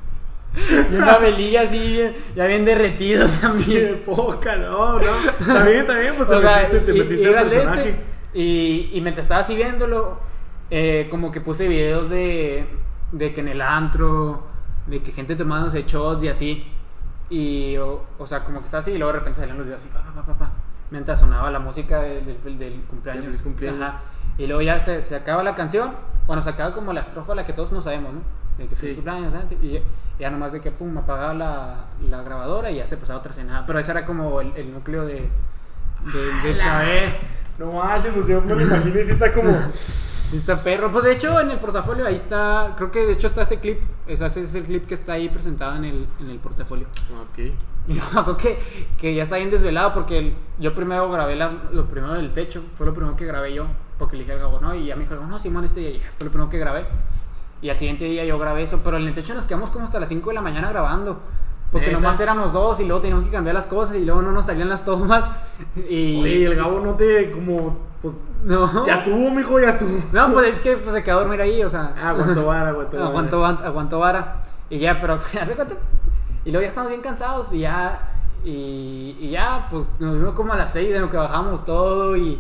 y 0.91 0.95
una 0.95 1.17
velilla 1.17 1.61
así 1.61 1.77
bien- 1.93 2.15
ya 2.35 2.45
bien 2.45 2.65
derretido 2.65 3.27
también. 3.41 3.87
Qué 3.87 3.93
poca, 4.05 4.55
no, 4.57 4.99
no. 4.99 5.29
Está 5.39 5.63
bien, 5.65 5.85
pues 6.17 6.27
te 6.29 6.35
O 6.35 6.41
sea, 6.41 6.55
metiste, 6.57 6.79
te 6.79 6.93
metiste 6.93 7.23
y 7.23 7.33
al 7.33 7.49
de 7.49 7.55
personaje. 7.55 7.89
este, 7.89 8.03
y, 8.33 8.89
y 8.93 9.01
mientras 9.01 9.25
estaba 9.25 9.41
así 9.41 9.55
viéndolo, 9.55 10.19
eh, 10.69 11.07
como 11.09 11.31
que 11.31 11.41
puse 11.41 11.67
videos 11.67 12.09
de, 12.09 12.67
de 13.11 13.33
que 13.33 13.41
en 13.41 13.47
el 13.47 13.61
antro, 13.61 14.43
de 14.85 15.01
que 15.01 15.11
gente 15.11 15.35
tomándose 15.35 15.83
shots 15.87 16.23
y 16.23 16.27
así. 16.29 16.67
Y, 17.29 17.75
o, 17.77 18.03
o 18.17 18.25
sea, 18.27 18.43
como 18.43 18.59
que 18.59 18.65
estaba 18.65 18.81
así 18.81 18.91
y 18.91 18.97
luego 18.97 19.11
de 19.13 19.19
repente 19.19 19.39
salían 19.41 19.57
los 19.57 19.65
videos 19.65 19.81
así, 19.83 19.91
pa, 19.93 20.01
pa, 20.01 20.13
pa, 20.13 20.25
pa, 20.25 20.37
pa, 20.37 20.51
mientras 20.91 21.19
sonaba 21.19 21.51
la 21.51 21.59
música 21.59 22.01
del, 22.01 22.25
del, 22.43 22.57
del 22.57 22.81
cumpleaños. 22.89 23.25
Feliz 23.25 23.41
cumpleaños. 23.41 23.81
Ajá. 23.81 24.01
Y 24.37 24.47
luego 24.47 24.61
ya 24.61 24.79
se, 24.79 25.03
se 25.03 25.15
acaba 25.15 25.43
la 25.43 25.55
canción, 25.55 25.91
bueno, 26.27 26.41
se 26.43 26.49
acaba 26.51 26.73
como 26.73 26.93
la 26.93 27.01
estrofa 27.01 27.33
la 27.35 27.45
que 27.45 27.53
todos 27.53 27.71
no 27.71 27.81
sabemos, 27.81 28.13
¿no? 28.13 28.21
De 28.57 28.67
que 28.67 28.75
Sí. 28.75 28.93
cumpleaños, 28.95 29.33
y 29.61 29.79
ya, 30.19 30.29
nomás 30.31 30.51
de 30.51 30.61
que 30.61 30.71
pum, 30.71 30.97
apagaba 30.97 31.33
la, 31.33 31.85
la 32.09 32.23
grabadora 32.23 32.71
y 32.71 32.77
ya 32.77 32.87
se 32.87 32.97
pasaba 32.97 33.19
otra 33.19 33.31
escena. 33.31 33.63
Pero 33.67 33.77
ese 33.79 33.91
era 33.91 34.05
como 34.05 34.41
el, 34.41 34.51
el 34.55 34.73
núcleo 34.73 35.05
de, 35.05 35.29
de, 36.13 36.33
de 36.43 36.57
saber. 36.59 37.15
No 37.59 37.71
pues 38.13 38.27
yo 38.27 38.41
me 38.41 38.53
lo 38.55 38.61
imagino 38.61 38.99
y 38.99 39.03
sí 39.03 39.11
está 39.11 39.31
como. 39.33 39.51
Está 40.33 40.61
perro. 40.61 40.91
Pues 40.91 41.05
de 41.05 41.13
hecho 41.13 41.39
en 41.39 41.51
el 41.51 41.57
portafolio 41.57 42.05
ahí 42.05 42.15
está, 42.15 42.73
creo 42.75 42.91
que 42.91 43.05
de 43.05 43.13
hecho 43.13 43.27
está 43.27 43.43
ese 43.43 43.59
clip. 43.61 43.79
Ese 44.07 44.25
es 44.25 44.53
el 44.55 44.65
clip 44.65 44.85
que 44.85 44.93
está 44.95 45.13
ahí 45.13 45.29
presentado 45.29 45.77
en 45.77 45.85
el, 45.85 46.05
en 46.19 46.29
el 46.29 46.37
portafolio. 46.39 46.85
Ok. 47.21 47.53
Y 47.87 47.97
acuerdo 47.97 48.35
que, 48.35 48.59
que 48.99 49.15
ya 49.15 49.23
está 49.23 49.37
bien 49.37 49.49
desvelado 49.49 49.93
porque 49.93 50.17
el- 50.19 50.35
yo 50.59 50.75
primero 50.75 51.09
grabé 51.09 51.37
la- 51.37 51.53
lo 51.71 51.85
primero 51.85 52.13
del 52.15 52.33
techo. 52.33 52.61
Fue 52.75 52.85
lo 52.85 52.93
primero 52.93 53.15
que 53.15 53.25
grabé 53.25 53.53
yo. 53.53 53.67
Porque 53.97 54.17
le 54.17 54.23
dije 54.23 54.33
al 54.33 54.39
Gabo, 54.39 54.59
no, 54.59 54.75
y 54.75 54.87
ya 54.87 54.97
me 54.97 55.03
dijo, 55.05 55.15
no, 55.15 55.39
Simón, 55.39 55.63
este 55.63 55.97
ya 55.97 56.11
fue 56.17 56.25
lo 56.25 56.31
primero 56.31 56.49
que 56.49 56.57
grabé. 56.57 56.85
Y 57.61 57.69
al 57.69 57.77
siguiente 57.77 58.05
día 58.05 58.25
yo 58.25 58.37
grabé 58.37 58.63
eso. 58.63 58.81
Pero 58.83 58.97
en 58.97 59.03
el 59.03 59.13
techo 59.13 59.33
nos 59.33 59.45
quedamos 59.45 59.69
como 59.69 59.85
hasta 59.85 59.99
las 59.99 60.09
5 60.09 60.29
de 60.29 60.35
la 60.35 60.41
mañana 60.41 60.69
grabando. 60.69 61.19
Porque 61.71 61.87
¿Neta? 61.87 61.99
nomás 61.99 62.19
éramos 62.19 62.53
dos 62.53 62.79
y 62.79 62.85
luego 62.85 63.01
teníamos 63.01 63.25
que 63.25 63.31
cambiar 63.31 63.53
las 63.53 63.67
cosas 63.67 63.97
y 63.97 64.05
luego 64.05 64.21
no 64.21 64.31
nos 64.31 64.45
salían 64.45 64.69
las 64.69 64.85
tomas. 64.85 65.25
Y... 65.89 66.21
Oye, 66.21 66.45
el 66.45 66.55
Gabo 66.55 66.79
no 66.79 66.93
te 66.93 67.31
como. 67.31 67.77
Pues. 68.01 68.15
no. 68.43 68.85
Ya 68.85 68.95
estuvo, 68.95 69.29
mijo, 69.31 69.59
ya 69.59 69.71
estuvo. 69.71 69.99
No, 70.11 70.31
pues 70.33 70.53
es 70.53 70.59
que 70.61 70.77
pues, 70.77 70.95
se 70.95 71.03
quedó 71.03 71.17
a 71.17 71.21
dormir 71.21 71.41
ahí, 71.41 71.63
o 71.63 71.69
sea. 71.69 71.93
Ah, 71.97 72.09
aguantó 72.09 72.45
vara, 72.45 72.69
aguantó 72.69 72.97
vara. 72.97 73.09
aguantó, 73.09 73.45
aguantó 73.45 73.99
vara. 73.99 74.43
Y 74.69 74.79
ya, 74.79 74.97
pero 74.99 75.15
hace 75.41 75.55
cuánto. 75.55 75.75
Y 76.45 76.51
luego 76.51 76.63
ya 76.63 76.69
estamos 76.69 76.89
bien 76.89 77.01
cansados 77.01 77.47
y 77.51 77.59
ya. 77.59 78.13
Y, 78.45 79.17
y 79.19 79.31
ya, 79.31 79.67
pues 79.69 79.99
nos 79.99 80.13
vimos 80.13 80.33
como 80.33 80.53
a 80.53 80.57
las 80.57 80.71
6 80.71 80.93
de 80.93 80.99
lo 80.99 81.09
que 81.09 81.17
bajamos 81.17 81.65
todo. 81.65 82.15
Y, 82.15 82.39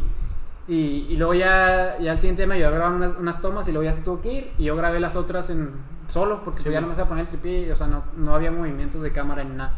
y, 0.67 1.05
y 1.09 1.15
luego 1.17 1.33
ya, 1.33 1.97
ya 1.99 2.11
al 2.11 2.17
siguiente 2.19 2.41
día 2.41 2.47
me 2.47 2.55
ayudó 2.55 2.67
a 2.69 2.71
grabar 2.71 2.93
unas, 2.93 3.15
unas 3.17 3.41
tomas 3.41 3.67
y 3.67 3.71
luego 3.71 3.85
ya 3.89 3.93
se 3.93 4.01
tuvo 4.01 4.21
que 4.21 4.33
ir. 4.33 4.51
Y 4.57 4.65
yo 4.65 4.75
grabé 4.75 4.99
las 4.99 5.15
otras 5.15 5.49
en 5.49 5.71
solo 6.07 6.41
porque 6.43 6.61
Sí, 6.63 6.69
ya 6.69 6.81
no 6.81 6.87
me 6.87 7.01
a 7.01 7.05
poner 7.07 7.23
el 7.23 7.27
tripié. 7.29 7.71
O 7.71 7.75
sea, 7.75 7.87
no, 7.87 8.03
no 8.17 8.35
había 8.35 8.51
movimientos 8.51 9.01
de 9.01 9.11
cámara 9.11 9.43
ni 9.43 9.55
nada. 9.55 9.71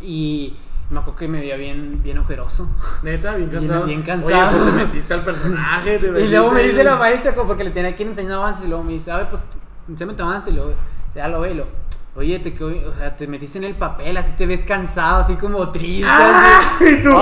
Y 0.00 0.56
me 0.90 0.98
acuerdo 1.00 1.18
que 1.18 1.28
me 1.28 1.40
veía 1.40 1.56
bien, 1.56 2.00
bien 2.02 2.18
ojeroso. 2.18 2.68
Neta, 3.02 3.34
bien 3.34 3.50
Bien- 3.50 3.60
cansado. 3.62 3.84
bien 3.86 4.02
cansado. 4.02 4.48
Oye, 4.50 4.58
pues 4.60 4.76
te 4.76 4.84
metiste 4.86 5.14
al 5.14 5.24
personaje. 5.24 5.98
te 5.98 6.06
Y 6.24 6.28
luego 6.28 6.52
me 6.52 6.62
dice 6.62 6.84
la 6.84 6.96
maestra, 6.96 7.34
como 7.34 7.48
porque 7.48 7.64
le 7.64 7.70
tenía 7.70 7.96
que 7.96 8.02
ir 8.02 8.08
enseñando 8.08 8.42
avance, 8.42 8.64
y 8.64 8.68
luego 8.68 8.84
me 8.84 8.92
dice, 8.92 9.10
a 9.10 9.16
ver, 9.16 9.30
pues, 9.30 9.42
enséñame 9.88 10.14
tu 10.16 10.22
avance, 10.22 10.50
y 10.50 10.54
luego, 10.54 10.72
ya 11.14 11.26
lo 11.28 11.40
ve, 11.40 11.52
y 11.52 11.54
lo, 11.54 11.64
oye, 12.16 12.38
te, 12.38 12.64
o 12.64 12.94
sea, 12.96 13.16
te 13.16 13.26
metiste 13.26 13.58
en 13.58 13.64
el 13.64 13.74
papel, 13.74 14.16
así 14.16 14.32
te 14.32 14.46
ves 14.46 14.64
cansado, 14.64 15.18
así 15.20 15.34
como 15.34 15.70
triste, 15.70 16.06
¡Ah! 16.10 16.60
así. 16.76 16.84
Y 16.88 17.02
tú, 17.02 17.14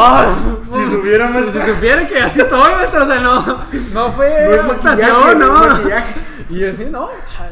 si 0.65 0.91
supiera 0.91 1.29
maestra. 1.29 1.67
Si 1.67 1.73
supiera 1.73 2.07
que 2.07 2.21
así 2.21 2.41
estoy, 2.41 2.73
maestra, 2.75 3.03
o 3.03 3.07
sea, 3.07 3.21
no, 3.21 3.43
no 3.93 4.13
fue 4.13 4.61
No 4.63 4.73
maquillaje, 4.75 5.35
no 5.35 5.35
no. 5.35 5.79
Y 6.51 6.59
yo 6.61 6.71
así, 6.71 6.85
no. 6.91 7.09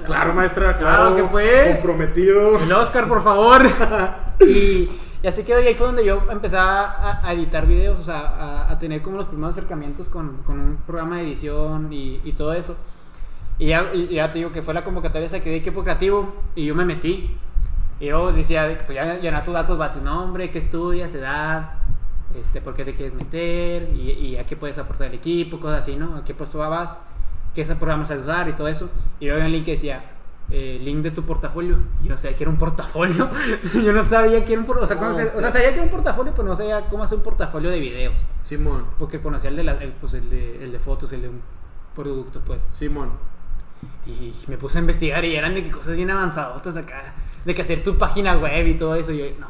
Claro, 0.06 0.34
maestra, 0.34 0.76
Claro 0.76 1.14
claro. 1.14 1.16
que 1.16 1.24
fue. 1.30 1.70
Comprometido. 1.80 2.58
El 2.58 2.72
Oscar, 2.72 3.08
por 3.08 3.22
favor. 3.22 3.62
y, 4.40 4.90
y 5.22 5.26
así 5.26 5.42
quedó, 5.44 5.60
y 5.60 5.66
ahí 5.66 5.74
fue 5.74 5.86
donde 5.86 6.04
yo 6.04 6.22
empecé 6.30 6.58
a, 6.58 7.26
a 7.26 7.32
editar 7.32 7.66
videos, 7.66 7.98
o 7.98 8.04
sea, 8.04 8.18
a, 8.20 8.70
a 8.70 8.78
tener 8.78 9.02
como 9.02 9.16
los 9.16 9.26
primeros 9.26 9.56
acercamientos 9.56 10.08
con, 10.08 10.42
con 10.44 10.60
un 10.60 10.76
programa 10.86 11.16
de 11.16 11.22
edición 11.22 11.92
y, 11.92 12.20
y 12.22 12.32
todo 12.32 12.52
eso. 12.52 12.76
Y 13.62 13.66
ya, 13.68 13.94
y 13.94 14.08
ya 14.08 14.32
te 14.32 14.38
digo 14.38 14.50
que 14.50 14.60
fue 14.60 14.74
la 14.74 14.82
convocatoria 14.82 15.26
esa 15.26 15.38
que 15.38 15.48
de 15.50 15.56
equipo 15.56 15.84
creativo, 15.84 16.34
y 16.56 16.66
yo 16.66 16.74
me 16.74 16.84
metí. 16.84 17.36
Y 18.00 18.06
yo 18.06 18.32
decía, 18.32 18.76
pues 18.86 18.96
ya 18.96 19.18
llenar 19.20 19.44
tus 19.44 19.54
datos, 19.54 19.80
va 19.80 19.88
su 19.88 20.00
nombre, 20.00 20.50
qué 20.50 20.58
estudias, 20.58 21.14
edad, 21.14 21.74
este, 22.34 22.60
por 22.60 22.74
qué 22.74 22.84
te 22.84 22.92
quieres 22.92 23.14
meter, 23.14 23.88
y, 23.94 24.10
y 24.10 24.36
a 24.36 24.44
qué 24.46 24.56
puedes 24.56 24.78
aportar 24.78 25.06
al 25.06 25.14
equipo, 25.14 25.60
cosas 25.60 25.82
así, 25.82 25.94
¿no? 25.94 26.16
A 26.16 26.24
qué 26.24 26.32
vas, 26.32 26.96
qué 27.54 27.64
programas 27.66 28.10
a 28.10 28.16
usar 28.16 28.48
y 28.48 28.54
todo 28.54 28.66
eso. 28.66 28.90
Y 29.20 29.26
yo 29.26 29.34
había 29.34 29.44
un 29.46 29.52
link 29.52 29.64
que 29.66 29.70
decía, 29.72 30.06
eh, 30.50 30.80
link 30.82 30.98
de 31.04 31.12
tu 31.12 31.22
portafolio. 31.22 31.78
Y 32.02 32.06
yo 32.06 32.10
no 32.10 32.16
sabía 32.16 32.36
que 32.36 32.42
era 32.42 32.50
un 32.50 32.58
portafolio. 32.58 33.28
yo 33.84 33.92
no 33.92 34.02
sabía 34.02 34.44
que 34.44 34.54
era 34.54 34.60
un 34.60 34.66
portafolio. 34.66 35.08
O, 35.08 35.12
sea, 35.14 35.24
No, 35.24 35.30
se- 35.30 35.36
o 35.38 35.40
sea, 35.40 35.52
sabía 35.52 35.68
que 35.68 35.74
era 35.74 35.84
un 35.84 35.90
portafolio, 35.90 36.32
pero 36.34 36.48
no 36.48 36.56
sabía 36.56 36.86
cómo 36.90 37.04
hacer 37.04 37.18
un 37.18 37.22
portafolio 37.22 37.70
de 37.70 37.78
videos. 37.78 38.18
Simón, 38.42 38.86
Porque 38.98 39.20
conocía 39.22 39.50
el 39.50 39.56
de, 39.56 39.62
la- 39.62 39.80
el, 39.80 39.92
pues, 39.92 40.14
el 40.14 40.28
de, 40.28 40.64
el 40.64 40.72
de 40.72 40.80
fotos, 40.80 41.12
el 41.12 41.22
de 41.22 41.28
un 41.28 41.40
producto, 41.94 42.40
pues. 42.44 42.60
Simón. 42.72 43.10
Y 44.06 44.34
me 44.48 44.56
puse 44.56 44.78
a 44.78 44.80
investigar 44.80 45.24
y 45.24 45.36
eran 45.36 45.54
de 45.54 45.62
que 45.62 45.70
cosas 45.70 45.96
bien 45.96 46.10
avanzadotas 46.10 46.76
acá. 46.76 47.14
De 47.44 47.54
que 47.54 47.62
hacer 47.62 47.82
tu 47.82 47.98
página 47.98 48.36
web 48.36 48.66
y 48.66 48.74
todo 48.74 48.94
eso. 48.94 49.12
Y 49.12 49.18
yo, 49.18 49.24
no. 49.38 49.48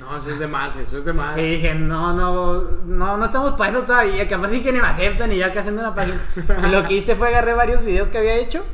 No, 0.00 0.18
eso 0.18 0.30
es 0.30 0.38
de 0.38 0.46
más, 0.46 0.76
eso 0.76 0.98
es 0.98 1.04
de 1.04 1.12
más. 1.12 1.38
Y 1.38 1.42
dije, 1.42 1.74
no, 1.74 2.12
no, 2.14 2.62
no, 2.86 3.16
no 3.16 3.24
estamos 3.24 3.52
para 3.54 3.70
eso 3.70 3.82
todavía. 3.82 4.26
Capaz 4.28 4.50
sí 4.50 4.62
que 4.62 4.72
ni 4.72 4.80
me 4.80 4.86
aceptan 4.86 5.32
y 5.32 5.38
ya 5.38 5.52
que 5.52 5.58
haciendo 5.58 5.80
una 5.80 5.94
página. 5.94 6.18
Y 6.66 6.70
lo 6.70 6.84
que 6.84 6.94
hice 6.94 7.14
fue 7.14 7.28
agarré 7.28 7.54
varios 7.54 7.82
videos 7.82 8.08
que 8.08 8.18
había 8.18 8.34
hecho 8.34 8.64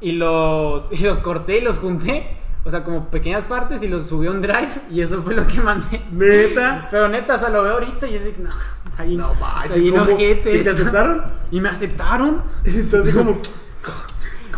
y 0.00 0.12
los, 0.12 0.90
y 0.92 0.98
los 0.98 1.18
corté 1.18 1.58
y 1.58 1.60
los 1.60 1.78
junté. 1.78 2.38
O 2.64 2.70
sea, 2.70 2.84
como 2.84 3.08
pequeñas 3.08 3.44
partes 3.44 3.82
y 3.82 3.88
los 3.88 4.04
subí 4.04 4.26
a 4.26 4.30
un 4.30 4.42
drive 4.42 4.68
y 4.90 5.00
eso 5.00 5.22
fue 5.22 5.34
lo 5.34 5.46
que 5.46 5.60
mandé. 5.60 6.02
Neta. 6.12 6.88
Pero 6.90 7.08
neta, 7.08 7.36
o 7.36 7.38
sea, 7.38 7.48
lo 7.48 7.62
veo 7.62 7.74
ahorita 7.74 8.06
y 8.06 8.16
es 8.16 8.24
de 8.24 8.32
que 8.32 8.42
no, 8.42 8.50
está 8.84 9.04
bien, 9.04 9.20
No 9.94 10.02
ojete 10.02 10.56
¿Y 10.56 10.62
te 10.62 10.70
aceptaron? 10.70 11.24
Y 11.50 11.60
me 11.60 11.68
aceptaron. 11.70 12.42
Entonces, 12.64 13.14
como. 13.14 13.38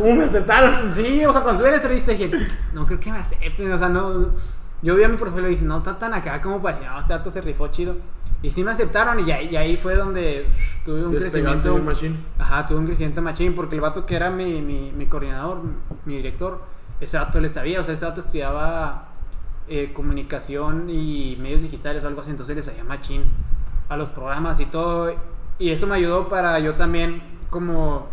¿Cómo 0.00 0.16
me 0.16 0.24
aceptaron? 0.24 0.92
Sí, 0.92 1.24
o 1.24 1.32
sea, 1.32 1.42
cuando 1.42 1.60
subí 1.60 1.70
la 1.70 1.76
entrevista 1.76 2.12
dije, 2.12 2.30
no 2.72 2.86
creo 2.86 2.98
que 2.98 3.12
me 3.12 3.18
acepten, 3.18 3.72
o 3.72 3.78
sea, 3.78 3.88
no. 3.88 4.30
Yo 4.82 4.96
vi 4.96 5.02
a 5.04 5.08
mi 5.08 5.16
portfolio 5.18 5.48
y 5.48 5.52
dije, 5.52 5.64
no 5.64 5.78
está 5.78 5.98
tan 5.98 6.14
acá 6.14 6.40
como 6.40 6.62
para 6.62 6.76
decir, 6.76 6.90
no, 6.90 6.98
este 6.98 7.12
dato 7.12 7.30
se 7.30 7.40
rifó 7.42 7.66
chido. 7.68 7.96
Y 8.42 8.50
sí 8.50 8.64
me 8.64 8.70
aceptaron 8.70 9.20
y, 9.20 9.26
ya- 9.26 9.42
y 9.42 9.54
ahí 9.56 9.76
fue 9.76 9.94
donde 9.94 10.46
tuve 10.86 11.04
un 11.04 11.12
crecimiento. 11.20 11.74
Ajá, 12.38 12.64
tuve 12.64 12.78
un 12.78 12.86
crecimiento 12.86 13.20
machín 13.20 13.54
porque 13.54 13.74
el 13.74 13.82
vato 13.82 14.06
que 14.06 14.16
era 14.16 14.30
mi, 14.30 14.62
mi, 14.62 14.90
mi 14.92 15.04
coordinador, 15.06 15.60
mi 16.06 16.16
director, 16.16 16.62
ese 17.00 17.18
vato 17.18 17.38
le 17.40 17.50
sabía, 17.50 17.80
o 17.80 17.84
sea, 17.84 17.92
ese 17.92 18.06
vato 18.06 18.20
estudiaba 18.20 19.08
eh, 19.68 19.92
comunicación 19.92 20.88
y 20.88 21.36
medios 21.38 21.60
digitales 21.60 22.02
o 22.04 22.08
algo 22.08 22.22
así, 22.22 22.30
entonces 22.30 22.56
le 22.56 22.62
sabía 22.62 22.82
machín 22.82 23.24
a 23.90 23.98
los 23.98 24.08
programas 24.08 24.58
y 24.60 24.64
todo. 24.64 25.14
Y 25.58 25.68
eso 25.68 25.86
me 25.86 25.96
ayudó 25.96 26.30
para 26.30 26.58
yo 26.60 26.76
también 26.76 27.20
como 27.50 28.08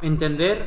entender 0.00 0.66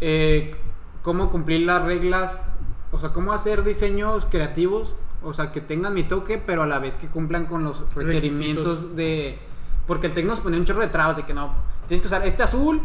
eh, 0.00 0.54
cómo 1.02 1.30
cumplir 1.30 1.62
las 1.66 1.82
reglas, 1.82 2.48
o 2.92 2.98
sea, 2.98 3.10
cómo 3.12 3.32
hacer 3.32 3.64
diseños 3.64 4.26
creativos, 4.30 4.94
o 5.22 5.32
sea, 5.32 5.52
que 5.52 5.60
tengan 5.60 5.94
mi 5.94 6.02
toque, 6.04 6.38
pero 6.38 6.62
a 6.62 6.66
la 6.66 6.78
vez 6.78 6.98
que 6.98 7.08
cumplan 7.08 7.46
con 7.46 7.64
los 7.64 7.80
requerimientos 7.94 8.66
Requisitos. 8.82 8.96
de... 8.96 9.38
Porque 9.86 10.08
el 10.08 10.14
Tec 10.14 10.26
nos 10.26 10.40
ponía 10.40 10.58
un 10.58 10.64
chorro 10.66 10.80
de 10.80 10.88
trabas 10.88 11.16
de 11.16 11.24
que 11.24 11.32
no, 11.34 11.52
tienes 11.86 12.02
que 12.02 12.08
usar 12.08 12.26
este 12.26 12.42
azul, 12.42 12.80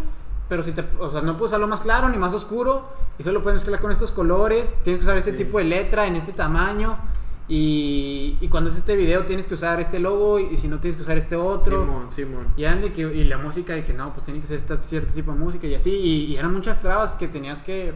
pero 0.47 0.61
si 0.63 0.71
te, 0.71 0.85
o 0.99 1.09
sea, 1.11 1.21
no 1.21 1.37
puedes 1.37 1.51
usarlo 1.51 1.67
más 1.67 1.79
claro 1.81 2.09
ni 2.09 2.17
más 2.17 2.33
oscuro, 2.33 2.89
y 3.17 3.23
solo 3.23 3.41
puedes 3.43 3.59
mezclar 3.59 3.79
con 3.81 3.91
estos 3.91 4.11
colores, 4.11 4.77
tienes 4.83 4.99
que 4.99 5.05
usar 5.05 5.17
este 5.17 5.31
Sí. 5.31 5.37
tipo 5.37 5.57
de 5.57 5.63
letra 5.65 6.05
en 6.07 6.15
este 6.15 6.31
tamaño, 6.33 6.97
y, 7.53 8.37
y 8.39 8.47
cuando 8.47 8.69
es 8.69 8.77
este 8.77 8.95
video 8.95 9.25
tienes 9.25 9.45
que 9.45 9.55
usar 9.55 9.81
este 9.81 9.99
logo, 9.99 10.39
y, 10.39 10.55
si 10.55 10.69
no 10.69 10.79
tienes 10.79 10.95
que 10.95 11.03
usar 11.03 11.17
este 11.17 11.35
otro. 11.35 11.81
Simón, 11.81 12.11
Simón. 12.11 12.47
Y 12.55 12.63
eran 12.63 12.79
de 12.79 12.93
que, 12.93 13.01
y 13.01 13.25
la 13.25 13.37
música 13.37 13.73
de 13.73 13.83
que 13.83 13.91
no, 13.93 14.13
pues 14.13 14.23
tiene 14.25 14.39
que 14.39 14.47
ser 14.47 14.57
esta- 14.59 14.79
cierto 14.81 15.13
tipo 15.13 15.33
de 15.33 15.37
música 15.37 15.67
y 15.67 15.75
así, 15.75 15.91
y, 15.91 16.25
y 16.27 16.37
eran 16.37 16.53
muchas 16.53 16.79
trabas 16.79 17.15
que 17.15 17.27
tenías 17.27 17.61
que, 17.61 17.93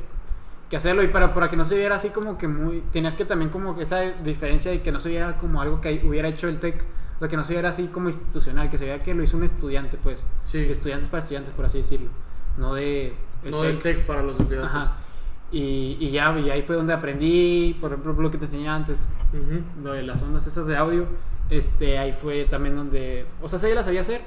que 0.69 0.75
hacerlo, 0.75 1.03
y 1.03 1.07
para, 1.07 1.33
para 1.33 1.47
que 1.47 1.55
no 1.55 1.65
se 1.65 1.75
viera 1.77 1.95
así 1.95 2.09
como 2.09 2.37
que 2.37 2.49
muy, 2.49 2.83
tenías 2.91 3.15
que 3.15 3.23
también 3.23 3.49
como 3.49 3.77
que 3.77 3.83
esa 3.83 4.01
diferencia 4.01 4.71
de 4.71 4.81
que 4.81 4.91
no 4.91 4.99
se 4.99 5.07
viera 5.07 5.37
como 5.37 5.61
algo 5.61 5.79
que 5.79 6.01
hubiera 6.05 6.27
hecho 6.27 6.49
el 6.49 6.59
tech 6.59 6.83
O 7.15 7.19
sea, 7.19 7.29
que 7.29 7.37
no 7.37 7.45
se 7.45 7.53
viera 7.53 7.69
así 7.69 7.87
como 7.87 8.09
institucional, 8.09 8.69
que 8.69 8.77
se 8.77 8.83
vea 8.83 8.99
que 8.99 9.13
lo 9.15 9.23
hizo 9.23 9.37
un 9.37 9.45
estudiante, 9.45 9.97
pues. 10.03 10.27
Sí. 10.43 10.59
De 10.59 10.73
estudiantes 10.73 11.07
para 11.07 11.21
estudiantes, 11.23 11.53
por 11.53 11.63
así 11.63 11.77
decirlo. 11.77 12.09
No 12.57 12.73
de... 12.73 13.13
no 13.49 13.61
del 13.61 13.79
tech. 13.79 13.99
tech 13.99 14.05
para 14.05 14.21
los 14.21 14.37
estudiantes. 14.37 14.75
Ajá. 14.75 14.97
Y, 15.51 15.97
y 15.99 16.11
ya, 16.11 16.37
y 16.39 16.49
ahí 16.49 16.63
fue 16.63 16.75
donde 16.75 16.93
aprendí, 16.93 17.77
por 17.79 17.91
ejemplo, 17.91 18.13
lo 18.13 18.31
que 18.31 18.37
te 18.37 18.45
enseñé 18.45 18.67
antes, 18.67 19.07
Ujú. 19.31 19.61
lo 19.83 19.93
de 19.93 20.03
las 20.03 20.21
ondas 20.21 20.45
esas 20.47 20.67
de 20.67 20.75
audio. 20.75 21.05
Este, 21.49 21.97
ahí 21.97 22.11
fue 22.11 22.45
también 22.45 22.75
donde... 22.75 23.25
O 23.41 23.47
sea, 23.47 23.59
sí, 23.59 23.67
las 23.73 23.85
sabía 23.85 24.01
hacer, 24.01 24.21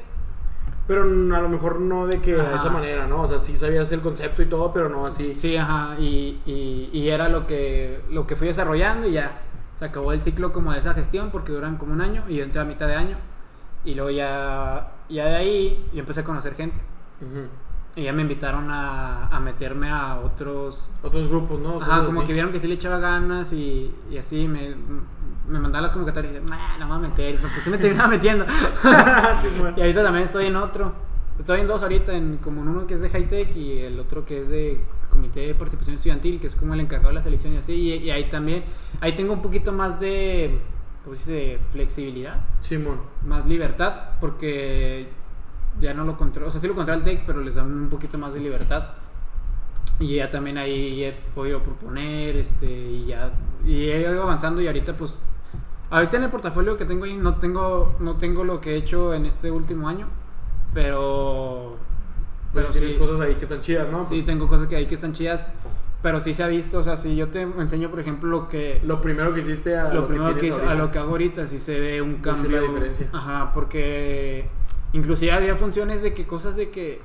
Pero 0.87 1.03
a 1.03 1.07
lo 1.41 1.49
mejor 1.49 1.81
no 1.81 2.07
de 2.07 2.21
que 2.21 2.35
de 2.35 2.41
Ajá. 2.41 2.57
esa 2.57 2.71
manera, 2.71 3.07
¿no? 3.07 3.23
O 3.23 3.27
sea, 3.27 3.39
sí 3.39 3.57
sabías 3.57 3.91
el 3.93 4.01
concepto 4.01 4.41
y 4.43 4.47
todo, 4.47 4.73
pero 4.73 4.89
no 4.89 5.05
así. 5.07 5.35
Sí, 5.35 5.57
ajá, 5.57 5.97
y, 5.99 6.41
y, 6.47 6.89
y 6.93 7.09
era 7.09 7.29
lo 7.29 7.47
que, 7.47 8.01
lo 8.11 8.27
que 8.27 8.37
fui 8.37 8.47
desarrollando 8.49 9.07
y 9.07 9.13
ya 9.13 9.43
se 9.75 9.85
acabó 9.85 10.13
el 10.13 10.21
ciclo 10.21 10.51
como 10.53 10.73
de 10.73 10.79
esa 10.79 10.95
gestión 10.95 11.31
porque 11.31 11.53
duran 11.53 11.77
como 11.77 11.93
un 11.93 12.01
año 12.01 12.25
y 12.29 12.37
yo 12.37 12.45
entré 12.45 12.61
a 12.61 12.65
mitad 12.65 12.87
de 12.89 12.95
año 12.95 13.17
y 13.85 13.95
luego 13.95 14.11
ya, 14.11 14.93
ya 15.09 15.27
de 15.27 15.37
ahí 15.37 15.87
yo 15.93 16.01
empecé 16.01 16.21
a 16.21 16.25
conocer 16.25 16.55
gente 16.55 16.81
Ujú. 17.21 17.47
Y 17.99 18.05
ya 18.05 18.13
me 18.13 18.23
invitaron 18.23 18.71
a, 18.71 19.27
a 19.27 19.41
meterme 19.41 19.91
a 19.91 20.21
otros... 20.21 20.89
Otros 21.03 21.29
grupos, 21.29 21.59
¿no? 21.59 21.83
Ajá, 21.83 22.05
como 22.07 22.21
así. 22.21 22.29
que 22.29 22.33
vieron 22.33 22.53
que 22.53 22.61
sí 22.61 22.69
le 22.69 22.75
echaba 22.75 22.99
ganas 22.99 23.53
y, 23.53 23.93
y 24.09 24.17
así 24.19 24.47
me, 24.47 24.77
me 25.49 25.59
mandaban 25.59 25.83
las 25.83 25.91
convocatorias 25.91 26.33
y 26.33 26.39
dije, 26.39 26.47
no 26.79 26.87
me 26.87 26.97
voy 26.97 27.05
a 27.05 27.09
meter, 27.09 27.41
pues 27.41 27.63
sí 27.65 27.71
me 27.71 27.79
terminaba 27.79 28.09
metiendo. 28.17 28.47
Sí, 28.47 29.49
bueno. 29.59 29.77
Y 29.77 29.81
ahorita 29.81 30.05
también 30.05 30.27
estoy 30.27 30.47
en 30.47 30.57
otro. 30.57 30.93
Estoy 31.41 31.61
en 31.61 31.67
dos 31.67 31.83
ahorita, 31.83 32.13
en 32.13 32.37
como 32.39 32.63
en 32.63 32.69
uno 32.69 32.87
que 32.87 32.95
es 32.95 33.01
de 33.01 33.09
high 33.09 33.29
tech 33.29 33.57
y 33.57 33.79
el 33.79 33.99
otro 33.99 34.25
que 34.25 34.43
es 34.43 34.49
de 34.49 34.81
comité 35.11 35.41
de 35.41 35.55
participación 35.55 35.95
estudiantil, 35.95 36.39
que 36.41 36.47
es 36.47 36.55
como 36.55 36.75
el 36.75 36.81
encargado 36.81 37.09
de 37.09 37.15
la 37.15 37.23
selección 37.23 37.55
y 37.55 37.57
así. 37.57 37.73
Y, 37.73 37.95
y 37.95 38.11
ahí 38.11 38.29
también, 38.29 38.65
ahí 39.01 39.17
tengo 39.17 39.33
un 39.33 39.43
poquito 39.43 39.73
más 39.73 39.99
de, 39.99 40.61
¿cómo 41.03 41.17
se 41.17 41.33
dice? 41.33 41.59
Flexibilidad, 41.73 42.41
Simón. 42.61 43.01
más 43.25 43.45
libertad, 43.47 43.95
porque 44.21 45.09
ya 45.81 45.95
no 45.95 46.05
lo 46.05 46.17
controlo, 46.17 46.49
o 46.49 46.51
sea, 46.51 46.61
sí 46.61 46.67
lo 46.69 46.75
controla 46.75 46.99
el 46.99 47.05
tech, 47.05 47.23
pero 47.27 47.41
les 47.41 47.55
dan 47.57 47.67
un 47.73 47.89
poquito 47.89 48.19
más 48.19 48.33
de 48.35 48.41
libertad. 48.41 48.85
Y 50.01 50.17
ya 50.17 50.31
también 50.31 50.59
ahí 50.59 51.03
he 51.05 51.13
podido 51.35 51.61
proponer, 51.63 52.37
este, 52.37 52.67
y 52.71 53.07
ya, 53.07 53.33
y 53.65 53.89
he 53.91 54.01
ido 54.01 54.23
avanzando 54.23 54.61
y 54.61 54.67
ahorita 54.69 54.95
pues, 54.97 55.19
ahorita 55.91 56.19
en 56.19 56.25
el 56.25 56.31
portafolio 56.31 56.77
que 56.77 56.85
tengo 56.85 57.05
ahí 57.05 57.17
no 57.17 57.37
tengo, 57.37 57.97
no 57.99 58.17
tengo 58.17 58.45
lo 58.45 58.61
que 58.61 58.75
he 58.75 58.77
hecho 58.77 59.13
en 59.13 59.27
este 59.27 59.51
último 59.51 59.89
año, 59.89 60.07
pero, 60.75 61.77
Pero 62.53 62.69
pero 62.69 62.71
tienes 62.71 62.93
sí, 62.93 62.99
cosas 62.99 63.21
ahí 63.21 63.35
que 63.35 63.45
están 63.45 63.61
chidas, 63.61 63.89
¿no? 63.91 64.03
sí 64.05 64.23
tengo 64.23 64.47
cosas 64.47 64.69
que 64.69 64.77
hay 64.77 64.87
que 64.87 64.95
están 64.95 65.13
chidas, 65.15 65.41
pero 66.01 66.21
sí 66.21 66.33
se 66.33 66.45
ha 66.45 66.49
visto, 66.49 66.79
o 66.79 66.83
sea, 66.85 66.97
si 66.97 67.17
yo 67.17 67.29
te 67.31 67.43
enseño 67.43 67.91
por 67.91 67.99
ejemplo 67.99 68.29
lo 68.31 68.49
que, 68.49 68.81
Lo 68.85 69.01
primero 69.01 69.35
que 69.35 69.41
hiciste 69.41 69.77
a 69.77 69.89
lo, 69.93 70.03
lo, 70.03 70.07
primero 70.09 70.35
que, 70.35 70.41
tienes 70.43 70.59
hice- 70.61 70.69
a 70.69 70.75
lo 70.75 70.93
que 70.93 70.99
hago 71.01 71.11
ahorita 71.11 71.47
sí 71.49 71.59
se 71.59 71.81
ve 71.81 72.01
un 72.03 72.21
Mucho 72.23 72.31
la 72.31 72.37
cambio 72.37 72.63
diferencia. 72.63 73.09
ajá 73.13 73.51
porque 73.53 74.49
inclusive 74.93 75.33
había 75.33 75.57
funciones 75.57 76.03
de 76.03 76.15
que 76.15 76.27
cosas 76.27 76.57
de 76.57 76.71
que 76.71 77.01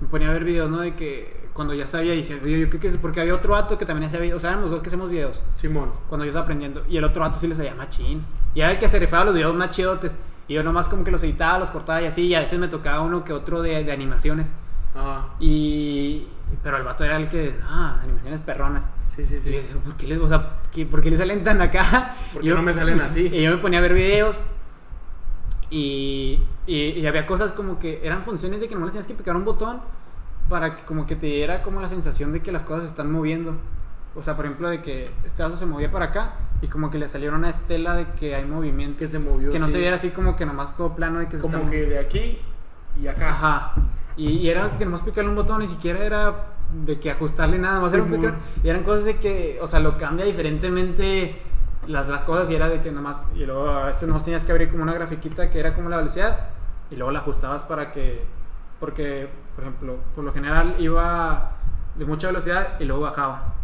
me 0.00 0.08
ponía 0.08 0.28
a 0.30 0.32
ver 0.32 0.44
videos 0.44 0.70
no 0.70 0.78
de 0.80 0.94
que 0.94 1.44
cuando 1.52 1.72
ya 1.74 1.86
sabía 1.86 2.12
dije 2.14 2.40
yo, 2.40 2.46
yo 2.48 2.68
creo 2.68 2.80
que 2.80 2.88
es 2.88 2.96
porque 2.96 3.20
había 3.20 3.34
otro 3.34 3.52
vato 3.52 3.78
que 3.78 3.86
también 3.86 4.08
hacía 4.08 4.20
videos 4.20 4.38
o 4.38 4.40
sea 4.40 4.50
éramos 4.50 4.70
dos 4.70 4.80
que 4.80 4.88
hacemos 4.88 5.10
videos 5.10 5.40
Simón. 5.56 5.90
cuando 6.08 6.24
yo 6.24 6.30
estaba 6.30 6.44
aprendiendo 6.44 6.84
y 6.88 6.96
el 6.96 7.04
otro 7.04 7.22
vato 7.22 7.38
sí 7.38 7.46
les 7.46 7.56
sabía 7.56 7.74
machín 7.74 8.24
y 8.54 8.60
era 8.60 8.72
el 8.72 8.78
que 8.78 8.88
se 8.88 8.98
rifaba 8.98 9.26
los 9.26 9.34
videos 9.34 9.54
más 9.54 9.70
chidotes 9.70 10.16
y 10.48 10.54
yo 10.54 10.62
nomás 10.62 10.88
como 10.88 11.04
que 11.04 11.10
los 11.10 11.22
editaba 11.22 11.58
los 11.58 11.70
cortaba 11.70 12.02
y 12.02 12.06
así 12.06 12.22
y 12.26 12.34
a 12.34 12.40
veces 12.40 12.58
me 12.58 12.68
tocaba 12.68 13.00
uno 13.02 13.22
que 13.24 13.32
otro 13.32 13.62
de, 13.62 13.84
de 13.84 13.92
animaciones 13.92 14.50
Ajá. 14.94 15.28
y 15.40 16.26
pero 16.62 16.76
el 16.76 16.84
vato 16.84 17.04
era 17.04 17.16
el 17.16 17.28
que 17.28 17.54
ah 17.64 17.98
animaciones 18.02 18.40
perronas 18.40 18.84
Sí, 19.06 19.24
sí, 19.24 19.34
y 19.36 19.38
sí. 19.38 19.52
yo 19.52 19.60
decía, 19.62 19.76
¿por 19.76 19.94
qué 19.96 20.06
les, 20.08 20.18
o 20.18 20.26
sea, 20.26 20.56
¿qué- 20.72 20.86
¿por 20.86 21.00
qué 21.00 21.08
les 21.10 21.20
salen 21.20 21.44
tan 21.44 21.60
acá? 21.60 22.16
¿Por 22.32 22.42
Y 22.42 22.46
qué 22.46 22.48
yo- 22.48 22.56
no 22.56 22.62
me 22.62 22.74
salen 22.74 23.00
así? 23.00 23.28
Y 23.32 23.42
yo 23.42 23.50
me 23.52 23.58
ponía 23.58 23.78
a 23.78 23.82
ver 23.82 23.94
videos 23.94 24.36
y, 25.74 26.40
y, 26.68 26.76
y 26.90 27.06
había 27.08 27.26
cosas 27.26 27.50
como 27.50 27.80
que 27.80 27.98
eran 28.06 28.22
funciones 28.22 28.60
de 28.60 28.68
que 28.68 28.76
no 28.76 28.82
le 28.82 28.92
tenías 28.92 29.08
que 29.08 29.14
picar 29.14 29.34
un 29.34 29.44
botón 29.44 29.80
para 30.48 30.76
que 30.76 30.84
como 30.84 31.04
que 31.04 31.16
te 31.16 31.26
diera 31.26 31.64
como 31.64 31.80
la 31.80 31.88
sensación 31.88 32.32
de 32.32 32.42
que 32.42 32.52
las 32.52 32.62
cosas 32.62 32.84
se 32.84 32.90
están 32.90 33.10
moviendo. 33.10 33.56
O 34.14 34.22
sea, 34.22 34.36
por 34.36 34.44
ejemplo, 34.44 34.68
de 34.68 34.80
que 34.80 35.10
este 35.24 35.42
vaso 35.42 35.56
se 35.56 35.66
movía 35.66 35.90
para 35.90 36.06
acá 36.06 36.34
y 36.62 36.68
como 36.68 36.92
que 36.92 36.98
le 36.98 37.08
saliera 37.08 37.34
una 37.34 37.50
estela 37.50 37.96
de 37.96 38.06
que 38.12 38.36
hay 38.36 38.44
movimiento. 38.44 39.00
Que 39.00 39.08
se 39.08 39.18
movió. 39.18 39.50
Que 39.50 39.58
no 39.58 39.66
sí. 39.66 39.72
se 39.72 39.78
viera 39.78 39.96
así 39.96 40.10
como 40.10 40.36
que 40.36 40.46
nomás 40.46 40.76
todo 40.76 40.94
plano 40.94 41.18
de 41.18 41.26
que 41.26 41.38
se 41.38 41.42
Como 41.42 41.56
está 41.56 41.70
que 41.70 41.86
de 41.86 41.98
aquí 41.98 42.38
y 43.00 43.08
acá. 43.08 43.30
Ajá. 43.30 43.74
Y, 44.16 44.28
y 44.28 44.48
era 44.48 44.70
que 44.78 44.84
nomás 44.84 45.02
picarle 45.02 45.30
un 45.30 45.34
botón, 45.34 45.58
ni 45.58 45.66
siquiera 45.66 46.04
era 46.04 46.34
de 46.86 47.00
que 47.00 47.10
ajustarle 47.10 47.58
nada, 47.58 47.80
más 47.80 47.90
Sí, 47.90 47.96
era 47.96 48.06
picar. 48.06 48.34
Y 48.62 48.68
eran 48.68 48.84
cosas 48.84 49.06
de 49.06 49.16
que, 49.16 49.58
o 49.60 49.66
sea, 49.66 49.80
lo 49.80 49.98
cambia 49.98 50.24
diferentemente 50.24 51.42
las, 51.88 52.08
las 52.08 52.22
cosas 52.24 52.50
y 52.50 52.54
era 52.54 52.68
de 52.68 52.80
que 52.80 52.90
nomás, 52.92 53.26
y 53.34 53.44
luego 53.46 53.68
a 53.68 53.86
veces 53.86 54.06
nomás 54.08 54.24
tenías 54.24 54.44
que 54.44 54.52
abrir 54.52 54.70
como 54.70 54.82
una 54.82 54.92
grafiquita 54.94 55.50
que 55.50 55.60
era 55.60 55.74
como 55.74 55.88
la 55.88 55.98
velocidad 55.98 56.48
y 56.90 56.96
luego 56.96 57.10
la 57.12 57.20
ajustabas 57.20 57.62
para 57.62 57.90
que, 57.92 58.24
porque, 58.80 59.28
por 59.54 59.64
ejemplo, 59.64 59.96
por 60.14 60.24
lo 60.24 60.32
general 60.32 60.76
iba 60.78 61.52
de 61.96 62.04
mucha 62.04 62.28
velocidad 62.28 62.78
y 62.80 62.84
luego 62.84 63.02
bajaba. 63.02 63.54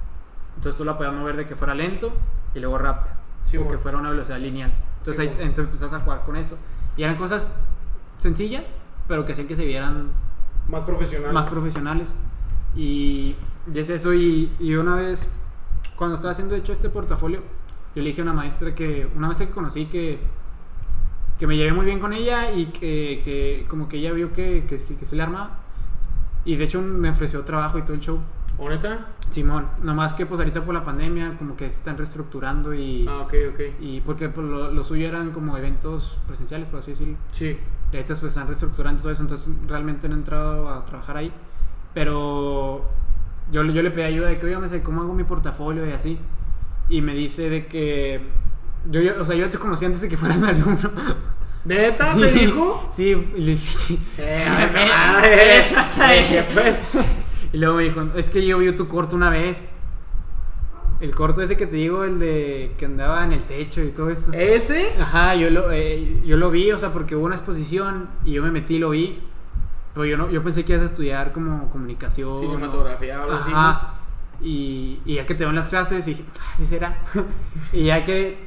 Entonces 0.56 0.76
tú 0.78 0.84
la 0.84 0.96
podías 0.96 1.14
mover 1.14 1.36
de 1.36 1.46
que 1.46 1.54
fuera 1.56 1.74
lento 1.74 2.12
y 2.54 2.60
luego 2.60 2.78
rápido. 2.78 3.14
Sí, 3.44 3.56
o 3.56 3.66
que 3.68 3.78
fuera 3.78 3.98
una 3.98 4.10
velocidad 4.10 4.38
lineal. 4.38 4.72
Entonces 4.98 5.16
Sí, 5.16 5.22
ahí 5.22 5.28
bueno. 5.28 5.42
entonces 5.42 5.74
empezás 5.74 5.92
a 5.98 6.04
jugar 6.04 6.22
con 6.24 6.36
eso. 6.36 6.56
Y 6.96 7.02
eran 7.02 7.16
cosas 7.16 7.48
sencillas, 8.18 8.74
pero 9.08 9.24
que 9.24 9.32
hacían 9.32 9.46
que 9.48 9.56
se 9.56 9.64
vieran 9.64 10.08
Más 10.68 10.82
profesional. 10.82 11.32
más 11.32 11.46
profesionales. 11.48 12.14
Y, 12.76 13.34
y 13.72 13.78
es 13.78 13.88
eso. 13.88 14.12
Y, 14.12 14.52
y 14.58 14.74
una 14.74 14.94
vez, 14.96 15.28
cuando 15.96 16.16
estaba 16.16 16.32
haciendo 16.32 16.54
de 16.54 16.60
hecho 16.60 16.72
este 16.72 16.90
portafolio, 16.90 17.42
yo 17.94 18.02
le 18.02 18.08
dije 18.08 18.20
a 18.20 18.24
una 18.24 18.32
maestra 18.32 18.74
que, 18.74 19.08
una 19.16 19.26
maestra 19.28 19.46
que 19.46 19.52
conocí 19.52 19.86
que, 19.86 20.18
que 21.38 21.46
me 21.46 21.56
llevé 21.56 21.72
muy 21.72 21.86
bien 21.86 21.98
con 22.00 22.12
ella 22.12 22.52
y 22.52 22.66
que, 22.66 23.20
que 23.24 23.66
como 23.68 23.88
que 23.88 23.96
ella 23.98 24.12
vio 24.12 24.32
que, 24.32 24.64
que, 24.68 24.76
que 24.96 25.06
se 25.06 25.16
le 25.16 25.22
armaba. 25.22 25.58
Y 26.44 26.56
de 26.56 26.64
hecho 26.64 26.80
me 26.82 27.10
ofreció 27.10 27.42
trabajo 27.42 27.78
y 27.78 27.82
todo 27.82 27.94
el 27.94 28.00
show. 28.00 28.18
¿O 28.58 28.68
neta? 28.68 29.06
Simón, 29.30 29.66
nomás 29.82 30.12
que 30.12 30.26
pues 30.26 30.38
ahorita 30.38 30.64
por 30.64 30.74
la 30.74 30.84
pandemia 30.84 31.36
como 31.38 31.56
que 31.56 31.68
se 31.70 31.76
están 31.78 31.96
reestructurando 31.96 32.74
y, 32.74 33.06
Ah, 33.08 33.20
ok, 33.22 33.34
ok. 33.54 33.60
y 33.80 34.00
porque 34.02 34.28
pues, 34.28 34.46
lo, 34.46 34.70
lo 34.70 34.84
suyo 34.84 35.06
eran 35.08 35.30
como 35.30 35.56
eventos 35.56 36.18
presenciales, 36.26 36.68
por 36.68 36.80
así 36.80 36.90
decirlo. 36.90 37.16
Sí. 37.32 37.58
Y 37.92 37.96
ahorita 37.96 38.14
pues 38.14 38.24
están 38.32 38.46
reestructurando 38.46 39.00
todo 39.02 39.12
eso, 39.12 39.22
entonces 39.22 39.48
realmente 39.66 40.08
no 40.08 40.14
he 40.14 40.18
entrado 40.18 40.68
a 40.68 40.84
trabajar 40.84 41.16
ahí. 41.16 41.32
Pero 41.94 42.84
yo, 43.50 43.62
le- 43.62 43.72
yo 43.72 43.82
le 43.82 43.90
pedí 43.90 44.02
ayuda 44.04 44.28
de 44.28 44.38
que, 44.38 44.68
sé 44.68 44.82
cómo 44.82 45.00
hago 45.02 45.14
mi 45.14 45.24
portafolio 45.24 45.86
y 45.86 45.92
así. 45.92 46.18
Y 46.90 47.00
me 47.02 47.14
dice 47.14 47.48
de 47.48 47.66
que... 47.66 48.20
Yo, 48.90 49.00
yo- 49.00 49.22
o 49.22 49.24
sea, 49.24 49.34
yo 49.36 49.48
te 49.50 49.58
conocí 49.58 49.84
antes 49.86 50.00
de 50.02 50.08
que 50.08 50.16
fueras 50.16 50.38
mi 50.38 50.48
alumno. 50.48 50.90
¿Neta? 51.64 52.14
¿Te 52.16 52.32
dijo? 52.32 52.88
Sí, 52.92 53.10
y 53.36 53.40
le 53.40 53.50
dije, 53.52 53.76
sí. 53.76 53.98
Eh, 54.18 54.46
Me- 56.38 56.42
me- 56.42 56.42
pues. 56.54 56.84
Y 57.52 57.58
luego 57.58 57.76
me 57.76 57.82
dijo, 57.84 58.02
es 58.16 58.30
que 58.30 58.44
yo 58.46 58.58
vi 58.58 58.72
tu 58.72 58.88
corto 58.88 59.16
una 59.16 59.30
vez. 59.30 59.66
El 61.00 61.14
corto 61.14 61.40
ese 61.40 61.56
que 61.56 61.66
te 61.66 61.76
digo, 61.76 62.04
el 62.04 62.18
de 62.18 62.74
que 62.76 62.84
andaba 62.86 63.24
en 63.24 63.32
el 63.32 63.42
techo 63.44 63.82
y 63.82 63.88
todo 63.90 64.10
eso. 64.10 64.32
¿Ese? 64.34 64.92
Ajá, 65.00 65.34
yo 65.34 65.48
lo, 65.50 65.70
eh, 65.72 66.20
yo 66.24 66.36
lo 66.36 66.50
vi, 66.50 66.70
o 66.72 66.78
sea, 66.78 66.92
porque 66.92 67.16
hubo 67.16 67.24
una 67.24 67.36
exposición 67.36 68.08
y 68.24 68.32
yo 68.32 68.42
me 68.42 68.50
metí 68.50 68.76
y 68.76 68.78
lo 68.78 68.90
vi. 68.90 69.18
Pero 69.94 70.04
yo 70.04 70.16
no, 70.18 70.30
yo 70.30 70.42
pensé 70.42 70.64
que 70.64 70.72
ibas 70.74 70.82
a 70.84 70.86
estudiar 70.86 71.32
como 71.32 71.70
comunicación. 71.70 72.38
Cinematografía 72.38 73.18
o 73.20 73.22
algo 73.24 73.34
así. 73.34 73.50
Ajá. 73.52 73.94
Y, 74.42 75.00
y 75.04 75.16
ya 75.16 75.26
que 75.26 75.34
te 75.34 75.40
veo 75.44 75.50
en 75.50 75.56
las 75.56 75.68
clases, 75.68 76.06
dije, 76.06 76.24
ah, 76.40 76.54
sí 76.58 76.66
será. 76.66 76.98
y 77.72 77.84
ya 77.84 78.04
que 78.04 78.38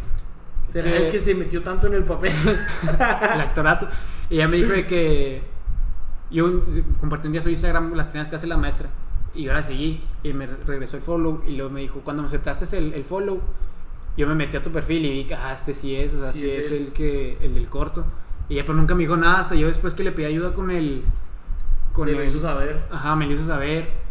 ¿Será 0.65 0.89
que- 0.91 1.05
el 1.05 1.11
que 1.11 1.19
se 1.19 1.35
metió 1.35 1.61
tanto 1.61 1.87
en 1.87 1.93
el 1.93 2.03
papel? 2.03 2.33
el 2.93 3.41
actorazo. 3.41 3.87
Y 4.29 4.37
ya 4.37 4.47
me 4.47 4.57
dijo 4.57 4.71
de 4.71 4.87
que 4.87 5.43
yo 6.31 6.63
compartí 6.99 7.27
un 7.27 7.33
día 7.33 7.41
su 7.41 7.49
Instagram 7.49 7.93
las 7.93 8.07
primeras 8.07 8.29
que 8.29 8.35
hace 8.37 8.47
la 8.47 8.57
maestra. 8.57 8.89
Y 9.35 9.43
yo 9.43 9.53
la 9.53 9.61
seguí 9.63 10.03
y 10.23 10.33
me 10.33 10.47
regresó 10.47 10.97
el 10.97 11.03
follow. 11.03 11.43
Y 11.47 11.55
luego 11.55 11.71
me 11.71 11.81
dijo, 11.81 11.99
cuando 12.03 12.23
me 12.23 12.27
aceptaste 12.27 12.75
el, 12.77 12.93
el 12.93 13.03
follow, 13.03 13.39
yo 14.17 14.27
me 14.27 14.35
metí 14.35 14.57
a 14.57 14.63
tu 14.63 14.71
perfil 14.71 15.05
y 15.05 15.11
vi 15.11 15.23
que, 15.25 15.35
ah, 15.35 15.53
este 15.53 15.73
sí 15.73 15.95
es, 15.95 16.13
o 16.13 16.21
sea, 16.21 16.31
Sí 16.31 16.39
sí, 16.39 16.49
es 16.49 16.71
el, 16.71 16.91
que, 16.93 17.37
el 17.41 17.53
del 17.55 17.67
corto. 17.67 18.05
Y 18.49 18.55
ya, 18.55 18.63
pero 18.63 18.75
nunca 18.75 18.95
me 18.95 19.01
dijo 19.01 19.15
nada 19.17 19.41
hasta 19.41 19.55
yo 19.55 19.67
después 19.67 19.93
que 19.93 20.03
le 20.03 20.11
pedí 20.11 20.25
ayuda 20.25 20.53
con 20.53 20.71
el... 20.71 21.03
Con 21.93 22.07
Te 22.07 22.13
lo 22.15 22.23
hizo 22.23 22.39
saber. 22.39 22.83
Ajá, 22.91 23.15
me 23.15 23.27
lo 23.27 23.33
hizo 23.33 23.45
saber. 23.45 24.02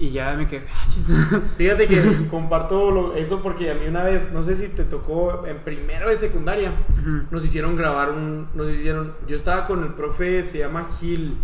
Y 0.00 0.10
ya 0.12 0.34
me 0.34 0.48
quedé, 0.48 0.66
ah. 0.74 0.88
Fíjate 1.58 1.86
que 1.86 2.26
comparto 2.30 2.90
lo- 2.90 3.14
eso 3.14 3.40
porque 3.42 3.70
a 3.70 3.74
mí 3.74 3.86
una 3.86 4.02
vez, 4.02 4.32
no 4.32 4.42
sé 4.42 4.56
si 4.56 4.68
te 4.68 4.84
tocó 4.84 5.44
en 5.46 5.58
primero 5.58 6.08
de 6.08 6.16
secundaria, 6.18 6.72
Ujú. 6.98 7.24
nos 7.30 7.44
hicieron 7.44 7.76
grabar 7.76 8.10
un, 8.10 8.48
nos 8.54 8.70
hicieron, 8.70 9.12
yo 9.28 9.36
estaba 9.36 9.66
con 9.66 9.82
el 9.84 9.90
profe, 9.92 10.42
se 10.42 10.58
llama 10.60 10.86
Gil, 10.98 11.36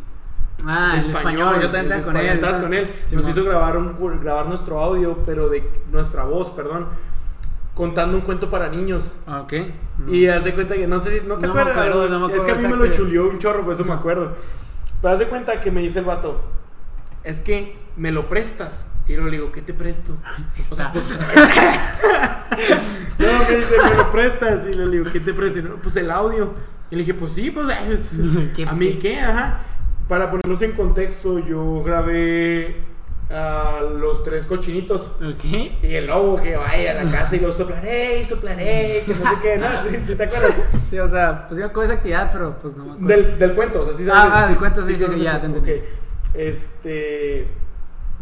Ah, 0.67 0.93
el 0.95 1.01
español, 1.01 1.57
yo 1.61 1.71
también 1.71 1.85
estaba 1.85 2.03
con 2.03 2.17
español, 2.17 2.25
él. 2.31 2.35
estabas 2.37 2.57
con 2.63 2.73
él, 2.75 2.91
Sí, 3.05 3.15
nos 3.15 3.29
hizo 3.29 3.45
grabar 3.45 3.77
un, 3.77 4.21
grabar 4.23 4.47
nuestro 4.47 4.81
audio, 4.81 5.19
pero 5.27 5.51
de 5.51 5.63
nuestra 5.93 6.25
voz, 6.25 6.51
perdón, 6.53 6.87
contando 7.75 8.17
un 8.17 8.23
cuento 8.23 8.49
para 8.49 8.71
niños. 8.71 9.19
Ah, 9.27 9.43
Ok. 9.43 9.53
Y 10.09 10.29
haz 10.29 10.45
de 10.45 10.55
cuenta 10.55 10.75
que, 10.77 10.87
no 10.87 10.99
sé 10.99 11.21
si, 11.21 11.27
no 11.27 11.37
te 11.37 11.47
No 11.47 11.53
me 11.53 11.61
acuerdas, 11.61 11.87
acuerdo, 11.87 12.09
no 12.09 12.27
me 12.27 12.35
es 12.35 12.43
que 12.43 12.51
a 12.53 12.55
acuerdo 12.55 12.75
mí 12.75 12.83
me 12.83 12.89
lo 12.89 12.95
chulió 12.95 13.29
un 13.29 13.39
chorro, 13.39 13.65
por 13.67 13.75
eso 13.75 13.85
me 13.85 13.93
acuerdo. 13.93 14.33
Pero 15.03 15.13
haz 15.13 15.19
de 15.19 15.27
cuenta 15.27 15.61
que 15.61 15.71
me 15.71 15.83
dice 15.83 15.99
el 15.99 16.07
vato, 16.07 16.41
es 17.23 17.43
que 17.43 17.77
me 17.97 18.13
lo 18.13 18.29
prestas. 18.29 18.91
Y 19.09 19.15
yo 19.15 19.25
le 19.25 19.31
digo, 19.31 19.53
¿qué 19.53 19.63
te 19.63 19.73
presto? 19.73 20.13
O 20.71 20.75
sea, 20.75 20.93
pues, 20.93 21.11
no, 23.19 23.27
me 23.49 23.57
dice, 23.57 23.75
me 23.91 23.95
lo 23.97 24.11
prestas. 24.11 24.67
Y 24.67 24.75
le 24.75 24.89
digo, 24.89 25.05
¿qué 25.13 25.21
te 25.21 25.33
presto? 25.33 25.59
Y 25.59 25.63
no, 25.63 25.77
pues 25.77 25.97
el 25.97 26.11
audio. 26.11 26.55
Y 26.91 26.97
le 26.97 27.03
dije, 27.03 27.15
pues 27.15 27.33
sí, 27.33 27.51
pues 27.51 27.69
es- 27.89 28.19
¿Qué, 28.55 28.65
a 28.67 28.73
mí 28.73 28.99
qué? 29.01 29.21
ajá. 29.21 29.61
Para 30.09 30.31
ponerlos 30.31 30.63
en 30.63 30.73
contexto, 30.73 31.41
yo 31.41 31.83
grabé 31.83 32.77
a 33.29 33.81
los 33.99 34.23
tres 34.23 34.47
cochinitos. 34.47 35.11
Ok. 35.17 35.45
Y 35.83 35.95
el 35.95 36.07
lobo 36.07 36.41
que 36.41 36.57
vaya 36.57 37.01
a 37.01 37.05
la 37.05 37.11
casa 37.11 37.35
y 37.35 37.41
lo 37.41 37.53
soplaré 37.53 38.21
y 38.21 38.25
soplaré, 38.25 39.03
que 39.05 39.15
no 39.15 39.31
sé 39.31 39.37
qué, 39.43 39.59
¿no? 39.59 39.67
¿Sí, 39.89 39.97
sí 40.07 40.15
te 40.15 40.23
acuerdas? 40.23 40.53
Sí, 40.91 40.99
o 41.01 41.09
sea, 41.09 41.49
pues 41.49 41.59
yo 41.61 41.69
de 41.69 41.85
esa 41.87 41.95
actividad, 41.95 42.31
pero 42.33 42.57
pues 42.63 42.77
no 42.77 42.85
me 42.85 42.93
acuerdo. 42.93 43.09
Del, 43.09 43.39
del 43.39 43.53
cuento, 43.55 43.81
o 43.81 43.85
sea, 43.85 43.95
sí 43.95 44.05
Ah, 44.09 44.15
sabes. 44.23 44.33
ah, 44.37 44.49
del 44.49 44.57
cuento, 44.59 44.83
sí, 44.85 44.97
sí, 44.97 45.05
sí, 45.13 45.21
ya, 45.23 45.41
te 45.41 45.47
entendí. 45.47 45.73
Este. 46.35 47.49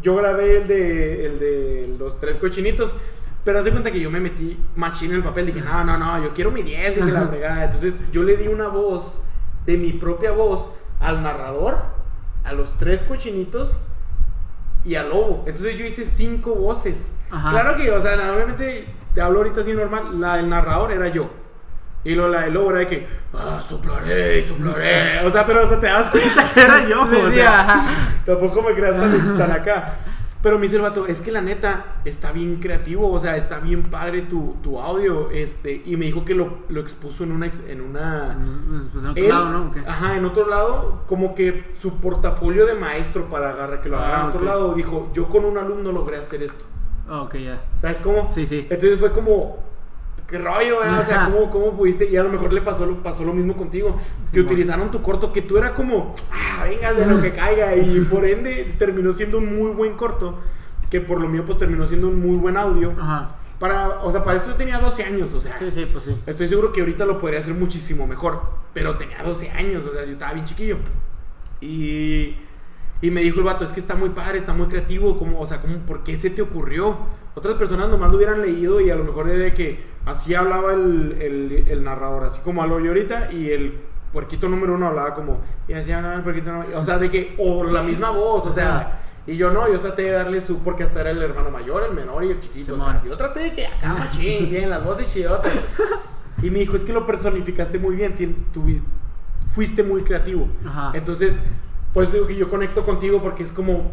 Yo 0.04 0.14
grabé 0.16 0.58
el 0.58 0.68
de, 0.68 1.26
el 1.26 1.38
de 1.40 1.96
los 1.98 2.20
tres 2.20 2.38
cochinitos. 2.38 2.94
Pero 3.42 3.58
haz 3.58 3.64
de 3.64 3.72
cuenta 3.72 3.90
que 3.90 4.00
yo 4.00 4.10
me 4.10 4.20
metí 4.20 4.58
machín 4.76 5.10
en 5.10 5.16
el 5.16 5.22
papel. 5.22 5.46
Dije, 5.46 5.60
no, 5.60 5.82
no, 5.82 5.98
no, 5.98 6.22
yo 6.22 6.32
quiero 6.32 6.50
mi 6.50 6.62
10 6.62 6.98
y 6.98 7.00
que 7.00 7.12
la 7.12 7.22
fregada. 7.22 7.64
Entonces 7.64 7.96
yo 8.12 8.22
le 8.22 8.36
di 8.36 8.48
una 8.48 8.68
voz, 8.68 9.22
de 9.66 9.76
mi 9.76 9.92
propia 9.92 10.30
voz, 10.30 10.70
al 11.00 11.22
narrador, 11.22 11.78
a 12.44 12.52
los 12.52 12.78
tres 12.78 13.04
cochinitos 13.04 13.86
y 14.84 14.94
al 14.94 15.08
lobo. 15.08 15.44
Entonces 15.46 15.76
yo 15.78 15.86
hice 15.86 16.04
cinco 16.04 16.54
voces. 16.54 17.12
Ajá. 17.30 17.50
Claro 17.50 17.76
que, 17.76 17.90
o 17.90 18.00
sea, 18.00 18.14
obviamente 18.32 18.86
te 19.14 19.20
hablo 19.20 19.38
ahorita 19.38 19.62
así 19.62 19.72
normal. 19.72 20.20
La 20.20 20.36
del 20.36 20.48
narrador 20.48 20.92
era 20.92 21.08
yo. 21.08 21.30
Y 22.04 22.14
lo, 22.14 22.28
la 22.28 22.42
del 22.42 22.54
lobo 22.54 22.70
era 22.70 22.80
de 22.80 22.86
que, 22.88 23.06
ah, 23.32 23.62
soplaré, 23.66 24.46
soplaré. 24.46 25.24
O 25.26 25.30
sea, 25.30 25.46
pero 25.46 25.64
o 25.64 25.66
sea, 25.66 25.80
te 25.80 25.86
das 25.86 26.10
cuenta 26.10 26.44
que 26.52 26.60
era 26.60 26.88
yo. 26.88 27.02
O 27.02 27.30
sea, 27.30 27.60
ajá. 27.60 27.90
Tampoco 28.26 28.62
me 28.62 28.74
creas 28.74 28.96
tan, 28.96 29.38
tan 29.38 29.50
acá. 29.52 29.94
Pero 30.42 30.56
me 30.58 30.64
dice 30.64 30.76
el 30.76 30.82
vato, 30.82 31.06
es 31.06 31.22
que 31.22 31.32
la 31.32 31.40
neta 31.40 31.86
está 32.04 32.30
bien 32.30 32.56
creativo, 32.56 33.10
o 33.10 33.18
sea, 33.18 33.38
está 33.38 33.60
bien 33.60 33.84
padre 33.84 34.20
tu, 34.20 34.56
tu 34.62 34.78
audio. 34.78 35.30
Este, 35.30 35.80
y 35.86 35.96
me 35.96 36.04
dijo 36.04 36.26
que 36.26 36.34
lo, 36.34 36.58
lo 36.68 36.82
expuso 36.82 37.24
en 37.24 37.32
una. 37.32 37.46
En 37.46 37.80
una 37.80 38.36
Pues 38.92 39.02
en 39.02 39.10
otro 39.10 39.22
él- 39.24 39.28
lado, 39.30 39.48
¿no? 39.48 39.62
¿O 39.68 39.70
qué? 39.70 39.80
Ajá, 39.88 40.16
en 40.18 40.26
otro 40.26 40.46
lado, 40.50 41.02
como 41.06 41.34
que 41.34 41.72
su 41.74 41.98
portafolio 41.98 42.66
de 42.66 42.74
maestro 42.74 43.24
para 43.30 43.48
agarrar, 43.48 43.80
que 43.80 43.88
lo 43.88 43.96
agarra 43.96 44.18
Ah, 44.18 44.20
en 44.24 44.28
otro 44.28 44.44
lado, 44.44 44.74
dijo, 44.74 45.10
yo 45.14 45.30
con 45.30 45.46
un 45.46 45.56
alumno 45.56 45.90
logré 45.92 46.18
hacer 46.18 46.42
esto. 46.42 46.62
Ah, 47.08 47.22
Ok, 47.22 47.36
ya. 47.36 47.62
¿Sabes 47.78 47.96
cómo? 48.00 48.30
Sí, 48.30 48.46
sí. 48.46 48.66
Entonces 48.68 49.00
fue 49.00 49.12
como, 49.12 49.64
qué 50.28 50.38
rollo, 50.38 50.82
eh? 50.84 50.88
o 50.90 51.02
sea. 51.02 51.26
¿cómo, 51.30 51.50
¿cómo 51.50 51.76
pudiste? 51.76 52.08
Y 52.10 52.16
a 52.16 52.22
lo 52.22 52.28
mejor 52.30 52.52
le 52.52 52.60
pasó, 52.62 52.86
lo- 52.86 53.02
pasó 53.02 53.24
lo 53.24 53.32
mismo 53.34 53.56
contigo, 53.56 53.96
que 54.32 54.40
Sí, 54.40 54.46
utilizaron 54.46 54.90
tu 54.90 55.02
corto, 55.02 55.32
que 55.32 55.42
tú 55.42 55.58
era 55.58 55.74
como, 55.74 56.14
ah, 56.32 56.64
venga 56.64 56.92
de 56.92 57.06
lo 57.06 57.20
que 57.22 57.32
caiga, 57.32 57.76
y 57.76 58.00
por 58.10 58.24
ende 58.24 58.74
terminó 58.78 59.12
siendo 59.12 59.38
un 59.38 59.54
muy 59.56 59.70
buen 59.72 59.94
corto, 59.96 60.38
que 60.90 61.00
por 61.00 61.20
lo 61.20 61.28
mío 61.28 61.44
pues 61.44 61.58
terminó 61.58 61.86
siendo 61.86 62.08
un 62.08 62.20
muy 62.20 62.36
buen 62.36 62.56
audio. 62.56 62.92
Ajá. 62.98 63.36
Para, 63.58 64.00
o 64.02 64.10
sea, 64.10 64.24
para 64.24 64.36
esto 64.36 64.50
yo 64.50 64.56
tenía 64.56 64.78
12 64.78 65.04
años, 65.04 65.32
o 65.32 65.40
sea, 65.40 65.56
Sí, 65.58 65.70
sí, 65.70 65.86
pues 65.90 66.04
sí. 66.04 66.16
estoy 66.26 66.48
seguro 66.48 66.72
que 66.72 66.80
ahorita 66.80 67.04
lo 67.06 67.18
podría 67.18 67.38
hacer 67.38 67.54
muchísimo 67.54 68.06
mejor, 68.06 68.40
pero 68.74 68.96
tenía 68.98 69.22
12 69.22 69.50
años, 69.52 69.86
o 69.86 69.92
sea, 69.92 70.04
yo 70.04 70.12
estaba 70.12 70.32
bien 70.32 70.44
chiquillo. 70.44 70.76
Y, 71.60 72.36
y 73.00 73.10
me 73.10 73.22
dijo 73.22 73.38
el 73.38 73.44
vato, 73.44 73.64
es 73.64 73.72
que 73.72 73.80
está 73.80 73.94
muy 73.94 74.10
padre, 74.10 74.38
está 74.38 74.52
muy 74.52 74.66
creativo, 74.66 75.18
como, 75.18 75.40
o 75.40 75.46
sea, 75.46 75.60
como, 75.60 75.78
¿por 75.78 76.02
qué 76.02 76.16
se 76.18 76.30
te 76.30 76.42
ocurrió? 76.42 76.96
Otras 77.34 77.54
personas 77.54 77.88
nomás 77.88 78.10
lo 78.10 78.16
hubieran 78.16 78.40
leído 78.42 78.80
y 78.80 78.90
a 78.90 78.96
lo 78.96 79.04
mejor 79.04 79.26
de 79.28 79.54
que 79.54 79.82
así 80.06 80.34
hablaba 80.34 80.72
el, 80.72 81.16
el, 81.20 81.68
el 81.68 81.84
narrador, 81.84 82.24
así 82.24 82.40
como 82.42 82.62
hablo 82.62 82.80
yo 82.80 82.88
ahorita, 82.88 83.32
y 83.32 83.50
el 83.50 83.80
puerquito 84.12 84.48
número 84.48 84.74
uno 84.74 84.88
hablaba 84.88 85.14
como, 85.14 85.40
y 85.68 85.72
hablaba 85.72 86.14
el 86.14 86.22
puerquito 86.22 86.52
número 86.52 86.78
o 86.78 86.82
sea, 86.82 86.98
de 86.98 87.10
que, 87.10 87.34
o 87.38 87.64
la 87.64 87.82
misma 87.82 88.10
voz, 88.10 88.46
o 88.46 88.52
sea, 88.52 89.00
y 89.26 89.36
yo 89.36 89.50
no, 89.50 89.70
yo 89.72 89.80
traté 89.80 90.02
de 90.02 90.12
darle 90.12 90.40
su, 90.40 90.58
porque 90.58 90.82
hasta 90.82 91.00
era 91.00 91.10
el 91.10 91.22
hermano 91.22 91.50
mayor, 91.50 91.82
el 91.82 91.94
menor 91.94 92.24
y 92.24 92.30
el 92.30 92.40
chiquito, 92.40 92.74
o 92.74 92.78
sea, 92.78 93.02
yo 93.04 93.16
traté 93.16 93.40
de 93.40 93.54
que 93.54 93.66
acá 93.66 93.94
machín, 93.94 94.50
bien, 94.50 94.70
las 94.70 94.84
voces 94.84 95.12
chidotas. 95.12 95.52
Y 96.42 96.50
me 96.50 96.58
dijo, 96.58 96.76
es 96.76 96.84
que 96.84 96.92
lo 96.92 97.06
personificaste 97.06 97.78
muy 97.78 97.96
bien, 97.96 98.14
fuiste 99.50 99.82
muy 99.82 100.02
creativo. 100.02 100.48
Ajá. 100.66 100.90
Entonces, 100.92 101.40
por 101.94 102.02
eso 102.02 102.12
digo 102.12 102.26
que 102.26 102.36
yo 102.36 102.50
conecto 102.50 102.84
contigo 102.84 103.22
porque 103.22 103.44
es 103.44 103.52
como, 103.52 103.92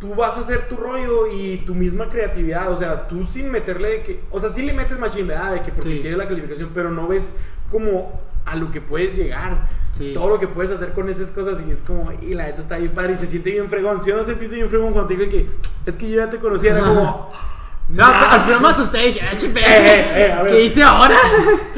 tú 0.00 0.14
vas 0.14 0.36
a 0.36 0.40
hacer 0.40 0.68
tu 0.68 0.76
rollo 0.76 1.26
y 1.32 1.58
tu 1.66 1.74
misma 1.74 2.08
creatividad, 2.08 2.70
o 2.70 2.78
sea, 2.78 3.08
tú 3.08 3.24
sin 3.24 3.50
meterle 3.50 3.88
de 3.88 4.02
que, 4.02 4.20
o 4.30 4.38
sea, 4.38 4.48
sí 4.50 4.62
le 4.62 4.72
metes 4.74 4.98
machine, 4.98 5.24
¿verdad? 5.28 5.52
De 5.54 5.62
que 5.62 5.72
porque 5.72 5.90
Sí. 5.94 6.00
quieres 6.00 6.18
la 6.18 6.28
calificación, 6.28 6.70
pero 6.74 6.90
no 6.90 7.08
ves 7.08 7.34
como 7.70 8.20
a 8.44 8.54
lo 8.56 8.70
que 8.70 8.80
puedes 8.80 9.16
llegar. 9.16 9.68
Sí. 9.92 10.12
Todo 10.12 10.28
lo 10.28 10.38
que 10.38 10.46
puedes 10.48 10.70
hacer 10.70 10.92
con 10.92 11.08
esas 11.08 11.30
cosas 11.30 11.58
y 11.66 11.70
es 11.70 11.80
como, 11.80 12.12
y 12.20 12.34
la 12.34 12.44
neta 12.44 12.60
está 12.60 12.76
bien 12.76 12.92
padre 12.92 13.14
y 13.14 13.16
se 13.16 13.26
siente 13.26 13.50
bien 13.50 13.70
fregón. 13.70 14.02
Si 14.02 14.12
no 14.12 14.22
se 14.22 14.32
empieza 14.32 14.54
bien 14.56 14.68
fregón 14.68 14.92
contigo 14.92 15.22
y 15.24 15.28
que, 15.30 15.46
es 15.86 15.96
que 15.96 16.10
yo 16.10 16.16
ya 16.18 16.28
te 16.30 16.38
conocía, 16.38 16.72
era 16.72 16.84
como... 16.84 17.32
No, 17.88 18.04
al 18.30 18.40
primero 18.40 18.60
me 18.62 18.68
asusté 18.68 18.98
dije, 18.98 19.20
ah, 19.22 19.30
Eh, 19.32 19.46
eh, 19.54 20.38
ver. 20.42 20.52
¿qué 20.52 20.64
hice 20.64 20.82
ahora? 20.82 21.16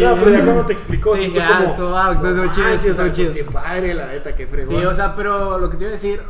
No, 0.00 0.14
pero 0.16 0.30
ya 0.30 0.44
cuando 0.44 0.66
te 0.66 0.72
explicó, 0.74 1.16
Sí, 1.16 1.32
ya, 1.34 1.58
como. 1.58 1.74
todo, 1.74 2.14
no 2.14 2.20
chido, 2.20 2.66
manches, 2.66 2.84
estuvo 2.84 2.90
o 2.92 2.94
sea, 2.96 3.12
chido. 3.12 3.32
pues, 3.32 3.44
Qué 3.46 3.50
padre, 3.50 3.94
la 3.94 4.06
neta, 4.08 4.34
qué 4.34 4.46
fregón. 4.46 4.76
Sí, 4.78 4.84
o 4.84 4.94
sea, 4.94 5.14
pero 5.16 5.56
lo 5.58 5.70
que 5.70 5.76
te 5.76 5.84
iba 5.84 5.88
a 5.88 5.92
decir. 5.92 6.20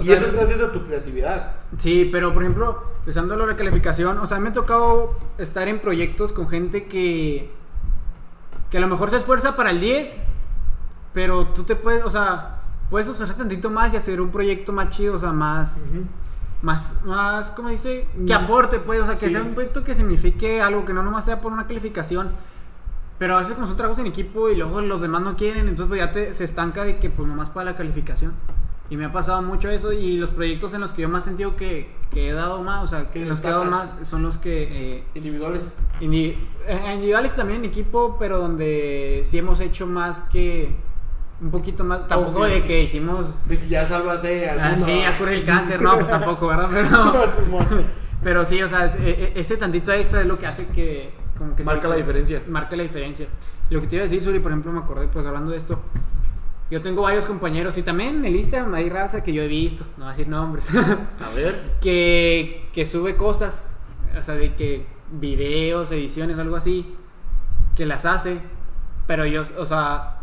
O 0.00 0.02
y 0.02 0.06
sea, 0.06 0.16
eso 0.16 0.26
es 0.26 0.32
gracias 0.32 0.60
a 0.60 0.72
tu 0.72 0.84
creatividad. 0.86 1.52
Sí, 1.78 2.08
pero 2.10 2.32
por 2.34 2.42
ejemplo, 2.42 2.82
usando 3.06 3.36
lo 3.36 3.46
de 3.46 3.54
calificación, 3.56 4.18
o 4.18 4.26
sea, 4.26 4.38
me 4.40 4.48
ha 4.48 4.52
tocado 4.52 5.14
estar 5.38 5.68
en 5.68 5.78
proyectos 5.80 6.32
con 6.32 6.48
gente 6.48 6.84
que. 6.86 7.50
que 8.70 8.78
a 8.78 8.80
lo 8.80 8.88
mejor 8.88 9.10
se 9.10 9.16
esfuerza 9.16 9.56
para 9.56 9.70
el 9.70 9.80
10, 9.80 10.16
pero 11.14 11.46
tú 11.48 11.64
te 11.64 11.76
puedes, 11.76 12.04
o 12.04 12.10
sea, 12.10 12.62
puedes 12.90 13.08
esforzar 13.08 13.36
tantito 13.36 13.70
más 13.70 13.92
y 13.92 13.96
hacer 13.96 14.20
un 14.20 14.30
proyecto 14.30 14.72
más 14.72 14.90
chido, 14.90 15.16
o 15.16 15.20
sea, 15.20 15.32
más. 15.32 15.78
Más, 16.62 16.94
más, 17.06 17.50
¿cómo 17.52 17.70
dice? 17.70 18.06
Que 18.26 18.34
Mm. 18.34 18.44
aporte, 18.44 18.78
pues, 18.80 19.00
o 19.00 19.06
sea, 19.06 19.14
que 19.14 19.26
Sí. 19.26 19.32
sea 19.32 19.42
un 19.42 19.54
proyecto 19.54 19.82
que 19.82 19.94
signifique 19.94 20.60
algo, 20.60 20.84
que 20.84 20.92
no 20.92 21.02
nomás 21.02 21.24
sea 21.24 21.40
por 21.40 21.52
una 21.52 21.66
calificación. 21.66 22.28
Pero 23.18 23.36
a 23.36 23.40
veces 23.40 23.54
como 23.54 23.66
son 23.66 23.76
trabajos 23.76 23.98
en 23.98 24.06
equipo 24.06 24.48
y 24.50 24.56
luego 24.56 24.80
los 24.82 25.00
demás 25.00 25.22
no 25.22 25.36
quieren, 25.36 25.68
entonces 25.68 25.88
pues 25.88 26.00
ya 26.00 26.10
te, 26.12 26.34
se 26.34 26.44
estanca 26.44 26.84
de 26.84 26.98
que 26.98 27.08
pues 27.10 27.26
nomás 27.28 27.48
para 27.50 27.70
la 27.70 27.76
calificación. 27.76 28.32
Y 28.90 28.96
me 28.96 29.04
ha 29.04 29.12
pasado 29.12 29.40
mucho 29.42 29.68
eso 29.68 29.92
y 29.92 30.16
los 30.18 30.30
proyectos 30.30 30.74
en 30.74 30.80
los 30.80 30.92
que 30.92 31.02
yo 31.02 31.08
más 31.08 31.22
he 31.22 31.28
sentido 31.28 31.54
que, 31.54 31.88
que 32.10 32.28
he 32.28 32.32
dado 32.32 32.60
más, 32.62 32.82
o 32.82 32.86
sea, 32.88 33.08
que 33.10 33.24
los 33.24 33.40
que 33.40 33.46
he 33.46 33.50
dado 33.50 33.64
más 33.66 33.96
son 34.02 34.22
los 34.22 34.36
que... 34.36 34.96
eh, 34.98 35.04
Individuales. 35.14 35.70
indi- 36.00 36.34
eh, 36.66 36.92
individuales 36.94 37.32
y 37.34 37.36
también 37.36 37.60
en 37.60 37.66
equipo, 37.66 38.16
pero 38.18 38.38
donde 38.38 39.22
sí 39.24 39.38
hemos 39.38 39.60
hecho 39.60 39.86
más 39.86 40.20
que... 40.32 40.74
Un 41.40 41.50
poquito 41.52 41.84
más, 41.84 42.06
tampoco 42.08 42.44
de 42.44 42.64
que 42.64 42.82
hicimos... 42.82 43.46
De 43.48 43.58
que 43.60 43.68
ya 43.68 43.86
salvas 43.86 44.22
de 44.22 44.50
Ah, 44.50 44.76
sí, 44.76 45.00
ya 45.00 45.16
cura 45.16 45.32
el 45.32 45.44
cáncer, 45.44 45.80
no, 45.80 45.94
pues 45.94 46.08
tampoco, 46.08 46.48
¿verdad? 46.48 46.68
Pero... 46.72 47.70
Pero 48.22 48.44
sí, 48.44 48.60
o 48.62 48.68
sea, 48.68 48.84
es- 48.86 48.96
e- 48.96 49.32
e- 49.34 49.40
ese 49.40 49.56
tantito 49.56 49.92
extra 49.92 50.20
es 50.20 50.26
lo 50.26 50.36
que 50.36 50.46
hace 50.48 50.66
que... 50.66 51.12
Como 51.38 51.54
que 51.56 51.62
sea 51.64 51.72
Marca 51.72 51.88
la 51.88 51.94
diferencia. 51.96 52.42
Marca 52.48 52.76
la 52.76 52.82
diferencia. 52.82 53.26
Lo 53.70 53.80
que 53.80 53.86
te 53.86 53.94
iba 53.96 54.02
a 54.04 54.08
decir, 54.08 54.20
Suri, 54.22 54.40
por 54.40 54.50
ejemplo, 54.50 54.72
me 54.72 54.80
acordé, 54.80 55.06
pues 55.06 55.24
hablando 55.24 55.52
de 55.52 55.56
esto. 55.58 55.80
Yo 56.70 56.80
tengo 56.82 57.02
varios 57.02 57.26
compañeros 57.26 57.76
y 57.78 57.82
también 57.82 58.18
en 58.18 58.24
el 58.26 58.36
Instagram 58.36 58.72
hay 58.74 58.88
raza 58.88 59.22
que 59.24 59.32
yo 59.32 59.42
he 59.42 59.48
visto, 59.48 59.84
no 59.96 60.04
voy 60.04 60.12
a 60.12 60.16
decir 60.16 60.28
nombres, 60.28 60.68
A 61.20 61.30
ver. 61.34 61.60
que, 61.80 62.68
que 62.72 62.86
sube 62.86 63.16
cosas, 63.16 63.74
o 64.16 64.22
sea, 64.22 64.36
de 64.36 64.54
que 64.54 64.86
videos, 65.12 65.90
ediciones, 65.90 66.38
algo 66.38 66.54
así, 66.56 66.94
que 67.74 67.86
las 67.86 68.04
hace, 68.06 68.38
pero 69.08 69.26
yo, 69.26 69.42
o 69.58 69.66
sea, 69.66 70.18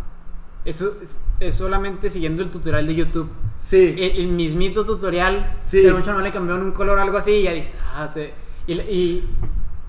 eso 0.64 0.94
es, 1.02 1.18
es 1.42 1.56
solamente 1.56 2.10
siguiendo 2.10 2.42
el 2.44 2.50
tutorial 2.50 2.88
de 2.88 2.96
YouTube. 2.96 3.30
Sí. 3.60 3.96
El, 3.98 4.18
el 4.22 4.28
mismito 4.30 4.86
tutorial, 4.86 5.58
Sí. 5.64 5.82
pero 5.84 5.98
mucho 5.98 6.14
no 6.14 6.20
le 6.22 6.32
cambiaron 6.32 6.64
un 6.66 6.72
color 6.72 6.98
algo 7.00 7.18
así 7.18 7.32
y 7.32 7.44
ya 7.44 7.52
dije, 7.52 7.74
ah, 7.94 8.06
este, 8.06 8.34
y, 8.68 8.74
y, 8.74 9.30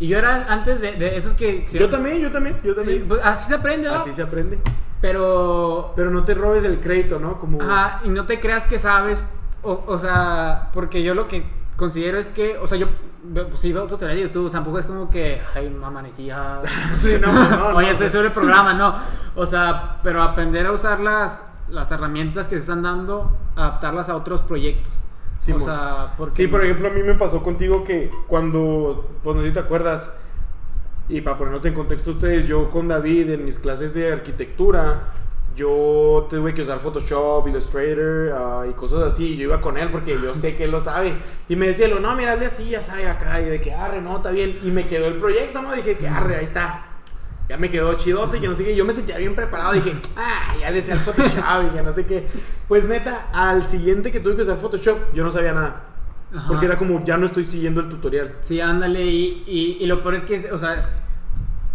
y 0.01 0.09
yo 0.09 0.19
era 0.19 0.53
antes 0.53 0.81
de, 0.81 0.93
de 0.93 1.17
esos 1.17 1.35
que... 1.35 1.65
yo 1.73 1.89
también, 1.89 2.19
yo 2.21 2.33
también, 2.33 2.57
yo 2.65 2.75
también. 2.75 3.07
pues, 3.07 3.21
así 3.23 3.47
se 3.49 3.55
aprende, 3.55 3.87
¿no? 3.89 3.95
Así 3.95 4.13
se 4.13 4.23
aprende. 4.23 4.59
Pero... 5.01 5.93
Pero 5.97 6.11
no 6.11 6.25
te 6.25 6.35
robes 6.35 6.65
el 6.65 6.81
crédito, 6.81 7.19
¿no? 7.19 7.39
Como. 7.39 7.63
Ajá, 7.63 8.01
y 8.05 8.09
no 8.09 8.27
te 8.27 8.41
creas 8.41 8.67
que 8.67 8.79
sabes, 8.79 9.25
o, 9.63 9.85
o 9.87 9.99
sea, 9.99 10.71
porque 10.73 11.03
yo 11.03 11.15
lo 11.15 11.29
que 11.29 11.45
considero 11.77 12.19
es 12.19 12.29
que, 12.31 12.59
o 12.59 12.67
sea, 12.67 12.79
yo 12.79 12.89
pues, 13.33 13.61
sí 13.61 13.73
veo 13.73 13.87
tutoriales 13.87 14.25
de 14.25 14.29
YouTube, 14.29 14.51
tampoco 14.51 14.79
es 14.79 14.87
como 14.87 15.11
que, 15.11 15.41
ay, 15.55 15.75
amanecía... 15.83 16.61
Sí, 16.93 17.17
no, 17.21 17.33
no, 17.33 17.49
no. 17.51 17.77
Oye, 17.77 17.87
no. 17.87 17.93
estoy 17.93 18.11
sobre 18.11 18.27
el 18.29 18.33
programa, 18.33 18.75
no. 18.75 18.95
O 19.35 19.47
sea, 19.47 19.99
pero 20.03 20.23
aprender 20.23 20.67
a 20.67 20.73
usar 20.73 21.01
las, 21.01 21.43
las 21.69 21.91
herramientas 21.93 22.49
que 22.49 22.57
se 22.57 22.63
están 22.63 22.83
dando, 22.83 23.37
adaptarlas 23.57 24.09
a 24.09 24.17
otros 24.17 24.41
proyectos. 24.43 24.93
Sí, 25.39 25.53
o 25.53 25.61
sea, 25.61 26.15
porque... 26.17 26.35
Sí, 26.35 26.49
por 26.49 26.65
ejemplo, 26.65 26.89
a 26.89 26.91
mí 26.91 27.03
me 27.03 27.15
pasó 27.15 27.43
contigo 27.43 27.85
que 27.85 28.11
cuando, 28.27 29.09
pues 29.23 29.37
no 29.37 29.43
sé 29.43 29.49
si 29.49 29.55
te 29.55 29.61
acuerdas, 29.61 30.13
y 31.09 31.21
para 31.23 31.39
ponernos 31.39 31.65
en 31.65 31.75
contexto 31.75 32.11
ustedes, 32.11 32.47
yo 32.47 32.71
con 32.71 32.89
David 32.89 33.31
en 33.31 33.45
mis 33.45 33.59
clases 33.59 33.95
de 33.95 34.13
arquitectura, 34.13 35.13
yo 35.59 36.29
tuve 36.31 36.55
que 36.55 36.63
usar 36.63 36.79
Photoshop, 36.79 37.49
Illustrator 37.49 38.33
ah, 38.33 38.65
y 38.71 38.73
cosas 38.75 39.03
así. 39.03 39.37
Yo 39.37 39.45
iba 39.45 39.61
con 39.61 39.77
él 39.77 39.89
porque 39.91 40.13
yo 40.13 40.33
sé 40.35 40.55
que 40.57 40.65
él 40.65 40.71
lo 40.71 40.79
sabe. 40.79 41.15
Y 41.49 41.57
me 41.57 41.67
decía, 41.67 41.89
no, 41.89 42.15
mira, 42.15 42.35
hazle 42.35 42.47
así, 42.47 42.71
ya 42.71 42.81
sabe 42.81 43.09
acá. 43.09 43.41
Y 43.41 43.47
de 43.47 43.61
que, 43.61 43.75
arre, 43.75 44.01
no, 44.01 44.19
está 44.19 44.31
bien. 44.31 44.61
Y 44.63 44.71
me 44.71 44.87
quedó 44.87 45.09
el 45.09 45.15
proyecto, 45.15 45.61
¿no? 45.61 45.73
Dije 45.73 45.97
que, 45.97 46.07
arre, 46.07 46.37
ahí 46.37 46.45
está. 46.45 46.87
Ya 47.49 47.57
me 47.57 47.71
quedó 47.71 47.95
chidote 47.95 48.37
y 48.37 48.41
que 48.41 48.47
no 48.47 48.55
sé 48.55 48.65
qué. 48.65 48.77
Yo 48.77 48.85
me 48.85 48.93
sentía 48.93 49.19
bien 49.19 49.35
preparado. 49.35 49.73
Dije, 49.73 49.95
ah, 50.17 50.55
ya 50.61 50.71
le 50.71 50.81
sé 50.81 50.93
al 50.93 50.99
Photoshop 50.99 51.65
y 51.67 51.77
que 51.77 51.83
no 51.83 51.91
sé 51.91 52.07
qué. 52.07 52.29
Pues 52.69 52.85
neta, 52.85 53.29
al 53.33 53.67
siguiente 53.67 54.13
que 54.13 54.21
tuve 54.21 54.37
que 54.37 54.43
usar 54.43 54.59
Photoshop, 54.59 55.13
yo 55.13 55.25
no 55.25 55.33
sabía 55.33 55.55
nada. 55.55 55.83
Ajá. 56.35 56.49
Porque 56.49 56.67
era 56.67 56.77
como, 56.79 57.05
ya 57.05 57.17
no 57.17 57.27
estoy 57.27 57.45
siguiendo 57.47 57.81
el 57.81 57.89
tutorial. 57.89 58.37
Sí, 58.41 58.61
ándale, 58.61 59.05
y, 59.07 59.45
y, 59.47 59.79
y 59.83 59.87
lo 59.87 60.03
peor 60.03 60.15
es 60.17 60.25
que, 60.25 60.53
o 60.53 60.59
sea, 60.59 60.91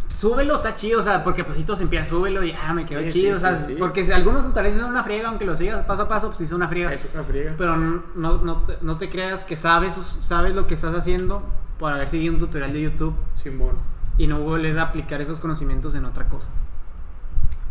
súbelo, 0.10 0.58
está 0.58 0.76
chido, 0.76 1.00
o 1.00 1.04
sea, 1.04 1.24
porque 1.24 1.44
pues 1.44 1.58
si 1.58 1.64
todos 1.64 1.82
empiezan, 1.82 2.08
súbelo 2.08 2.44
y 2.44 2.52
ya 2.54 2.74
me 2.74 2.86
quedó 2.86 3.02
Sí, 3.02 3.12
chido, 3.12 3.32
sí, 3.32 3.32
o 3.32 3.40
sea, 3.40 3.58
sí, 3.58 3.76
porque 3.80 4.06
si 4.06 4.12
algunos 4.12 4.54
tal 4.54 4.64
vez 4.66 4.78
es 4.78 4.84
una 4.84 5.04
friega, 5.04 5.30
aunque 5.30 5.46
lo 5.46 5.58
sigas 5.58 5.86
paso 5.86 6.04
a 6.04 6.08
paso, 6.08 6.28
pues 6.28 6.42
es 6.42 6.52
una 6.52 6.68
friega. 6.68 6.94
Es 6.94 7.02
una 7.14 7.24
friega. 7.24 7.56
Pero 7.58 7.76
no, 7.78 8.04
no, 8.16 8.38
no 8.44 8.58
te, 8.64 8.78
no 8.82 8.98
te 8.98 9.10
creas 9.10 9.44
que 9.44 9.58
sabes, 9.58 9.96
sabes 10.22 10.54
lo 10.54 10.68
que 10.68 10.76
estás 10.76 10.96
haciendo 10.96 11.44
por 11.80 11.92
haber 11.92 12.08
seguido 12.08 12.34
un 12.34 12.40
tutorial 12.40 12.72
de 12.72 12.82
YouTube 12.82 13.16
Simón. 13.34 13.78
y 14.18 14.28
no 14.28 14.40
volver 14.40 14.78
a 14.78 14.84
aplicar 14.84 15.20
esos 15.20 15.40
conocimientos 15.40 15.96
en 15.96 16.06
otra 16.06 16.30
cosa. 16.30 16.50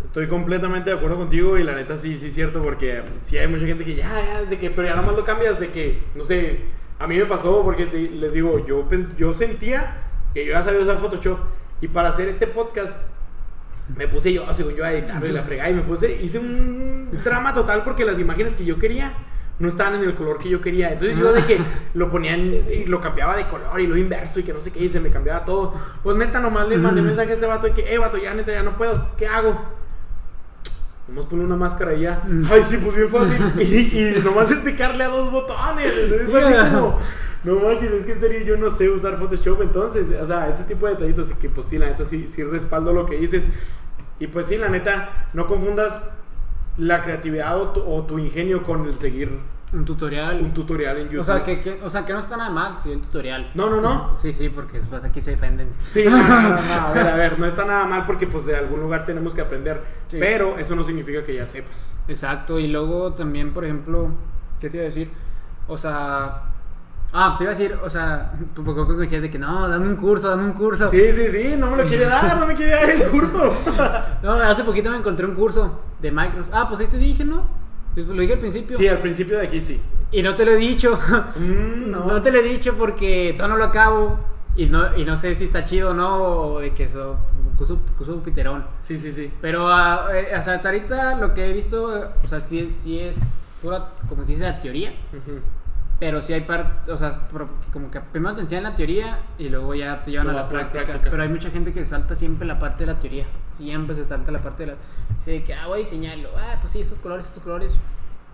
Estoy 0.04 0.26
completamente 0.26 0.90
de 0.90 0.96
acuerdo 0.96 1.16
contigo 1.16 1.56
y 1.58 1.64
la 1.64 1.74
neta 1.74 1.96
sí, 1.96 2.16
sí 2.18 2.26
es 2.26 2.34
cierto 2.34 2.62
porque 2.62 3.02
sí 3.22 3.38
hay 3.38 3.46
mucha 3.48 3.66
gente 3.66 3.84
que 3.84 3.94
ya, 3.94 4.10
ya, 4.24 4.42
de 4.42 4.58
que, 4.58 4.70
pero 4.70 4.86
ya 4.88 4.94
nomás 4.94 5.16
lo 5.16 5.24
cambias 5.24 5.58
de 5.58 5.70
que, 5.70 6.02
no 6.14 6.24
sé, 6.24 6.60
a 6.98 7.06
mí 7.06 7.16
me 7.16 7.24
pasó 7.26 7.62
porque 7.64 7.86
te- 7.86 8.10
les 8.10 8.32
digo, 8.34 8.64
yo, 8.66 8.86
yo 9.16 9.32
sentía 9.32 9.96
que 10.34 10.44
yo 10.44 10.52
ya 10.52 10.62
sabía 10.62 10.80
usar 10.80 10.98
Photoshop 10.98 11.38
y 11.80 11.88
para 11.88 12.10
hacer 12.10 12.28
este 12.28 12.46
podcast 12.46 12.96
me 13.96 14.06
puse 14.08 14.32
yo, 14.32 14.46
según 14.54 14.74
yo, 14.76 14.84
a 14.84 14.92
editarlo 14.92 15.26
y 15.28 15.32
la 15.32 15.42
fregada 15.42 15.70
y 15.70 15.74
me 15.74 15.82
puse, 15.82 16.22
hice 16.22 16.38
un 16.38 17.08
drama 17.24 17.52
total 17.54 17.82
porque 17.82 18.04
las 18.04 18.18
imágenes 18.18 18.54
que 18.54 18.64
yo 18.64 18.78
quería 18.78 19.12
no 19.58 19.68
estaban 19.68 19.94
en 19.96 20.02
el 20.08 20.14
color 20.14 20.38
que 20.38 20.48
yo 20.48 20.60
quería. 20.60 20.92
Entonces 20.92 21.16
yo 21.18 21.32
de 21.32 21.42
que 21.42 21.58
lo 21.94 22.10
ponían 22.10 22.40
y 22.52 22.84
lo 22.86 23.00
cambiaba 23.00 23.36
de 23.36 23.44
color 23.46 23.80
y 23.80 23.86
lo 23.86 23.96
inverso 23.96 24.40
y 24.40 24.42
que 24.42 24.52
no 24.52 24.60
sé 24.60 24.72
qué 24.72 24.84
y 24.84 24.88
se 24.88 25.00
me 25.00 25.10
cambiaba 25.10 25.44
todo. 25.44 25.74
Pues 26.02 26.16
neta, 26.16 26.40
nomás 26.40 26.68
le 26.68 26.76
mandé 26.78 27.00
mensaje 27.02 27.30
a 27.32 27.34
este 27.34 27.46
vato 27.46 27.66
de 27.68 27.72
que, 27.74 27.92
eh, 27.94 27.98
vato, 27.98 28.18
ya 28.18 28.34
neta, 28.34 28.52
ya 28.52 28.62
no 28.62 28.76
puedo, 28.76 29.08
¿qué 29.16 29.26
hago? 29.26 29.60
Nomás 31.12 31.26
pone 31.26 31.44
una 31.44 31.56
máscara 31.56 31.92
y 31.92 32.00
ya. 32.00 32.22
Ay, 32.50 32.62
sí, 32.70 32.78
pues 32.78 32.96
bien 32.96 33.08
fácil. 33.10 33.38
Y, 33.60 33.98
y 33.98 34.22
nomás 34.24 34.50
es 34.50 34.60
picarle 34.60 35.04
a 35.04 35.08
dos 35.08 35.30
botones. 35.30 35.92
Entonces 35.94 36.34
así 36.34 36.70
como, 36.70 36.98
no 37.44 37.60
manches, 37.60 37.92
es 37.92 38.06
que 38.06 38.12
en 38.12 38.20
serio 38.20 38.40
yo 38.40 38.56
no 38.56 38.70
sé 38.70 38.88
usar 38.88 39.18
Photoshop. 39.18 39.60
Entonces, 39.60 40.06
o 40.18 40.24
sea, 40.24 40.48
ese 40.48 40.64
tipo 40.64 40.86
de 40.86 40.94
detallitos. 40.94 41.30
Y 41.30 41.34
que 41.34 41.50
pues 41.50 41.66
sí, 41.66 41.76
la 41.76 41.88
neta 41.88 42.06
sí, 42.06 42.26
sí 42.34 42.42
respaldo 42.42 42.94
lo 42.94 43.04
que 43.04 43.18
dices. 43.18 43.50
Y 44.20 44.28
pues 44.28 44.46
sí, 44.46 44.56
la 44.56 44.70
neta, 44.70 45.26
no 45.34 45.46
confundas 45.46 46.02
la 46.78 47.04
creatividad 47.04 47.60
o 47.60 47.72
tu, 47.72 47.82
o 47.82 48.04
tu 48.04 48.18
ingenio 48.18 48.62
con 48.62 48.86
el 48.86 48.94
seguir 48.94 49.38
Un 49.72 49.84
tutorial. 49.86 50.40
un 50.42 50.52
tutorial 50.52 50.98
en 50.98 51.04
YouTube. 51.08 51.20
o, 51.20 51.24
sea, 51.24 51.42
que, 51.42 51.62
que- 51.62 51.80
o 51.82 51.88
sea, 51.88 52.04
que 52.04 52.12
no 52.12 52.18
está 52.18 52.36
nada 52.36 52.50
mal, 52.50 52.74
sí, 52.82 52.92
el 52.92 53.00
tutorial. 53.00 53.50
No, 53.54 53.70
no, 53.70 53.80
no. 53.80 54.18
Sí, 54.20 54.32
sí, 54.34 54.48
porque 54.50 54.76
después 54.78 55.02
aquí 55.02 55.22
se 55.22 55.30
defenden. 55.32 55.70
Sí, 55.90 56.04
no, 56.04 56.10
no, 56.10 56.18
no, 56.40 56.50
no, 56.50 56.56
a 56.88 56.92
ver, 56.92 57.06
a 57.08 57.16
ver, 57.16 57.38
no 57.38 57.46
está 57.46 57.64
nada 57.64 57.86
mal 57.86 58.04
porque 58.04 58.26
pues 58.26 58.44
de 58.44 58.54
algún 58.56 58.80
lugar 58.80 59.04
tenemos 59.06 59.34
que 59.34 59.40
aprender. 59.40 59.82
Sí. 60.08 60.18
Pero 60.20 60.58
eso 60.58 60.76
no 60.76 60.84
significa 60.84 61.24
que 61.24 61.34
ya 61.36 61.46
sepas. 61.46 61.94
Exacto, 62.08 62.58
y 62.58 62.68
luego 62.68 63.14
también, 63.14 63.52
por 63.54 63.64
ejemplo, 63.64 64.08
¿qué 64.60 64.68
te 64.68 64.76
iba 64.76 64.84
a 64.84 64.88
decir? 64.88 65.10
O 65.66 65.78
sea, 65.78 66.42
ah, 67.14 67.34
te 67.38 67.44
iba 67.44 67.52
a 67.52 67.56
decir, 67.56 67.74
o 67.82 67.88
sea, 67.88 68.32
tú 68.54 68.62
poco 68.62 68.86
que 68.86 68.92
decías 68.94 69.22
de 69.22 69.30
que 69.30 69.38
no, 69.38 69.68
dame 69.70 69.86
un 69.88 69.96
curso, 69.96 70.28
dame 70.28 70.44
un 70.44 70.52
curso. 70.52 70.86
Sí, 70.90 71.00
sí, 71.14 71.28
sí, 71.30 71.54
no 71.56 71.70
me 71.70 71.82
lo 71.82 71.88
quiere 71.88 72.04
dar, 72.04 72.36
no 72.38 72.46
me 72.46 72.54
quiere 72.54 72.72
dar 72.74 72.90
el 72.90 73.04
curso. 73.08 73.54
No, 74.22 74.34
hace 74.34 74.62
poquito 74.64 74.90
me 74.90 74.98
encontré 74.98 75.24
un 75.26 75.34
curso 75.34 75.80
de 76.00 76.12
Microsoft. 76.12 76.50
Ah, 76.52 76.66
pues 76.68 76.78
ahí 76.80 76.86
te 76.86 76.96
dije, 76.98 77.24
¿no? 77.24 77.61
Lo 77.96 78.20
dije 78.20 78.34
al 78.34 78.38
principio. 78.38 78.76
Sí, 78.76 78.88
al 78.88 78.98
principio 78.98 79.38
de 79.38 79.46
aquí 79.46 79.60
sí. 79.60 79.80
Y 80.10 80.22
no 80.22 80.34
te 80.34 80.44
lo 80.44 80.52
he 80.52 80.56
dicho. 80.56 80.98
Mm, 81.36 81.90
no. 81.90 82.06
no. 82.06 82.22
te 82.22 82.30
lo 82.30 82.38
he 82.38 82.42
dicho 82.42 82.74
porque 82.76 83.34
todavía 83.36 83.54
no 83.54 83.58
lo 83.58 83.64
acabo. 83.64 84.18
Y 84.54 84.66
no, 84.66 84.96
y 84.96 85.04
no 85.04 85.16
sé 85.16 85.34
si 85.34 85.44
está 85.44 85.64
chido 85.64 85.90
o 85.90 85.94
no, 85.94 86.22
o 86.22 86.60
de 86.60 86.72
que 86.74 86.84
eso, 86.84 87.16
curso, 87.56 87.80
curso 87.96 88.22
piterón. 88.22 88.66
Sí, 88.80 88.98
sí, 88.98 89.10
sí. 89.10 89.30
Pero, 89.40 89.68
ah, 89.68 90.08
eh, 90.12 90.34
hasta 90.34 90.56
ahorita 90.56 91.16
lo 91.16 91.32
que 91.32 91.48
he 91.48 91.52
visto, 91.54 91.84
o 92.22 92.28
sea, 92.28 92.40
sí, 92.40 92.70
sí 92.70 92.98
es 92.98 93.16
pura, 93.62 93.92
como 94.08 94.26
que 94.26 94.32
dice 94.32 94.44
la 94.44 94.60
teoría. 94.60 94.90
Ujú. 95.12 95.40
Pero 96.02 96.20
sí 96.20 96.32
hay 96.32 96.40
parte, 96.40 96.90
o 96.90 96.98
sea, 96.98 97.28
como 97.72 97.88
que 97.88 98.00
primero 98.00 98.34
te 98.34 98.40
enseñan 98.40 98.64
la 98.64 98.74
teoría 98.74 99.20
y 99.38 99.48
luego 99.48 99.72
ya 99.72 100.02
te 100.02 100.10
llevan 100.10 100.30
a 100.30 100.32
Luego 100.32 100.38
la 100.38 100.40
a 100.40 100.52
la 100.52 100.58
práctica. 100.70 100.84
práctica. 100.84 101.10
Pero 101.12 101.22
hay 101.22 101.28
mucha 101.28 101.48
gente 101.50 101.72
que 101.72 101.86
salta 101.86 102.16
siempre 102.16 102.44
la 102.44 102.58
parte 102.58 102.84
de 102.84 102.92
la 102.92 102.98
teoría. 102.98 103.24
Siempre 103.48 103.94
se 103.94 104.04
salta 104.04 104.32
la 104.32 104.40
parte 104.40 104.66
de 104.66 104.72
la. 104.72 104.78
Dice 105.18 105.44
que, 105.44 105.54
ah, 105.54 105.68
voy 105.68 105.76
a 105.76 105.78
diseñarlo. 105.78 106.30
Ah, 106.36 106.56
pues 106.60 106.72
sí, 106.72 106.80
estos 106.80 106.98
colores, 106.98 107.26
estos 107.28 107.44
colores. 107.44 107.76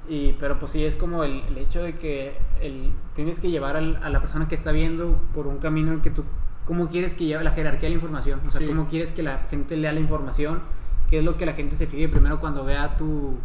Y, 0.08 0.32
pero 0.40 0.58
pues 0.58 0.72
sí, 0.72 0.82
es 0.82 0.96
como 0.96 1.24
el, 1.24 1.42
el 1.48 1.58
hecho 1.58 1.82
de 1.82 1.96
que 1.98 2.38
el, 2.62 2.90
tienes 3.14 3.38
que 3.38 3.50
llevar 3.50 3.76
al- 3.76 4.00
a 4.02 4.08
la 4.08 4.22
persona 4.22 4.48
que 4.48 4.54
está 4.54 4.72
viendo 4.72 5.20
por 5.34 5.46
un 5.46 5.58
camino 5.58 5.92
en 5.92 6.00
que 6.00 6.08
tú, 6.10 6.24
¿cómo 6.64 6.88
quieres 6.88 7.14
que 7.14 7.26
lleve 7.26 7.44
la 7.44 7.50
jerarquía 7.50 7.90
de 7.90 7.90
la 7.90 7.94
información? 7.96 8.40
O 8.48 8.50
sea, 8.50 8.62
Sí. 8.62 8.66
¿cómo 8.66 8.86
quieres 8.88 9.12
que 9.12 9.22
la 9.22 9.40
gente 9.50 9.76
lea 9.76 9.92
la 9.92 10.00
información? 10.00 10.62
¿Qué 11.10 11.18
es 11.18 11.24
lo 11.24 11.36
que 11.36 11.44
la 11.44 11.52
gente 11.52 11.76
se 11.76 11.86
fije 11.86 12.08
primero 12.08 12.40
cuando 12.40 12.64
vea 12.64 12.96
tu, 12.96 13.36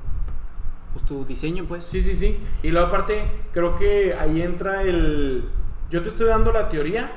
pues, 0.94 1.06
tu 1.06 1.26
diseño, 1.26 1.66
pues? 1.66 1.84
Sí, 1.86 2.02
sí, 2.02 2.16
sí. 2.16 2.40
Y 2.62 2.72
luego 2.72 2.88
aparte, 2.88 3.24
creo 3.52 3.76
que 3.76 4.14
ahí 4.14 4.42
entra 4.42 4.84
el... 4.84 5.44
Yo 5.90 6.02
te 6.02 6.10
estoy 6.10 6.28
dando 6.28 6.52
la 6.52 6.70
teoría, 6.70 7.12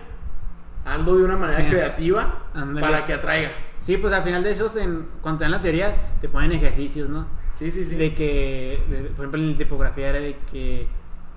ando 0.84 1.16
de 1.16 1.24
una 1.24 1.36
manera 1.36 1.60
Sí. 1.60 1.66
creativa 1.70 2.44
Ándale. 2.54 2.80
para 2.80 3.04
que 3.04 3.14
atraiga. 3.14 3.50
Sí, 3.80 3.96
pues 3.98 4.12
al 4.12 4.22
final 4.24 4.42
de 4.42 4.52
esos, 4.52 4.76
en, 4.76 5.06
cuando 5.20 5.38
te 5.38 5.44
dan 5.44 5.52
la 5.52 5.60
teoría, 5.60 5.94
te 6.20 6.28
ponen 6.28 6.52
ejercicios, 6.52 7.08
¿no? 7.08 7.26
Sí, 7.52 7.70
sí, 7.70 7.84
sí. 7.84 7.94
De 7.96 8.14
que, 8.14 8.82
de- 8.88 9.02
por 9.10 9.20
ejemplo, 9.26 9.40
en 9.40 9.52
la 9.52 9.56
tipografía 9.58 10.08
era 10.08 10.20
de 10.20 10.36
que, 10.50 10.86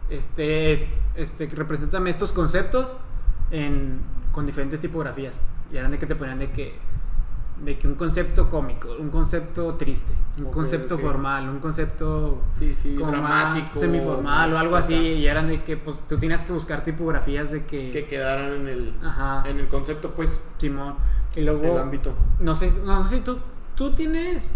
este, 0.10 0.74
es, 0.74 0.90
este, 1.16 1.48
que 1.48 1.56
represéntame 1.56 2.10
estos 2.10 2.32
conceptos 2.32 2.96
en, 3.52 4.00
con 4.32 4.46
diferentes 4.46 4.80
tipografías. 4.80 5.42
Y 5.72 5.78
eran 5.78 5.92
de 5.92 6.00
que 6.00 6.06
te 6.08 6.16
ponían 6.16 6.40
de 6.40 6.52
que, 6.52 6.76
de 7.64 7.78
que 7.78 7.88
un 7.88 7.96
concepto 7.96 8.50
cómico, 8.50 8.90
un 8.98 9.10
concepto 9.10 9.76
triste, 9.76 10.14
un 10.38 10.52
concepto 10.52 10.98
formal, 10.98 11.50
un 11.50 11.60
concepto 11.60 12.42
Sí, 12.54 12.74
sí, 12.74 12.96
como 12.96 13.12
dramático. 13.12 13.66
más 13.66 13.72
semiformal 13.74 14.54
o 14.54 14.58
algo 14.58 14.76
así. 14.78 14.94
acá, 14.94 15.04
Y 15.04 15.28
eran 15.28 15.48
de 15.50 15.64
que, 15.64 15.76
pues, 15.78 15.98
tú 16.08 16.18
tenías 16.18 16.44
que 16.44 16.54
buscar 16.54 16.84
tipografías 16.84 17.52
de 17.52 17.66
que... 17.66 17.92
Que 17.92 18.06
quedaran 18.06 18.54
en 18.54 18.68
el, 18.68 18.94
Ajá, 19.04 19.44
en 19.50 19.60
el 19.60 19.68
concepto, 19.68 20.12
pues, 20.16 20.42
Simón. 20.58 20.96
Y 21.36 21.42
luego... 21.42 21.64
el 21.64 21.78
ámbito. 21.78 22.14
No 22.40 22.56
sé, 22.56 22.72
no 22.86 23.04
sé 23.08 23.18
si 23.18 23.22
tú, 23.22 23.38
tú 23.76 23.92
tienes 23.92 24.52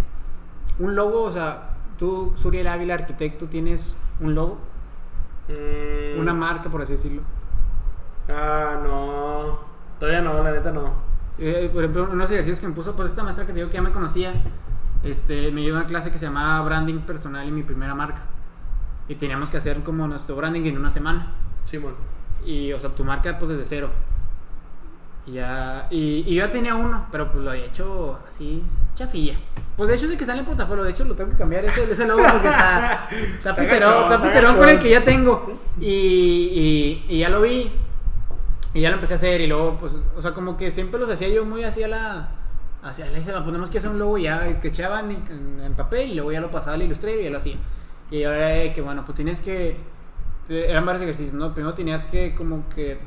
un 0.79 0.95
logo, 0.95 1.23
o 1.23 1.31
sea, 1.31 1.75
tú, 1.97 2.33
Suriel 2.37 2.67
Ávila, 2.67 2.93
arquitecto, 2.95 3.47
tienes 3.47 3.97
un 4.19 4.33
logo, 4.35 4.59
Mm, 5.49 6.21
una 6.21 6.33
marca, 6.33 6.69
por 6.69 6.81
así 6.81 6.93
decirlo. 6.93 7.21
Ah, 8.29 8.79
no. 8.81 9.59
Todavía 9.99 10.21
no, 10.21 10.41
la 10.41 10.51
neta 10.51 10.71
no. 10.71 10.93
Eh, 11.39 11.69
por 11.73 11.83
ejemplo, 11.83 12.09
unos 12.11 12.29
ejercicios 12.29 12.59
que 12.59 12.67
me 12.67 12.73
puso, 12.73 12.95
pues 12.95 13.09
esta 13.09 13.23
maestra 13.23 13.45
que 13.45 13.53
te 13.53 13.59
digo 13.59 13.69
que 13.69 13.75
ya 13.75 13.81
me 13.81 13.91
conocía, 13.91 14.33
este, 15.03 15.51
me 15.51 15.61
dio 15.61 15.73
una 15.75 15.85
clase 15.85 16.11
que 16.11 16.17
se 16.17 16.25
llamaba 16.25 16.63
Branding 16.65 16.99
Personal 16.99 17.47
y 17.47 17.51
mi 17.51 17.63
primera 17.63 17.95
marca. 17.95 18.21
Y 19.07 19.15
teníamos 19.15 19.49
que 19.49 19.57
hacer 19.57 19.81
como 19.83 20.07
nuestro 20.07 20.35
branding 20.35 20.61
en 20.65 20.77
una 20.77 20.89
semana. 20.89 21.33
Simón. 21.65 21.95
Y, 22.45 22.71
o 22.73 22.79
sea, 22.79 22.89
tu 22.91 23.03
marca, 23.03 23.37
pues 23.37 23.49
desde 23.49 23.65
cero. 23.65 23.89
Y 25.25 25.33
ya, 25.33 25.87
y, 25.89 26.23
y 26.27 26.35
yo 26.35 26.45
ya 26.45 26.51
tenía 26.51 26.75
uno, 26.75 27.07
pero 27.11 27.31
pues 27.31 27.43
lo 27.43 27.51
había 27.51 27.65
hecho 27.65 28.19
así, 28.27 28.61
chafilla. 28.95 29.37
Pues 29.77 29.89
de 29.89 29.95
hecho, 29.95 30.07
de 30.07 30.17
que 30.17 30.25
sale 30.25 30.39
en 30.39 30.45
portafolio, 30.45 30.83
de 30.83 30.91
hecho 30.91 31.05
lo 31.05 31.15
tengo 31.15 31.31
que 31.31 31.37
cambiar 31.37 31.63
ese, 31.63 31.89
ese 31.89 32.05
logo 32.05 32.21
porque 32.23 32.49
está, 32.49 33.07
está 33.11 33.51
Está 33.51 33.55
piterón, 33.55 34.03
está 34.03 34.15
está 34.15 34.27
piterón 34.27 34.57
con 34.57 34.69
el 34.69 34.79
que 34.79 34.89
ya 34.89 35.03
tengo. 35.03 35.59
Y, 35.79 35.87
y, 35.87 37.05
y 37.07 37.19
ya 37.19 37.29
lo 37.29 37.41
vi, 37.41 37.71
y 38.73 38.81
ya 38.81 38.89
lo 38.89 38.95
empecé 38.95 39.13
a 39.13 39.17
hacer, 39.17 39.41
y 39.41 39.47
luego, 39.47 39.77
pues, 39.79 39.95
o 40.15 40.21
sea, 40.21 40.33
como 40.33 40.57
que 40.57 40.71
siempre 40.71 40.99
los 40.99 41.09
hacía 41.09 41.29
yo 41.29 41.45
muy 41.45 41.63
hacia 41.63 41.87
la. 41.87 42.29
Hacia 42.81 43.05
la, 43.05 43.19
dice, 43.19 43.31
ponemos 43.31 43.69
que 43.69 43.77
hacer 43.77 43.91
un 43.91 43.99
logo 43.99 44.17
ya 44.17 44.59
que 44.59 44.67
echaban 44.69 45.09
en, 45.11 45.73
papel 45.75 46.11
y 46.11 46.15
luego 46.15 46.31
ya 46.31 46.41
lo 46.41 46.51
pasaba 46.51 46.73
al 46.73 46.81
Illustrator 46.81 47.21
y 47.21 47.23
ya 47.25 47.29
lo 47.29 47.37
hacía. 47.37 47.57
Y 48.11 48.23
ahora 48.23 48.57
eh, 48.57 48.73
que 48.73 48.81
bueno, 48.81 49.05
pues 49.05 49.15
tienes 49.15 49.39
que. 49.39 49.77
Eran 50.49 50.85
varios 50.85 51.03
ejercicios, 51.03 51.33
¿no? 51.33 51.53
Primero 51.53 51.75
tenías 51.75 52.05
que, 52.05 52.35
como 52.35 52.67
que. 52.69 52.99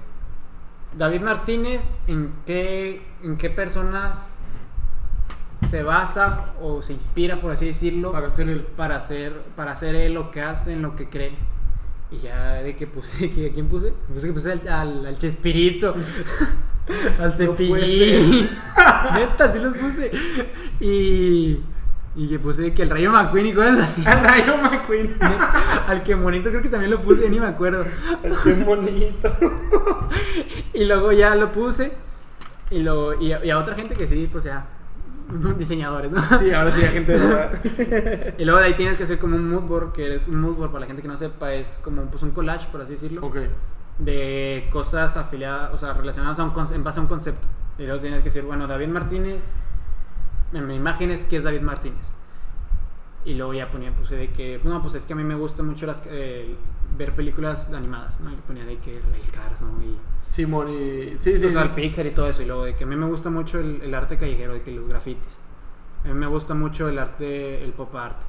David 0.96 1.20
Martínez, 1.20 1.90
¿en 2.06 2.32
qué, 2.46 3.02
en 3.22 3.36
qué 3.36 3.50
personas 3.50 4.34
se 5.66 5.82
basa 5.82 6.54
o 6.62 6.80
se 6.80 6.92
inspira, 6.92 7.40
por 7.40 7.50
así 7.50 7.66
decirlo, 7.66 8.12
Para 8.12 8.28
hacer 8.28 8.48
el. 8.48 8.62
para 8.62 8.96
hacer, 8.96 9.32
para 9.56 9.72
hacer 9.72 9.96
él 9.96 10.14
lo 10.14 10.30
que 10.30 10.40
hace, 10.40 10.72
en 10.72 10.82
lo 10.82 10.96
que 10.96 11.08
cree. 11.08 11.36
Y 12.10 12.18
ya 12.18 12.54
de 12.62 12.76
que 12.76 12.86
puse, 12.86 13.30
que, 13.34 13.48
¿a 13.48 13.52
quién 13.52 13.66
puse? 13.68 13.92
Puse 14.12 14.28
que 14.28 14.32
puse 14.32 14.52
al, 14.52 14.68
al, 14.68 15.06
al 15.06 15.18
Chespirito, 15.18 15.94
al 17.20 17.30
No 17.30 17.36
Cepillín. 17.36 18.48
Neta, 19.14 19.52
sí 19.52 19.58
los 19.58 19.76
puse. 19.76 20.10
Y, 20.80 21.58
y 22.14 22.28
que 22.28 22.38
puse 22.38 22.72
que 22.72 22.82
el 22.82 22.90
Rayo 22.90 23.10
McQueen 23.10 23.46
y 23.46 23.54
cosas 23.54 23.78
así. 23.78 24.02
Al 24.06 24.22
Rayo 24.22 24.56
McQueen. 24.56 25.16
al 25.88 26.02
que 26.02 26.14
bonito 26.14 26.50
creo 26.50 26.62
que 26.62 26.68
también 26.68 26.90
lo 26.90 27.00
puse, 27.00 27.28
ni 27.28 27.40
me 27.40 27.46
acuerdo. 27.46 27.84
Qué 28.44 28.54
bonito. 28.54 29.36
Y 30.72 30.84
luego 30.84 31.12
ya 31.12 31.34
lo 31.34 31.50
puse. 31.50 31.92
Y, 32.70 32.80
lo, 32.80 33.20
y, 33.20 33.32
a, 33.32 33.44
y 33.44 33.50
a 33.50 33.58
otra 33.58 33.74
gente 33.74 33.94
que 33.94 34.08
sí, 34.08 34.28
pues 34.30 34.44
ya, 34.44 34.66
diseñadores, 35.58 36.10
¿no? 36.10 36.22
Sí, 36.38 36.52
ahora 36.52 36.70
sí, 36.70 36.82
la 36.82 36.88
gente. 36.88 37.12
¿verdad? 37.12 38.34
Y 38.38 38.44
luego 38.44 38.60
de 38.60 38.66
ahí 38.66 38.74
tienes 38.74 38.96
que 38.96 39.04
hacer 39.04 39.18
como 39.18 39.36
un 39.36 39.48
mood 39.48 39.62
board, 39.62 39.92
que 39.92 40.14
es 40.14 40.28
un 40.28 40.40
mood 40.40 40.54
board 40.54 40.70
para 40.70 40.80
la 40.80 40.86
gente 40.86 41.02
que 41.02 41.08
no 41.08 41.16
sepa, 41.16 41.52
es 41.52 41.78
como 41.82 42.02
pues, 42.02 42.22
un 42.22 42.30
collage, 42.30 42.66
por 42.70 42.80
así 42.80 42.92
decirlo, 42.92 43.26
ok. 43.26 43.36
de 43.98 44.68
cosas 44.72 45.16
afiliadas, 45.16 45.72
o 45.74 45.78
sea, 45.78 45.92
relacionadas 45.94 46.38
a 46.38 46.44
un 46.44 46.74
en 46.74 46.84
base 46.84 46.98
a 46.98 47.02
un 47.02 47.08
concepto. 47.08 47.46
Y 47.78 47.84
luego 47.84 48.00
tienes 48.00 48.20
que 48.20 48.26
decir, 48.26 48.42
bueno, 48.42 48.66
David 48.66 48.88
Martínez, 48.88 49.52
en 50.52 50.66
mi 50.66 50.76
imagen 50.76 51.10
es 51.10 51.24
que 51.24 51.36
es 51.36 51.44
David 51.44 51.60
Martínez. 51.60 52.12
Y 53.24 53.34
luego 53.34 53.54
ya 53.54 53.70
ponía, 53.70 53.90
puse 53.92 54.16
de 54.16 54.30
que, 54.30 54.60
no, 54.62 54.80
pues 54.80 54.94
es 54.94 55.04
que 55.04 55.12
a 55.12 55.16
mí 55.16 55.24
me 55.24 55.34
gusta 55.34 55.62
mucho 55.62 55.84
las, 55.84 56.02
eh, 56.06 56.54
ver 56.96 57.14
películas 57.14 57.72
animadas, 57.72 58.20
¿no? 58.20 58.32
Y 58.32 58.36
ponía 58.36 58.64
de 58.64 58.78
que 58.78 58.96
el 58.96 59.30
Cars, 59.32 59.62
¿no? 59.62 59.82
Y, 59.82 59.96
Simón 60.30 60.68
y... 60.68 61.18
Sí, 61.18 61.38
sí, 61.38 61.46
o 61.46 61.50
sea, 61.50 61.62
sí. 61.62 61.68
el 61.68 61.74
Pixar 61.74 62.06
y 62.06 62.10
todo 62.10 62.28
eso. 62.28 62.42
Y 62.42 62.46
luego 62.46 62.64
de 62.64 62.74
que 62.76 62.84
a 62.84 62.86
mí 62.86 62.96
me 62.96 63.06
gusta 63.06 63.30
mucho 63.30 63.58
el, 63.58 63.80
el 63.82 63.94
arte 63.94 64.18
callejero, 64.18 64.52
de 64.54 64.62
que 64.62 64.70
los 64.72 64.86
grafitis. 64.88 65.38
A 66.04 66.08
mí 66.08 66.14
me 66.14 66.26
gusta 66.26 66.54
mucho 66.54 66.88
el 66.88 66.98
arte, 66.98 67.64
el 67.64 67.72
pop 67.72 67.94
art, 67.96 68.20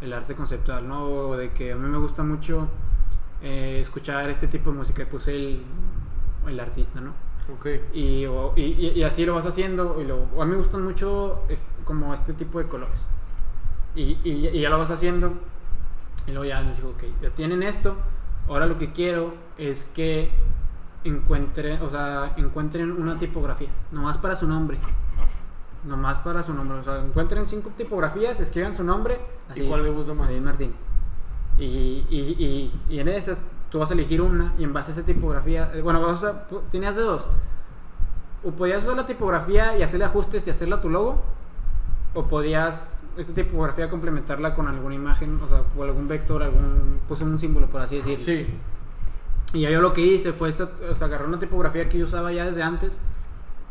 el 0.00 0.12
arte 0.12 0.34
conceptual, 0.34 0.86
¿no? 0.88 1.04
O 1.06 1.36
de 1.36 1.50
que 1.52 1.72
a 1.72 1.76
mí 1.76 1.88
me 1.88 1.98
gusta 1.98 2.22
mucho 2.22 2.68
eh, 3.42 3.78
escuchar 3.80 4.28
este 4.28 4.48
tipo 4.48 4.70
de 4.70 4.76
música. 4.78 5.06
Puse 5.06 5.34
el, 5.36 5.62
el 6.46 6.60
artista, 6.60 7.00
¿no? 7.00 7.12
Ok. 7.54 7.66
Y, 7.94 8.26
o- 8.26 8.52
y, 8.56 8.62
y- 8.96 9.02
así 9.04 9.24
lo 9.24 9.34
vas 9.34 9.46
haciendo. 9.46 10.00
Y 10.00 10.04
lo, 10.04 10.26
a 10.40 10.44
mí 10.44 10.50
me 10.50 10.56
gustan 10.56 10.82
mucho 10.82 11.44
es- 11.48 11.64
como 11.84 12.12
este 12.12 12.32
tipo 12.34 12.58
de 12.58 12.66
colores. 12.66 13.06
Y, 13.94 14.18
y- 14.24 14.48
y 14.52 14.60
ya 14.60 14.70
lo 14.70 14.78
vas 14.78 14.90
haciendo. 14.90 15.32
Y 16.26 16.30
luego 16.32 16.44
ya 16.44 16.60
les 16.60 16.76
digo, 16.76 16.90
ok, 16.90 17.04
ya 17.22 17.30
tienen 17.30 17.62
esto. 17.62 17.96
Ahora 18.48 18.66
lo 18.66 18.78
que 18.78 18.92
quiero 18.92 19.34
es 19.58 19.84
que 19.84 20.30
encuentren, 21.04 21.80
o 21.82 21.90
sea, 21.90 22.34
encuentren 22.36 22.90
una 22.92 23.18
tipografía. 23.18 23.68
Nomás 23.90 24.18
para 24.18 24.36
su 24.36 24.46
nombre. 24.46 24.78
Nomás 25.84 26.18
para 26.18 26.42
su 26.42 26.54
nombre. 26.54 26.78
O 26.78 26.84
sea, 26.84 27.04
encuentren 27.04 27.46
cinco 27.46 27.70
tipografías, 27.76 28.38
escriban 28.40 28.74
su 28.74 28.84
nombre. 28.84 29.18
¿Y 29.54 29.62
cuál 29.62 29.82
le 29.82 29.90
gusta 29.90 30.14
más? 30.14 30.28
David 30.28 30.42
Martínez. 30.42 30.76
Y, 31.58 31.64
y, 31.64 32.72
y, 32.88 32.94
y 32.94 32.98
en 33.00 33.08
esas 33.08 33.40
tú 33.72 33.78
vas 33.78 33.90
a 33.90 33.94
elegir 33.94 34.20
una 34.20 34.52
y 34.58 34.64
en 34.64 34.72
base 34.72 34.90
a 34.90 34.94
esa 34.94 35.02
tipografía, 35.02 35.70
eh, 35.74 35.80
bueno, 35.80 36.00
vas 36.02 36.22
a, 36.24 36.46
tenías 36.70 36.94
de 36.94 37.02
dos. 37.02 37.26
O 38.44 38.50
podías 38.50 38.82
usar 38.82 38.96
la 38.96 39.06
tipografía 39.06 39.78
y 39.78 39.82
hacerle 39.82 40.04
ajustes 40.04 40.46
y 40.46 40.50
hacerla 40.50 40.80
tu 40.80 40.90
logo, 40.90 41.22
o 42.14 42.24
podías 42.24 42.84
esta 43.16 43.32
tipografía 43.32 43.88
complementarla 43.88 44.54
con 44.54 44.68
alguna 44.68 44.94
imagen, 44.94 45.40
o 45.42 45.48
sea, 45.48 45.62
o 45.76 45.82
algún 45.82 46.06
vector, 46.06 46.42
algún, 46.42 47.00
puse 47.08 47.24
un 47.24 47.38
símbolo 47.38 47.66
por 47.68 47.80
así 47.80 47.96
decirlo. 47.96 48.24
Sí. 48.24 48.46
Y 49.52 49.60
ya 49.60 49.70
yo 49.70 49.80
lo 49.80 49.92
que 49.92 50.00
hice 50.00 50.32
fue 50.32 50.50
o 50.50 50.52
sea, 50.52 50.68
agarrar 51.06 51.28
una 51.28 51.38
tipografía 51.38 51.88
que 51.88 51.98
yo 51.98 52.06
usaba 52.06 52.32
ya 52.32 52.46
desde 52.46 52.62
antes 52.62 52.98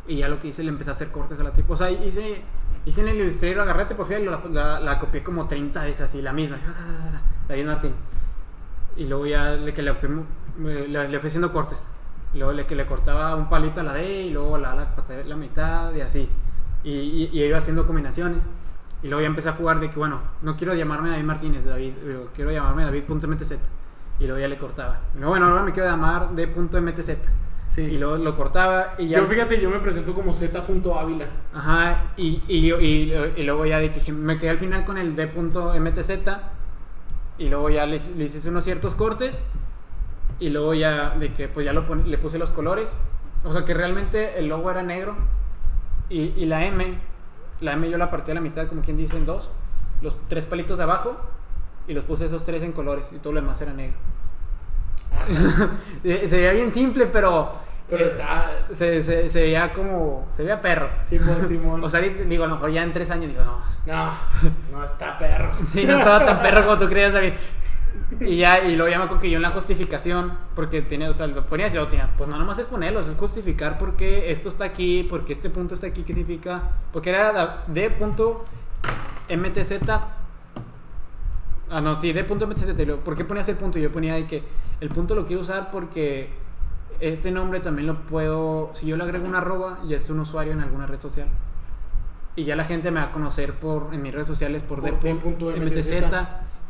y 0.07 0.17
ya 0.17 0.27
lo 0.27 0.39
que 0.39 0.49
hice 0.49 0.63
le 0.63 0.69
empecé 0.69 0.91
a 0.91 0.93
hacer 0.93 1.09
cortes 1.09 1.39
a 1.39 1.43
la 1.43 1.51
tipo. 1.51 1.73
O 1.73 1.77
sea, 1.77 1.89
hice, 1.89 2.41
hice 2.85 3.01
en 3.01 3.07
el 3.07 3.17
Illustrator, 3.17 3.61
agarré 3.61 3.83
la 3.83 3.87
tipografía 3.87 4.19
y 4.19 4.25
la, 4.25 4.41
la, 4.51 4.79
la 4.79 4.99
copié 4.99 5.23
como 5.23 5.47
30 5.47 5.83
veces 5.83 6.01
así, 6.01 6.21
la 6.21 6.33
misma. 6.33 6.57
David 7.47 7.65
Martín. 7.65 7.93
Y 8.95 9.05
luego 9.05 9.25
ya 9.25 9.51
le, 9.51 9.73
que 9.73 9.81
le, 9.81 9.95
le, 10.59 11.07
le 11.07 11.19
fui 11.19 11.27
haciendo 11.27 11.51
cortes. 11.51 11.87
Luego 12.33 12.53
le, 12.53 12.65
que 12.65 12.75
le 12.75 12.85
cortaba 12.85 13.35
un 13.35 13.49
palito 13.49 13.81
a 13.81 13.83
la 13.83 13.93
D 13.93 14.23
y 14.23 14.29
luego 14.31 14.57
la, 14.57 14.75
la, 14.75 14.87
la 15.25 15.35
mitad 15.35 15.93
y 15.95 16.01
así. 16.01 16.29
Y, 16.83 16.91
y, 16.91 17.29
y 17.31 17.43
iba 17.43 17.57
haciendo 17.57 17.87
combinaciones. 17.87 18.43
Y 19.03 19.07
luego 19.07 19.21
ya 19.21 19.27
empecé 19.27 19.49
a 19.49 19.53
jugar 19.53 19.79
de 19.79 19.89
que, 19.89 19.97
bueno, 19.97 20.19
no 20.43 20.55
quiero 20.57 20.75
llamarme 20.75 21.09
David 21.09 21.23
Martínez, 21.23 21.65
David, 21.65 21.93
quiero 22.35 22.51
llamarme 22.51 22.83
David.mtz. 22.83 23.57
Y 24.21 24.27
luego 24.27 24.39
ya 24.39 24.47
le 24.47 24.57
cortaba. 24.57 24.99
Luego, 25.15 25.31
bueno, 25.31 25.47
ahora 25.47 25.63
me 25.63 25.71
quiero 25.73 25.89
llamar 25.89 26.29
D.mtz. 26.35 27.17
Sí. 27.65 27.81
Y 27.81 27.97
luego 27.97 28.17
lo 28.17 28.37
cortaba 28.37 28.93
y 28.99 29.07
ya. 29.07 29.17
Yo 29.17 29.25
fíjate, 29.25 29.59
yo 29.59 29.69
me 29.69 29.79
presento 29.79 30.13
como 30.13 30.31
Z.ávila. 30.31 31.25
Ajá, 31.55 32.03
y, 32.17 32.43
y, 32.47 32.71
y, 32.71 33.13
y 33.35 33.43
luego 33.43 33.65
ya 33.65 33.79
que 33.79 34.11
me 34.11 34.37
quedé 34.37 34.51
al 34.51 34.57
final 34.59 34.85
con 34.85 34.99
el 34.99 35.15
D.mtz. 35.15 36.11
Y 37.39 37.49
luego 37.49 37.69
ya 37.71 37.87
le, 37.87 37.99
le 38.15 38.25
hice 38.25 38.47
unos 38.47 38.63
ciertos 38.63 38.93
cortes. 38.93 39.41
Y 40.39 40.49
luego 40.49 40.75
ya 40.75 41.11
de 41.17 41.33
que 41.33 41.47
pues 41.47 41.65
ya 41.65 41.73
lo 41.73 41.83
le 41.95 42.17
puse 42.19 42.37
los 42.37 42.51
colores. 42.51 42.95
O 43.43 43.51
sea 43.51 43.65
que 43.65 43.73
realmente 43.73 44.37
el 44.37 44.49
logo 44.49 44.69
era 44.69 44.83
negro. 44.83 45.15
Y, 46.09 46.33
y 46.35 46.45
la 46.45 46.63
M, 46.65 46.99
la 47.61 47.73
M 47.73 47.89
yo 47.89 47.97
la 47.97 48.11
partí 48.11 48.29
a 48.29 48.33
la 48.35 48.41
mitad, 48.41 48.67
como 48.67 48.81
quien 48.83 48.97
dice, 48.97 49.17
en 49.17 49.25
dos. 49.25 49.49
Los 50.03 50.15
tres 50.27 50.45
palitos 50.45 50.77
de 50.77 50.83
abajo. 50.83 51.17
Y 51.87 51.93
los 51.93 52.03
puse 52.03 52.25
esos 52.25 52.43
tres 52.43 52.61
en 52.61 52.73
colores. 52.73 53.11
Y 53.13 53.17
todo 53.17 53.33
lo 53.33 53.41
demás 53.41 53.59
era 53.61 53.73
negro. 53.73 53.97
Se 56.03 56.27
veía 56.27 56.51
bien 56.53 56.71
simple, 56.73 57.05
pero. 57.07 57.53
Pero 57.89 58.05
eh, 58.05 58.11
está- 58.11 58.51
se, 58.71 59.03
se, 59.03 59.29
se 59.29 59.41
veía 59.41 59.73
como. 59.73 60.27
Se 60.31 60.43
veía 60.43 60.61
perro. 60.61 60.89
Simón, 61.03 61.47
Simón. 61.47 61.83
O 61.83 61.89
sea, 61.89 61.99
digo, 61.99 62.43
a 62.43 62.47
lo 62.47 62.55
mejor 62.55 62.71
ya 62.71 62.83
en 62.83 62.93
tres 62.93 63.11
años 63.11 63.29
digo, 63.29 63.43
no. 63.43 63.61
no, 63.85 64.11
no 64.71 64.83
está 64.83 65.17
perro. 65.17 65.51
Sí, 65.71 65.85
no 65.85 65.97
estaba 65.99 66.25
tan 66.25 66.41
perro 66.41 66.63
como 66.65 66.79
tú 66.79 66.87
creías, 66.87 67.13
David. 67.13 67.33
Y 68.19 68.37
ya, 68.37 68.59
y 68.63 68.75
luego 68.75 68.89
ya 68.91 68.97
me 68.97 69.05
acuerdo 69.05 69.21
que 69.21 69.29
yo 69.29 69.37
en 69.37 69.41
la 69.41 69.51
justificación, 69.51 70.33
porque 70.55 70.81
tenía, 70.81 71.09
o 71.09 71.13
sea, 71.13 71.27
lo 71.27 71.45
ponías 71.45 71.71
yo 71.71 71.87
tenía, 71.87 72.09
pues 72.17 72.29
no 72.29 72.37
nomás 72.37 72.59
es 72.59 72.65
ponerlo, 72.65 72.99
es 72.99 73.09
justificar 73.17 73.77
por 73.77 73.95
qué 73.95 74.31
esto 74.31 74.49
está 74.49 74.65
aquí, 74.65 75.07
porque 75.09 75.31
este 75.33 75.49
punto 75.49 75.75
está 75.75 75.87
aquí, 75.87 76.01
qué 76.03 76.13
significa, 76.13 76.61
porque 76.91 77.09
era 77.09 77.63
D.mtz. 77.67 78.49
Ah, 81.69 81.79
no, 81.81 81.97
sí, 81.99 82.11
D.mtz. 82.11 82.97
¿Por 83.03 83.15
qué 83.15 83.23
ponías 83.25 83.47
el 83.49 83.55
punto? 83.55 83.79
Yo 83.79 83.91
ponía 83.91 84.15
ahí 84.15 84.25
que 84.25 84.43
el 84.81 84.89
punto 84.89 85.15
lo 85.15 85.25
quiero 85.25 85.41
usar 85.41 85.71
porque 85.71 86.29
este 86.99 87.31
nombre 87.31 87.59
también 87.61 87.87
lo 87.87 87.95
puedo, 88.01 88.71
si 88.73 88.85
yo 88.87 88.97
le 88.97 89.03
agrego 89.03 89.25
una 89.25 89.37
arroba, 89.39 89.79
ya 89.87 89.95
es 89.97 90.09
un 90.09 90.19
usuario 90.19 90.53
en 90.53 90.59
alguna 90.61 90.85
red 90.85 90.99
social. 90.99 91.27
Y 92.35 92.43
ya 92.43 92.55
la 92.55 92.63
gente 92.63 92.91
me 92.91 92.99
va 92.99 93.07
a 93.07 93.11
conocer 93.11 93.53
por, 93.53 93.93
en 93.93 94.01
mis 94.01 94.13
redes 94.13 94.27
sociales 94.27 94.61
por, 94.63 94.81
Por 94.81 94.99
D.mtz 94.99 95.87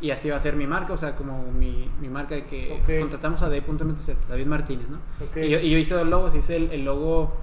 y 0.02 0.10
así 0.10 0.30
va 0.32 0.38
a 0.38 0.40
ser 0.40 0.56
mi 0.56 0.66
marca, 0.66 0.94
o 0.94 0.98
sea, 0.98 1.16
como 1.16 1.52
mi, 1.52 1.88
mi 2.02 2.10
marca 2.10 2.34
de 2.34 2.46
que 2.48 2.82
contratamos 3.02 3.42
a 3.44 3.50
D.mtz, 3.50 4.28
David 4.28 4.48
Martínez, 4.48 4.90
¿no? 4.90 4.98
Ok. 5.24 5.38
Y, 5.38 5.50
yo, 5.50 5.60
y 5.60 5.70
yo 5.70 5.78
hice 5.78 5.94
dos 5.94 6.08
logos, 6.08 6.34
hice 6.34 6.56
el, 6.56 6.72
el 6.72 6.84
logo, 6.86 7.34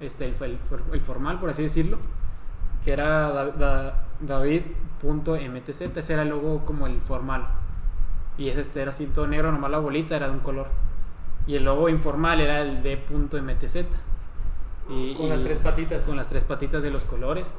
este, 0.00 0.26
el, 0.26 0.34
el, 0.42 0.58
el 0.92 1.00
formal, 1.00 1.40
por 1.40 1.48
así 1.48 1.62
decirlo, 1.62 1.96
que 2.84 2.92
era 2.92 3.30
da- 3.30 3.50
da- 3.52 4.04
David.mtz, 4.20 5.68
ese 5.96 6.12
era 6.12 6.22
el 6.22 6.28
logo 6.28 6.64
como 6.66 6.86
el 6.86 7.00
formal. 7.00 7.46
Y 8.36 8.48
ese 8.48 8.60
este 8.62 8.82
era 8.82 8.90
así 8.90 9.06
todo 9.06 9.26
negro, 9.26 9.52
nomás 9.52 9.70
la 9.70 9.78
bolita 9.78 10.16
era 10.16 10.26
de 10.28 10.32
un 10.32 10.40
color. 10.40 10.68
Y 11.46 11.54
el 11.56 11.64
logo 11.64 11.88
informal 11.88 12.40
era 12.40 12.62
el 12.62 12.82
D.mtz. 12.82 13.76
Y, 14.88 15.14
Con 15.14 15.26
y- 15.26 15.28
las 15.28 15.40
tres 15.42 15.58
patitas. 15.58 16.04
Con 16.04 16.16
las 16.16 16.28
tres 16.28 16.44
patitas 16.44 16.82
de 16.82 16.90
los 16.90 17.04
colores. 17.04 17.54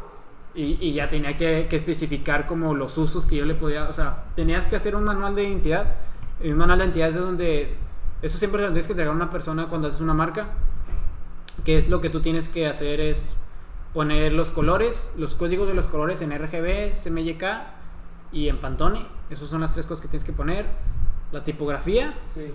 Y, 0.54 0.78
y 0.80 0.94
ya 0.94 1.10
tenía 1.10 1.36
que, 1.36 1.68
que 1.70 1.76
especificar 1.76 2.48
como 2.48 2.74
los 2.74 2.98
usos 2.98 3.26
que 3.26 3.36
yo 3.38 3.46
le 3.46 3.56
podía... 3.56 3.90
O 3.90 3.94
sea, 3.94 4.26
tenías 4.36 4.68
que 4.68 4.76
hacer 4.76 4.96
un 4.96 5.04
manual 5.04 5.36
de 5.36 5.44
identidad. 5.44 5.96
Y 6.44 6.52
un 6.52 6.58
manual 6.58 6.80
de 6.80 6.86
identidad 6.86 7.10
es 7.10 7.16
donde... 7.16 7.76
Eso 8.22 8.38
siempre 8.38 8.62
lo 8.62 8.68
tienes 8.68 8.88
que 8.88 8.94
entregar 8.94 9.14
a 9.14 9.16
una 9.16 9.30
persona 9.32 9.68
cuando 9.68 9.88
haces 9.88 10.02
una 10.02 10.14
marca. 10.14 10.48
Que 11.64 11.78
es 11.78 11.90
lo 11.90 12.02
que 12.02 12.10
tú 12.10 12.22
tienes 12.22 12.48
que 12.48 12.68
hacer 12.68 13.00
es 13.00 13.34
poner 13.94 14.34
los 14.34 14.52
colores, 14.52 15.12
los 15.18 15.36
códigos 15.36 15.68
de 15.68 15.74
los 15.74 15.88
colores 15.88 16.22
en 16.22 16.32
RGB, 16.38 16.94
CMYK 17.02 17.44
y 18.32 18.50
en 18.50 18.60
Pantone. 18.60 19.06
Esas 19.30 19.50
son 19.50 19.62
las 19.62 19.74
tres 19.74 19.86
cosas 19.86 20.02
que 20.02 20.08
tienes 20.08 20.26
que 20.26 20.34
poner. 20.34 20.66
La 21.32 21.44
tipografía, 21.44 22.14
Sí. 22.34 22.54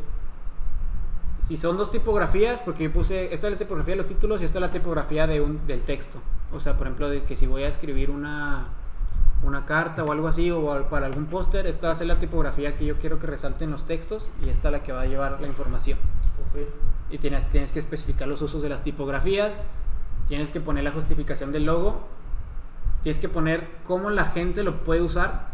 si 1.47 1.57
son 1.57 1.77
dos 1.77 1.91
tipografías, 1.91 2.61
porque 2.65 2.85
yo 2.85 2.93
puse, 2.93 3.33
esta 3.35 3.49
es 3.49 3.53
la 3.55 3.59
tipografía 3.59 3.93
de 3.93 3.99
los 3.99 4.09
títulos 4.09 4.41
y 4.41 4.45
esta 4.45 4.59
es 4.59 4.63
la 4.63 4.71
tipografía 4.71 5.27
de 5.27 5.41
un, 5.41 5.67
del 5.67 5.81
texto. 5.83 6.19
O 6.53 6.61
sea, 6.61 6.77
por 6.77 6.87
ejemplo, 6.87 7.09
de 7.09 7.23
que 7.25 7.37
si 7.37 7.47
voy 7.47 7.63
a 7.65 7.69
escribir 7.69 8.11
una, 8.11 8.67
una 9.43 9.65
carta 9.67 10.05
o 10.05 10.13
algo 10.13 10.29
así, 10.29 10.51
o 10.51 10.87
para 10.89 11.07
algún 11.07 11.27
póster, 11.27 11.67
esta 11.67 11.89
va 11.89 11.93
a 11.95 11.97
ser 11.97 12.07
la 12.07 12.17
tipografía 12.17 12.77
que 12.77 12.85
yo 12.87 12.97
quiero 12.99 13.19
que 13.19 13.27
resalten 13.27 13.71
los 13.71 13.87
textos 13.87 14.31
y 14.45 14.49
esta 14.49 14.69
es 14.69 14.73
la 14.73 14.83
que 14.83 14.93
va 14.93 15.03
a 15.03 15.07
llevar 15.07 15.41
la 15.41 15.47
información. 15.47 15.99
Ok. 16.53 16.61
Y 17.11 17.19
tienes, 17.19 17.49
tienes 17.49 17.73
que 17.73 17.81
especificar 17.81 18.29
los 18.29 18.41
usos 18.43 18.63
de 18.63 18.69
las 18.69 18.83
tipografías, 18.83 19.57
tienes 20.29 20.51
que 20.51 20.61
poner 20.61 20.85
la 20.85 20.93
justificación 20.93 21.51
del 21.53 21.65
logo, 21.65 22.01
tienes 23.03 23.19
que 23.19 23.29
poner 23.29 23.67
cómo 23.85 24.11
la 24.11 24.25
gente 24.27 24.63
lo 24.63 24.85
puede 24.85 25.01
usar, 25.03 25.50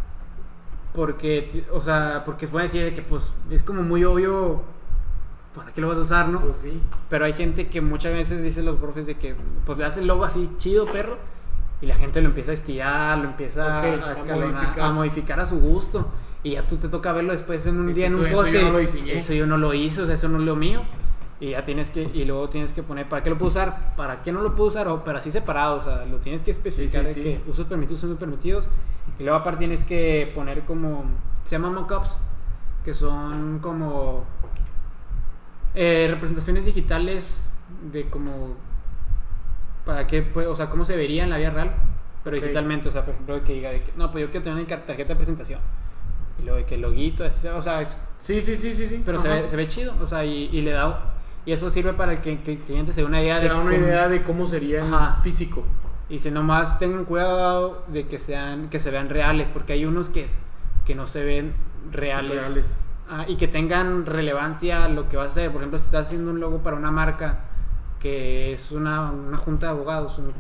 porque, 0.97 1.65
o 1.73 1.81
sea, 1.83 2.23
porque 2.25 2.49
pueden 2.49 2.67
decir 2.67 2.83
de 2.83 2.93
que 2.95 3.03
pues 3.03 3.35
es 3.51 3.63
como 3.63 3.83
muy 3.83 4.03
obvio 4.05 4.63
para 5.55 5.71
qué 5.73 5.81
lo 5.81 5.89
vas 5.89 5.99
a 5.99 6.01
usar, 6.01 6.29
¿no? 6.29 6.41
Pues 6.41 6.57
sí. 6.57 6.81
Pero 7.09 7.25
hay 7.27 7.35
gente 7.35 7.69
que 7.69 7.81
muchas 7.81 8.13
veces 8.13 8.43
dicen 8.43 8.65
los 8.65 8.77
profes 8.81 9.07
de 9.07 9.15
que 9.17 9.37
pues 9.65 9.79
le 9.79 9.85
hace 9.85 10.01
el 10.01 10.07
logo 10.09 10.25
así 10.25 10.51
chido, 10.59 10.87
perro, 10.87 11.17
y 11.81 11.87
la 11.87 11.95
gente 11.95 12.21
lo 12.21 12.29
empieza 12.29 12.51
a 12.51 12.55
estirar, 12.55 13.19
lo 13.19 13.25
empieza 13.29 13.79
Ok, 13.79 13.85
a, 14.03 14.09
a 14.09 14.13
escalonar, 14.15 14.53
modificar. 14.55 14.81
a 14.85 14.91
modificar 14.93 15.41
a 15.41 15.47
su 15.47 15.59
gusto. 15.61 16.09
Y 16.43 16.53
ya 16.53 16.67
tú 16.67 16.77
te 16.77 16.89
toca 16.89 17.13
verlo 17.13 17.33
después 17.33 17.67
en 17.67 17.79
un 17.81 17.93
día 17.93 18.07
en 18.07 18.15
un 18.15 18.27
eso 18.27 18.37
post. 18.37 18.51
yo 18.53 18.61
y- 18.61 18.65
no 18.65 18.71
lo 18.73 18.79
diseñé. 18.79 19.19
Eso 19.19 19.33
yo 19.35 19.47
no 19.47 19.59
lo 19.59 19.75
hice, 19.75 20.03
o 20.03 20.07
sea, 20.07 20.15
eso 20.15 20.29
no 20.29 20.39
es 20.39 20.45
lo 20.45 20.57
mío. 20.57 20.83
Y 21.41 21.51
ya 21.51 21.65
tienes 21.65 21.91
que, 21.91 22.03
y 22.03 22.25
luego 22.25 22.49
tienes 22.49 22.73
que 22.73 22.83
poner, 22.83 23.09
¿para 23.09 23.23
qué 23.23 23.29
lo 23.31 23.37
puedo 23.37 23.49
usar? 23.51 23.95
¿Para 23.97 24.23
qué 24.23 24.33
no 24.33 24.41
lo 24.41 24.55
puedo 24.57 24.71
usar? 24.71 24.89
O, 24.89 25.05
pero 25.05 25.19
así 25.19 25.31
separado, 25.31 25.77
o 25.77 25.83
sea, 25.83 26.05
lo 26.07 26.17
tienes 26.19 26.43
que 26.43 26.51
especificar 26.53 27.05
Sí, 27.07 27.13
sí, 27.15 27.21
de 27.21 27.37
sí. 27.37 27.43
que 27.45 27.51
usos 27.51 27.67
permitidos, 27.67 28.03
usos 28.05 28.17
permitidos. 28.19 28.69
Y 29.19 29.23
luego 29.23 29.39
aparte 29.39 29.61
tienes 29.61 29.83
que 29.83 30.31
poner 30.35 30.65
como, 30.65 31.05
se 31.45 31.53
llaman 31.53 31.75
mockups, 31.75 32.17
que 32.85 32.93
son 32.95 33.59
como 33.61 34.25
eh, 35.75 36.07
representaciones 36.11 36.65
digitales 36.65 37.49
de 37.93 38.09
como, 38.09 38.55
para 39.85 40.07
qué, 40.07 40.23
pues, 40.23 40.47
o 40.47 40.57
sea, 40.57 40.69
cómo 40.71 40.85
se 40.85 40.97
vería 40.97 41.25
en 41.25 41.31
la 41.31 41.39
vida 41.39 41.51
real, 41.51 41.75
pero 42.25 42.37
Ok. 42.37 42.43
digitalmente, 42.43 42.89
o 42.89 42.93
sea, 42.93 43.05
por 43.05 43.15
ejemplo, 43.15 43.43
que 43.45 43.53
diga, 43.55 43.71
de 43.71 43.83
que, 43.83 43.93
no, 43.97 44.11
pues 44.11 44.23
yo 44.25 44.31
quiero 44.31 44.45
tener 44.45 44.59
una 44.65 44.85
tarjeta 44.85 45.11
de 45.11 45.17
presentación. 45.17 45.61
Y 46.39 46.43
luego 46.43 46.59
de 46.59 46.65
que 46.67 46.75
el 46.75 46.83
loguito, 46.83 47.25
ese- 47.25 47.51
o 47.51 47.63
sea, 47.63 47.81
es 47.81 47.97
Sí, 48.19 48.41
sí, 48.41 48.57
sí, 48.57 48.75
sí, 48.75 48.87
sí. 48.87 49.03
pero 49.05 49.19
se 49.21 49.29
ve, 49.29 49.49
se 49.49 49.57
ve 49.57 49.69
chido, 49.69 49.95
o 50.01 50.07
sea, 50.07 50.25
y, 50.25 50.49
y 50.53 50.61
le 50.63 50.73
da. 50.73 51.15
Y 51.45 51.53
eso 51.53 51.71
sirve 51.71 51.93
para 51.93 52.21
que, 52.21 52.41
que 52.41 52.53
el 52.53 52.59
cliente 52.59 52.93
se 52.93 53.03
dé 53.03 53.07
una 53.07 53.23
idea 53.23 53.37
Te 53.37 53.43
de. 53.45 53.49
da 53.51 53.57
una 53.61 53.71
cómo- 53.73 53.85
idea 53.87 54.09
de 54.09 54.23
cómo 54.23 54.47
sería 54.47 54.83
Ajá. 54.85 55.17
físico. 55.23 55.65
Y 56.09 56.21
si 56.21 56.31
nomás 56.31 56.79
tengan 56.79 57.05
cuidado 57.05 57.83
de 57.89 58.07
que 58.07 58.19
sean 58.19 58.69
que 58.71 58.79
se 58.79 58.91
vean 58.91 59.09
reales, 59.09 59.49
porque 59.53 59.73
hay 59.73 59.87
unos 59.87 60.09
que, 60.09 60.27
que 60.85 60.95
no 60.95 61.07
se 61.07 61.25
ven 61.25 61.55
reales. 61.91 62.37
Reales. 62.41 62.75
Ah, 63.09 63.25
y 63.29 63.37
que 63.37 63.49
tengan 63.49 64.07
relevancia 64.07 64.89
lo 64.89 65.09
que 65.09 65.17
vas 65.17 65.29
a 65.29 65.31
hacer. 65.31 65.51
Por 65.53 65.61
ejemplo, 65.63 65.79
si 65.79 65.87
estás 65.87 66.07
haciendo 66.07 66.31
un 66.31 66.41
logo 66.41 66.59
para 66.63 66.77
una 66.77 66.91
marca 66.91 67.41
que 68.01 68.53
es 68.53 68.71
una, 68.73 69.11
una 69.11 69.37
junta 69.37 69.67
de 69.67 69.73
abogados, 69.73 70.19
un, 70.19 70.33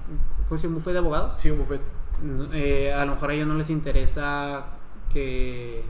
¿cómo 0.48 0.58
se 0.58 0.64
llama? 0.66 0.76
¿Un 0.76 0.82
buffet 0.82 0.92
de 0.92 0.98
abogados? 0.98 1.36
Sí, 1.38 1.50
un 1.50 1.58
buffet. 1.58 1.80
No, 2.22 2.46
eh, 2.52 2.92
a 2.94 3.04
lo 3.04 3.14
mejor 3.14 3.30
a 3.30 3.34
ellos 3.34 3.48
no 3.48 3.54
les 3.54 3.70
interesa 3.70 4.66
que, 5.12 5.84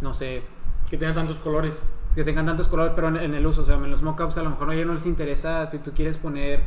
no 0.00 0.14
sé, 0.14 0.42
Que 0.88 0.96
tenga 0.98 1.14
tantos 1.14 1.38
colores. 1.38 1.82
que 2.14 2.24
tengan 2.24 2.46
tantos 2.46 2.68
colores, 2.68 2.92
pero 2.94 3.08
en, 3.08 3.16
en 3.16 3.34
el 3.34 3.46
uso, 3.46 3.62
o 3.62 3.64
sea, 3.64 3.76
en 3.76 3.90
los 3.90 4.02
mockups 4.02 4.38
a 4.38 4.42
lo 4.42 4.50
mejor 4.50 4.70
a 4.70 4.74
ellos 4.74 4.86
no 4.86 4.94
les 4.94 5.06
interesa 5.06 5.66
si 5.66 5.78
tú 5.78 5.92
quieres 5.92 6.16
poner 6.18 6.62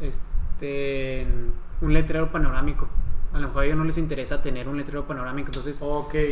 este 0.00 0.24
un 1.80 1.92
letrero 1.94 2.30
panorámico. 2.30 2.88
A 3.32 3.40
lo 3.40 3.48
mejor 3.48 3.62
a 3.62 3.66
ellos 3.66 3.78
no 3.78 3.84
les 3.84 3.98
interesa 3.98 4.40
tener 4.40 4.68
un 4.68 4.76
letrero 4.76 5.04
panorámico, 5.06 5.48
entonces 5.48 5.82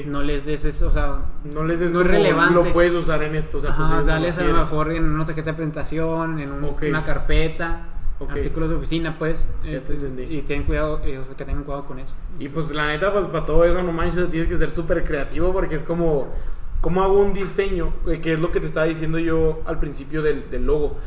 no 0.06 0.22
les 0.22 0.46
des 0.46 0.64
eso, 0.64 0.88
o 0.88 0.92
sea, 0.92 1.18
No 1.44 1.64
les 1.64 1.80
es 1.80 1.92
No 1.92 2.02
es 2.02 2.06
relevante. 2.06 2.54
Lo 2.54 2.72
puedes 2.72 2.94
usar 2.94 3.22
en 3.24 3.34
esto. 3.34 3.58
O 3.58 3.60
sea, 3.60 3.70
Ajá, 3.70 3.78
pues 3.78 3.90
no 3.90 4.04
dales 4.06 4.38
a 4.38 4.44
lo 4.44 4.54
mejor 4.54 4.92
en 4.92 5.04
una 5.04 5.26
tarjeta 5.26 5.50
de 5.50 5.56
presentación, 5.56 6.38
en 6.38 6.52
un- 6.52 6.64
una 6.88 7.04
carpeta, 7.04 7.86
artículos 8.28 8.68
de 8.68 8.76
oficina, 8.76 9.16
pues. 9.18 9.48
Ya 9.64 9.70
eh, 9.72 9.80
te 9.80 9.94
entendí. 9.94 10.22
Y 10.22 10.42
tienen 10.42 10.64
cuidado, 10.64 11.00
eh, 11.04 11.18
o 11.18 11.24
sea, 11.24 11.34
que 11.34 11.44
tengan 11.44 11.64
cuidado 11.64 11.84
con 11.86 11.98
eso. 11.98 12.14
Y 12.38 12.48
pues 12.48 12.70
la 12.70 12.86
neta, 12.86 13.12
pues 13.12 13.24
para 13.26 13.44
todo 13.46 13.64
eso 13.64 13.82
no 13.82 13.90
manches, 13.90 14.30
tienes 14.30 14.48
que 14.48 14.56
ser 14.56 14.70
súper 14.70 15.02
creativo 15.02 15.52
porque 15.52 15.74
es 15.74 15.82
como, 15.82 16.28
¿cómo 16.82 17.02
hago 17.02 17.18
un 17.22 17.32
diseño? 17.32 17.94
Eh, 18.06 18.20
Que 18.20 18.34
es 18.34 18.40
lo 18.40 18.52
que 18.52 18.60
te 18.60 18.66
estaba 18.66 18.84
diciendo 18.86 19.18
yo 19.18 19.62
al 19.64 19.78
principio 19.80 20.20
del, 20.22 20.50
del 20.50 20.66
logo. 20.66 20.98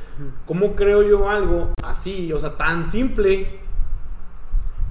¿Cómo 0.47 0.75
creo 0.75 1.03
yo 1.03 1.29
algo 1.29 1.69
así, 1.83 2.33
o 2.33 2.39
sea, 2.39 2.57
tan 2.57 2.83
simple, 2.85 3.59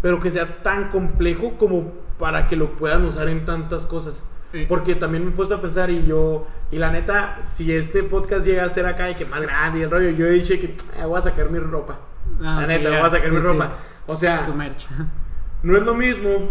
pero 0.03 0.21
que 0.21 0.31
sea 0.31 0.63
tan 0.63 0.89
complejo 0.91 1.55
como 1.59 1.93
para 2.19 2.47
que 2.47 2.55
lo 2.57 2.71
puedan 2.77 3.05
usar 3.05 3.29
en 3.29 3.45
tantas 3.45 3.85
cosas? 3.87 4.29
Sí. 4.53 4.67
Porque 4.69 4.95
también 4.95 5.25
me 5.25 5.31
he 5.31 5.35
puesto 5.35 5.57
a 5.57 5.61
pensar 5.61 5.91
y 5.91 6.07
yo, 6.07 6.47
y 6.71 6.77
la 6.77 6.93
neta, 6.93 7.41
si 7.45 7.73
este 7.73 8.05
podcast 8.05 8.47
llega 8.47 8.65
a 8.65 8.69
ser 8.69 8.87
acá 8.87 9.11
y 9.11 9.17
que 9.17 9.25
más 9.25 9.41
grande 9.43 9.81
y 9.81 9.83
el 9.83 9.91
rollo, 9.91 10.11
yo 10.11 10.27
he 10.27 10.31
dicho 10.31 10.55
que 10.55 10.77
"Ah, 11.03 11.07
voy 11.07 11.19
a 11.19 11.23
sacar 11.23 11.51
mi 11.51 11.59
ropa. 11.59 11.99
Ah, 12.41 12.59
la 12.61 12.67
neta, 12.69 12.85
ya. 12.91 12.99
voy 12.99 13.07
a 13.07 13.11
sacar 13.11 13.29
Sí, 13.31 13.35
mi 13.35 13.41
sí. 13.41 13.47
ropa. 13.49 13.73
O 14.07 14.15
sea, 14.15 14.45
Tu 14.45 14.55
merch. 14.55 14.87
no 15.65 15.77
es 15.77 15.83
lo 15.85 15.95
mismo 15.95 16.51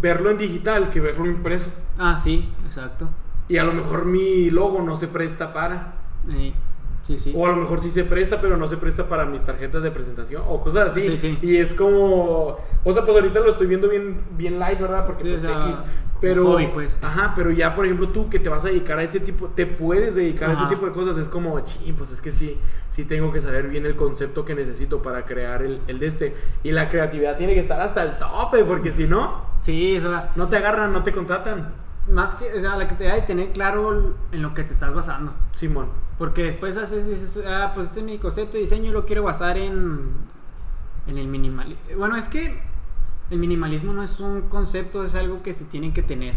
verlo 0.00 0.30
en 0.30 0.38
digital 0.38 0.90
que 0.90 1.00
verlo 1.00 1.26
impreso. 1.26 1.70
Ah, 1.98 2.18
sí, 2.22 2.48
exacto. 2.66 3.08
Y 3.48 3.56
a 3.58 3.64
lo 3.64 3.72
mejor 3.72 4.04
mi 4.04 4.50
logo 4.50 4.82
no 4.82 4.94
se 4.94 5.08
presta 5.08 5.52
para. 5.52 5.94
Sí, 6.26 6.54
sí, 7.08 7.18
sí. 7.18 7.32
O 7.34 7.44
a 7.44 7.50
lo 7.50 7.56
mejor 7.56 7.80
sí 7.80 7.90
se 7.90 8.04
presta, 8.04 8.40
pero 8.40 8.56
no 8.56 8.68
se 8.68 8.76
presta 8.76 9.08
para 9.08 9.24
mis 9.24 9.42
tarjetas 9.42 9.82
de 9.82 9.90
presentación 9.90 10.42
o 10.46 10.60
cosas 10.60 10.90
así. 10.90 11.02
Sí, 11.02 11.18
sí. 11.18 11.38
Y 11.42 11.56
es 11.56 11.74
como. 11.74 12.58
O 12.84 12.92
sea, 12.92 13.04
pues 13.04 13.16
ahorita 13.16 13.40
lo 13.40 13.50
estoy 13.50 13.66
viendo 13.66 13.88
bien, 13.88 14.20
bien 14.36 14.60
light, 14.60 14.78
¿verdad? 14.78 15.06
Porque 15.06 15.24
pues 15.24 15.44
o 15.44 15.48
sea, 15.48 15.66
X. 15.66 15.82
Pero. 16.20 16.44
hobby, 16.44 16.68
pues. 16.72 16.96
Ajá, 17.02 17.32
pero 17.34 17.50
ya, 17.50 17.74
por 17.74 17.84
ejemplo, 17.84 18.10
tú 18.10 18.30
que 18.30 18.38
te 18.38 18.48
vas 18.48 18.64
a 18.64 18.68
dedicar 18.68 18.98
a 19.00 19.02
ese 19.02 19.18
tipo. 19.18 19.48
Te 19.48 19.66
puedes 19.66 20.14
dedicar 20.14 20.50
a 20.50 20.52
ese 20.52 20.66
tipo 20.66 20.86
de 20.86 20.92
cosas. 20.92 21.18
Es 21.18 21.28
como, 21.28 21.58
ching, 21.60 21.94
pues 21.94 22.12
es 22.12 22.20
que 22.20 22.30
sí. 22.30 22.58
Sí 22.90 23.04
tengo 23.04 23.32
que 23.32 23.40
saber 23.40 23.68
bien 23.68 23.86
el 23.86 23.96
concepto 23.96 24.44
que 24.44 24.54
necesito 24.54 25.02
para 25.02 25.24
crear 25.24 25.62
el, 25.62 25.80
el 25.88 25.98
de 25.98 26.06
este. 26.06 26.34
Y 26.62 26.72
la 26.72 26.88
creatividad 26.88 27.36
tiene 27.36 27.54
que 27.54 27.60
estar 27.60 27.80
hasta 27.80 28.02
el 28.02 28.18
tope, 28.18 28.64
porque 28.64 28.90
si 28.90 29.06
no, 29.06 29.48
Sí, 29.60 29.96
o 29.98 30.00
sea, 30.00 30.30
no 30.36 30.48
te 30.48 30.56
agarran, 30.56 30.92
no 30.92 31.02
te 31.02 31.12
contratan. 31.12 31.72
Más 32.10 32.34
que, 32.34 32.52
o 32.52 32.60
sea, 32.60 32.76
la 32.76 32.88
que 32.88 32.94
te 32.94 33.04
de 33.04 33.22
tener 33.22 33.52
claro 33.52 34.14
en 34.32 34.42
lo 34.42 34.54
que 34.54 34.64
te 34.64 34.72
estás 34.72 34.94
basando. 34.94 35.34
Simón. 35.54 35.88
Porque 36.18 36.44
después 36.44 36.76
haces, 36.76 37.06
dices, 37.06 37.44
ah, 37.46 37.72
pues 37.74 37.88
este 37.88 38.00
es 38.00 38.06
mi 38.06 38.18
concepto 38.18 38.54
de 38.54 38.60
diseño, 38.60 38.92
lo 38.92 39.06
quiero 39.06 39.22
basar 39.22 39.56
en, 39.56 40.10
en 41.06 41.18
el 41.18 41.28
minimalismo. 41.28 41.80
Bueno, 41.96 42.16
es 42.16 42.28
que 42.28 42.60
el 43.30 43.38
minimalismo 43.38 43.92
no 43.92 44.02
es 44.02 44.18
un 44.20 44.42
concepto, 44.42 45.04
es 45.04 45.14
algo 45.14 45.42
que 45.42 45.52
se 45.52 45.64
tiene 45.64 45.92
que 45.92 46.02
tener. 46.02 46.34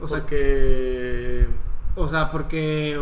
O 0.00 0.08
sea, 0.08 0.20
porque. 0.20 1.48
o 1.96 2.08
sea, 2.08 2.30
porque 2.30 2.98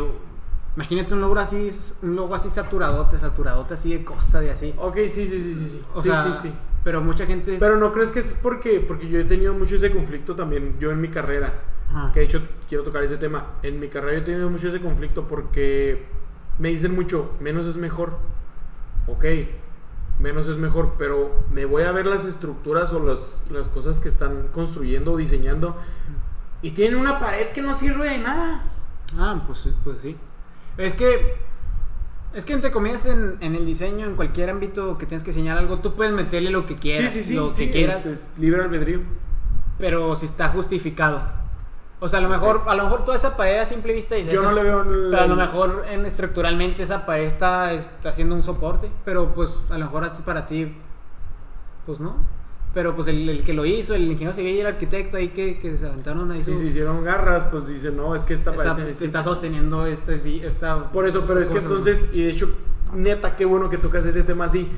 imagínate 0.77 1.15
un 1.15 1.21
logo 1.21 1.39
así, 1.39 1.71
un 2.03 2.17
logo 2.17 2.35
así 2.35 2.49
saturadote, 2.49 3.19
saturadote 3.19 3.75
así 3.75 3.93
de 3.93 4.05
cosas 4.05 4.45
y 4.45 4.49
así. 4.49 4.75
Ok, 4.79 4.97
sí, 5.09 5.27
sí, 5.27 5.43
sí, 5.43 5.55
sí. 5.55 5.67
Sí, 5.67 5.85
O 5.95 6.01
sí, 6.01 6.09
sea, 6.09 6.23
sí, 6.23 6.31
sí. 6.43 6.53
Pero 6.85 7.01
mucha 7.01 7.27
gente 7.27 7.55
es... 7.55 7.61
Pero 7.61 7.77
no 7.77 7.93
crees 7.93 8.11
que 8.11 8.19
es 8.19 8.35
porque, 8.43 8.81
porque 8.81 9.09
yo 9.09 9.21
he 9.21 9.25
tenido 9.25 9.55
mucho 9.55 9.77
ese 9.77 9.91
conflicto 9.91 10.35
también, 10.35 10.77
yo 10.81 10.91
en 10.91 11.01
mi 11.01 11.09
carrera, 11.09 11.53
Ajá. 11.91 12.13
que 12.13 12.21
de 12.21 12.27
hecho 12.27 12.43
quiero 12.69 12.83
tocar 12.83 13.05
ese 13.05 13.17
tema, 13.17 13.53
en 13.63 13.79
mi 13.79 13.89
carrera 13.89 14.15
yo 14.15 14.23
he 14.23 14.25
tenido 14.25 14.51
mucho 14.51 14.69
ese 14.69 14.81
conflicto 14.81 15.29
porque 15.29 16.07
me 16.59 16.71
dicen 16.71 16.95
mucho, 16.95 17.35
menos 17.41 17.67
es 17.67 17.77
mejor, 17.77 18.19
ok, 19.07 19.25
menos 20.19 20.49
es 20.49 20.57
mejor, 20.57 20.95
pero 20.99 21.45
me 21.53 21.65
voy 21.65 21.83
a 21.83 21.93
ver 21.93 22.07
las 22.07 22.25
estructuras 22.25 22.93
o 22.93 23.05
las, 23.05 23.45
las 23.51 23.69
cosas 23.69 24.01
que 24.01 24.09
están 24.09 24.49
construyendo 24.53 25.13
o 25.13 25.17
diseñando 25.17 25.77
y 26.63 26.73
tienen 26.73 26.99
una 26.99 27.19
pared 27.19 27.49
que 27.49 27.63
no 27.63 27.77
sirve 27.77 28.09
de 28.09 28.19
nada. 28.19 28.63
Ah, 29.19 29.43
pues, 29.47 29.69
pues 29.85 29.99
sí. 30.01 30.17
Es 30.77 30.95
que, 30.95 31.37
es 32.35 32.45
que 32.45 32.53
entre 32.55 32.71
comillas 32.73 33.07
en, 33.07 33.37
en 33.41 33.55
el 33.55 33.67
diseño, 33.67 34.07
en 34.07 34.15
cualquier 34.17 34.51
ámbito 34.51 34.97
que 34.99 35.07
tienes 35.07 35.23
que 35.23 35.31
diseñar 35.31 35.59
algo, 35.59 35.79
tú 35.79 35.95
puedes 35.95 36.13
meterle 36.13 36.51
lo 36.51 36.65
que 36.67 36.77
quieras, 36.77 37.13
sí, 37.13 37.19
sí, 37.23 37.29
sí, 37.29 37.35
lo 37.35 37.53
sí, 37.53 37.67
que 37.67 37.71
quieras, 37.73 38.07
es, 38.07 38.21
es 38.21 38.39
libre 38.39 38.63
albedrío. 38.63 39.01
pero 39.79 40.17
si 40.17 40.27
está 40.27 40.49
justificado. 40.49 41.21
O 42.01 42.09
sea, 42.09 42.19
a 42.19 42.23
lo 42.23 42.29
mejor, 42.29 42.63
a 42.67 42.75
lo 42.75 42.85
mejor 42.85 43.05
toda 43.05 43.17
esa 43.17 43.37
pared 43.37 43.59
a 43.61 43.67
simple 43.67 43.93
vista 43.95 44.17
dice 44.17 44.33
Yo 44.33 44.41
eso, 44.41 44.51
no 44.51 44.57
le 44.57 44.63
veo... 44.65 44.81
el- 44.83 45.11
pero 45.11 45.23
a 45.23 45.27
lo 45.29 45.37
mejor 45.37 45.85
en, 45.89 46.05
estructuralmente 46.05 46.83
esa 46.83 47.07
pared 47.07 47.25
está, 47.27 47.73
está 47.73 48.09
haciendo 48.09 48.35
un 48.35 48.43
soporte, 48.43 48.91
pero 49.05 49.33
pues 49.35 49.63
a 49.71 49.79
lo 49.79 49.85
mejor 49.85 50.03
a 50.05 50.13
ti, 50.13 50.23
para 50.25 50.45
ti, 50.47 50.75
pues 51.87 52.01
no. 52.01 52.17
Pero 52.75 52.95
pues 52.97 53.07
el, 53.09 53.29
el 53.29 53.43
que 53.45 53.53
lo 53.53 53.67
hizo, 53.67 53.95
el 53.95 54.05
ingeniero 54.05 54.33
civil 54.33 54.55
y 54.55 54.61
el 54.61 54.67
arquitecto 54.67 55.19
ahí 55.19 55.29
que, 55.29 55.59
que 55.59 55.77
se 55.77 55.87
aventaron 55.87 56.31
ahí 56.31 56.39
Si 56.43 56.53
su- 56.55 56.59
se 56.59 56.67
hicieron 56.67 57.05
garras, 57.05 57.45
pues 57.51 57.69
dicen, 57.69 57.97
no, 57.99 58.15
es 58.15 58.23
que 58.23 58.33
esta 58.35 58.51
está, 58.53 58.63
pared 58.65 58.77
se 58.77 58.81
necesita". 58.89 59.05
está 59.05 59.23
sosteniendo 59.23 59.85
esta, 59.87 60.13
esta 60.15 60.91
Por 60.91 61.07
eso, 61.07 61.25
pero 61.27 61.41
es 61.41 61.49
que 61.49 61.57
cosa, 61.57 61.69
¿no? 61.69 61.77
entonces, 61.77 62.09
y 62.15 62.23
de 62.25 62.31
hecho, 62.31 62.51
neta, 62.95 63.37
qué 63.37 63.45
bueno 63.45 63.69
que 63.69 63.77
tocas 63.79 64.07
ese 64.07 64.23
tema 64.23 64.47
así. 64.47 64.71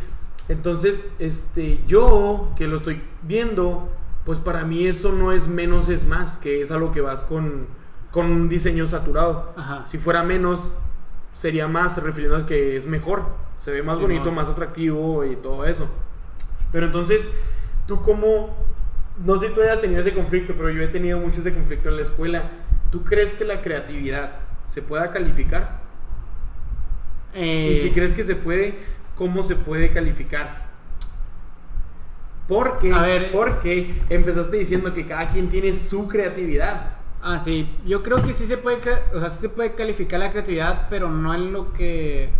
Entonces, 0.49 1.07
este, 1.21 1.81
yo 1.87 2.51
que 2.57 2.66
lo 2.66 2.77
estoy 2.77 3.01
viendo, 3.23 3.89
pues 4.25 4.39
para 4.39 4.65
mí 4.65 4.87
eso 4.87 5.12
no 5.12 5.31
es 5.33 5.47
menos, 5.49 5.89
es 5.89 6.05
más, 6.07 6.39
que 6.39 6.61
es 6.62 6.71
a 6.73 6.79
lo 6.79 6.91
que 6.91 7.01
vas 7.01 7.23
con, 7.23 7.66
con 8.11 8.27
un 8.27 8.49
diseño 8.49 8.87
saturado. 8.87 9.53
Ajá. 9.57 9.85
Si 9.87 9.99
fuera 9.99 10.23
menos, 10.25 10.59
sería 11.35 11.69
más, 11.69 12.03
refiriendo 12.03 12.37
a 12.39 12.45
que 12.47 12.77
es 12.77 12.87
mejor. 12.89 13.23
Se 13.59 13.71
ve 13.71 13.83
más 13.85 13.97
Sí, 13.99 14.03
bonito, 14.03 14.27
no. 14.27 14.33
más 14.33 14.49
atractivo 14.49 15.25
y 15.25 15.37
todo 15.37 15.65
eso. 15.65 15.87
Pero 16.73 16.87
entonces, 16.87 17.31
tú 17.86 18.01
como, 18.02 18.55
no 19.24 19.36
sé 19.39 19.48
si 19.48 19.55
tú 19.55 19.62
hayas 19.62 19.81
tenido 19.81 20.01
ese 20.01 20.15
conflicto, 20.15 20.55
pero 20.55 20.70
yo 20.70 20.82
he 20.82 20.89
tenido 20.89 21.19
mucho 21.19 21.40
ese 21.40 21.55
conflicto 21.55 21.89
en 21.89 21.97
la 21.97 22.02
escuela. 22.02 22.51
¿Tú 22.90 23.05
crees 23.05 23.35
que 23.36 23.44
la 23.44 23.61
creatividad 23.62 24.40
se 24.66 24.82
pueda 24.82 25.11
calificar? 25.11 25.82
Eh, 27.35 27.73
Y 27.73 27.77
si 27.77 27.90
crees 27.90 28.15
que 28.15 28.23
se 28.24 28.36
puede, 28.36 28.78
¿cómo 29.15 29.43
se 29.43 29.56
puede 29.56 29.90
calificar? 29.90 30.65
Porque, 32.47 32.93
A 32.93 33.01
ver, 33.02 33.32
porque 33.32 34.02
empezaste 34.11 34.56
diciendo 34.59 34.93
que 34.93 35.06
cada 35.06 35.31
quien 35.31 35.48
tiene 35.48 35.73
su 35.73 36.09
creatividad. 36.09 36.98
Ah, 37.23 37.40
sí. 37.40 37.69
Yo 37.86 38.02
creo 38.02 38.23
que 38.23 38.32
sí 38.35 38.44
se 38.44 38.59
puede, 38.59 38.78
o 39.15 39.20
sea, 39.20 39.31
sí 39.31 39.40
se 39.40 39.48
puede 39.48 39.74
calificar 39.74 40.20
la 40.20 40.31
creatividad, 40.31 40.89
pero 40.90 41.11
no 41.11 41.35
en 41.35 41.52
lo 41.52 41.73
que, 41.73 42.31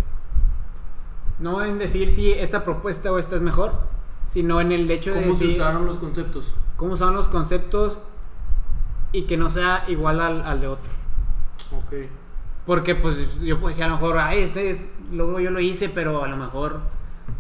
no 1.39 1.65
en 1.65 1.79
decir 1.79 2.11
si 2.11 2.33
esta 2.33 2.65
propuesta 2.65 3.13
o 3.13 3.19
esta 3.19 3.37
es 3.37 3.43
mejor, 3.43 3.73
sino 4.27 4.61
en 4.61 4.73
el 4.73 4.91
hecho 4.91 5.13
de 5.15 5.23
¿Cómo 5.23 5.35
se 5.35 5.47
usaron 5.49 5.87
los 5.87 5.99
conceptos? 5.99 6.55
cómo 6.77 6.97
son 6.97 7.15
los 7.15 7.29
conceptos 7.29 8.01
y 9.13 9.23
que 9.23 9.37
no 9.37 9.49
sea 9.51 9.85
igual 9.89 10.21
al, 10.21 10.43
al 10.43 10.61
de 10.61 10.67
otro. 10.67 10.91
Ok. 11.73 11.93
Porque 12.67 12.95
pues 12.95 13.17
yo 13.41 13.57
puedo 13.59 13.69
decir 13.69 13.85
a 13.85 13.89
lo 13.89 13.95
mejor, 13.95 14.19
ay, 14.19 14.41
este 14.41 14.71
es, 14.71 14.83
luego 15.13 15.39
yo 15.39 15.51
lo 15.51 15.61
hice, 15.61 15.89
pero 15.89 16.25
a 16.25 16.29
lo 16.29 16.37
mejor 16.37 16.81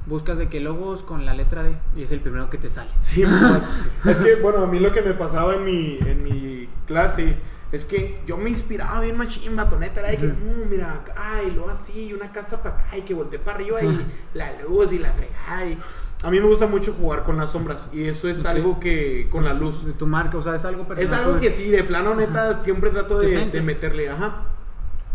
buscas 0.06 0.38
de 0.38 0.48
que 0.48 0.60
logos 0.60 1.02
con 1.02 1.24
la 1.26 1.34
letra 1.34 1.62
D 1.62 1.76
y 1.96 2.02
es 2.02 2.12
el 2.12 2.20
primero 2.20 2.48
que 2.50 2.58
te 2.58 2.70
sale. 2.70 2.90
Sí, 3.00 3.24
mamá. 3.24 3.62
es 4.04 4.16
que, 4.18 4.36
bueno, 4.36 4.62
a 4.62 4.66
mí 4.66 4.78
lo 4.78 4.92
que 4.92 5.02
me 5.02 5.14
pasaba 5.14 5.54
en 5.54 5.64
mi, 5.64 5.98
en 6.00 6.22
mi 6.22 6.68
clase 6.86 7.38
es 7.72 7.86
que 7.86 8.20
yo 8.26 8.36
me 8.36 8.50
inspiraba 8.50 9.00
bien 9.00 9.16
machín, 9.16 9.56
batoneta, 9.56 10.00
era 10.00 10.10
de 10.10 10.16
que, 10.18 10.26
Ujú. 10.26 10.36
"Mm, 10.36 10.70
mira, 10.70 10.92
acá, 10.92 11.42
y 11.44 11.50
luego 11.50 11.70
así, 11.70 12.04
y 12.08 12.12
una 12.12 12.30
casa 12.30 12.62
para 12.62 12.76
acá, 12.76 12.96
y 12.96 13.02
que 13.02 13.14
volteé 13.14 13.38
para 13.40 13.56
arriba, 13.56 13.82
y 13.82 14.06
la 14.34 14.52
luz, 14.62 14.92
y 14.92 14.98
la 15.00 15.10
fregada, 15.12 15.66
y... 15.66 15.78
A 16.24 16.30
mí 16.30 16.40
me 16.40 16.46
gusta 16.46 16.66
mucho 16.66 16.94
jugar 16.94 17.22
con 17.24 17.36
las 17.36 17.52
sombras, 17.52 17.90
y 17.92 18.08
eso 18.08 18.30
es 18.30 18.46
algo 18.46 18.80
que, 18.80 19.28
con 19.30 19.44
la 19.44 19.52
luz, 19.52 19.84
De 19.84 19.92
tu 19.92 20.06
marca, 20.06 20.38
o 20.38 20.42
sea, 20.42 20.54
es 20.54 20.64
algo 20.64 20.88
personal. 20.88 21.04
Es 21.04 21.12
algo 21.12 21.38
que 21.38 21.50
sí, 21.50 21.70
de 21.70 21.84
plano 21.84 22.14
neta, 22.14 22.54
siempre 22.54 22.88
trato 22.90 23.18
de, 23.18 23.62
meterle, 23.62 24.08
ajá. 24.08 24.44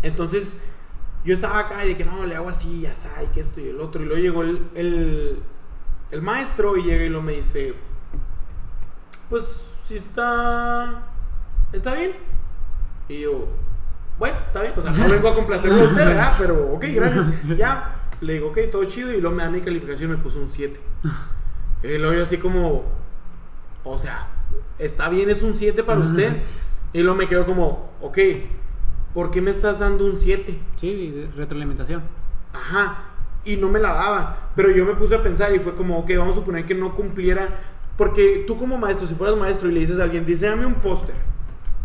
Entonces, 0.02 0.60
yo 1.24 1.34
estaba 1.34 1.58
acá 1.58 1.84
y 1.84 1.88
de 1.88 1.96
que 1.96 2.04
no, 2.04 2.24
le 2.24 2.36
hago 2.36 2.48
así, 2.48 2.82
ya 2.82 2.94
sabes, 2.94 3.28
que 3.30 3.40
esto 3.40 3.60
y 3.60 3.70
el 3.70 3.80
otro. 3.80 4.02
Y 4.02 4.06
luego 4.06 4.22
llegó 4.22 4.42
el, 4.42 4.68
el, 4.76 5.38
el 6.12 6.22
maestro 6.22 6.76
y 6.76 6.84
llega 6.84 7.04
y 7.04 7.08
lo 7.08 7.22
me 7.22 7.32
dice, 7.32 7.74
pues, 9.28 9.66
si 9.84 9.96
está, 9.96 11.02
está 11.72 11.94
bien. 11.94 12.12
Y 13.08 13.22
yo, 13.22 13.48
bueno, 14.16 14.38
está 14.46 14.62
bien, 14.62 14.74
o 14.76 14.80
sea, 14.82 14.92
no 14.92 15.08
vengo 15.08 15.28
a 15.28 15.34
complacerlo 15.34 15.80
a 15.80 15.84
usted, 15.86 16.06
¿verdad? 16.06 16.36
Pero, 16.38 16.72
ok, 16.72 16.84
gracias. 16.94 17.26
Ya, 17.58 17.96
le 18.20 18.34
digo, 18.34 18.48
ok, 18.48 18.58
todo 18.70 18.84
chido. 18.84 19.12
Y 19.12 19.20
luego 19.20 19.36
me 19.36 19.42
da 19.42 19.50
mi 19.50 19.60
calificación 19.60 20.10
y 20.10 20.16
me 20.16 20.22
puso 20.22 20.40
un 20.40 20.48
7. 20.48 20.78
Y 21.82 21.98
luego 21.98 22.14
yo 22.14 22.22
así 22.22 22.36
como, 22.38 22.84
o 23.84 23.98
sea, 23.98 24.28
está 24.78 25.08
bien, 25.08 25.30
es 25.30 25.42
un 25.42 25.54
7 25.54 25.82
para 25.82 26.00
usted. 26.00 26.42
Y 26.92 27.02
luego 27.02 27.16
me 27.16 27.28
quedo 27.28 27.46
como, 27.46 27.90
ok, 28.00 28.18
¿por 29.14 29.30
qué 29.30 29.40
me 29.40 29.50
estás 29.50 29.78
dando 29.78 30.04
un 30.06 30.16
7? 30.16 30.58
Sí, 30.76 31.28
retroalimentación. 31.36 32.02
Ajá. 32.52 33.04
Y 33.44 33.56
no 33.56 33.68
me 33.68 33.78
la 33.78 33.94
daba. 33.94 34.50
Pero 34.54 34.70
yo 34.70 34.84
me 34.84 34.94
puse 34.94 35.14
a 35.14 35.22
pensar 35.22 35.54
y 35.54 35.58
fue 35.58 35.74
como, 35.74 35.98
ok, 35.98 36.10
vamos 36.18 36.36
a 36.36 36.40
suponer 36.40 36.66
que 36.66 36.74
no 36.74 36.94
cumpliera. 36.94 37.48
Porque 37.96 38.44
tú 38.46 38.58
como 38.58 38.76
maestro, 38.76 39.06
si 39.06 39.14
fueras 39.14 39.36
maestro 39.36 39.68
y 39.68 39.72
le 39.72 39.80
dices 39.80 39.98
a 39.98 40.04
alguien, 40.04 40.26
diseñame 40.26 40.66
un 40.66 40.74
póster. 40.74 41.14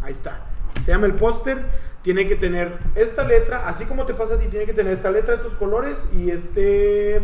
Ahí 0.01 0.11
está. 0.11 0.45
Se 0.83 0.91
llama 0.91 1.05
el 1.05 1.15
póster. 1.15 1.65
Tiene 2.05 2.27
que 2.27 2.35
tener 2.35 2.77
esta 2.93 3.23
letra, 3.23 3.67
así 3.67 3.85
como 3.85 4.05
te 4.05 4.13
pasa 4.13 4.35
a 4.35 4.37
ti, 4.37 4.45
tiene 4.45 4.67
que 4.67 4.73
tener 4.73 4.93
esta 4.93 5.09
letra, 5.09 5.33
estos 5.33 5.55
colores 5.55 6.07
y 6.13 6.29
este, 6.29 7.19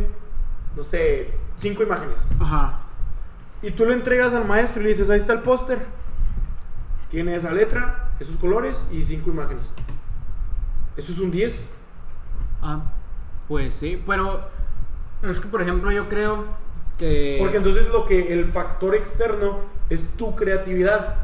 no 0.76 0.82
sé, 0.82 1.30
cinco 1.56 1.84
imágenes. 1.84 2.28
Ajá. 2.40 2.80
Y 3.62 3.70
tú 3.70 3.86
le 3.86 3.94
entregas 3.94 4.34
al 4.34 4.46
maestro 4.46 4.82
y 4.82 4.86
le 4.86 4.90
dices, 4.90 5.08
ahí 5.12 5.20
está 5.20 5.34
el 5.34 5.42
póster. 5.42 5.78
Tiene 7.12 7.36
esa 7.36 7.52
letra, 7.52 8.10
esos 8.20 8.38
colores 8.38 8.84
y 8.92 9.04
cinco 9.04 9.30
imágenes. 9.30 9.72
Eso 10.98 11.12
es 11.12 11.20
un 11.20 11.30
10. 11.30 11.68
Ah, 12.64 12.82
pues 13.48 13.76
sí, 13.76 14.02
pero 14.08 14.42
es 15.22 15.40
que 15.40 15.48
por 15.48 15.62
ejemplo 15.62 15.92
yo 15.92 16.10
creo 16.10 16.46
que... 16.98 17.38
Porque 17.40 17.58
entonces 17.58 17.88
lo 17.90 18.08
que 18.08 18.34
el 18.34 18.46
factor 18.46 18.96
externo 18.96 19.60
es 19.92 20.10
tu 20.18 20.36
creatividad. 20.36 21.18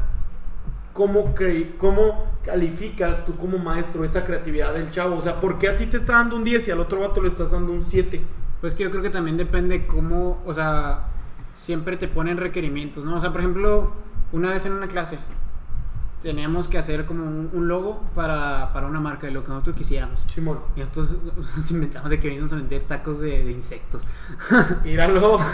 ¿Cómo, 0.98 1.32
cre- 1.32 1.76
¿Cómo 1.78 2.26
calificas 2.44 3.24
tú 3.24 3.36
como 3.36 3.56
maestro 3.56 4.02
esa 4.02 4.24
creatividad 4.24 4.74
del 4.74 4.90
chavo? 4.90 5.14
O 5.16 5.20
sea, 5.22 5.40
¿por 5.40 5.56
qué 5.60 5.68
a 5.68 5.76
ti 5.76 5.86
te 5.86 5.96
está 5.96 6.14
dando 6.14 6.34
un 6.34 6.42
10 6.42 6.66
y 6.66 6.70
al 6.72 6.80
otro 6.80 6.98
vato 6.98 7.22
le 7.22 7.28
estás 7.28 7.52
dando 7.52 7.70
un 7.70 7.84
7? 7.84 8.20
Pues 8.60 8.74
que 8.74 8.82
yo 8.82 8.90
creo 8.90 9.04
que 9.04 9.10
también 9.10 9.36
depende 9.36 9.86
cómo, 9.86 10.42
o 10.44 10.52
sea, 10.52 11.04
siempre 11.56 11.96
te 11.98 12.08
ponen 12.08 12.36
requerimientos, 12.36 13.04
¿no? 13.04 13.18
O 13.18 13.20
sea, 13.20 13.30
por 13.30 13.42
ejemplo, 13.42 13.92
una 14.32 14.50
vez 14.50 14.66
en 14.66 14.72
una 14.72 14.88
clase 14.88 15.20
teníamos 16.20 16.66
que 16.66 16.78
hacer 16.78 17.06
como 17.06 17.22
un, 17.24 17.48
un 17.52 17.68
logo 17.68 18.02
para, 18.16 18.72
para 18.72 18.88
una 18.88 18.98
marca 18.98 19.28
de 19.28 19.32
lo 19.34 19.44
que 19.44 19.50
nosotros 19.50 19.76
quisiéramos. 19.76 20.20
Simón. 20.26 20.58
Y 20.74 20.80
nosotros 20.80 21.14
nos 21.56 21.70
inventamos 21.70 22.10
de 22.10 22.18
que 22.18 22.26
venimos 22.26 22.52
a 22.52 22.56
vender 22.56 22.82
tacos 22.82 23.20
de, 23.20 23.44
de 23.44 23.52
insectos. 23.52 24.02
Míralo. 24.82 25.38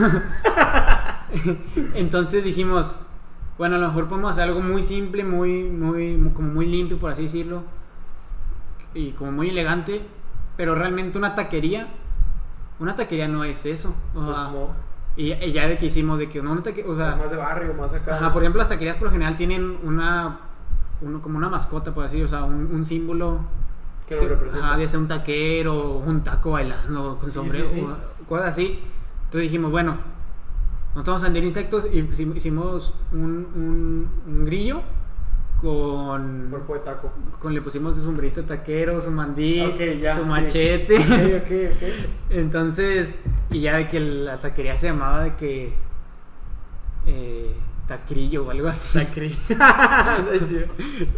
Entonces 1.95 2.45
dijimos, 2.45 2.95
bueno, 3.59 3.76
a 3.76 3.78
lo 3.78 3.89
mejor 3.89 4.09
podemos 4.09 4.32
hacer 4.32 4.44
algo 4.44 4.60
muy 4.60 4.82
simple, 4.82 5.24
muy, 5.24 5.64
muy, 5.64 6.16
mu- 6.16 6.32
como 6.32 6.48
muy 6.52 6.66
limpio, 6.66 6.98
por 6.98 7.10
así 7.12 7.22
decirlo, 7.24 7.62
y 8.94 9.10
como 9.12 9.32
muy 9.32 9.51
elegante, 9.51 10.02
pero 10.56 10.74
realmente 10.74 11.18
una 11.18 11.35
taquería, 11.35 11.89
una 12.78 12.94
taquería 12.97 13.28
no 13.28 13.44
es 13.44 13.66
eso. 13.66 13.94
O 14.14 14.20
Pues 14.24 14.26
sea, 14.26 14.44
como 14.47 14.74
y, 15.16 15.32
y 15.32 15.52
ya 15.52 15.68
de 15.68 15.78
que 15.78 15.86
hicimos, 15.86 16.18
de 16.18 16.28
que 16.28 16.43
no, 16.43 16.52
una 16.52 16.62
taque- 16.62 16.85
o 16.86 16.97
sea, 16.97 17.16
más 17.16 17.31
de 17.31 17.36
barrio, 17.36 17.74
más 17.74 17.93
acá. 17.93 18.16
ajá, 18.16 18.32
por 18.32 18.43
ejemplo, 18.43 18.59
las 18.60 18.68
taquerías 18.68 18.97
por 18.97 19.06
lo 19.06 19.12
general 19.12 19.36
tienen 19.36 19.78
una, 19.85 20.39
uno, 21.01 21.22
como 21.22 21.39
una 21.39 21.48
mascota, 21.48 21.94
por 21.94 22.05
así, 22.05 22.22
o 22.22 22.28
sea, 22.28 22.44
un, 22.44 22.74
un 22.74 22.85
símbolo. 22.86 23.40
que 24.09 24.14
lo 24.16 24.20
Sí, 24.22 24.26
representa. 24.28 24.66
Ajá, 24.68 24.78
ya 24.78 24.89
sea 24.89 24.98
un 25.01 25.09
taquero, 25.09 25.98
un 25.98 26.22
taco 26.22 26.51
bailando 26.52 27.16
con 27.20 27.28
Sí, 27.28 27.35
sombrero, 27.35 27.68
sí, 27.68 27.86
cosas 28.28 28.48
así. 28.51 28.81
Entonces 29.26 29.43
dijimos, 29.43 29.70
bueno, 29.70 29.97
nosotros 30.95 31.07
vamos 31.07 31.23
a 31.23 31.27
vender 31.27 31.45
insectos 31.45 31.89
y 31.93 31.99
hicimos 32.37 32.95
un, 33.12 33.21
un, 33.55 34.11
un 34.27 34.45
grillo 34.45 34.83
con, 35.61 36.49
Cuerpo 36.51 36.75
de 36.75 36.81
taco. 36.81 37.12
con 37.41 37.55
le 37.55 37.61
pusimos 37.62 37.97
su 37.97 38.05
sombrerito 38.05 38.43
de 38.43 38.49
taquero, 38.49 39.01
su 39.01 39.11
ya, 40.01 40.16
su 40.16 40.23
sí. 40.25 40.29
machete. 40.29 40.97
Ok, 40.97 41.43
ok, 41.43 41.77
ok. 41.77 42.07
Entonces, 42.31 43.15
y 43.51 43.61
ya 43.61 43.77
de 43.77 43.89
que 43.89 43.99
la 44.01 44.37
taquería 44.37 44.79
se 44.79 44.89
llamaba 44.89 45.25
de 45.25 45.35
que 45.37 45.73
eh, 47.07 47.55
tacrillo 47.89 48.47
o 48.47 48.51
algo 48.51 48.69
así. 48.69 48.98
Tacri. 48.98 49.36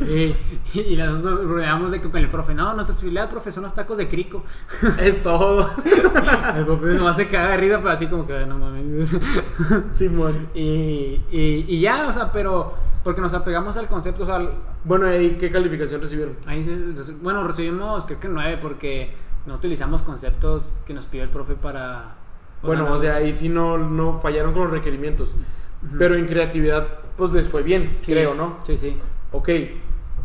Eh, 0.01 0.37
y, 0.75 0.81
y 0.81 0.97
nosotros 0.97 1.45
rodeamos 1.47 1.91
de 1.91 2.01
que 2.01 2.11
con 2.11 2.21
el 2.21 2.29
profe, 2.29 2.55
no, 2.55 2.75
nuestra 2.75 2.93
especialidad, 2.95 3.31
profe, 3.31 3.53
son 3.53 3.63
los 3.65 3.75
tacos 3.75 3.97
de 3.99 4.09
crico. 4.09 4.45
es 5.01 5.23
todo. 5.23 5.71
El 6.57 6.65
profe 6.65 6.87
nomás 6.95 7.17
se 7.17 7.29
caga 7.29 7.51
de 7.51 7.57
risa, 7.59 7.79
pero 7.79 7.91
así 7.91 8.07
como 8.07 8.27
que, 8.27 8.35
"Ay, 8.35 8.47
no 8.47 8.59
mames. 8.59 9.11
Simón. 9.95 10.49
y, 10.55 11.21
y, 11.31 11.65
y 11.69 11.81
ya, 11.81 12.07
o 12.09 12.13
sea, 12.13 12.33
pero 12.33 12.75
porque 13.05 13.21
nos 13.21 13.35
apegamos 13.35 13.77
al 13.77 13.87
concepto, 13.89 14.25
o 14.25 14.27
sea, 14.27 14.37
al- 14.37 14.53
Bueno, 14.85 15.15
¿y 15.17 15.31
qué 15.39 15.51
calificación 15.51 16.01
recibieron? 16.01 16.37
ahí, 16.47 16.95
bueno, 17.23 17.47
recibimos 17.47 18.05
creo 18.05 18.19
que 18.19 18.29
nueve 18.29 18.59
porque 18.61 19.15
no 19.47 19.55
utilizamos 19.55 20.03
conceptos 20.03 20.73
que 20.85 20.93
nos 20.95 21.07
pidió 21.07 21.23
el 21.23 21.31
profe 21.31 21.55
para... 21.55 22.17
Bueno, 22.63 22.85
no- 22.89 22.95
o 22.95 22.99
sea, 22.99 23.17
ahí 23.17 23.33
sí 23.33 23.49
no, 23.49 23.79
no 23.79 24.15
fallaron 24.21 24.53
con 24.53 24.63
los 24.65 24.71
requerimientos. 24.73 25.31
Pero 25.99 26.15
en 26.17 26.27
creatividad, 26.27 26.87
pues 27.17 27.33
les 27.33 27.49
fue 27.49 27.63
bien, 27.63 27.99
Sí, 28.01 28.13
creo, 28.13 28.35
¿no? 28.35 28.59
Sí, 28.65 28.77
sí. 28.77 28.99
Ok. 29.33 29.49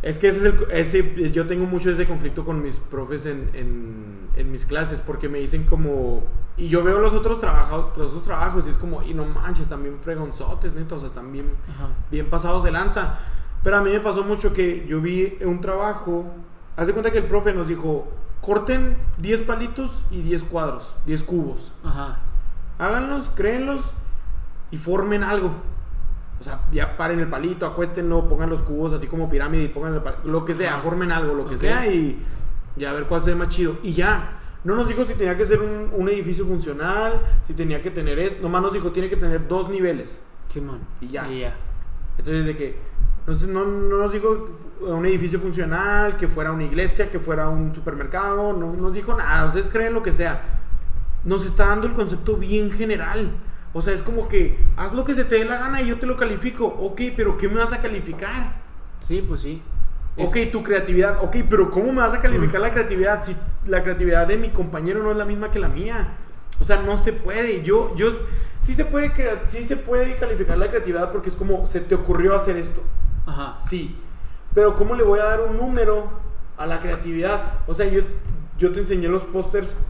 Es 0.01 0.17
que 0.17 0.29
ese 0.29 0.39
es 0.39 0.45
el, 0.45 0.71
ese, 0.71 1.31
yo 1.31 1.45
tengo 1.45 1.65
mucho 1.65 1.91
ese 1.91 2.07
conflicto 2.07 2.43
con 2.43 2.61
mis 2.63 2.77
profes 2.77 3.27
en, 3.27 3.49
en, 3.53 4.29
en 4.35 4.51
mis 4.51 4.65
clases, 4.65 4.99
porque 5.01 5.29
me 5.29 5.39
dicen 5.39 5.63
como... 5.65 6.23
Y 6.57 6.69
yo 6.69 6.83
veo 6.83 6.99
los 6.99 7.13
otros, 7.13 7.39
trabajos 7.39 7.95
los 7.97 8.07
otros 8.09 8.23
trabajos 8.23 8.67
y 8.67 8.71
es 8.71 8.77
como, 8.77 9.03
y 9.03 9.13
no 9.13 9.25
manches, 9.25 9.67
también 9.67 9.97
fregonzotes, 10.03 10.73
neta, 10.73 10.95
o 10.95 10.99
sea, 10.99 11.07
están 11.09 11.31
bien, 11.31 11.51
Ajá. 11.75 11.89
bien 12.09 12.29
pasados 12.29 12.63
de 12.63 12.71
lanza. 12.71 13.19
Pero 13.63 13.77
a 13.77 13.81
mí 13.81 13.91
me 13.91 13.99
pasó 13.99 14.23
mucho 14.23 14.53
que 14.53 14.85
yo 14.87 15.01
vi 15.01 15.37
un 15.45 15.61
trabajo, 15.61 16.25
haz 16.75 16.87
de 16.87 16.93
cuenta 16.93 17.11
que 17.11 17.19
el 17.19 17.25
profe 17.25 17.53
nos 17.53 17.67
dijo, 17.67 18.07
corten 18.41 18.97
10 19.19 19.41
palitos 19.43 20.01
y 20.09 20.23
10 20.23 20.43
cuadros, 20.43 20.95
10 21.05 21.23
cubos. 21.23 21.71
Ajá. 21.83 22.19
Háganlos, 22.79 23.29
créenlos 23.35 23.93
y 24.71 24.77
formen 24.77 25.23
algo. 25.23 25.51
O 26.39 26.43
sea, 26.43 26.61
ya 26.71 26.97
paren 26.97 27.19
el 27.19 27.27
palito, 27.27 27.65
acuéstenlo, 27.67 28.27
pongan 28.27 28.49
los 28.49 28.63
cubos 28.63 28.93
así 28.93 29.05
como 29.05 29.29
pirámide 29.29 29.63
y 29.65 29.67
pongan 29.67 29.93
el 29.93 30.01
pal- 30.01 30.23
lo 30.25 30.43
que 30.43 30.55
sea, 30.55 30.73
Ajá. 30.75 30.81
formen 30.81 31.11
algo, 31.11 31.35
lo 31.35 31.45
que 31.45 31.55
sea 31.57 31.85
y, 31.87 32.23
y 32.75 32.85
a 32.85 32.93
ver 32.93 33.03
cuál 33.03 33.21
se 33.21 33.29
ve 33.31 33.35
más 33.35 33.49
chido. 33.49 33.75
Y 33.83 33.93
ya, 33.93 34.39
no 34.63 34.75
nos 34.75 34.87
dijo 34.87 35.05
si 35.05 35.13
tenía 35.13 35.37
que 35.37 35.45
ser 35.45 35.59
un, 35.61 35.91
un 35.93 36.09
edificio 36.09 36.45
funcional, 36.45 37.21
si 37.45 37.53
tenía 37.53 37.81
que 37.83 37.91
tener 37.91 38.17
esto, 38.17 38.41
nomás 38.41 38.63
nos 38.63 38.73
dijo 38.73 38.91
tiene 38.91 39.07
que 39.09 39.17
tener 39.17 39.47
dos 39.47 39.69
niveles. 39.69 40.23
Simón. 40.49 40.79
Y 40.99 41.09
ya. 41.09 41.27
Y 41.31 41.41
ya. 41.41 41.55
Entonces, 42.17 42.45
de 42.45 42.57
que 42.57 42.77
no, 43.47 43.65
no 43.65 43.97
nos 43.99 44.11
dijo 44.11 44.49
un 44.81 45.05
edificio 45.05 45.37
funcional, 45.37 46.17
que 46.17 46.27
fuera 46.27 46.51
una 46.51 46.63
iglesia, 46.63 47.11
que 47.11 47.19
fuera 47.19 47.49
un 47.49 47.73
supermercado, 47.73 48.51
no 48.53 48.73
nos 48.73 48.93
dijo 48.93 49.15
nada, 49.15 49.45
ustedes 49.45 49.67
creen 49.67 49.93
lo 49.93 50.01
que 50.01 50.11
sea. 50.11 50.41
Nos 51.23 51.45
está 51.45 51.67
dando 51.67 51.85
el 51.85 51.93
concepto 51.93 52.35
bien 52.35 52.71
general. 52.71 53.29
O 53.73 53.81
sea, 53.81 53.93
es 53.93 54.03
como 54.03 54.27
que 54.27 54.57
haz 54.75 54.93
lo 54.93 55.05
que 55.05 55.15
se 55.15 55.23
te 55.23 55.35
dé 55.35 55.45
la 55.45 55.57
gana 55.57 55.81
y 55.81 55.87
yo 55.87 55.97
te 55.99 56.05
lo 56.05 56.17
califico. 56.17 56.65
Ok, 56.65 57.01
pero 57.15 57.37
¿qué 57.37 57.47
me 57.47 57.55
vas 57.55 57.71
a 57.73 57.81
calificar? 57.81 58.55
Sí, 59.07 59.23
pues 59.27 59.41
sí. 59.41 59.61
Es- 60.17 60.27
Ok, 60.29 60.37
tu 60.51 60.61
creatividad. 60.63 61.23
Ok, 61.23 61.37
pero 61.49 61.71
¿cómo 61.71 61.91
me 61.93 62.01
vas 62.01 62.13
a 62.13 62.21
calificar 62.21 62.59
la 62.61 62.73
creatividad 62.73 63.23
si 63.23 63.35
la 63.65 63.81
creatividad 63.81 64.27
de 64.27 64.37
mi 64.37 64.49
compañero 64.49 65.01
no 65.01 65.11
es 65.11 65.17
la 65.17 65.25
misma 65.25 65.51
que 65.51 65.59
la 65.59 65.69
mía? 65.69 66.17
O 66.59 66.63
sea, 66.65 66.81
no 66.81 66.97
se 66.97 67.13
puede. 67.13 67.63
Yo, 67.63 67.95
yo, 67.95 68.11
sí 68.59 68.73
se 68.73 68.83
puede, 68.85 69.11
sí 69.47 69.63
se 69.63 69.77
puede 69.77 70.15
calificar 70.17 70.57
la 70.57 70.67
creatividad 70.69 71.11
porque 71.11 71.29
es 71.29 71.35
como, 71.35 71.65
se 71.65 71.79
te 71.79 71.95
ocurrió 71.95 72.35
hacer 72.35 72.57
esto. 72.57 72.83
Ajá. 73.25 73.55
Sí. 73.61 73.95
Pero 74.53 74.75
¿cómo 74.75 74.95
le 74.95 75.03
voy 75.03 75.19
a 75.19 75.23
dar 75.23 75.41
un 75.41 75.55
número 75.55 76.09
a 76.57 76.65
la 76.65 76.81
creatividad? 76.81 77.59
O 77.67 77.73
sea, 77.73 77.87
yo, 77.87 78.01
yo 78.57 78.71
te 78.73 78.79
enseñé 78.79 79.07
los 79.07 79.23
pósters 79.23 79.85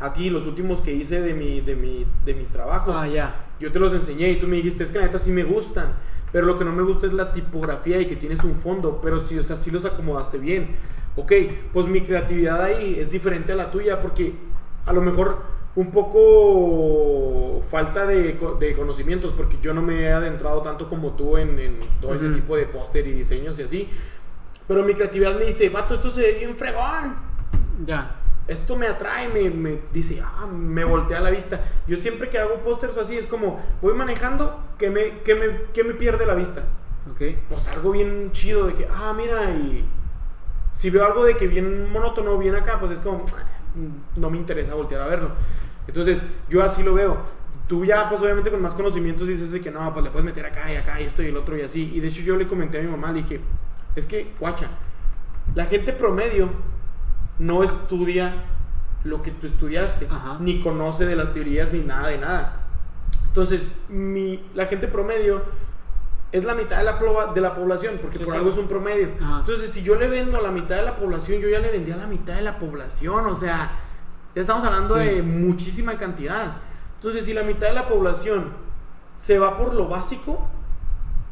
a 0.00 0.12
ti, 0.12 0.30
los 0.30 0.46
últimos 0.46 0.80
que 0.80 0.92
hice 0.92 1.20
de, 1.20 1.34
mi, 1.34 1.60
de, 1.60 1.74
mi, 1.74 2.06
de 2.24 2.34
mis 2.34 2.50
trabajos. 2.50 2.94
Ah, 2.96 3.06
ya. 3.06 3.46
Yo 3.58 3.72
te 3.72 3.78
los 3.78 3.92
enseñé 3.92 4.30
y 4.30 4.36
tú 4.36 4.46
me 4.46 4.56
dijiste, 4.56 4.84
es 4.84 4.90
que 4.90 4.98
la 4.98 5.06
neta 5.06 5.18
sí 5.18 5.30
me 5.30 5.44
gustan. 5.44 5.94
Pero 6.30 6.46
lo 6.46 6.58
que 6.58 6.64
no 6.64 6.72
me 6.72 6.82
gusta 6.82 7.06
es 7.06 7.14
la 7.14 7.32
tipografía 7.32 8.00
y 8.00 8.06
que 8.06 8.16
tienes 8.16 8.44
un 8.44 8.54
fondo. 8.54 9.00
Pero 9.02 9.18
sí, 9.18 9.38
o 9.38 9.42
sea, 9.42 9.56
sí 9.56 9.70
los 9.70 9.84
acomodaste 9.84 10.38
bien. 10.38 10.76
Ok, 11.16 11.32
pues 11.72 11.86
mi 11.88 12.02
creatividad 12.02 12.62
ahí 12.62 12.96
es 12.98 13.10
diferente 13.10 13.52
a 13.52 13.56
la 13.56 13.70
tuya 13.70 14.00
porque 14.00 14.34
a 14.86 14.92
lo 14.92 15.00
mejor 15.00 15.42
un 15.74 15.90
poco 15.90 17.62
falta 17.68 18.06
de, 18.06 18.38
de 18.60 18.76
conocimientos 18.76 19.32
porque 19.32 19.58
yo 19.60 19.74
no 19.74 19.82
me 19.82 20.02
he 20.02 20.12
adentrado 20.12 20.62
tanto 20.62 20.88
como 20.88 21.12
tú 21.12 21.36
en, 21.36 21.58
en 21.58 21.78
todo 22.00 22.14
ese 22.14 22.30
tipo 22.30 22.56
de 22.56 22.66
póster 22.66 23.06
y 23.06 23.12
diseños 23.12 23.58
y 23.58 23.62
así. 23.62 23.88
Pero 24.68 24.84
mi 24.84 24.94
creatividad 24.94 25.36
me 25.36 25.46
dice, 25.46 25.70
vato, 25.70 25.94
esto 25.94 26.10
se 26.10 26.20
ve 26.20 26.32
bien 26.34 26.54
fregón 26.54 27.16
Ya. 27.84 28.17
Esto 28.48 28.76
me 28.76 28.86
atrae, 28.86 29.28
me, 29.28 29.50
me 29.50 29.78
dice, 29.92 30.20
ah, 30.24 30.46
me 30.46 30.84
voltea 30.84 31.20
la 31.20 31.30
vista. 31.30 31.60
Yo 31.86 31.96
siempre 31.96 32.28
que 32.30 32.38
hago 32.38 32.56
pósters 32.64 32.96
así 32.98 33.16
es 33.16 33.26
como, 33.26 33.62
voy 33.80 33.94
manejando, 33.94 34.60
que 34.78 34.90
me, 34.90 35.18
que 35.20 35.34
me, 35.34 35.46
que 35.72 35.84
me 35.84 35.94
pierde 35.94 36.26
la 36.26 36.34
vista. 36.34 36.64
Ok. 37.10 37.22
Pues 37.48 37.68
algo 37.68 37.92
bien 37.92 38.30
chido 38.32 38.66
de 38.66 38.74
que, 38.74 38.88
ah, 38.90 39.14
mira, 39.16 39.50
y 39.50 39.84
si 40.76 40.90
veo 40.90 41.04
algo 41.04 41.24
de 41.24 41.36
que 41.36 41.46
bien 41.46 41.90
monótono, 41.92 42.38
bien 42.38 42.54
acá, 42.54 42.78
pues 42.80 42.92
es 42.92 42.98
como, 43.00 43.18
"Mm, 43.74 44.20
no 44.20 44.30
me 44.30 44.38
interesa 44.38 44.74
voltear 44.74 45.02
a 45.02 45.06
verlo. 45.06 45.30
Entonces, 45.86 46.24
yo 46.48 46.62
así 46.62 46.82
lo 46.82 46.94
veo. 46.94 47.16
Tú 47.66 47.84
ya, 47.84 48.08
pues 48.08 48.22
obviamente 48.22 48.50
con 48.50 48.62
más 48.62 48.74
conocimientos 48.74 49.28
dices 49.28 49.52
de 49.52 49.60
que 49.60 49.70
no, 49.70 49.92
pues 49.92 50.04
le 50.04 50.10
puedes 50.10 50.24
meter 50.24 50.46
acá 50.46 50.72
y 50.72 50.76
acá 50.76 51.00
y 51.00 51.04
esto 51.04 51.22
y 51.22 51.26
el 51.26 51.36
otro 51.36 51.56
y 51.56 51.62
así. 51.62 51.92
Y 51.94 52.00
de 52.00 52.08
hecho 52.08 52.22
yo 52.22 52.36
le 52.36 52.46
comenté 52.46 52.78
a 52.78 52.82
mi 52.82 52.88
mamá, 52.88 53.12
le 53.12 53.22
dije, 53.22 53.40
es 53.94 54.06
que, 54.06 54.32
guacha, 54.40 54.68
la 55.54 55.66
gente 55.66 55.92
promedio 55.92 56.48
no 57.38 57.62
estudia 57.62 58.44
lo 59.04 59.22
que 59.22 59.30
tú 59.30 59.46
estudiaste, 59.46 60.06
Ajá. 60.10 60.36
ni 60.40 60.60
conoce 60.60 61.06
de 61.06 61.16
las 61.16 61.32
teorías 61.32 61.72
ni 61.72 61.80
nada 61.80 62.08
de 62.08 62.18
nada. 62.18 62.66
Entonces, 63.26 63.72
mi, 63.88 64.44
la 64.54 64.66
gente 64.66 64.88
promedio 64.88 65.42
es 66.32 66.44
la 66.44 66.54
mitad 66.54 66.78
de 66.78 66.82
la, 66.84 66.98
ploba- 66.98 67.32
de 67.32 67.40
la 67.40 67.54
población, 67.54 67.98
porque 68.02 68.18
Sí, 68.18 68.24
por 68.24 68.34
sí. 68.34 68.38
algo 68.38 68.50
es 68.50 68.58
un 68.58 68.68
promedio. 68.68 69.10
Ajá. 69.20 69.38
Entonces, 69.40 69.70
si 69.70 69.82
yo 69.82 69.94
le 69.94 70.08
vendo 70.08 70.36
a 70.38 70.42
la 70.42 70.50
mitad 70.50 70.76
de 70.76 70.82
la 70.82 70.96
población, 70.96 71.40
yo 71.40 71.48
ya 71.48 71.60
le 71.60 71.70
vendí 71.70 71.92
a 71.92 71.96
la 71.96 72.06
mitad 72.06 72.34
de 72.34 72.42
la 72.42 72.58
población. 72.58 73.26
O 73.26 73.34
sea, 73.34 73.70
ya 74.34 74.42
estamos 74.42 74.64
hablando 74.64 74.96
Sí. 74.98 75.04
de 75.04 75.22
muchísima 75.22 75.94
cantidad. 75.96 76.56
Entonces, 76.96 77.24
si 77.24 77.32
la 77.32 77.44
mitad 77.44 77.68
de 77.68 77.74
la 77.74 77.88
población 77.88 78.46
se 79.20 79.38
va 79.38 79.56
por 79.56 79.72
lo 79.74 79.88
básico, 79.88 80.46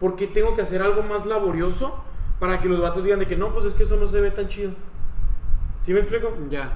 ¿por 0.00 0.16
qué 0.16 0.28
tengo 0.28 0.54
que 0.54 0.62
hacer 0.62 0.80
algo 0.82 1.02
más 1.02 1.26
laborioso 1.26 2.02
para 2.38 2.60
que 2.60 2.68
los 2.68 2.80
vatos 2.80 3.02
digan 3.04 3.18
de 3.18 3.26
que 3.26 3.36
no, 3.36 3.52
pues 3.52 3.64
es 3.64 3.74
que 3.74 3.82
eso 3.82 3.96
no 3.96 4.06
se 4.06 4.20
ve 4.20 4.30
tan 4.30 4.46
chido? 4.48 4.70
¿Sí 5.86 5.92
me 5.92 6.00
explico? 6.00 6.36
Ya. 6.50 6.72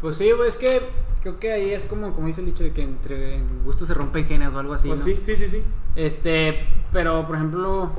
Pues 0.00 0.16
sí, 0.16 0.28
es 0.46 0.56
que 0.56 0.82
creo 1.22 1.38
que 1.38 1.52
ahí 1.52 1.70
es 1.70 1.84
como, 1.84 2.12
como 2.12 2.26
dice 2.26 2.40
el 2.40 2.46
dicho 2.46 2.64
de 2.64 2.72
que 2.72 2.82
entre 2.82 3.36
en 3.36 3.62
gusto 3.64 3.86
se 3.86 3.94
rompen 3.94 4.26
genes 4.26 4.52
o 4.52 4.58
algo 4.58 4.74
así, 4.74 4.88
Pues 4.88 4.98
¿no? 5.00 5.06
sí, 5.06 5.16
sí, 5.20 5.36
sí, 5.36 5.46
sí. 5.46 5.62
Este, 5.94 6.66
pero 6.92 7.24
por 7.24 7.36
ejemplo, 7.36 7.92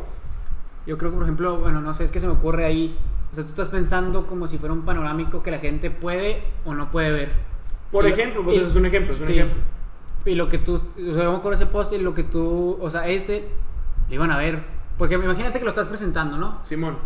yo 0.85 0.97
creo 0.97 1.11
que 1.11 1.15
por 1.15 1.23
ejemplo, 1.25 1.57
bueno, 1.59 1.79
no 1.79 1.93
sé, 1.93 2.03
es 2.03 2.11
que 2.11 2.19
se 2.19 2.27
me 2.27 2.33
ocurre 2.33 2.65
ahí, 2.65 2.97
o 3.31 3.35
sea, 3.35 3.45
tú 3.45 3.51
estás 3.51 3.69
pensando 3.69 4.27
como 4.27 4.49
si 4.49 4.57
fuera 4.57 4.73
un 4.73 4.83
panorámico 4.83 5.41
que 5.41 5.49
la 5.51 5.59
gente 5.59 5.89
puede 5.91 6.43
o 6.65 6.73
no 6.73 6.91
puede 6.91 7.11
ver. 7.11 7.31
Por 7.89 8.05
Y 8.05 8.11
ejemplo, 8.11 8.43
pues 8.43 8.57
y- 8.57 8.59
ese 8.59 8.69
es 8.69 8.75
un 8.75 8.85
ejemplo, 8.85 9.13
es 9.13 9.21
un 9.21 9.27
sí. 9.27 9.33
ejemplo. 9.33 9.61
Y 10.25 10.35
lo 10.35 10.49
que 10.49 10.57
tú, 10.57 10.75
o 10.75 11.13
sea, 11.13 11.23
yo 11.23 11.31
me 11.31 11.37
acuerdo 11.37 11.53
ese 11.53 11.67
post 11.67 11.93
y 11.93 11.99
lo 11.99 12.13
que 12.13 12.23
tú, 12.23 12.77
o 12.81 12.89
sea, 12.89 13.07
ese, 13.07 13.47
lo 14.09 14.13
iban 14.15 14.31
a 14.31 14.37
ver. 14.37 14.61
Porque 14.97 15.15
imagínate 15.15 15.57
que 15.59 15.63
lo 15.63 15.69
estás 15.71 15.87
presentando, 15.87 16.37
¿no? 16.37 16.59
Simón. 16.65 16.97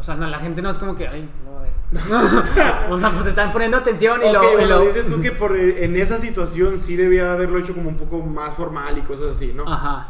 O 0.00 0.02
sea, 0.02 0.14
no, 0.16 0.26
la 0.26 0.38
gente 0.38 0.62
no 0.62 0.70
es 0.70 0.78
como 0.78 0.96
que, 0.96 1.06
ay, 1.06 1.28
no 1.44 1.58
a 1.58 1.62
ver. 1.62 1.72
o 2.90 2.98
sea, 2.98 3.10
pues 3.10 3.26
están 3.26 3.52
poniendo 3.52 3.76
atención 3.76 4.20
y 4.26 4.32
lo... 4.32 4.42
y 4.42 4.54
bueno, 4.54 4.66
lo- 4.78 4.80
dices 4.86 5.06
tú 5.08 5.20
que 5.20 5.32
por, 5.32 5.56
eh, 5.56 5.84
en 5.84 5.94
esa 5.96 6.18
situación 6.18 6.78
sí 6.78 6.96
debía 6.96 7.32
haberlo 7.32 7.58
hecho 7.58 7.74
como 7.74 7.88
un 7.90 7.96
poco 7.96 8.18
más 8.22 8.54
formal 8.54 8.96
y 8.98 9.02
cosas 9.02 9.36
así, 9.36 9.52
¿no? 9.54 9.64
Ajá. 9.70 10.08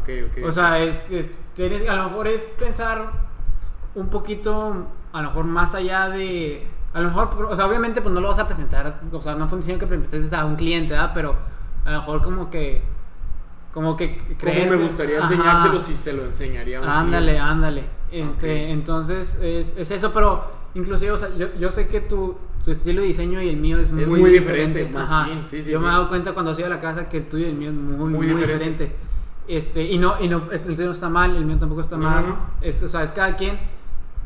Ok, 0.00 0.08
ok. 0.30 0.44
O 0.46 0.52
sea, 0.52 0.78
es, 0.78 1.00
es- 1.10 1.30
tienes, 1.54 1.88
a 1.88 1.96
lo 1.96 2.04
mejor 2.04 2.28
es 2.28 2.40
pensar 2.58 3.10
un 3.94 4.08
poquito, 4.08 4.86
a 5.12 5.22
lo 5.22 5.28
mejor 5.28 5.44
más 5.46 5.74
allá 5.74 6.08
de... 6.08 6.66
A 6.94 7.00
lo 7.00 7.08
mejor, 7.08 7.46
o 7.50 7.56
sea, 7.56 7.66
obviamente 7.66 8.00
pues 8.00 8.14
no 8.14 8.20
lo 8.20 8.28
vas 8.28 8.38
a 8.38 8.46
presentar, 8.46 9.00
o 9.12 9.20
sea, 9.20 9.34
no 9.34 9.48
funciona 9.48 9.78
que 9.78 9.86
presentes 9.86 10.32
a 10.32 10.44
un 10.46 10.56
cliente, 10.56 10.92
¿verdad? 10.94 11.10
Pero 11.12 11.34
a 11.84 11.90
lo 11.90 11.98
mejor 11.98 12.22
como 12.22 12.48
que... 12.50 12.82
Como 13.74 13.94
que 13.96 14.16
Como 14.18 14.36
creer... 14.38 14.70
me 14.70 14.76
gustaría 14.76 15.18
Ajá. 15.18 15.32
enseñárselo 15.34 15.78
si 15.80 15.94
se 15.96 16.12
lo 16.14 16.24
enseñaría 16.24 16.78
a 16.78 16.82
un 16.82 16.88
Ándale, 16.88 17.32
cliente. 17.32 17.40
ándale. 17.50 17.84
Ok. 18.08 18.42
Entonces, 18.42 19.38
es, 19.42 19.74
es 19.76 19.90
eso, 19.90 20.12
pero 20.12 20.50
inclusive, 20.74 21.10
o 21.10 21.18
sea, 21.18 21.34
yo, 21.36 21.48
yo 21.58 21.70
sé 21.70 21.88
que 21.88 22.00
tu, 22.00 22.36
tu 22.64 22.70
estilo 22.70 23.00
de 23.02 23.08
diseño 23.08 23.40
y 23.42 23.48
el 23.48 23.56
mío 23.56 23.78
es, 23.78 23.90
muy, 23.90 24.04
muy 24.06 24.30
diferente. 24.30 24.80
diferente, 24.80 24.98
Ajá. 24.98 25.20
machín, 25.22 25.46
sí, 25.46 25.62
sí, 25.62 25.70
yo 25.70 25.78
sí. 25.78 25.84
me 25.84 25.90
he 25.90 25.92
dado 25.94 26.08
cuenta 26.08 26.32
cuando 26.32 26.52
has 26.52 26.58
ido 26.58 26.66
a 26.66 26.70
la 26.70 26.80
casa 26.80 27.08
que 27.08 27.18
el 27.18 27.26
tuyo 27.28 27.46
y 27.46 27.50
el 27.50 27.56
mío 27.56 27.70
es 27.70 27.76
muy, 27.76 27.96
muy, 27.96 28.10
Muy 28.10 28.26
diferente. 28.26 28.84
diferente. 28.84 28.96
Este, 29.48 29.84
y 29.84 29.98
no, 29.98 30.14
y 30.20 30.28
no, 30.28 30.50
este, 30.50 30.68
el 30.70 30.76
tuyo 30.76 30.86
no 30.86 30.92
está 30.92 31.08
mal, 31.08 31.36
el 31.36 31.44
mío 31.44 31.56
tampoco 31.58 31.80
está 31.80 31.96
mal. 31.96 32.36
Es, 32.60 32.82
o 32.82 32.88
sea, 32.88 33.02
es 33.02 33.12
cada 33.12 33.36
quien. 33.36 33.58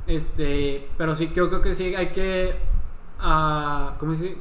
Este, 0.07 0.89
pero 0.97 1.15
sí, 1.15 1.29
creo, 1.29 1.49
creo 1.49 1.63
que 1.63 1.75
sí 1.75 1.95
hay 1.95 2.09
que, 2.09 2.57
ah, 3.21 3.95
¿cómo 3.99 4.13
decir? 4.13 4.39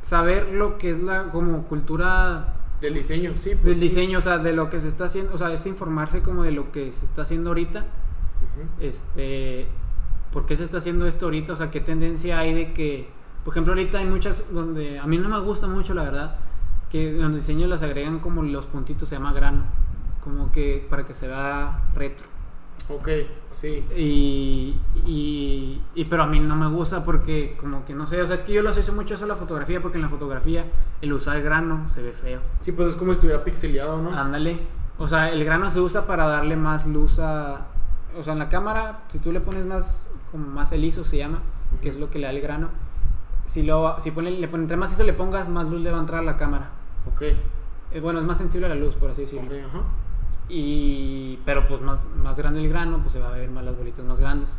Saber 0.00 0.52
lo 0.54 0.78
que 0.78 0.92
es 0.92 1.00
la, 1.00 1.24
como 1.28 1.64
cultura 1.64 2.54
Del 2.80 2.94
diseño, 2.94 3.32
sí. 3.38 3.50
pues, 3.50 3.64
del 3.64 3.80
diseño, 3.80 4.18
o 4.18 4.22
sea, 4.22 4.38
de 4.38 4.52
lo 4.52 4.70
que 4.70 4.80
se 4.80 4.88
está 4.88 5.04
haciendo, 5.04 5.34
o 5.34 5.38
sea, 5.38 5.52
es 5.52 5.66
informarse 5.66 6.22
como 6.22 6.44
de 6.44 6.52
lo 6.52 6.72
que 6.72 6.92
se 6.92 7.04
está 7.04 7.22
haciendo 7.22 7.50
ahorita 7.50 7.84
Este 8.80 9.66
por 10.32 10.46
qué 10.46 10.56
se 10.56 10.64
está 10.64 10.78
haciendo 10.78 11.06
esto 11.06 11.26
ahorita 11.26 11.52
o 11.52 11.56
sea 11.56 11.70
qué 11.70 11.80
tendencia 11.80 12.38
hay 12.38 12.54
de 12.54 12.72
que 12.72 13.08
por 13.44 13.52
ejemplo 13.52 13.72
ahorita 13.74 13.98
hay 13.98 14.06
muchas 14.06 14.42
donde 14.50 14.98
a 14.98 15.06
mí 15.06 15.18
no 15.18 15.28
me 15.28 15.38
gusta 15.40 15.66
mucho 15.66 15.92
la 15.94 16.04
verdad 16.04 16.36
que 16.90 17.12
los 17.12 17.32
diseños 17.34 17.68
las 17.68 17.82
agregan 17.82 18.18
como 18.18 18.42
los 18.42 18.64
puntitos 18.66 19.08
se 19.10 19.16
llama 19.16 19.32
grano 19.34 19.64
como 20.24 20.50
que 20.50 20.86
para 20.88 21.04
que 21.04 21.12
se 21.12 21.26
vea 21.28 21.82
retro 21.94 22.26
Ok, 22.88 23.08
sí. 23.50 23.84
y, 23.96 24.76
y, 25.06 25.80
y- 25.94 26.04
pero 26.06 26.24
a 26.24 26.26
mí 26.26 26.40
no 26.40 26.56
me 26.56 26.66
gusta 26.66 27.04
porque 27.04 27.56
como 27.60 27.84
que 27.84 27.94
no 27.94 28.06
sé 28.06 28.20
o 28.22 28.26
sea 28.26 28.34
es 28.34 28.42
que 28.42 28.52
yo 28.54 28.62
lo 28.62 28.70
asocio 28.70 28.92
mucho 28.94 29.14
eso 29.14 29.24
a 29.24 29.28
la 29.28 29.36
fotografía 29.36 29.80
porque 29.82 29.98
en 29.98 30.02
la 30.02 30.08
fotografía 30.08 30.64
el 31.00 31.12
usar 31.12 31.42
grano 31.42 31.88
se 31.88 32.02
ve 32.02 32.12
feo 32.12 32.40
Sí, 32.60 32.72
pues 32.72 32.88
es 32.88 32.94
como 32.96 33.12
si 33.12 33.16
estuviera 33.18 33.44
pixeleado, 33.44 34.00
¿no? 34.00 34.16
Ándale. 34.16 34.58
O 34.98 35.08
sea, 35.08 35.30
el 35.30 35.44
grano 35.44 35.70
se 35.70 35.80
usa 35.80 36.06
para 36.06 36.26
darle 36.26 36.56
más 36.56 36.86
luz 36.86 37.18
a. 37.18 37.66
O 38.18 38.22
sea, 38.22 38.34
en 38.34 38.38
la 38.38 38.48
cámara, 38.48 39.00
si 39.08 39.18
tú 39.18 39.32
le 39.32 39.40
pones 39.40 39.64
más, 39.64 40.08
como 40.30 40.46
más 40.46 40.72
el 40.72 40.84
ISO 40.84 41.04
se 41.04 41.18
llama, 41.18 41.40
que 41.80 41.88
es 41.88 41.96
lo 41.96 42.10
que 42.10 42.18
le 42.18 42.26
da 42.26 42.32
el 42.32 42.40
grano. 42.40 42.68
Si 43.46 43.62
lo, 43.62 44.00
si 44.00 44.10
pone, 44.10 44.30
le 44.30 44.48
pone, 44.48 44.64
entre 44.64 44.76
más 44.76 44.92
ISO 44.92 45.04
le 45.04 45.12
pongas, 45.12 45.48
más 45.48 45.66
luz 45.66 45.80
le 45.80 45.90
va 45.90 45.98
a 45.98 46.00
entrar 46.00 46.20
a 46.20 46.24
la 46.24 46.36
cámara. 46.36 46.70
Ok. 47.12 47.22
Eh, 47.22 48.00
bueno, 48.00 48.20
es 48.20 48.24
más 48.24 48.38
sensible 48.38 48.66
a 48.66 48.70
la 48.70 48.74
luz, 48.74 48.94
por 48.94 49.10
así 49.10 49.22
decirlo. 49.22 49.46
Ok, 49.46 49.64
ajá. 49.68 49.82
Y, 50.48 51.38
pero 51.46 51.66
pues 51.66 51.80
más, 51.80 52.04
más 52.22 52.36
grande 52.36 52.60
el 52.60 52.68
grano, 52.68 52.98
pues 52.98 53.12
se 53.12 53.18
va 53.18 53.28
a 53.28 53.32
ver 53.32 53.50
más 53.50 53.64
las 53.64 53.76
bolitas 53.76 54.04
más 54.04 54.18
grandes. 54.20 54.58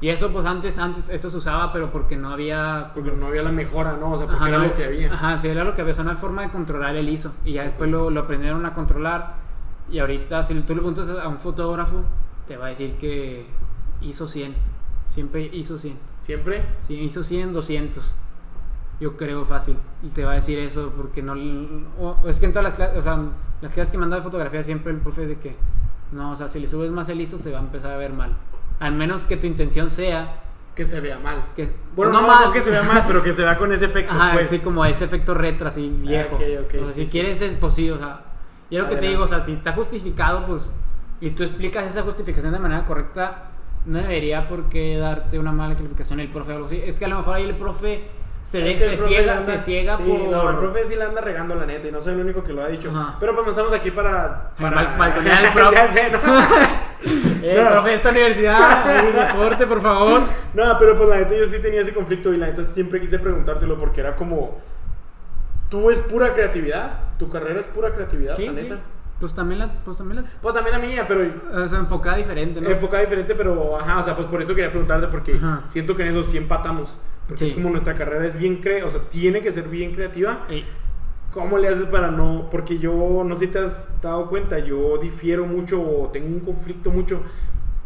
Y 0.00 0.08
eso, 0.08 0.30
pues 0.30 0.44
antes, 0.44 0.78
antes, 0.78 1.08
eso 1.08 1.30
se 1.30 1.36
usaba, 1.36 1.72
pero 1.72 1.90
porque 1.90 2.16
no 2.16 2.30
había. 2.30 2.90
Porque 2.92 3.12
no 3.12 3.28
había 3.28 3.42
la 3.42 3.52
mejora, 3.52 3.96
¿no? 3.96 4.12
O 4.12 4.18
sea, 4.18 4.26
porque 4.26 4.40
Ajá, 4.40 4.48
era 4.48 4.58
no, 4.58 4.66
lo 4.66 4.74
que 4.74 4.84
había. 4.84 5.12
Ajá, 5.12 5.36
sí, 5.38 5.48
era 5.48 5.64
lo 5.64 5.74
que 5.74 5.80
había. 5.80 5.92
O 5.92 5.94
sea, 5.94 6.04
no 6.04 6.10
hay 6.10 6.16
forma 6.16 6.42
de 6.42 6.50
controlar 6.50 6.96
el 6.96 7.08
ISO. 7.08 7.32
Y 7.44 7.52
ya 7.52 7.62
después 7.62 7.90
lo, 7.90 8.10
lo 8.10 8.20
aprendieron 8.20 8.66
a 8.66 8.74
controlar. 8.74 9.36
Y 9.90 10.00
ahorita, 10.00 10.42
si 10.42 10.54
tú 10.54 10.74
le 10.74 10.80
preguntas 10.80 11.08
a 11.08 11.28
un 11.28 11.38
fotógrafo, 11.38 12.02
te 12.46 12.56
va 12.56 12.66
a 12.66 12.68
decir 12.68 12.94
que 12.98 13.46
ISO 14.00 14.28
100. 14.28 14.54
Siempre 15.08 15.42
ISO 15.52 15.78
100. 15.78 15.96
Siempre. 16.20 16.64
Sí, 16.78 16.98
ISO 17.00 17.22
100, 17.24 17.52
200. 17.52 18.14
Yo 19.00 19.16
creo 19.16 19.44
fácil. 19.44 19.76
Y 20.02 20.08
te 20.08 20.24
va 20.24 20.32
a 20.32 20.34
decir 20.36 20.58
eso 20.58 20.92
porque 20.96 21.22
no. 21.22 21.32
o- 21.98 22.28
es 22.28 22.38
que 22.38 22.46
en 22.46 22.52
todas 22.52 22.64
las 22.64 22.74
clases, 22.74 22.98
o 22.98 23.02
sea, 23.02 23.16
las 23.60 23.72
clases 23.72 23.90
que 23.90 23.98
dado 23.98 24.14
de 24.16 24.22
fotografía, 24.22 24.62
siempre 24.62 24.92
el 24.92 24.98
profe 24.98 25.22
es 25.22 25.28
de 25.28 25.38
que. 25.38 25.56
No, 26.12 26.32
o 26.32 26.36
sea, 26.36 26.48
si 26.48 26.60
le 26.60 26.68
subes 26.68 26.90
más 26.90 27.08
el 27.08 27.20
ISO, 27.20 27.38
se 27.38 27.50
va 27.50 27.58
a 27.58 27.62
empezar 27.62 27.90
a 27.92 27.96
ver 27.96 28.12
mal. 28.12 28.36
Al 28.80 28.94
menos 28.94 29.22
que 29.24 29.36
tu 29.36 29.46
intención 29.46 29.90
sea 29.90 30.42
Que 30.74 30.84
se 30.84 31.00
vea 31.00 31.18
mal. 31.18 31.46
que. 31.56 31.64
Bueno, 31.96 32.12
pues 32.12 32.22
no, 32.22 32.28
mal. 32.28 32.44
no 32.46 32.52
que 32.52 32.60
se 32.60 32.70
vea 32.70 32.82
mal, 32.82 33.04
pero 33.06 33.22
que 33.22 33.32
se 33.32 33.42
vea 33.42 33.56
con 33.58 33.72
ese 33.72 33.86
efecto, 33.86 34.12
Ajá, 34.12 34.32
pues. 34.34 34.48
sí, 34.48 34.58
como 34.60 34.84
ese 34.84 35.04
efecto 35.04 35.34
retro, 35.34 35.68
así 35.68 35.88
viejo. 35.88 36.36
ok, 36.36 36.42
ok, 36.64 36.74
o 36.82 36.84
sea, 36.84 36.88
sí, 36.88 36.92
si 37.00 37.04
sí, 37.06 37.10
quieres, 37.12 37.40
es 37.42 37.54
posible, 37.54 37.92
o 37.92 37.98
sea. 37.98 38.20
Y 38.70 38.76
es 38.76 38.82
lo 38.82 38.88
que 38.88 38.96
te 38.96 39.08
digo, 39.08 39.24
o 39.24 39.28
sea, 39.28 39.40
si 39.40 39.52
está 39.52 39.72
justificado, 39.72 40.46
pues. 40.46 40.72
Y 41.22 41.30
tú 41.30 41.44
explicas 41.44 41.86
esa 41.86 42.02
justificación 42.02 42.52
de 42.52 42.58
manera 42.58 42.84
correcta, 42.84 43.44
no 43.86 43.98
debería 43.98 44.48
por 44.48 44.68
qué 44.68 44.98
darte 44.98 45.38
una 45.38 45.52
mala 45.52 45.74
calificación 45.76 46.20
el 46.20 46.28
profe 46.28 46.52
o 46.52 46.54
algo 46.56 46.66
así. 46.66 46.82
Es 46.84 46.98
que 46.98 47.04
a 47.04 47.08
lo 47.08 47.16
mejor 47.18 47.36
ahí 47.36 47.44
el 47.44 47.54
profe 47.54 48.08
se, 48.44 48.60
de- 48.60 48.78
se 48.78 48.96
ciega, 48.98 49.38
anda- 49.38 49.58
se 49.58 49.64
ciega 49.64 49.96
sí, 49.96 50.02
por. 50.02 50.18
No, 50.30 50.50
el 50.50 50.56
profe 50.56 50.84
sí 50.84 50.96
la 50.96 51.06
anda 51.06 51.20
regando, 51.20 51.54
la 51.54 51.64
neta, 51.64 51.86
y 51.88 51.92
no 51.92 52.00
soy 52.00 52.14
el 52.14 52.20
único 52.20 52.42
que 52.44 52.52
lo 52.52 52.62
ha 52.64 52.68
dicho. 52.68 52.90
Ajá. 52.90 53.16
Pero 53.20 53.34
pues 53.34 53.46
no 53.46 53.52
estamos 53.52 53.72
aquí 53.72 53.90
para. 53.92 54.50
para... 54.60 54.76
Bal- 54.76 54.98
balconear 54.98 55.46
al 55.46 55.52
profe. 55.54 55.92
Sé, 55.92 56.10
¿no? 56.12 56.18
Eh, 57.44 57.60
No. 57.60 57.70
profe 57.72 57.88
de 57.88 57.94
esta 57.96 58.10
universidad, 58.10 58.86
hay 58.88 59.10
reporte, 59.10 59.66
por 59.66 59.80
favor. 59.80 60.20
No, 60.54 60.76
pero 60.78 60.96
pues 60.96 61.08
la 61.08 61.16
neta 61.16 61.34
yo 61.36 61.44
sí 61.46 61.58
tenía 61.60 61.80
ese 61.80 61.92
conflicto 61.92 62.32
y 62.32 62.36
la 62.36 62.46
neta 62.46 62.62
siempre 62.62 63.00
quise 63.00 63.18
preguntártelo 63.18 63.76
porque 63.78 64.00
era 64.00 64.14
como. 64.14 64.58
Tú 65.68 65.90
es 65.90 65.98
pura 66.00 66.32
creatividad, 66.34 66.98
tu 67.18 67.28
carrera 67.28 67.58
es 67.60 67.66
pura 67.66 67.90
creatividad, 67.92 68.36
Sí, 68.36 68.46
la 68.46 68.54
sí. 68.60 68.72
Pues 69.20 69.34
también 69.34 69.60
la. 69.60 69.72
Pues 69.84 69.96
también 69.98 70.22
la. 70.22 70.30
Pues 70.40 70.54
también 70.54 70.80
la 70.80 70.84
mía, 70.86 71.04
pero 71.06 71.20
O 71.64 71.68
sea, 71.68 71.78
enfocada 71.78 72.16
diferente, 72.16 72.60
¿no? 72.60 72.68
enfocada 72.68 73.02
diferente, 73.02 73.34
pero 73.34 73.78
ajá, 73.78 74.00
o 74.00 74.02
sea, 74.02 74.16
pues 74.16 74.26
por 74.26 74.42
eso 74.42 74.54
quería 74.54 74.70
preguntarte 74.70 75.06
porque 75.08 75.34
Ajá. 75.36 75.62
siento 75.68 75.94
que 75.96 76.02
en 76.02 76.08
eso 76.08 76.22
sí 76.22 76.38
empatamos. 76.38 77.00
Porque 77.28 77.44
Sí. 77.44 77.50
es 77.50 77.54
como 77.54 77.70
nuestra 77.70 77.94
carrera 77.94 78.26
es 78.26 78.36
bien 78.36 78.56
cre, 78.56 78.82
o 78.82 78.90
sea, 78.90 79.00
tiene 79.02 79.40
que 79.42 79.52
ser 79.52 79.68
bien 79.68 79.94
creativa. 79.94 80.40
Ey, 80.48 80.66
¿Cómo 81.32 81.56
le 81.56 81.68
haces 81.68 81.86
para 81.86 82.10
no? 82.10 82.48
Porque 82.50 82.78
yo, 82.78 83.22
no 83.24 83.34
sé 83.36 83.46
si 83.46 83.52
te 83.52 83.58
has 83.60 83.86
dado 84.02 84.28
cuenta, 84.28 84.58
yo 84.58 84.98
difiero 84.98 85.46
mucho 85.46 85.80
o 85.80 86.08
tengo 86.08 86.26
un 86.26 86.40
conflicto 86.40 86.90
mucho 86.90 87.22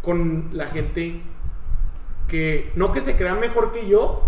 con 0.03 0.49
la 0.53 0.67
gente 0.67 1.21
que, 2.27 2.73
no 2.75 2.91
que 2.91 3.01
se 3.01 3.15
crea 3.17 3.35
mejor 3.37 3.71
que 3.73 3.87
yo, 3.87 4.23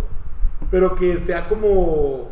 pero 0.70 0.94
que 0.94 1.16
sea 1.16 1.48
como... 1.48 2.30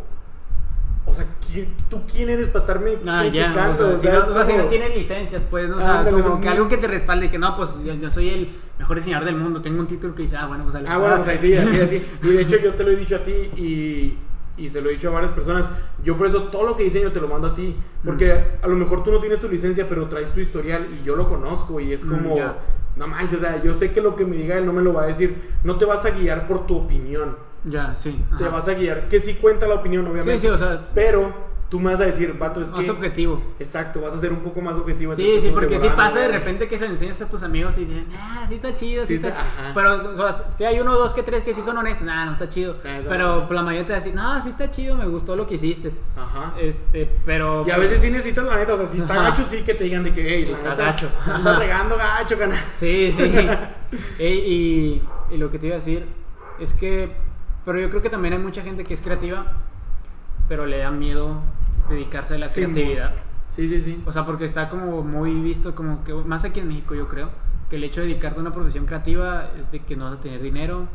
O 1.08 1.14
sea, 1.14 1.24
¿qui- 1.40 1.68
¿tú 1.88 2.00
quién 2.12 2.28
eres 2.30 2.48
para 2.48 2.60
estarme 2.64 2.98
Ah, 3.06 3.24
ya, 3.26 3.52
criticando? 3.52 3.72
o 3.72 3.76
sea, 3.76 3.86
O 3.86 3.98
si, 3.98 4.02
sea, 4.06 4.12
no, 4.14 4.18
o 4.18 4.24
sea, 4.34 4.44
como- 4.44 4.58
no 4.58 4.64
tienen 4.68 4.92
licencias, 4.94 5.46
pues, 5.48 5.68
¿no? 5.68 5.76
o 5.76 5.80
sea, 5.80 6.04
como 6.04 6.18
es 6.18 6.26
que 6.42 6.48
algo 6.48 6.68
que 6.68 6.76
te 6.78 6.88
respalde, 6.88 7.30
que 7.30 7.38
no, 7.38 7.56
pues 7.56 7.70
yo, 7.84 7.94
yo 7.94 8.10
soy 8.10 8.28
el 8.30 8.48
mejor 8.78 8.96
diseñador 8.96 9.24
del 9.26 9.36
mundo, 9.36 9.62
tengo 9.62 9.78
un 9.80 9.86
título 9.86 10.14
que 10.14 10.22
dice, 10.22 10.36
ah, 10.36 10.46
bueno, 10.46 10.64
pues 10.64 10.74
dale. 10.74 10.88
Ah, 10.88 10.98
bueno, 10.98 11.16
pues 11.16 11.28
ahí 11.28 11.38
sí, 11.38 11.56
así, 11.56 11.80
así. 11.80 12.02
Y 12.22 12.26
de 12.28 12.42
hecho 12.42 12.56
yo 12.58 12.74
te 12.74 12.82
lo 12.82 12.90
he 12.90 12.96
dicho 12.96 13.16
a 13.16 13.20
ti 13.20 13.30
y, 13.56 14.18
y 14.56 14.68
se 14.68 14.80
lo 14.80 14.90
he 14.90 14.94
dicho 14.94 15.08
a 15.08 15.12
varias 15.12 15.30
personas. 15.32 15.70
Yo 16.02 16.16
por 16.16 16.26
eso 16.26 16.42
todo 16.44 16.64
lo 16.64 16.76
que 16.76 16.82
diseño 16.82 17.12
te 17.12 17.20
lo 17.20 17.28
mando 17.28 17.48
a 17.48 17.54
ti. 17.54 17.76
Porque 18.04 18.34
Mm. 18.34 18.64
a 18.64 18.66
lo 18.68 18.74
mejor 18.76 19.04
tú 19.04 19.12
no 19.12 19.20
tienes 19.20 19.40
tu 19.40 19.48
licencia, 19.48 19.86
pero 19.88 20.08
traes 20.08 20.30
tu 20.30 20.40
historial 20.40 20.88
y 21.00 21.04
yo 21.04 21.14
lo 21.14 21.28
conozco 21.28 21.78
y 21.78 21.92
es 21.92 22.04
Mm, 22.04 22.10
como... 22.10 22.36
ya. 22.36 22.56
No 22.96 23.06
manches, 23.06 23.34
o 23.38 23.40
sea, 23.40 23.62
yo 23.62 23.74
sé 23.74 23.92
que 23.92 24.00
lo 24.00 24.16
que 24.16 24.24
me 24.24 24.36
diga 24.36 24.56
él 24.56 24.64
no 24.66 24.72
me 24.72 24.80
lo 24.82 24.92
va 24.94 25.02
a 25.04 25.06
decir. 25.06 25.36
No 25.62 25.76
te 25.76 25.84
vas 25.84 26.04
a 26.06 26.10
guiar 26.10 26.46
por 26.48 26.66
tu 26.66 26.76
opinión. 26.78 27.36
Ya, 27.66 27.96
sí. 27.98 28.16
Te 28.38 28.44
vas 28.44 28.68
a 28.68 28.74
guiar, 28.74 29.08
que 29.08 29.18
sí 29.20 29.34
cuenta 29.34 29.66
la 29.66 29.74
opinión, 29.74 30.06
obviamente. 30.06 30.34
Sí, 30.40 30.46
sí, 30.46 30.48
o 30.48 30.56
sea, 30.58 30.88
Pero 30.94 31.46
tú 31.68 31.80
me 31.80 31.90
vas 31.90 32.00
a 32.00 32.04
decir, 32.06 32.32
vato, 32.38 32.60
es 32.60 32.70
Más 32.70 32.84
que... 32.84 32.90
objetivo. 32.92 33.42
Exacto, 33.58 34.00
vas 34.00 34.14
a 34.14 34.18
ser 34.18 34.32
un 34.32 34.38
poco 34.38 34.60
más 34.60 34.76
objetivo. 34.76 35.16
Sí, 35.16 35.22
entonces, 35.22 35.48
sí, 35.48 35.50
porque 35.52 35.80
sí 35.80 35.88
"Ah, 35.90 35.96
pasa 35.96 36.20
de 36.20 36.28
repente 36.28 36.68
que 36.68 36.78
se 36.78 36.86
lo 36.86 36.92
enseñas 36.92 37.20
a 37.22 37.28
tus 37.28 37.42
amigos 37.42 37.76
y 37.78 37.86
dicen, 37.86 38.06
ah, 38.16 38.44
sí 38.48 38.54
está 38.54 38.72
chido, 38.76 39.02
sí, 39.02 39.08
Sí 39.08 39.14
está 39.16 39.28
está- 39.30 39.40
chido. 39.42 39.74
Pero, 39.74 40.12
o 40.12 40.16
sea, 40.16 40.32
si 40.52 40.64
hay 40.64 40.78
uno, 40.78 40.94
dos, 40.94 41.12
que 41.12 41.24
tres 41.24 41.42
que 41.42 41.52
sí 41.52 41.62
son 41.62 41.76
honestos, 41.76 42.06
nah, 42.06 42.24
no 42.24 42.32
está 42.32 42.48
chido. 42.48 42.76
Pero 42.82 43.48
la 43.50 43.62
mayoría 43.62 43.84
te 43.84 43.92
va 43.94 43.98
a 43.98 44.00
decir, 44.00 44.14
no, 44.14 44.40
sí 44.44 44.50
está 44.50 44.70
chido, 44.70 44.94
me 44.94 45.06
gustó 45.06 45.34
lo 45.34 45.44
que 45.48 45.56
hiciste. 45.56 45.92
Ajá. 46.16 46.54
Este, 46.60 47.10
pero. 47.24 47.64
Y 47.66 47.72
a 47.72 47.78
veces 47.78 48.00
sí 48.00 48.10
necesitas 48.10 48.44
la 48.44 48.54
neta, 48.54 48.74
o 48.74 48.76
sea, 48.76 48.86
si 48.86 48.98
está 48.98 49.14
Ajá. 49.14 49.30
gacho, 49.30 49.44
sí 49.50 49.62
que 49.64 49.74
te 49.74 49.82
digan 49.84 50.04
de 50.04 50.14
que, 50.14 50.22
hey, 50.24 50.44
la 50.48 50.58
Está 50.58 50.70
neta, 50.70 50.82
gacho. 50.84 51.10
Ajá. 51.26 51.58
regando 51.58 51.96
gacho, 51.96 52.38
canal. 52.38 52.60
Sí, 52.78 53.12
sí. 53.18 53.24
Ey, 54.20 54.38
y, 55.30 55.34
y 55.34 55.36
lo 55.36 55.50
que 55.50 55.58
te 55.58 55.66
iba 55.66 55.74
a 55.74 55.78
decir 55.78 56.06
es 56.60 56.72
que. 56.74 57.25
Pero 57.66 57.78
yo 57.80 57.90
creo 57.90 58.00
que 58.00 58.08
también 58.08 58.32
hay 58.32 58.40
mucha 58.40 58.62
gente 58.62 58.84
que 58.84 58.94
es 58.94 59.02
creativa, 59.02 59.44
pero 60.48 60.64
le 60.64 60.78
da 60.78 60.90
miedo 60.90 61.40
dedicarse 61.90 62.36
a 62.36 62.38
la 62.38 62.46
Sí, 62.46 62.62
creatividad. 62.62 63.12
Sí, 63.50 63.68
sí, 63.68 63.80
sí. 63.82 64.02
O 64.06 64.12
sea, 64.12 64.24
porque 64.24 64.44
está 64.46 64.68
como 64.70 65.02
muy 65.02 65.34
visto, 65.34 65.74
como 65.74 66.02
que. 66.04 66.14
Más 66.14 66.44
aquí 66.44 66.60
en 66.60 66.68
México, 66.68 66.94
yo 66.94 67.08
creo. 67.08 67.28
Que 67.68 67.76
el 67.76 67.84
hecho 67.84 68.00
de 68.00 68.06
dedicarte 68.06 68.38
a 68.38 68.42
una 68.42 68.52
profesión 68.52 68.86
creativa 68.86 69.50
es 69.60 69.72
de 69.72 69.80
que 69.80 69.96
no 69.96 70.04
vas 70.04 70.14
a 70.14 70.20
tener 70.20 70.40
dinero, 70.40 70.86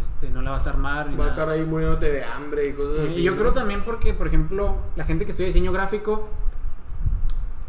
este, 0.00 0.30
no 0.30 0.40
la 0.40 0.52
vas 0.52 0.66
a 0.66 0.70
armar. 0.70 1.10
Ni 1.10 1.16
Va 1.16 1.26
a 1.26 1.28
estar 1.28 1.48
ahí 1.48 1.64
muriéndote 1.64 2.10
de 2.10 2.24
hambre 2.24 2.68
y 2.68 2.72
cosas 2.72 3.04
Eh, 3.04 3.08
así. 3.10 3.20
y 3.20 3.22
yo 3.22 3.32
¿no? 3.32 3.38
creo 3.38 3.52
también 3.52 3.82
porque, 3.84 4.14
por 4.14 4.26
ejemplo, 4.26 4.76
la 4.96 5.04
gente 5.04 5.24
que 5.26 5.32
estudia 5.32 5.48
diseño 5.48 5.72
gráfico 5.72 6.30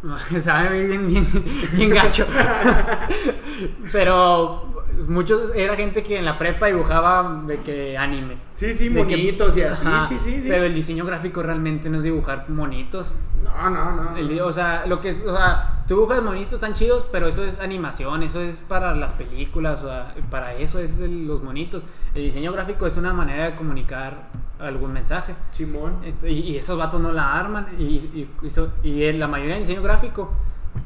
sabe 0.39 0.85
bien, 0.87 1.07
bien, 1.09 1.27
bien 1.73 1.89
gacho. 1.89 2.25
Pero 3.91 4.76
muchos 5.07 5.51
era 5.55 5.75
gente 5.75 6.03
que 6.03 6.17
en 6.17 6.25
la 6.25 6.37
prepa 6.37 6.67
dibujaba 6.67 7.43
de 7.45 7.57
que 7.57 7.97
anime. 7.97 8.37
Sí, 8.53 8.73
sí, 8.73 8.89
De 8.89 9.05
que- 9.05 9.15
monitos 9.17 9.55
y 9.57 9.61
así. 9.61 9.85
Ajá, 9.85 10.07
Sí, 10.07 10.17
sí, 10.17 10.41
sí. 10.41 10.47
Pero 10.49 10.63
el 10.63 10.73
diseño 10.73 11.05
gráfico 11.05 11.43
realmente 11.43 11.89
no 11.89 11.97
es 11.97 12.03
dibujar 12.03 12.49
monitos. 12.49 13.15
No, 13.43 13.69
no, 13.69 13.91
no. 13.91 14.17
El 14.17 14.39
o 14.41 14.51
sea, 14.51 14.85
lo 14.87 14.99
que 14.99 15.09
es, 15.09 15.21
o 15.25 15.35
sea, 15.35 15.83
tú 15.87 15.95
dibujas 15.95 16.21
monitos 16.23 16.53
están 16.55 16.73
chidos, 16.73 17.07
pero 17.11 17.27
eso 17.27 17.43
es 17.43 17.59
animación, 17.59 18.23
eso 18.23 18.41
es 18.41 18.55
para 18.67 18.95
las 18.95 19.13
películas, 19.13 19.81
o 19.83 19.87
sea, 19.87 20.15
para 20.29 20.53
eso 20.55 20.79
es 20.79 20.97
el- 20.99 21.27
los 21.27 21.43
monitos. 21.43 21.83
El 22.15 22.23
diseño 22.23 22.51
gráfico 22.51 22.87
es 22.87 22.97
una 22.97 23.13
manera 23.13 23.45
de 23.51 23.55
comunicar 23.55 24.27
algún 24.59 24.91
mensaje. 24.93 25.35
Simón. 25.51 25.97
Y, 26.23 26.29
y 26.29 26.57
esos 26.57 26.77
vatos 26.79 26.99
no 26.99 27.11
la 27.11 27.39
arman. 27.39 27.67
Y, 27.77 27.83
y, 27.83 28.29
y 28.41 28.49
so- 28.49 28.71
y 28.83 29.03
el- 29.03 29.19
la 29.19 29.27
mayoría 29.27 29.53
de 29.55 29.61
diseño 29.61 29.83
gráfico 29.83 30.31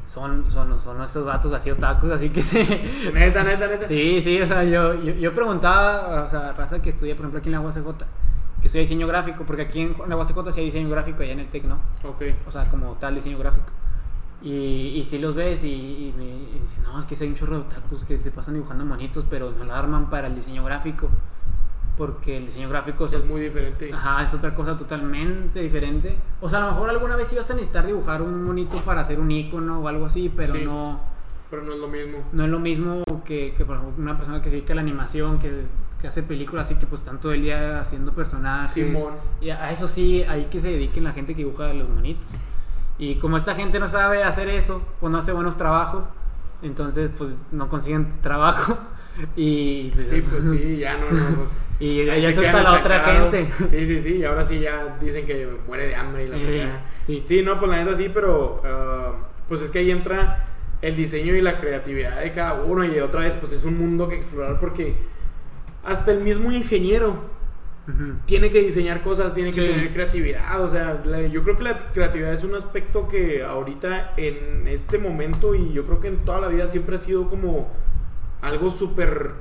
son, 0.06 0.50
son, 0.50 0.80
son 0.82 1.02
estos 1.02 1.24
vatos 1.24 1.52
así 1.52 1.70
otakus, 1.70 2.10
así 2.10 2.30
que 2.30 2.42
sí. 2.42 2.58
Neta, 3.14 3.42
neta, 3.42 3.66
neta. 3.68 3.88
Sí, 3.88 4.20
sí, 4.22 4.40
o 4.40 4.46
sea, 4.46 4.64
yo, 4.64 4.94
yo, 4.94 5.12
yo 5.14 5.34
preguntaba, 5.34 6.24
o 6.26 6.30
sea, 6.30 6.52
raza 6.52 6.80
que 6.82 6.90
estudia, 6.90 7.14
por 7.14 7.24
ejemplo, 7.24 7.38
aquí 7.40 7.48
en 7.48 7.54
la 7.54 7.60
UACJ, 7.60 8.04
que 8.60 8.66
estudia 8.66 8.82
diseño 8.82 9.06
gráfico, 9.06 9.44
porque 9.44 9.62
aquí 9.62 9.80
en 9.80 9.96
la 10.08 10.16
UACJ 10.16 10.52
sí 10.52 10.60
hay 10.60 10.66
diseño 10.66 10.90
gráfico, 10.90 11.22
allá 11.22 11.32
en 11.32 11.40
el 11.40 11.48
TEC 11.48 11.64
no. 11.64 11.78
Ok. 12.04 12.22
O 12.46 12.52
sea, 12.52 12.68
como 12.68 12.92
tal 12.94 13.14
diseño 13.14 13.38
gráfico. 13.38 13.66
Y, 14.42 14.50
y 14.98 15.06
si 15.08 15.18
los 15.18 15.34
ves 15.36 15.62
y, 15.62 15.68
y 15.72 16.14
me 16.16 16.24
y 16.24 16.58
dicen, 16.60 16.82
no, 16.82 17.00
es 17.00 17.06
que 17.06 17.14
sí 17.14 17.24
hay 17.24 17.30
un 17.30 17.36
chorro 17.36 17.54
de 17.54 17.60
otakus 17.62 18.04
que 18.04 18.18
se 18.18 18.32
pasan 18.32 18.54
dibujando 18.54 18.84
monitos, 18.84 19.24
pero 19.30 19.52
no 19.52 19.64
la 19.64 19.78
arman 19.78 20.10
para 20.10 20.26
el 20.26 20.34
diseño 20.34 20.64
gráfico. 20.64 21.08
Porque 21.96 22.38
el 22.38 22.46
diseño 22.46 22.68
gráfico 22.70 23.04
Es 23.06 23.24
muy 23.24 23.40
diferente. 23.42 23.92
Ajá, 23.92 24.22
es 24.24 24.32
otra 24.34 24.54
cosa 24.54 24.76
totalmente 24.76 25.60
diferente. 25.60 26.16
O 26.40 26.48
sea, 26.48 26.58
a 26.58 26.62
lo 26.66 26.72
mejor 26.72 26.88
alguna 26.90 27.16
vez 27.16 27.32
ibas 27.32 27.50
a 27.50 27.54
necesitar 27.54 27.86
dibujar 27.86 28.22
un 28.22 28.42
monito 28.44 28.78
para 28.78 29.02
hacer 29.02 29.20
un 29.20 29.30
icono 29.30 29.80
o 29.80 29.88
algo 29.88 30.06
así, 30.06 30.32
pero 30.34 30.54
Sí. 30.54 30.64
no, 30.64 31.00
Pero 31.50 31.62
no 31.64 31.72
es 31.74 31.78
lo 31.78 31.88
mismo. 31.88 32.18
no 32.32 32.44
es 32.44 32.50
lo 32.50 32.58
mismo 32.58 33.02
que, 33.26 33.52
que, 33.56 33.64
por 33.66 33.76
ejemplo, 33.76 34.02
una 34.02 34.16
persona 34.16 34.40
que 34.40 34.48
se 34.48 34.56
dedica 34.56 34.72
a 34.72 34.76
la 34.76 34.82
animación, 34.82 35.38
que, 35.38 35.66
que 36.00 36.08
hace 36.08 36.22
películas, 36.22 36.64
así 36.66 36.76
que 36.76 36.86
pues 36.86 37.02
tanto 37.02 37.30
el 37.30 37.42
día 37.42 37.80
haciendo 37.80 38.12
personajes. 38.12 38.72
Simón. 38.72 39.12
Y 39.42 39.50
a, 39.50 39.70
eso 39.70 39.86
sí, 39.86 40.22
ahí 40.24 40.46
que 40.50 40.60
se 40.62 40.68
dediquen 40.70 41.04
la 41.04 41.12
gente 41.12 41.34
que 41.34 41.44
dibuja 41.44 41.72
los 41.74 41.88
monitos. 41.90 42.26
Y 42.98 43.16
como 43.16 43.36
esta 43.36 43.54
gente 43.54 43.78
no 43.78 43.88
sabe 43.90 44.24
hacer 44.24 44.48
eso, 44.48 44.80
pues 44.98 45.12
no 45.12 45.18
hace 45.18 45.32
buenos 45.32 45.56
trabajos, 45.58 46.06
entonces 46.62 47.10
pues 47.18 47.30
no 47.50 47.68
consiguen 47.68 48.20
trabajo. 48.22 48.78
Y 49.36 49.90
pues, 49.94 50.08
Sí, 50.08 50.22
pues 50.28 50.44
sí, 50.44 50.76
ya 50.78 50.96
no, 50.98 51.10
no. 51.10 51.36
Pues, 51.36 51.58
Y 51.80 52.04
ya 52.04 52.14
eso 52.16 52.42
está 52.42 52.62
la 52.62 52.74
otra 52.78 53.00
gente. 53.00 53.48
Sí, 53.70 53.86
sí, 53.86 54.00
sí. 54.00 54.16
Y 54.18 54.24
ahora 54.24 54.44
sí 54.44 54.60
ya 54.60 54.96
dicen 55.00 55.26
que 55.26 55.48
muere 55.66 55.88
de 55.88 55.96
hambre 55.96 56.26
y 56.26 56.28
la 56.28 56.36
fregada. 56.36 56.80
sí. 57.06 57.22
Sí, 57.26 57.42
no, 57.42 57.58
pues 57.58 57.70
la 57.72 57.82
neta 57.84 57.96
sí, 57.96 58.08
pero 58.14 58.62
ah, 58.64 59.14
pues 59.48 59.62
es 59.62 59.70
que 59.70 59.80
ahí 59.80 59.90
entra 59.90 60.46
el 60.80 60.94
diseño 60.96 61.34
y 61.34 61.40
la 61.40 61.58
creatividad 61.58 62.20
de 62.20 62.32
cada 62.32 62.54
uno 62.54 62.84
y 62.84 62.98
otra 63.00 63.22
vez 63.22 63.36
pues 63.36 63.52
es 63.52 63.64
un 63.64 63.78
mundo 63.78 64.08
que 64.08 64.14
explorar 64.16 64.60
porque 64.60 64.94
hasta 65.84 66.12
el 66.12 66.20
mismo 66.20 66.52
ingeniero 66.52 67.10
Ujú. 67.88 68.14
tiene 68.26 68.50
que 68.50 68.60
diseñar 68.62 69.02
cosas, 69.02 69.34
tiene 69.34 69.50
que 69.50 69.60
Sí. 69.60 69.66
tener 69.68 69.92
creatividad, 69.92 70.60
o 70.60 70.68
sea, 70.68 71.00
la- 71.04 71.26
yo 71.26 71.42
creo 71.42 71.56
que 71.56 71.64
la 71.64 71.90
creatividad 71.92 72.32
es 72.34 72.44
un 72.44 72.54
aspecto 72.54 73.08
que 73.08 73.42
ahorita 73.42 74.12
en 74.16 74.68
este 74.68 74.98
momento 74.98 75.54
y 75.56 75.72
yo 75.72 75.84
creo 75.84 75.98
que 76.00 76.08
en 76.08 76.18
toda 76.18 76.40
la 76.40 76.46
vida 76.48 76.66
siempre 76.68 76.94
ha 76.94 76.98
sido 76.98 77.28
como 77.28 77.68
algo 78.42 78.70
súper 78.70 79.32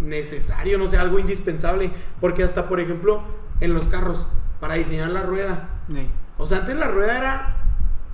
necesario, 0.00 0.78
no 0.78 0.86
sé, 0.86 0.98
algo 0.98 1.18
indispensable, 1.18 1.90
porque 2.20 2.42
hasta 2.42 2.68
por 2.68 2.80
ejemplo 2.80 3.22
en 3.60 3.72
los 3.72 3.86
carros, 3.86 4.28
para 4.60 4.74
diseñar 4.74 5.10
la 5.10 5.22
rueda, 5.22 5.68
Sí. 5.88 6.08
o 6.38 6.46
sea, 6.46 6.58
antes 6.58 6.76
la 6.76 6.88
rueda 6.88 7.16
era 7.18 7.56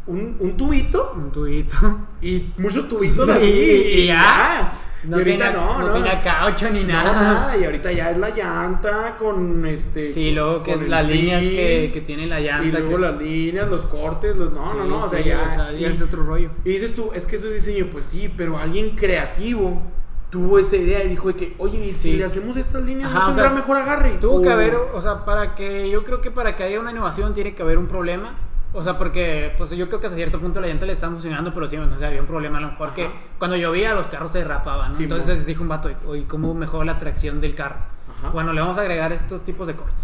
un, 0.07 0.37
un 0.41 0.57
tubito 0.57 1.13
Un 1.17 1.31
tubito. 1.33 1.77
y 2.21 2.53
muchos 2.59 2.89
tubitos 2.89 3.29
así 3.29 3.47
y 3.47 4.01
y 4.03 4.07
ya. 4.09 4.79
No, 5.05 5.17
y 5.17 5.21
ahorita 5.21 5.47
tenía, 5.47 5.61
no, 5.61 5.79
no, 5.81 5.87
no. 5.89 5.93
tenía 5.95 6.23
caucho 6.23 6.71
ni 6.71 6.85
nada. 6.85 7.13
nada, 7.13 7.57
y 7.57 7.65
ahorita 7.65 7.91
ya 7.91 8.13
es 8.13 8.19
la 8.19 8.31
llanta 8.31 9.17
con 9.19 9.67
este. 9.67 10.13
Sí, 10.13 10.31
luego 10.31 10.63
que 10.63 10.75
el 10.75 10.89
las 10.89 11.05
líneas 11.09 11.43
que, 11.43 11.91
que 11.93 12.01
tiene 12.03 12.29
la 12.29 12.39
llanta. 12.39 12.67
Y 12.67 12.71
luego 12.71 12.91
que- 12.91 12.99
las 12.99 13.21
líneas, 13.21 13.69
los 13.69 13.81
cortes, 13.87 14.37
los. 14.37 14.53
No, 14.53 14.65
Sí, 14.71 14.79
no, 14.79 14.85
no, 14.85 15.05
o 15.05 15.09
sea, 15.11 15.19
sí, 15.21 15.29
ya. 15.29 15.57
ya 15.73 15.73
y, 15.73 15.85
es 15.87 16.01
otro 16.03 16.23
rollo. 16.25 16.51
y 16.65 16.69
dices 16.71 16.95
tú, 16.95 17.11
es 17.15 17.27
que 17.27 17.35
eso 17.35 17.49
es 17.49 17.55
diseño, 17.65 17.89
pues 17.91 18.05
sí, 18.05 18.33
pero 18.37 18.59
alguien 18.59 18.91
creativo 18.95 19.83
tuvo 20.33 20.59
esa 20.59 20.77
idea 20.77 21.05
y 21.05 21.09
dijo 21.11 21.29
de 21.29 21.35
que, 21.37 21.55
oye, 21.59 21.79
¿y 21.79 21.93
si 21.93 22.13
Sí. 22.13 22.17
le 22.17 22.25
hacemos 22.25 22.57
estas 22.57 22.83
líneas, 22.83 23.11
Ajá, 23.11 23.19
no 23.19 23.25
o 23.25 23.29
tendrá 23.29 23.45
sea, 23.51 23.55
mejor 23.55 23.77
agarre? 23.77 24.13
Tuvo 24.19 24.41
que 24.41 24.49
O- 24.49 24.53
haber, 24.53 24.75
o 24.75 25.03
sea, 25.03 25.27
para 25.27 25.55
que, 25.55 25.91
yo 25.91 26.03
creo 26.05 26.23
que 26.23 26.31
para 26.31 26.57
que 26.57 26.65
haya 26.65 26.81
una 26.81 26.91
innovación 26.91 27.35
tiene 27.35 27.55
que 27.55 27.63
haber 27.63 27.77
un 27.77 27.87
problema. 27.87 28.31
O 28.73 28.83
sea, 28.83 28.97
porque, 28.97 29.53
pues 29.59 29.71
yo 29.73 29.87
creo 29.89 30.01
que 30.01 30.07
hasta 30.07 30.17
cierto 30.17 30.41
punto 30.41 30.59
la 30.59 30.69
llanta 30.69 30.87
le 30.87 30.95
estaba 30.95 31.13
funcionando, 31.13 31.53
pero 31.53 31.69
sí, 31.69 31.77
no 31.77 31.99
sé, 31.99 32.07
había 32.07 32.23
un 32.23 32.27
problema. 32.27 32.57
A 32.57 32.61
lo 32.63 32.69
mejor 32.71 32.95
que 32.95 33.11
cuando 33.39 33.55
llovía 33.59 33.93
los 33.95 34.07
carros 34.07 34.33
se 34.33 34.39
derrapaban, 34.39 34.93
¿no? 34.93 34.97
Sí, 34.97 35.03
Entonces 35.03 35.45
dijo 35.45 35.63
un 35.63 35.69
vato, 35.69 35.91
oye, 36.07 36.25
¿cómo 36.27 36.55
mejor 36.55 36.87
la 36.87 36.99
tracción 36.99 37.39
del 37.43 37.55
carro? 37.55 37.77
Ajá. 38.19 38.31
Bueno, 38.31 38.55
le 38.55 38.63
vamos 38.63 38.79
a 38.79 38.81
agregar 38.81 39.13
estos 39.13 39.43
tipos 39.45 39.67
de 39.67 39.77
cortes. 39.77 40.03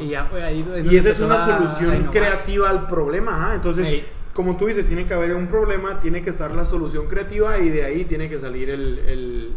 Y 0.00 0.08
ya 0.08 0.24
fue 0.24 0.42
ahí. 0.42 0.66
Y 0.90 0.96
esa 0.96 1.10
es 1.10 1.20
una 1.20 1.38
solución 1.44 2.08
creativa 2.10 2.68
al 2.68 2.88
problema, 2.88 3.36
ajá. 3.36 3.54
Entonces. 3.54 4.02
Como 4.34 4.56
tú 4.56 4.66
dices, 4.66 4.86
tiene 4.86 5.06
que 5.06 5.14
haber 5.14 5.34
un 5.34 5.46
problema, 5.46 6.00
tiene 6.00 6.22
que 6.22 6.30
estar 6.30 6.50
la 6.52 6.64
solución 6.64 7.06
creativa 7.06 7.58
y 7.58 7.68
de 7.70 7.84
ahí 7.84 8.04
tiene 8.04 8.28
que 8.28 8.38
salir 8.38 8.70
el, 8.70 8.98
el- 9.00 9.52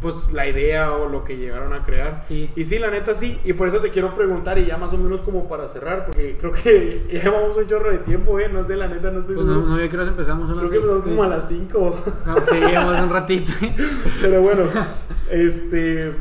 pues 0.00 0.14
la 0.32 0.48
idea 0.48 0.92
o 0.94 1.10
lo 1.10 1.24
que 1.24 1.36
llegaron 1.36 1.74
a 1.74 1.84
crear. 1.84 2.24
Sí. 2.26 2.50
Y 2.56 2.64
sí, 2.64 2.78
la 2.78 2.90
neta 2.90 3.12
sí, 3.14 3.38
y 3.44 3.52
por 3.52 3.68
eso 3.68 3.80
te 3.80 3.90
quiero 3.90 4.14
preguntar 4.14 4.56
y 4.58 4.64
ya 4.64 4.78
más 4.78 4.94
o 4.94 4.96
menos 4.98 5.20
como 5.20 5.46
para 5.46 5.68
cerrar, 5.68 6.06
porque 6.06 6.38
creo 6.40 6.52
que 6.52 7.06
ya 7.12 7.22
llevamos 7.24 7.54
un 7.58 7.66
chorro 7.66 7.90
de 7.90 7.98
tiempo, 7.98 8.38
eh, 8.40 8.48
no 8.48 8.64
sé, 8.64 8.76
la 8.76 8.88
neta 8.88 9.10
no 9.10 9.20
estoy 9.20 9.34
Pues 9.34 9.46
no, 9.46 9.52
seguro. 9.56 9.74
no, 9.74 9.78
yo 9.82 9.88
creo 9.90 10.04
que 10.04 10.10
empezamos 10.10 10.48
a 10.48 10.54
las 10.54 10.58
creo 10.58 10.70
que 10.70 10.76
empezamos 10.78 11.04
como 11.04 11.22
a 11.22 11.28
las 11.28 11.48
5. 11.48 12.04
No, 12.26 12.46
sí, 12.46 12.54
llevamos 12.60 12.98
un 12.98 13.10
ratito. 13.10 13.52
Pero 14.22 14.40
bueno, 14.40 14.62
este, 15.30 16.14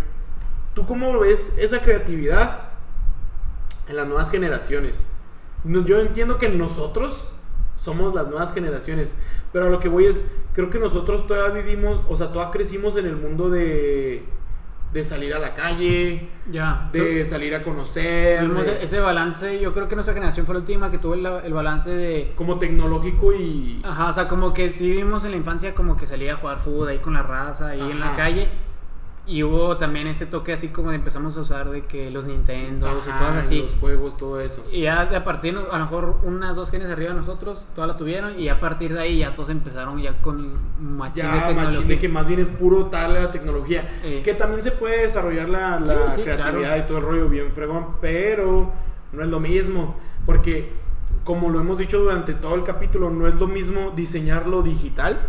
¿tú 0.74 0.86
cómo 0.86 1.18
ves 1.20 1.54
esa 1.58 1.80
creatividad 1.80 2.62
en 3.88 3.96
las 3.96 4.08
nuevas 4.08 4.30
generaciones? 4.30 5.08
Yo 5.64 6.00
entiendo 6.02 6.38
que 6.38 6.50
nosotros 6.50 7.32
somos 7.92 8.14
las 8.16 8.28
nuevas 8.28 8.54
generaciones, 8.54 9.16
pero 9.52 9.68
a 9.68 9.70
lo 9.70 9.80
que 9.80 9.90
voy 9.90 10.06
es, 10.06 10.26
creo 10.54 10.70
que 10.70 10.80
nosotros 10.80 11.28
todavía 11.28 11.62
vivimos, 11.64 12.02
o 12.10 12.16
sea, 12.16 12.28
todavía 12.32 12.52
crecimos 12.52 12.96
en 12.98 13.06
el 13.08 13.16
mundo 13.16 13.50
de, 13.50 14.24
de 14.94 15.04
salir 15.04 15.34
a 15.34 15.40
la 15.40 15.54
calle, 15.56 16.30
ya. 16.52 16.90
de 16.94 17.24
salir 17.26 17.54
a 17.56 17.64
conocer, 17.64 18.40
Tuvimos 18.40 18.66
de- 18.66 18.84
ese 18.84 19.00
balance, 19.00 19.60
yo 19.60 19.74
creo 19.74 19.88
que 19.88 19.96
nuestra 19.96 20.14
generación 20.14 20.46
fue 20.46 20.56
la 20.56 20.62
última 20.62 20.90
que 20.92 20.98
tuvo 20.98 21.14
el, 21.14 21.26
el 21.26 21.54
balance 21.54 21.90
de... 21.92 22.32
como 22.36 22.58
tecnológico 22.60 23.34
y... 23.34 23.82
Ajá, 23.84 24.10
o 24.10 24.14
sea, 24.14 24.28
como 24.28 24.54
que 24.54 24.72
sí 24.72 24.90
vimos 24.92 25.24
en 25.26 25.32
la 25.32 25.38
infancia 25.38 25.76
como 25.76 25.96
que 25.98 26.08
salía 26.08 26.34
a 26.34 26.38
jugar 26.38 26.60
fútbol 26.60 26.88
ahí 26.90 26.98
con 27.00 27.14
la 27.14 27.24
raza, 27.24 27.68
ahí 27.70 27.82
en 27.82 28.00
la 28.00 28.16
calle. 28.16 28.48
Y 29.30 29.44
hubo 29.44 29.78
también 29.78 30.08
ese 30.08 30.26
toque 30.26 30.54
así 30.54 30.70
como 30.70 30.90
de 30.90 30.96
empezamos 30.96 31.38
a 31.38 31.42
usar 31.42 31.70
de 31.70 31.86
que 31.86 32.10
los 32.10 32.26
Nintendo 32.26 32.88
y 32.88 32.90
Ajá, 33.10 33.20
cosas 33.20 33.46
así. 33.46 33.62
los 33.62 33.72
juegos, 33.80 34.18
todo 34.18 34.40
eso. 34.42 34.66
Y 34.72 34.82
ya 34.82 35.02
a 35.02 35.24
partir, 35.24 35.56
a 35.56 35.78
lo 35.78 35.84
mejor 35.86 36.18
unas 36.24 36.56
dos 36.56 36.72
genes 36.72 36.90
arriba 36.90 37.12
de 37.12 37.18
nosotros, 37.18 37.68
todas 37.76 37.88
la 37.88 37.96
tuvieron. 37.96 38.40
Y 38.40 38.50
a 38.50 38.60
partir 38.60 38.92
de 38.94 39.02
ahí 39.02 39.20
ya 39.20 39.36
todos 39.36 39.52
empezaron 39.52 40.02
ya 40.02 40.14
con 40.22 40.58
machín 40.98 41.26
de 41.32 41.38
ya 41.38 41.48
tecnología. 41.48 41.82
de 41.88 42.00
que 42.00 42.10
más 42.10 42.28
bien 42.28 42.40
es 42.40 42.48
puro 42.48 42.88
tal 42.88 43.14
la 43.14 43.32
tecnología 43.32 43.88
Eh. 44.04 44.22
que 44.26 44.34
también 44.34 44.64
se 44.64 44.72
puede 44.72 45.02
desarrollar 45.02 45.48
la, 45.48 45.80
la 45.80 46.10
Sí, 46.10 46.16
sí, 46.18 46.24
creatividad 46.24 46.62
claro. 46.70 46.84
y 46.84 46.88
todo 46.88 46.98
el 46.98 47.04
rollo 47.04 47.30
bien 47.30 47.52
fregón 47.52 47.86
pero 48.02 48.72
no 49.12 49.24
es 49.24 49.30
lo 49.30 49.40
mismo 49.40 49.96
porque 50.26 50.72
como 51.24 51.50
lo 51.50 51.60
hemos 51.60 51.78
dicho 51.78 52.00
durante 52.00 52.34
todo 52.34 52.56
el 52.56 52.64
capítulo 52.64 53.10
no 53.12 53.28
es 53.28 53.36
lo 53.36 53.48
mismo 53.48 53.92
diseñarlo 53.96 54.62
digital 54.64 55.20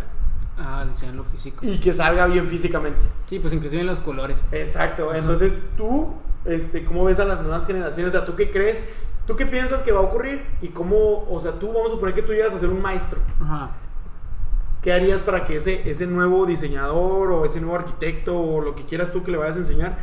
Ah, 0.62 0.84
decían 0.86 1.16
lo 1.16 1.24
físico. 1.24 1.64
y 1.64 1.78
que 1.80 1.92
salga 1.92 2.26
bien 2.26 2.46
físicamente 2.46 3.00
Sí, 3.26 3.38
pues 3.38 3.52
inclusive 3.54 3.80
en 3.80 3.86
los 3.86 4.00
colores. 4.00 4.44
exacto 4.52 5.14
entonces 5.14 5.60
tú 5.76 6.14
este 6.44 6.84
cómo 6.84 7.04
ves 7.04 7.18
a 7.18 7.24
las 7.24 7.40
nuevas 7.40 7.66
generaciones 7.66 8.14
o 8.14 8.18
sea 8.18 8.26
tú 8.26 8.36
qué 8.36 8.50
crees 8.50 8.84
¿Tú 9.26 9.36
qué 9.36 9.46
piensas 9.46 9.82
que 9.82 9.92
va 9.92 10.00
a 10.00 10.02
ocurrir? 10.02 10.44
Y 10.60 10.68
cómo, 10.68 11.24
o 11.30 11.38
sea, 11.40 11.52
tú 11.52 11.68
vamos 11.68 11.88
a 11.92 11.94
suponer 11.94 12.16
que 12.16 12.22
tú 12.22 12.32
llegas 12.32 12.52
a 12.52 12.58
ser 12.58 12.68
un 12.68 12.82
maestro. 12.82 13.20
Ajá. 13.40 13.70
¿Qué 14.82 14.92
harías 14.92 15.20
para 15.20 15.44
que 15.44 15.56
ese, 15.58 15.88
ese 15.88 16.08
nuevo 16.08 16.46
diseñador 16.46 17.30
o 17.30 17.44
ese 17.44 17.60
nuevo 17.60 17.76
arquitecto 17.76 18.36
o 18.36 18.60
lo 18.60 18.74
que 18.74 18.84
quieras 18.86 19.12
tú 19.12 19.22
que 19.22 19.30
le 19.30 19.36
vayas 19.38 19.54
a 19.54 19.58
enseñar 19.60 19.98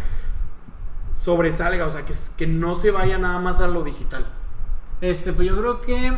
sobresalga? 1.22 1.86
O 1.86 1.90
sea, 1.90 2.06
que, 2.06 2.14
que 2.38 2.48
no 2.48 2.76
se 2.76 2.92
vaya 2.92 3.18
nada 3.18 3.40
más 3.40 3.60
a 3.60 3.68
lo 3.68 3.84
digital. 3.84 4.26
Este, 5.02 5.34
pues 5.34 5.46
yo 5.48 5.58
creo 5.58 5.82
que, 5.82 6.14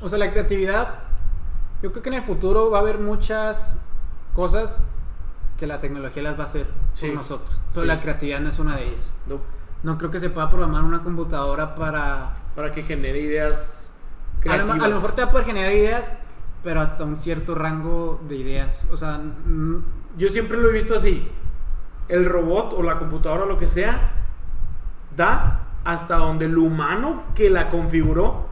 o 0.00 0.08
sea, 0.08 0.18
la 0.18 0.32
creatividad, 0.32 1.03
yo 1.82 1.90
creo 1.92 2.02
que 2.02 2.08
en 2.08 2.14
el 2.16 2.22
futuro 2.22 2.70
va 2.70 2.78
a 2.78 2.80
haber 2.80 2.98
muchas 2.98 3.76
cosas 4.34 4.80
que 5.56 5.66
la 5.66 5.80
tecnología 5.80 6.22
las 6.22 6.38
va 6.38 6.42
a 6.42 6.46
hacer 6.46 6.66
Sí, 6.94 7.06
por 7.08 7.16
nosotros. 7.16 7.56
Pero 7.72 7.82
sí. 7.82 7.86
la 7.88 8.00
creatividad 8.00 8.40
no 8.40 8.48
es 8.50 8.58
una 8.58 8.76
de 8.76 8.88
ellas. 8.88 9.14
¿no? 9.26 9.38
No 9.82 9.98
creo 9.98 10.10
que 10.10 10.18
se 10.20 10.30
pueda 10.30 10.48
programar 10.48 10.82
una 10.82 11.02
computadora 11.02 11.74
para... 11.74 12.36
Para 12.56 12.72
que 12.72 12.82
genere 12.84 13.20
ideas 13.20 13.90
A 14.38 14.40
creativas. 14.42 14.76
lo, 14.78 14.84
a 14.84 14.88
lo 14.88 14.94
mejor 14.96 15.12
te 15.12 15.22
va 15.22 15.28
a 15.28 15.30
poder 15.30 15.46
generar 15.46 15.72
ideas, 15.72 16.10
pero 16.62 16.80
hasta 16.80 17.04
un 17.04 17.18
cierto 17.18 17.54
rango 17.54 18.20
de 18.28 18.36
ideas. 18.36 18.86
O 18.92 18.96
sea, 18.96 19.18
mm, 19.18 19.84
Yo 20.16 20.28
siempre 20.28 20.56
lo 20.58 20.70
he 20.70 20.72
visto 20.72 20.94
así. 20.94 21.28
El 22.08 22.24
robot 22.24 22.72
o 22.76 22.82
la 22.82 22.98
computadora 22.98 23.42
o 23.44 23.46
lo 23.46 23.56
que 23.58 23.68
sea 23.68 24.12
da 25.16 25.60
hasta 25.84 26.16
donde 26.16 26.46
el 26.46 26.56
humano 26.58 27.24
que 27.34 27.50
la 27.50 27.68
configuró 27.70 28.46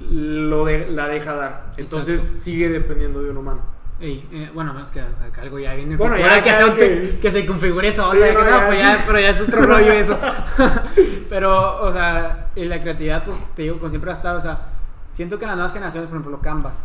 lo 0.00 0.64
de- 0.64 0.90
la 0.90 1.08
deja 1.08 1.34
dar. 1.34 1.72
Entonces 1.76 2.20
Exacto. 2.20 2.42
sigue 2.42 2.68
dependiendo 2.68 3.22
de 3.22 3.30
un 3.30 3.36
humano. 3.36 3.60
Ey, 4.00 4.26
eh, 4.32 4.50
bueno, 4.54 4.72
menos 4.72 4.90
que 4.90 5.02
algo 5.40 5.58
ya 5.58 5.74
viene. 5.74 5.96
Bueno, 5.96 6.16
ya, 6.16 6.42
que, 6.42 6.50
es- 7.04 7.20
se 7.20 7.44
configure. 7.44 7.92
Sí, 7.92 7.98
no, 7.98 8.14
no, 8.14 8.18
ya, 8.18 8.66
pues 8.66 8.78
ya, 8.78 9.04
pero 9.06 9.20
ya 9.20 9.28
es 9.30 9.40
otro 9.42 9.60
rollo 9.60 9.92
eso. 9.92 10.18
pero, 11.28 11.82
o 11.82 11.92
sea, 11.92 12.50
y 12.56 12.64
la 12.64 12.80
creatividad, 12.80 13.24
pues 13.24 13.36
te 13.54 13.62
digo, 13.62 13.78
como 13.78 13.90
siempre 13.90 14.10
ha 14.10 14.14
estado. 14.14 14.38
O 14.38 14.40
sea, 14.42 14.68
siento 15.12 15.38
que 15.38 15.44
en 15.44 15.48
las 15.48 15.56
nuevas 15.56 15.72
generaciones, 15.74 16.08
por 16.08 16.18
ejemplo, 16.18 16.40
Canvas. 16.40 16.82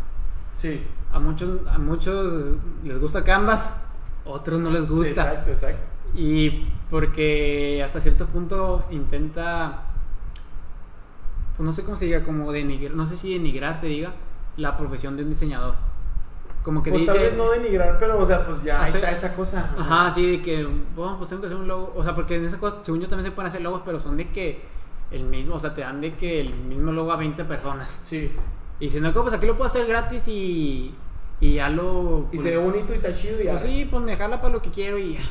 Sí. 0.58 0.84
A 1.14 1.20
muchos, 1.20 1.62
a 1.72 1.78
muchos 1.78 2.56
les 2.84 3.00
gusta 3.00 3.24
Canvas, 3.24 3.82
otros 4.26 4.60
no 4.60 4.70
les 4.70 4.82
Sí, 4.82 4.88
gusta. 4.88 5.22
exacto, 5.30 5.50
exacto. 5.52 5.82
Y 6.16 6.68
porque 6.90 7.82
hasta 7.84 8.02
cierto 8.02 8.26
punto 8.28 8.86
intenta, 8.92 9.84
pues 11.58 11.66
no 11.66 11.74
sé 11.74 11.84
cómo 11.84 11.98
se 11.98 12.06
diga, 12.06 12.24
como 12.24 12.52
denigrar, 12.52 12.96
no 12.96 13.06
sé 13.06 13.18
si 13.18 13.34
denigrar 13.34 13.80
se 13.80 13.88
diga, 13.88 14.14
la 14.58 14.78
profesión 14.78 15.16
de 15.18 15.24
un 15.24 15.30
diseñador. 15.30 15.76
Como 16.64 16.82
que 16.82 16.90
Pues 16.90 17.02
dice... 17.02 17.14
tal 17.14 17.24
vez 17.24 17.38
no 17.38 17.52
denigrar, 17.52 18.00
pero 18.00 18.18
o 18.20 18.26
sea, 18.26 18.44
pues 18.46 18.64
ya 18.64 18.82
ahí 18.84 18.92
está 18.92 19.12
esa 19.12 19.36
cosa. 19.36 19.72
o 19.78 19.84
sea, 19.84 20.02
Ajá, 20.04 20.16
sí, 20.16 20.32
de 20.32 20.42
que, 20.42 20.66
bueno, 20.96 21.18
pues 21.18 21.30
tengo 21.30 21.42
que 21.42 21.48
hacer 21.48 21.60
un 21.60 21.68
logo. 21.68 21.94
O 21.96 22.04
sea, 22.04 22.16
porque 22.16 22.38
en 22.38 22.46
esa 22.46 22.58
cosa, 22.58 22.78
según 22.82 23.02
yo 23.02 23.08
también 23.08 23.30
se 23.30 23.36
pueden 23.36 23.50
hacer 23.50 23.62
logos, 23.62 23.84
pero 23.86 24.00
son 24.00 24.18
de 24.18 24.30
que 24.32 24.62
el 25.12 25.24
mismo, 25.26 25.56
o 25.56 25.60
sea, 25.60 25.76
te 25.76 25.82
dan 25.82 26.02
de 26.02 26.16
que 26.16 26.42
el 26.42 26.56
mismo 26.56 26.92
logo 26.92 27.12
a 27.12 27.18
20 27.18 27.44
personas. 27.46 28.02
Sí. 28.06 28.32
Y 28.80 28.86
diciendo 28.86 29.14
que, 29.14 29.20
pues 29.22 29.34
aquí 29.36 29.46
lo 29.46 29.56
puedo 29.56 29.68
hacer 29.70 29.86
gratis 29.86 30.28
y, 30.28 30.96
y 31.40 31.54
ya 31.54 31.70
lo. 31.70 32.28
Y 32.32 32.38
pues, 32.38 32.42
se 32.42 32.50
ve 32.50 32.58
bonito 32.58 32.94
y 32.94 32.96
está 32.98 33.14
chido 33.14 33.40
y 33.40 33.46
ya. 33.46 33.52
Pues 33.52 33.64
sí, 33.64 33.88
pues 33.90 34.04
me 34.04 34.18
jala 34.18 34.42
para 34.42 34.54
lo 34.54 34.62
que 34.64 34.72
quiero 34.72 34.98
y 34.98 35.14
ya. 35.14 35.22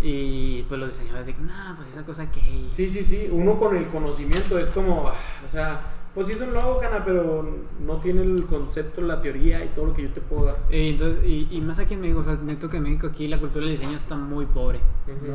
Y 0.00 0.62
pues 0.64 0.80
los 0.80 0.90
diseñadores 0.90 1.26
de 1.26 1.34
que, 1.34 1.42
nah, 1.42 1.74
pues 1.76 1.88
esa 1.90 2.04
cosa 2.04 2.30
que. 2.30 2.68
Sí, 2.72 2.88
sí, 2.88 3.04
sí. 3.04 3.28
Uno 3.32 3.58
con 3.58 3.76
el 3.76 3.88
conocimiento 3.88 4.58
es 4.58 4.70
como, 4.70 5.08
ah, 5.08 5.14
o 5.44 5.48
sea, 5.48 5.80
pues 6.14 6.26
sí 6.28 6.32
es 6.34 6.40
un 6.40 6.52
logo, 6.52 6.78
cana, 6.78 7.04
pero 7.04 7.48
no 7.84 7.96
tiene 7.96 8.22
el 8.22 8.44
concepto, 8.46 9.00
la 9.00 9.20
teoría 9.20 9.64
y 9.64 9.68
todo 9.68 9.86
lo 9.86 9.94
que 9.94 10.02
yo 10.02 10.10
te 10.10 10.20
puedo 10.20 10.46
dar. 10.46 10.56
Eh, 10.70 10.90
entonces, 10.90 11.24
y, 11.24 11.48
y 11.50 11.60
más 11.60 11.78
aquí 11.78 11.94
en 11.94 12.00
México, 12.00 12.20
o 12.20 12.24
sea, 12.24 12.34
neto 12.34 12.70
que 12.70 12.76
en 12.76 12.84
México 12.84 13.08
aquí 13.08 13.28
la 13.28 13.38
cultura 13.38 13.66
del 13.66 13.76
diseño 13.76 13.96
está 13.96 14.16
muy 14.16 14.46
pobre. 14.46 14.80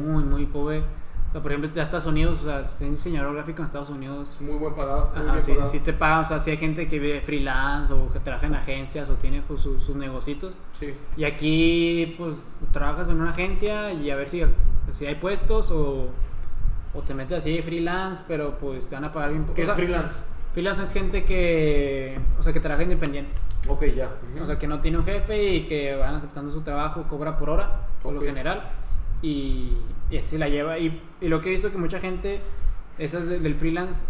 Muy, 0.02 0.24
muy 0.24 0.46
pobre. 0.46 0.84
O 1.34 1.36
sea, 1.36 1.42
por 1.42 1.52
ejemplo, 1.52 1.72
ya 1.74 1.82
Estados 1.82 2.06
Unidos, 2.06 2.42
o 2.42 2.44
sea, 2.44 2.64
ser 2.64 2.92
diseñador 2.92 3.34
gráfico 3.34 3.62
en 3.62 3.66
Estados 3.66 3.90
Unidos 3.90 4.30
Es 4.30 4.42
muy 4.42 4.54
buen 4.56 4.76
pagado. 4.76 5.10
Muy 5.16 5.24
Ajá, 5.24 5.32
bien 5.32 5.42
sí, 5.44 5.52
pagado. 5.54 5.72
sí 5.72 5.80
te 5.80 5.94
pagan, 5.94 6.24
o 6.24 6.28
sea, 6.28 6.40
si 6.40 6.52
hay 6.52 6.58
gente 6.58 6.88
que 6.88 7.00
vive 7.00 7.22
freelance 7.22 7.92
o 7.92 8.08
que 8.14 8.20
trabaja 8.20 8.46
en 8.46 8.54
agencias 8.54 9.10
o 9.10 9.16
tiene 9.16 9.42
pues 9.42 9.62
su- 9.62 9.80
sus 9.80 9.96
negocios. 9.96 10.54
Sí. 10.74 10.94
Y 11.18 11.24
aquí 11.24 12.14
pues 12.20 12.36
trabajas 12.72 13.10
en 13.10 13.20
una 13.20 13.32
agencia 13.32 13.92
y 13.94 14.12
a 14.12 14.16
ver 14.16 14.30
si, 14.30 14.44
si 14.94 15.06
hay 15.08 15.16
puestos 15.16 15.72
o, 15.72 16.10
o 16.94 17.02
te 17.02 17.16
metes 17.16 17.40
así 17.40 17.52
de 17.52 17.64
freelance, 17.64 18.22
pero 18.28 18.60
pues 18.60 18.88
te 18.88 18.94
van 18.94 19.06
a 19.06 19.12
pagar 19.12 19.32
bien 19.32 19.42
poco. 19.44 19.56
¿Qué 19.56 19.64
O 19.66 19.70
es 19.70 19.74
freelance? 19.74 20.20
freelance 20.54 20.84
es 20.84 20.94
gente 20.94 21.26
que, 21.26 22.20
o 22.40 22.44
sea, 22.44 22.54
que 22.54 22.60
trabaja 22.60 22.84
independiente. 22.84 23.32
Ok, 23.68 23.86
ya. 23.96 24.12
O 24.40 24.46
sea, 24.46 24.60
que 24.60 24.68
no 24.68 24.82
tiene 24.82 25.00
un 25.00 25.06
jefe 25.06 25.52
y 25.56 25.62
que 25.66 25.96
van 25.96 26.14
aceptando 26.14 26.52
su 26.52 26.62
trabajo, 26.62 27.06
cobra 27.08 27.38
por 27.40 27.50
hora, 27.50 27.88
por 28.04 28.14
lo 28.14 28.22
general. 28.22 28.70
Y, 29.24 29.72
y 30.10 30.18
así 30.18 30.38
la 30.38 30.50
lleva. 30.50 30.78
Y, 30.80 31.02
y 31.22 31.28
lo 31.28 31.42
que 31.42 31.50
he 31.50 31.52
visto 31.54 31.72
que 31.72 31.78
mucha 31.78 32.00
gente, 32.00 32.42
esas 32.98 33.28
de- 33.28 33.40
del 33.40 33.56
freelance, 33.56 34.04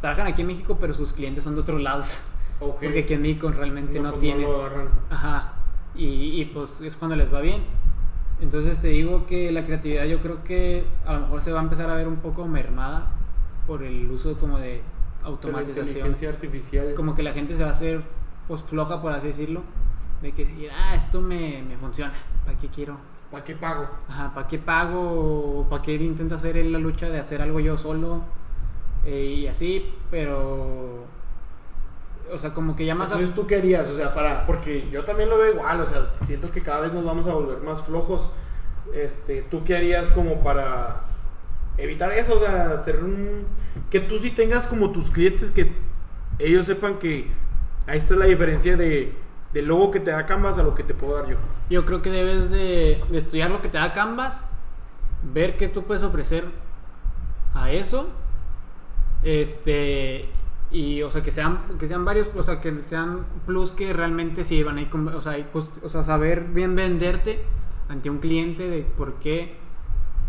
trabajan 0.00 0.26
aquí 0.26 0.42
en 0.42 0.48
México, 0.48 0.76
pero 0.80 0.94
sus 0.94 1.12
clientes 1.12 1.44
son 1.44 1.54
de 1.54 1.60
otros 1.60 1.80
lados. 1.80 2.20
Ok. 2.60 2.80
Porque 2.82 2.98
aquí 3.04 3.14
en 3.14 3.22
México 3.22 3.52
realmente 3.52 4.00
no, 4.00 4.10
pues, 4.10 4.20
tiene. 4.20 4.42
lo 4.42 4.64
agarran. 4.64 4.88
Ajá. 5.10 5.52
Y, 5.94 6.40
y, 6.40 6.44
pues 6.46 6.80
es 6.80 6.96
cuando 6.96 7.14
les 7.14 7.32
va 7.32 7.40
bien. 7.40 7.62
Entonces 8.40 8.80
te 8.80 8.88
digo 8.88 9.26
que 9.26 9.52
la 9.52 9.62
creatividad 9.64 10.06
yo 10.06 10.18
creo 10.20 10.42
que 10.42 10.84
a 11.06 11.12
lo 11.12 11.20
mejor 11.20 11.40
se 11.40 11.52
va 11.52 11.60
a 11.60 11.62
empezar 11.62 11.88
a 11.88 11.94
ver 11.94 12.08
un 12.08 12.16
poco 12.16 12.48
mermada 12.48 13.12
por 13.64 13.84
el 13.84 14.10
uso 14.10 14.36
como 14.38 14.58
de 14.58 14.68
De 14.68 14.82
la 15.22 15.28
automatización 15.28 15.86
inteligencia 15.86 16.28
artificial. 16.30 16.94
como 16.96 17.14
que 17.14 17.22
la 17.22 17.32
gente 17.32 17.56
se 17.56 17.62
va 17.62 17.68
a 17.68 17.72
hacer 17.72 18.00
pues 18.48 18.60
floja 18.62 19.00
por 19.02 19.12
así 19.12 19.28
decirlo 19.28 19.62
de 20.20 20.32
que 20.32 20.44
decir 20.44 20.68
ah 20.76 20.96
esto 20.96 21.20
me, 21.20 21.62
me 21.62 21.76
funciona 21.76 22.12
para 22.44 22.58
qué 22.58 22.66
quiero 22.66 22.96
¿Para 23.30 23.44
qué 23.44 23.54
pago? 23.54 23.86
ajá 24.08 24.32
para 24.34 24.46
qué 24.46 24.58
pago 24.58 25.66
para 25.68 25.82
qué 25.82 25.94
intento 25.94 26.34
hacer 26.36 26.56
la 26.64 26.78
lucha 26.78 27.08
de 27.08 27.18
hacer 27.20 27.42
algo 27.42 27.60
yo 27.60 27.76
solo 27.76 28.22
Eh, 29.04 29.24
y 29.40 29.46
así 29.46 29.94
pero 30.10 31.04
o 32.32 32.38
sea 32.38 32.52
como 32.52 32.74
que 32.76 32.84
ya 32.84 32.94
más 32.94 33.10
a- 33.10 33.14
Entonces, 33.14 33.34
¿tú 33.34 33.46
qué 33.46 33.56
harías? 33.56 33.88
O 33.88 33.96
sea, 33.96 34.12
para... 34.12 34.44
Porque 34.46 34.88
yo 34.90 35.04
también 35.06 35.30
lo 35.30 35.38
veo 35.38 35.54
igual, 35.54 35.80
o 35.80 35.86
sea, 35.86 36.10
siento 36.24 36.50
que 36.50 36.60
cada 36.60 36.80
vez 36.80 36.92
nos 36.92 37.02
vamos 37.04 37.26
a 37.26 37.32
volver 37.32 37.58
más 37.62 37.82
flojos. 37.82 38.30
Este, 38.92 39.40
¿tú 39.50 39.64
qué 39.64 39.76
harías 39.78 40.08
como 40.10 40.42
para 40.42 41.04
evitar 41.78 42.12
eso? 42.12 42.34
O 42.36 42.38
sea, 42.38 42.72
hacer 42.72 43.02
un... 43.02 43.46
Que 43.88 44.00
tú 44.00 44.18
sí 44.18 44.30
tengas 44.32 44.66
como 44.66 44.90
tus 44.92 45.10
clientes 45.10 45.50
que 45.50 45.72
ellos 46.38 46.66
sepan 46.66 46.98
que 46.98 47.28
ahí 47.86 47.96
está 47.96 48.14
la 48.14 48.26
diferencia 48.26 48.76
de, 48.76 49.14
del 49.52 49.66
logo 49.66 49.90
que 49.90 50.00
te 50.00 50.10
da 50.10 50.26
Canvas 50.26 50.58
a 50.58 50.62
lo 50.62 50.74
que 50.74 50.82
te 50.82 50.94
puedo 50.94 51.14
dar 51.16 51.28
yo. 51.28 51.36
yo 51.70 51.86
creo 51.86 52.02
que 52.02 52.10
debes 52.10 52.50
de, 52.50 53.02
estudiar 53.12 53.50
lo 53.50 53.62
que 53.62 53.68
te 53.68 53.78
da 53.78 53.92
Canvas 53.92 54.44
ver 55.22 55.56
qué 55.56 55.68
tú 55.68 55.84
puedes 55.84 56.02
ofrecer 56.02 56.44
a 57.54 57.70
eso 57.70 58.08
este 59.22 60.28
y 60.70 61.02
o 61.02 61.10
sea 61.10 61.22
que 61.22 61.32
sean 61.32 61.60
que 61.78 61.88
sean 61.88 62.04
varios 62.04 62.28
o 62.36 62.42
sea 62.42 62.60
que 62.60 62.82
sean 62.82 63.24
plus 63.46 63.72
que 63.72 63.92
realmente 63.92 64.44
sirvan 64.44 64.78
ahí 64.78 64.88
o 64.92 65.20
sea, 65.20 65.46
o 65.82 65.88
sea 65.88 66.04
saber 66.04 66.44
bien 66.44 66.76
venderte 66.76 67.42
ante 67.88 68.10
un 68.10 68.18
cliente 68.18 68.68
de 68.68 68.82
por 68.82 69.14
qué 69.14 69.56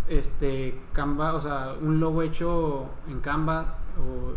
este 0.08 0.80
Canva 0.94 1.34
o 1.34 1.42
sea 1.42 1.76
un 1.80 2.00
logo 2.00 2.22
hecho 2.24 2.90
en 3.10 3.20
Canva 3.20 3.76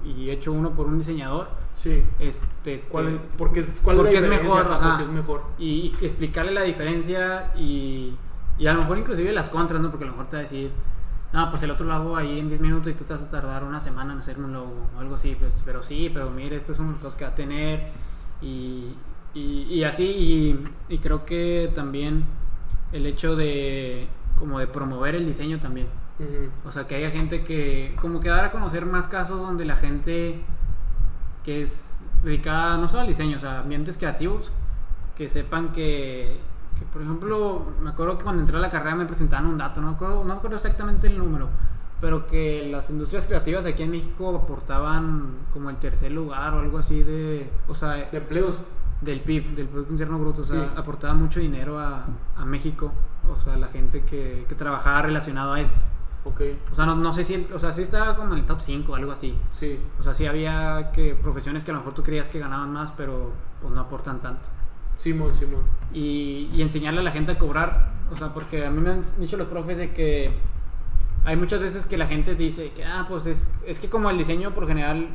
y 0.04 0.30
hecho 0.30 0.52
uno 0.52 0.72
por 0.72 0.86
un 0.88 0.98
diseñador 0.98 1.48
Sí. 1.82 2.04
este 2.20 2.80
¿Cuál, 2.88 3.18
te- 3.18 3.38
porque 3.38 3.60
es, 3.60 3.80
cuál 3.82 3.96
porque 3.96 4.18
es, 4.18 4.26
mejor, 4.26 4.40
diferencia? 4.58 4.74
ajá. 4.76 4.88
Porque 4.98 5.02
es 5.04 5.08
mejor. 5.10 5.42
y, 5.58 5.94
y 6.00 6.04
explicarle 6.06 6.52
la 6.52 6.62
diferencia 6.62 7.52
y, 7.56 8.14
y 8.58 8.66
a 8.66 8.72
lo 8.72 8.80
mejor 8.82 8.98
inclusive 8.98 9.32
las 9.32 9.48
contras, 9.48 9.80
¿no? 9.80 9.90
Porque 9.90 10.04
a 10.04 10.06
lo 10.08 10.12
mejor 10.12 10.28
te 10.28 10.36
va 10.36 10.40
a 10.40 10.42
decir, 10.44 10.70
no, 11.32 11.50
pues 11.50 11.62
el 11.62 11.70
otro 11.70 11.86
lo 11.86 11.94
hago 11.94 12.16
ahí 12.16 12.38
en 12.38 12.48
10 12.48 12.60
minutos 12.60 12.92
y 12.92 12.94
tú 12.94 13.04
te 13.04 13.14
vas 13.14 13.22
a 13.22 13.30
tardar 13.30 13.64
una 13.64 13.80
semana 13.80 14.12
en 14.12 14.18
hacer 14.20 14.38
un 14.38 14.52
logo 14.52 14.88
o 14.96 15.00
algo 15.00 15.14
así, 15.16 15.34
pues, 15.38 15.50
pero 15.64 15.82
sí, 15.82 16.10
pero 16.12 16.30
mire, 16.30 16.56
estos 16.56 16.76
son 16.76 16.86
los 16.86 16.94
resultados 16.96 17.16
que 17.16 17.24
va 17.24 17.30
a 17.30 17.34
tener 17.34 17.88
y, 18.40 18.94
y, 19.34 19.62
y 19.70 19.84
así, 19.84 20.04
y, 20.04 20.64
y 20.94 20.98
creo 20.98 21.24
que 21.24 21.72
también 21.74 22.24
el 22.92 23.06
hecho 23.06 23.34
de 23.34 24.06
como 24.38 24.58
de 24.58 24.66
promover 24.66 25.14
el 25.14 25.24
diseño 25.26 25.58
también. 25.58 25.86
O 26.64 26.70
sea, 26.70 26.86
que 26.86 26.94
haya 26.94 27.10
gente 27.10 27.42
que, 27.42 27.96
como 28.00 28.20
que 28.20 28.28
dar 28.28 28.44
a 28.44 28.52
conocer 28.52 28.86
más 28.86 29.08
casos 29.08 29.40
donde 29.40 29.64
la 29.64 29.74
gente 29.74 30.40
que 31.44 31.62
es 31.62 31.98
dedicada 32.22 32.76
no 32.76 32.88
solo 32.88 33.02
al 33.02 33.08
diseño, 33.08 33.36
o 33.36 33.40
sea, 33.40 33.60
ambientes 33.60 33.98
creativos, 33.98 34.50
que 35.16 35.28
sepan 35.28 35.72
que, 35.72 36.40
que, 36.78 36.84
por 36.86 37.02
ejemplo, 37.02 37.66
me 37.80 37.90
acuerdo 37.90 38.16
que 38.18 38.24
cuando 38.24 38.40
entré 38.42 38.56
a 38.56 38.60
la 38.60 38.70
carrera 38.70 38.94
me 38.96 39.06
presentaban 39.06 39.46
un 39.46 39.58
dato, 39.58 39.80
no 39.80 39.88
me 39.88 39.94
acuerdo, 39.94 40.20
no 40.20 40.24
me 40.24 40.34
acuerdo 40.34 40.56
exactamente 40.56 41.06
el 41.08 41.18
número, 41.18 41.48
pero 42.00 42.26
que 42.26 42.68
las 42.70 42.90
industrias 42.90 43.26
creativas 43.26 43.64
aquí 43.66 43.82
en 43.82 43.90
México 43.90 44.34
aportaban 44.36 45.36
como 45.52 45.70
el 45.70 45.76
tercer 45.76 46.12
lugar 46.12 46.54
o 46.54 46.60
algo 46.60 46.78
así 46.78 47.02
de, 47.02 47.50
o 47.68 47.74
sea, 47.74 47.90
De 48.10 48.16
empleos. 48.18 48.56
del 49.00 49.20
PIB, 49.20 49.56
del 49.56 49.66
Producto 49.68 49.92
Interno 49.92 50.18
Bruto, 50.18 50.42
o 50.42 50.44
sea, 50.44 50.60
Sí. 50.64 50.70
aportaba 50.76 51.14
mucho 51.14 51.40
dinero 51.40 51.78
a, 51.78 52.04
a 52.36 52.44
México, 52.44 52.92
o 53.28 53.40
sea, 53.42 53.56
la 53.56 53.66
gente 53.68 54.04
que, 54.04 54.46
que 54.48 54.54
trabajaba 54.54 55.02
relacionado 55.02 55.52
a 55.52 55.60
esto. 55.60 55.84
Ok. 56.24 56.40
O 56.70 56.74
sea, 56.74 56.86
no, 56.86 56.94
no 56.94 57.12
sé 57.12 57.24
si, 57.24 57.46
o 57.52 57.58
sea, 57.58 57.72
sí 57.72 57.82
estaba 57.82 58.14
como 58.16 58.34
en 58.34 58.40
el 58.40 58.46
top 58.46 58.60
5 58.60 58.92
o 58.92 58.94
algo 58.94 59.12
así. 59.12 59.36
Sí. 59.52 59.78
O 59.98 60.02
sea, 60.02 60.14
sí 60.14 60.26
había 60.26 60.90
que 60.92 61.14
profesiones 61.14 61.64
que 61.64 61.70
a 61.70 61.74
lo 61.74 61.80
mejor 61.80 61.94
tú 61.94 62.02
creías 62.02 62.28
que 62.28 62.38
ganaban 62.38 62.72
más, 62.72 62.92
pero 62.92 63.32
pues 63.60 63.72
no 63.74 63.80
aportan 63.80 64.20
tanto. 64.20 64.48
Simón, 64.98 65.34
Simón. 65.34 65.62
Y, 65.92 66.50
y 66.52 66.62
enseñarle 66.62 67.00
a 67.00 67.02
la 67.02 67.10
gente 67.10 67.32
a 67.32 67.38
cobrar, 67.38 67.92
o 68.12 68.16
sea, 68.16 68.32
porque 68.32 68.64
a 68.66 68.70
mí 68.70 68.80
me 68.80 68.90
han 68.90 69.02
dicho 69.18 69.36
los 69.36 69.48
profes 69.48 69.76
de 69.76 69.92
que 69.92 70.32
hay 71.24 71.36
muchas 71.36 71.60
veces 71.60 71.86
que 71.86 71.96
la 71.96 72.06
gente 72.06 72.34
dice 72.34 72.72
que, 72.72 72.84
ah, 72.84 73.06
pues 73.08 73.26
es, 73.26 73.48
es 73.66 73.78
que 73.80 73.88
como 73.88 74.10
el 74.10 74.18
diseño 74.18 74.52
por 74.52 74.66
general 74.66 75.08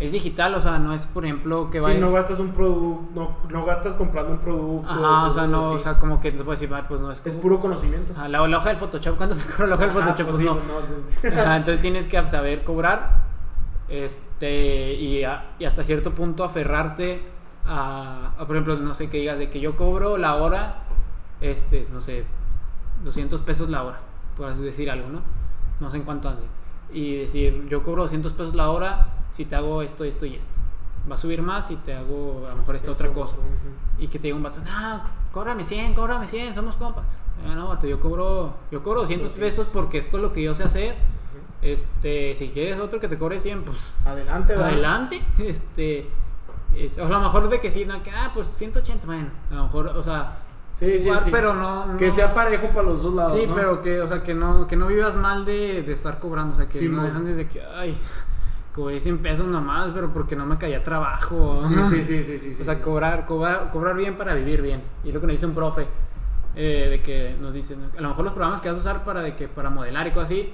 es 0.00 0.12
digital, 0.12 0.54
o 0.54 0.60
sea, 0.60 0.78
no 0.78 0.92
es, 0.94 1.06
por 1.06 1.24
ejemplo, 1.26 1.70
que 1.70 1.78
Sí, 1.78 1.84
vaya... 1.84 2.00
no 2.00 2.10
gastas 2.10 2.38
un 2.38 2.52
producto, 2.52 3.10
no, 3.14 3.36
no 3.50 3.64
gastas 3.66 3.94
comprando 3.94 4.32
un 4.32 4.38
producto. 4.38 4.88
Ajá, 4.90 5.26
o 5.28 5.32
sea, 5.34 5.46
no, 5.46 5.66
así. 5.66 5.74
o 5.76 5.78
sea, 5.78 5.98
como 5.98 6.20
que 6.20 6.32
no 6.32 6.38
puedo 6.38 6.52
decir, 6.58 6.70
ah, 6.74 6.86
pues 6.88 7.00
no 7.02 7.12
es 7.12 7.18
es 7.24 7.34
como- 7.34 7.42
puro 7.42 7.60
conocimiento. 7.60 8.12
Ajá, 8.16 8.26
la, 8.28 8.46
la 8.48 8.56
hoja 8.56 8.70
del 8.70 8.78
Photoshop, 8.78 9.16
¿cuánto 9.16 9.36
te 9.36 9.44
cobra 9.44 9.66
la 9.68 9.74
hoja 9.76 9.86
del 9.86 9.96
Ajá, 9.96 10.14
Photoshop? 10.14 10.26
pues 10.30 10.36
Pues 10.36 10.38
sí, 10.38 10.44
no. 10.44 11.20
pues 11.22 11.34
no, 11.34 11.40
Ajá, 11.42 11.56
entonces 11.58 11.80
tienes 11.82 12.06
que 12.06 12.26
saber 12.26 12.64
cobrar 12.64 13.20
este 13.88 14.94
y, 14.94 15.24
a- 15.24 15.50
y 15.58 15.64
hasta 15.64 15.82
cierto 15.84 16.12
punto 16.14 16.44
aferrarte 16.44 17.22
a, 17.66 18.32
a, 18.38 18.46
por 18.46 18.56
ejemplo, 18.56 18.76
no 18.76 18.94
sé, 18.94 19.10
que 19.10 19.18
digas 19.18 19.38
de 19.38 19.50
que 19.50 19.60
yo 19.60 19.76
cobro 19.76 20.16
la 20.16 20.36
hora, 20.36 20.76
este, 21.40 21.86
no 21.92 22.00
sé, 22.00 22.24
200 23.04 23.40
pesos 23.42 23.68
la 23.68 23.82
hora, 23.84 24.00
por 24.36 24.48
así 24.48 24.62
decir 24.62 24.90
algo, 24.90 25.08
¿no? 25.10 25.20
No 25.80 25.90
sé 25.90 25.98
en 25.98 26.04
cuánto 26.04 26.28
ande. 26.28 26.42
Y 26.92 27.16
decir, 27.16 27.66
yo 27.68 27.82
cobro 27.82 28.02
200 28.04 28.32
pesos 28.32 28.54
la 28.54 28.70
hora 28.70 29.06
si 29.32 29.44
te 29.44 29.56
hago 29.56 29.82
esto, 29.82 30.04
esto 30.04 30.26
y 30.26 30.34
esto. 30.36 30.50
Va 31.10 31.14
a 31.14 31.18
subir 31.18 31.42
más 31.42 31.66
si 31.68 31.76
te 31.76 31.94
hago 31.94 32.44
a 32.46 32.50
lo 32.50 32.56
mejor 32.56 32.76
esta 32.76 32.90
otra 32.92 33.08
cosa. 33.08 33.36
Y 33.98 34.08
que 34.08 34.18
te 34.18 34.24
diga 34.28 34.36
un 34.36 34.42
vato, 34.42 34.60
no, 34.60 35.02
cóbrame 35.32 35.64
100, 35.64 35.94
cóbrame 35.94 36.28
100, 36.28 36.54
somos 36.54 36.76
compas. 36.76 37.04
Eh, 37.44 37.54
no, 37.54 37.68
vato, 37.68 37.86
yo 37.86 37.98
cobro, 38.00 38.52
yo 38.70 38.82
cobro 38.82 39.00
200 39.00 39.28
Pues 39.30 39.34
sí. 39.34 39.40
pesos 39.40 39.66
porque 39.72 39.98
esto 39.98 40.16
es 40.18 40.22
lo 40.22 40.32
que 40.32 40.42
yo 40.42 40.54
sé 40.54 40.62
hacer. 40.64 40.94
Este, 41.62 42.34
si 42.36 42.48
quieres 42.48 42.78
otro 42.80 43.00
que 43.00 43.08
te 43.08 43.18
cobre 43.18 43.38
100, 43.40 43.62
pues 43.64 43.92
Adelante, 44.04 44.52
¿verdad? 44.54 44.68
adelante. 44.70 45.22
Este, 45.38 46.08
es- 46.74 46.98
o 46.98 47.04
a 47.06 47.08
lo 47.08 47.20
mejor 47.20 47.48
de 47.48 47.60
que 47.60 47.70
sí, 47.70 47.84
no, 47.84 48.02
que, 48.02 48.10
ah, 48.10 48.30
pues 48.34 48.46
180, 48.48 49.04
bueno, 49.06 49.28
a 49.50 49.54
lo 49.54 49.62
mejor, 49.64 49.86
o 49.88 50.02
sea, 50.02 50.38
Sí, 50.72 50.98
sí, 50.98 51.06
jugar, 51.08 51.20
sí. 51.24 51.30
pero 51.32 51.52
no, 51.54 51.96
Que 51.98 52.10
sea 52.10 52.32
parejo 52.32 52.68
para 52.68 52.82
los 52.84 53.02
dos 53.02 53.12
lados. 53.12 53.38
Sí, 53.38 53.46
¿no? 53.46 53.54
pero 53.54 53.82
que, 53.82 54.00
o 54.00 54.08
sea, 54.08 54.22
que 54.22 54.34
no, 54.34 54.66
que 54.66 54.76
no 54.76 54.86
vivas 54.86 55.16
mal 55.16 55.44
de, 55.44 55.82
de 55.82 55.92
estar 55.92 56.18
cobrando, 56.20 56.54
o 56.54 56.56
sea, 56.56 56.68
que 56.68 56.78
Sí, 56.78 56.88
no 56.88 57.02
dejan 57.02 57.24
desde 57.24 57.48
que, 57.48 57.62
ay, 57.62 57.98
cobré 58.80 58.98
100 58.98 59.18
pesos 59.18 59.46
nomás, 59.46 59.90
pero 59.94 60.10
porque 60.10 60.34
no 60.34 60.46
me 60.46 60.56
caía 60.56 60.82
trabajo. 60.82 61.62
Sí, 61.64 61.74
sí, 61.90 62.04
sí, 62.04 62.24
sí, 62.24 62.38
sí, 62.38 62.54
sí, 62.54 62.62
O 62.62 62.64
sea, 62.64 62.76
sí. 62.76 62.80
cobrar, 62.80 63.26
cobrar, 63.26 63.70
cobrar 63.70 63.94
bien 63.94 64.16
para 64.16 64.32
vivir 64.32 64.62
bien. 64.62 64.82
Y 65.04 65.12
lo 65.12 65.20
que 65.20 65.26
nos 65.26 65.34
dice 65.34 65.44
un 65.46 65.54
profe, 65.54 65.86
eh, 66.56 66.86
de 66.88 67.02
que 67.02 67.36
nos 67.38 67.52
dice, 67.52 67.76
¿no? 67.76 67.84
a 67.96 68.00
lo 68.00 68.08
mejor 68.08 68.24
los 68.24 68.32
programas 68.32 68.62
que 68.62 68.68
vas 68.68 68.78
a 68.78 68.80
usar 68.80 69.04
para, 69.04 69.20
de 69.20 69.36
que, 69.36 69.48
para 69.48 69.68
modelar 69.68 70.06
y 70.06 70.12
cosas 70.12 70.30
así, 70.30 70.50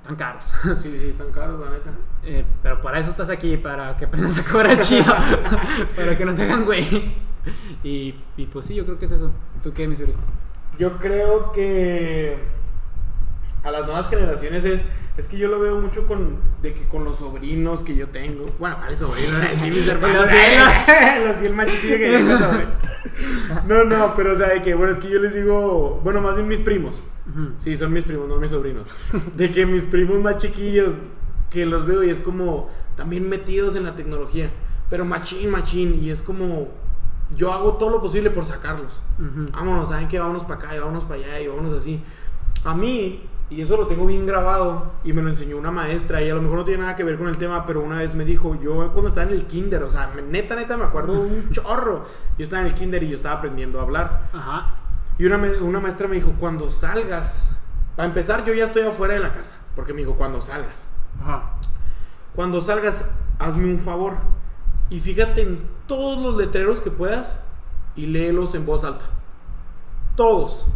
están 0.00 0.14
caros. 0.14 0.44
Sí, 0.76 0.96
sí, 0.96 1.08
están 1.08 1.32
caros, 1.32 1.58
la 1.58 1.70
neta. 1.70 1.90
Eh, 2.22 2.44
pero 2.62 2.80
para 2.80 3.00
eso 3.00 3.10
estás 3.10 3.28
aquí, 3.28 3.56
para 3.56 3.96
que 3.96 4.04
aprendas 4.04 4.38
a 4.38 4.44
cobrar 4.44 4.78
chido, 4.78 5.12
para 5.96 6.16
que 6.16 6.24
no 6.24 6.34
te 6.34 6.42
hagan 6.42 6.64
güey. 6.64 7.12
Y, 7.82 8.14
y 8.36 8.46
pues 8.46 8.66
sí, 8.66 8.76
yo 8.76 8.84
creo 8.84 8.98
que 8.98 9.06
es 9.06 9.12
eso. 9.12 9.32
¿Tú 9.64 9.72
qué, 9.72 9.88
Missouri? 9.88 10.14
Yo 10.78 10.96
creo 10.98 11.50
que 11.50 12.38
a 13.64 13.70
las 13.70 13.84
nuevas 13.86 14.08
generaciones 14.08 14.64
es 14.64 14.84
es 15.16 15.28
que 15.28 15.38
yo 15.38 15.48
lo 15.48 15.60
veo 15.60 15.80
mucho 15.80 16.06
con 16.08 16.38
de 16.60 16.74
que 16.74 16.88
con 16.88 17.04
los 17.04 17.18
sobrinos 17.18 17.84
que 17.84 17.94
yo 17.94 18.08
tengo. 18.08 18.46
Bueno, 18.58 18.78
¿cuáles 18.78 18.98
sobrinos? 18.98 19.32
Sí, 19.62 19.70
mis 19.70 19.86
hermanos. 19.86 20.26
Los 21.24 21.36
100 21.36 21.56
más 21.56 21.68
chiquillos 21.68 21.98
que 21.98 22.12
yo 22.12 22.38
sobrino. 22.38 22.70
No, 23.66 23.84
no, 23.84 24.14
pero 24.16 24.32
o 24.32 24.34
sea, 24.34 24.48
de 24.48 24.62
que 24.62 24.74
bueno, 24.74 24.92
es 24.92 24.98
que 24.98 25.08
yo 25.08 25.20
les 25.20 25.34
digo, 25.34 26.00
bueno, 26.02 26.20
más 26.20 26.34
bien 26.34 26.48
mis 26.48 26.58
primos. 26.58 27.04
Sí, 27.58 27.76
son 27.76 27.92
mis 27.92 28.04
primos, 28.04 28.28
no 28.28 28.38
mis 28.38 28.50
sobrinos. 28.50 28.88
De 29.36 29.52
que 29.52 29.66
mis 29.66 29.84
primos 29.84 30.20
más 30.20 30.38
chiquillos, 30.38 30.94
que 31.48 31.64
los 31.64 31.86
veo 31.86 32.02
y 32.02 32.10
es 32.10 32.18
como 32.18 32.70
también 32.96 33.28
metidos 33.28 33.76
en 33.76 33.84
la 33.84 33.94
tecnología. 33.94 34.50
Pero 34.90 35.04
machín, 35.04 35.48
machín. 35.50 36.02
Y 36.02 36.10
es 36.10 36.22
como, 36.22 36.68
yo 37.36 37.52
hago 37.52 37.74
todo 37.74 37.90
lo 37.90 38.02
posible 38.02 38.30
por 38.30 38.46
sacarlos. 38.46 39.00
Vámonos, 39.52 39.90
¿saben 39.90 40.08
qué? 40.08 40.18
Vámonos 40.18 40.42
para 40.42 40.56
acá 40.56 40.74
y 40.74 40.80
vámonos 40.80 41.04
para 41.04 41.22
allá 41.22 41.40
y 41.40 41.46
vámonos 41.46 41.72
así. 41.72 42.02
A 42.64 42.74
mí, 42.74 43.22
y 43.54 43.60
eso 43.60 43.76
lo 43.76 43.86
tengo 43.86 44.04
bien 44.04 44.26
grabado, 44.26 44.90
y 45.04 45.12
me 45.12 45.22
lo 45.22 45.28
enseñó 45.28 45.56
una 45.56 45.70
maestra, 45.70 46.20
y 46.20 46.28
a 46.28 46.34
lo 46.34 46.42
mejor 46.42 46.58
no 46.58 46.64
tiene 46.64 46.82
nada 46.82 46.96
que 46.96 47.04
ver 47.04 47.16
con 47.16 47.28
el 47.28 47.36
tema, 47.36 47.64
pero 47.66 47.82
una 47.82 47.98
vez 47.98 48.12
me 48.16 48.24
dijo, 48.24 48.56
yo 48.60 48.90
cuando 48.92 49.08
estaba 49.08 49.28
en 49.28 49.32
el 49.32 49.46
kinder, 49.46 49.84
o 49.84 49.90
sea, 49.90 50.12
neta, 50.28 50.56
neta, 50.56 50.76
me 50.76 50.84
acuerdo 50.84 51.12
un 51.12 51.50
chorro. 51.52 52.04
Yo 52.36 52.44
estaba 52.44 52.62
en 52.62 52.68
el 52.68 52.74
kinder 52.74 53.02
y 53.04 53.10
yo 53.10 53.16
estaba 53.16 53.38
aprendiendo 53.38 53.78
a 53.78 53.82
hablar. 53.82 54.28
Ajá. 54.32 54.74
Y 55.18 55.26
una, 55.26 55.36
una 55.60 55.78
maestra 55.78 56.08
me 56.08 56.16
dijo, 56.16 56.32
cuando 56.40 56.68
salgas, 56.68 57.56
para 57.94 58.08
empezar, 58.08 58.44
yo 58.44 58.52
ya 58.54 58.64
estoy 58.64 58.82
afuera 58.82 59.14
de 59.14 59.20
la 59.20 59.32
casa, 59.32 59.56
porque 59.76 59.92
me 59.92 60.00
dijo, 60.00 60.14
cuando 60.14 60.40
salgas. 60.40 60.88
Ajá. 61.22 61.52
Cuando 62.34 62.60
salgas, 62.60 63.08
hazme 63.38 63.66
un 63.66 63.78
favor. 63.78 64.14
Y 64.90 64.98
fíjate 64.98 65.42
en 65.42 65.62
todos 65.86 66.20
los 66.20 66.36
letreros 66.36 66.80
que 66.80 66.90
puedas 66.90 67.44
y 67.94 68.06
léelos 68.06 68.56
en 68.56 68.66
voz 68.66 68.82
alta. 68.82 69.04
Todos. 70.16 70.66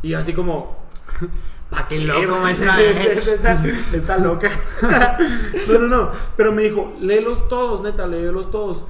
Y 0.00 0.14
así 0.14 0.32
como. 0.32 0.78
¿pa' 1.70 1.80
Así 1.80 1.98
qué, 1.98 2.04
loco, 2.04 2.38
maestra. 2.40 2.80
está, 2.82 3.62
está 3.92 4.18
loca. 4.18 4.50
no, 5.68 5.78
no, 5.78 5.86
no. 5.86 6.10
Pero 6.36 6.52
me 6.52 6.62
dijo, 6.62 6.94
léelos 7.00 7.48
todos, 7.48 7.82
neta, 7.82 8.06
léelos 8.06 8.50
todos. 8.50 8.84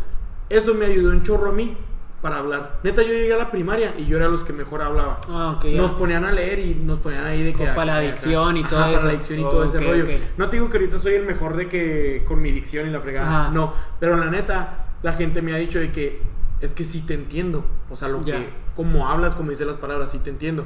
Eso 0.49 0.75
me 0.75 0.87
ayudó 0.87 1.11
un 1.11 1.23
chorro 1.23 1.51
a 1.51 1.53
mí 1.53 1.77
para 2.23 2.39
hablar. 2.39 2.81
Neta, 2.83 3.03
yo 3.03 3.13
llegué 3.13 3.33
a 3.35 3.37
la 3.37 3.51
primaria 3.51 3.95
y 3.97 4.07
yo 4.07 4.17
era 4.17 4.29
los 4.29 4.43
que 4.45 4.53
mejor 4.53 4.83
hablaba. 4.83 5.21
Ah, 5.29 5.55
ok, 5.57 5.65
ya. 5.67 5.77
Nos 5.77 5.93
ponían 5.93 6.25
a 6.25 6.33
leer 6.33 6.59
y 6.59 6.75
nos 6.75 6.99
ponían 6.99 7.25
ahí 7.25 7.43
de 7.43 7.53
que. 7.53 7.59
Como 7.59 7.75
para 7.75 7.85
la 7.87 7.93
acá, 7.99 8.03
acá. 8.09 8.13
dicción 8.15 8.57
y 8.57 8.65
todo 8.65 8.81
Ajá, 8.81 8.89
eso. 8.91 8.97
Para 9.01 9.07
la 9.07 9.13
dicción 9.13 9.39
y 9.41 9.43
todo 9.43 9.65
ese 9.65 9.79
Ok, 9.79 9.85
rollo. 9.85 10.05
ok. 10.05 10.11
No 10.37 10.49
te 10.49 10.57
digo 10.57 10.71
que 10.71 10.79
ahorita 10.79 10.99
soy 10.99 11.15
el 11.15 11.27
mejor 11.27 11.57
de 11.57 11.69
que 11.69 12.25
con 12.27 12.41
mi 12.43 12.51
dicción 12.51 12.89
y 12.89 12.91
la 12.91 13.01
fregada. 13.01 13.43
Ajá. 13.45 13.51
No, 13.53 13.75
pero 14.01 14.17
la 14.17 14.27
neta, 14.31 14.87
la 15.03 15.13
gente 15.13 15.43
me 15.43 15.53
ha 15.55 15.59
dicho 15.59 15.79
de 15.79 15.93
que 15.93 16.21
es 16.61 16.75
que 16.75 16.83
sí 16.85 17.03
te 17.03 17.15
entiendo. 17.15 17.65
O 17.91 17.95
sea, 17.97 18.09
lo 18.09 18.21
que, 18.25 18.49
como 18.75 19.09
hablas, 19.09 19.37
como 19.37 19.51
dices 19.51 19.67
las 19.67 19.77
palabras, 19.77 20.11
sí 20.11 20.19
te 20.19 20.31
entiendo. 20.31 20.65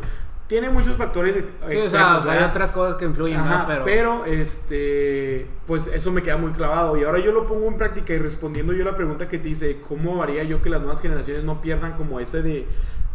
Tiene 0.49 0.69
muchos 0.69 0.97
factores 0.97 1.37
ex- 1.37 1.47
Sí, 1.47 1.65
o 1.65 1.69
sea, 1.69 1.79
externos, 1.83 2.21
o 2.21 2.23
sea, 2.25 2.33
hay 2.33 2.45
otras 2.45 2.73
cosas 2.73 2.97
que 2.97 3.05
influyen, 3.07 3.39
¿no? 3.39 3.65
Pero, 3.67 3.85
pero, 3.85 4.25
este, 4.27 5.47
pues 5.67 5.87
eso 5.87 6.13
me 6.13 6.23
queda 6.23 6.37
muy 6.37 6.53
clavado. 6.53 6.97
Y 6.99 7.05
ahora 7.05 7.21
yo 7.21 7.33
lo 7.33 7.47
pongo 7.47 7.69
en 7.69 7.77
práctica 7.79 8.13
y 8.13 8.19
respondiendo 8.19 8.73
yo 8.75 8.85
la 8.85 8.95
pregunta 8.97 9.29
que 9.29 9.39
te 9.39 9.49
hice, 9.49 9.81
¿cómo 9.89 10.23
haría 10.23 10.43
yo 10.45 10.61
que 10.61 10.69
las 10.69 10.81
nuevas 10.83 11.01
generaciones 11.01 11.45
no 11.45 11.63
pierdan 11.63 11.95
como 11.95 12.21
ese 12.21 12.43
de, 12.43 12.67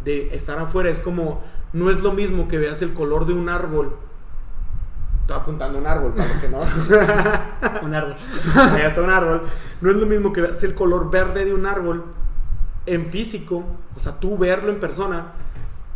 de 0.03 0.33
estar 0.35 0.57
afuera? 0.57 0.89
Es 0.89 0.99
como, 0.99 1.43
no 1.73 1.91
es 1.91 2.01
lo 2.01 2.11
mismo 2.11 2.47
que 2.47 2.57
veas 2.57 2.81
el 2.81 2.93
color 2.93 3.27
de 3.27 3.33
un 3.33 3.49
árbol. 3.49 3.95
Estoy 5.21 5.37
apuntando 5.37 5.77
a 5.77 5.81
un 5.81 5.87
árbol, 5.87 6.13
para 6.13 6.39
que 6.41 6.49
no. 6.49 6.59
un 7.85 7.93
árbol. 7.93 8.15
Está 8.83 9.01
un 9.01 9.09
árbol. 9.11 9.41
No 9.81 9.89
es 9.91 9.95
lo 9.97 10.05
mismo 10.07 10.33
que 10.33 10.41
veas 10.41 10.63
el 10.63 10.73
color 10.73 11.11
verde 11.11 11.45
de 11.45 11.53
un 11.53 11.65
árbol 11.65 12.03
en 12.85 13.07
físico, 13.11 13.65
o 13.95 13.99
sea, 13.99 14.13
tú 14.13 14.37
verlo 14.37 14.71
en 14.71 14.79
persona, 14.79 15.33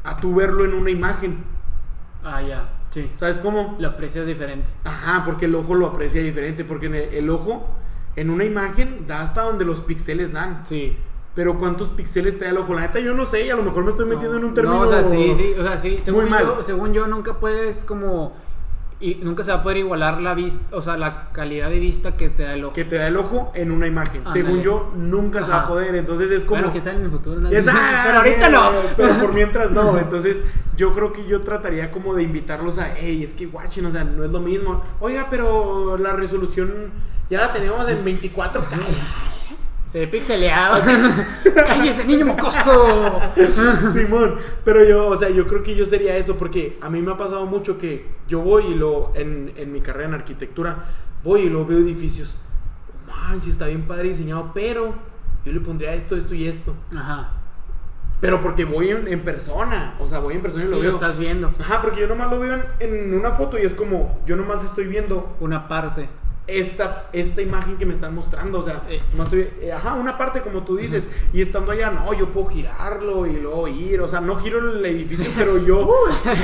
a 0.03 0.17
tú 0.17 0.35
verlo 0.35 0.65
en 0.65 0.73
una 0.73 0.89
imagen. 0.89 1.43
Ah, 2.23 2.41
ya. 2.41 2.69
Sí. 2.91 3.09
¿Sabes 3.15 3.37
cómo? 3.37 3.77
Lo 3.79 3.87
aprecias 3.89 4.25
diferente. 4.25 4.69
Ajá, 4.83 5.23
porque 5.25 5.45
el 5.45 5.55
ojo 5.55 5.75
lo 5.75 5.87
aprecia 5.87 6.21
diferente, 6.21 6.63
porque 6.63 6.87
en 6.87 6.95
el, 6.95 7.13
el 7.13 7.29
ojo 7.29 7.67
en 8.15 8.29
una 8.29 8.43
imagen 8.43 9.05
da 9.07 9.21
hasta 9.21 9.43
donde 9.43 9.65
los 9.65 9.81
píxeles 9.81 10.33
dan. 10.33 10.63
Sí. 10.65 10.97
Pero 11.33 11.57
¿cuántos 11.57 11.89
píxeles 11.89 12.37
te 12.37 12.43
da 12.45 12.51
el 12.51 12.57
ojo? 12.57 12.73
La 12.73 12.81
neta 12.81 12.99
yo 12.99 13.13
no 13.13 13.25
sé, 13.25 13.45
y 13.45 13.49
a 13.49 13.55
lo 13.55 13.63
mejor 13.63 13.85
me 13.85 13.91
estoy 13.91 14.05
metiendo 14.05 14.37
en 14.37 14.43
un 14.43 14.53
término... 14.53 14.79
No, 14.79 14.81
o 14.81 14.89
sea, 14.89 15.03
sí, 15.03 15.33
sí, 15.37 15.53
o 15.57 15.63
sea, 15.63 15.77
sí, 15.77 15.97
según 16.01 16.29
mal. 16.29 16.43
yo, 16.43 16.63
según 16.63 16.91
yo 16.91 17.07
nunca 17.07 17.39
puedes 17.39 17.85
como 17.85 18.35
y 19.01 19.15
nunca 19.15 19.43
se 19.43 19.51
va 19.51 19.57
a 19.57 19.63
poder 19.63 19.77
igualar 19.77 20.21
la 20.21 20.35
vista, 20.35 20.75
o 20.75 20.81
sea, 20.81 20.95
la 20.95 21.31
calidad 21.31 21.69
de 21.69 21.79
vista 21.79 22.15
que 22.15 22.29
te 22.29 22.43
da 22.43 22.53
el 22.53 22.65
ojo. 22.65 22.73
Que 22.73 22.85
te 22.85 22.97
da 22.97 23.07
el 23.07 23.17
ojo 23.17 23.51
en 23.55 23.71
una 23.71 23.87
imagen. 23.87 24.23
Según 24.31 24.61
yo, 24.61 24.91
nunca 24.95 25.43
se 25.43 25.49
va 25.49 25.63
a 25.63 25.67
poder. 25.67 25.95
Entonces 25.95 26.29
es 26.29 26.45
como... 26.45 26.61
Bueno, 26.61 26.83
sabe 26.83 26.97
en 26.97 27.05
el 27.05 27.11
futuro. 27.11 27.41
¿no? 27.41 27.49
Pero 27.49 27.71
ahorita 28.17 28.49
no. 28.49 28.71
Pero 28.95 29.13
por 29.15 29.33
mientras 29.33 29.71
no. 29.71 29.97
Entonces, 29.97 30.37
yo 30.77 30.93
creo 30.93 31.11
que 31.11 31.25
yo 31.25 31.41
trataría 31.41 31.91
como 31.91 32.13
de 32.13 32.23
invitarlos 32.23 32.77
a, 32.77 32.93
hey, 32.95 33.23
es 33.23 33.33
que 33.33 33.47
guachen, 33.47 33.85
o 33.87 33.91
sea, 33.91 34.03
no 34.03 34.23
es 34.23 34.31
lo 34.31 34.39
mismo. 34.39 34.83
Oiga, 34.99 35.27
pero 35.29 35.97
la 35.97 36.13
resolución 36.13 36.91
ya 37.29 37.39
la 37.39 37.53
tenemos 37.53 37.87
en 37.89 38.05
24K. 38.05 38.61
Se 39.91 39.99
ve 39.99 40.07
pixeleado. 40.07 40.81
¡Cállese, 41.67 42.05
niño 42.05 42.25
mocoso! 42.27 43.19
Simón, 43.91 44.37
pero 44.63 44.85
yo, 44.85 45.07
o 45.07 45.17
sea, 45.17 45.29
yo 45.29 45.45
creo 45.47 45.63
que 45.63 45.75
yo 45.75 45.85
sería 45.85 46.15
eso, 46.15 46.37
porque 46.37 46.77
a 46.79 46.89
mí 46.89 47.01
me 47.01 47.11
ha 47.11 47.17
pasado 47.17 47.45
mucho 47.45 47.77
que 47.77 48.05
yo 48.25 48.39
voy 48.39 48.67
y 48.67 48.75
lo, 48.75 49.11
en, 49.15 49.51
en 49.57 49.73
mi 49.73 49.81
carrera 49.81 50.07
en 50.07 50.13
arquitectura, 50.15 50.85
voy 51.25 51.41
y 51.41 51.49
lo 51.49 51.65
veo 51.65 51.79
edificios. 51.79 52.37
Oh, 53.05 53.11
manches, 53.29 53.49
está 53.51 53.65
bien 53.67 53.81
padre 53.83 54.07
diseñado, 54.07 54.51
pero 54.53 54.93
yo 55.43 55.51
le 55.51 55.59
pondría 55.59 55.93
esto, 55.93 56.15
esto 56.15 56.33
y 56.35 56.47
esto. 56.47 56.73
Ajá. 56.95 57.31
Pero 58.21 58.39
porque 58.41 58.63
voy 58.63 58.89
en, 58.91 59.09
en 59.09 59.23
persona, 59.25 59.95
o 59.99 60.07
sea, 60.07 60.19
voy 60.19 60.35
en 60.35 60.41
persona 60.41 60.63
y 60.63 60.67
Sí, 60.67 60.71
lo 60.71 60.77
lo 60.77 60.83
veo. 60.83 60.91
estás 60.93 61.17
viendo. 61.19 61.51
Ajá, 61.59 61.81
porque 61.81 61.99
yo 61.99 62.07
nomás 62.07 62.29
lo 62.31 62.39
veo 62.39 62.53
en, 62.53 62.63
en 62.79 63.13
una 63.13 63.31
foto 63.31 63.59
y 63.59 63.63
es 63.63 63.73
como, 63.73 64.21
yo 64.25 64.37
nomás 64.37 64.63
estoy 64.63 64.85
viendo 64.87 65.35
Una 65.41 65.67
parte. 65.67 66.07
Esta, 66.47 67.09
esta 67.13 67.41
imagen 67.41 67.77
que 67.77 67.85
me 67.85 67.93
están 67.93 68.15
mostrando, 68.15 68.59
o 68.59 68.61
sea, 68.61 68.83
Eh. 68.89 68.99
nomás 69.11 69.27
estoy, 69.27 69.49
eh, 69.61 69.71
ajá, 69.71 69.93
una 69.93 70.17
parte 70.17 70.41
como 70.41 70.63
tú 70.63 70.75
dices, 70.75 71.07
y 71.31 71.41
estando 71.41 71.71
allá, 71.71 71.91
no, 71.91 72.13
yo 72.13 72.29
puedo 72.29 72.47
girarlo 72.47 73.25
y 73.27 73.33
luego 73.33 73.67
ir, 73.67 74.01
o 74.01 74.07
sea, 74.07 74.21
no 74.21 74.35
giro 74.37 74.59
el 74.59 74.85
edificio, 74.85 75.25
pero 75.37 75.57
yo, 75.59 75.87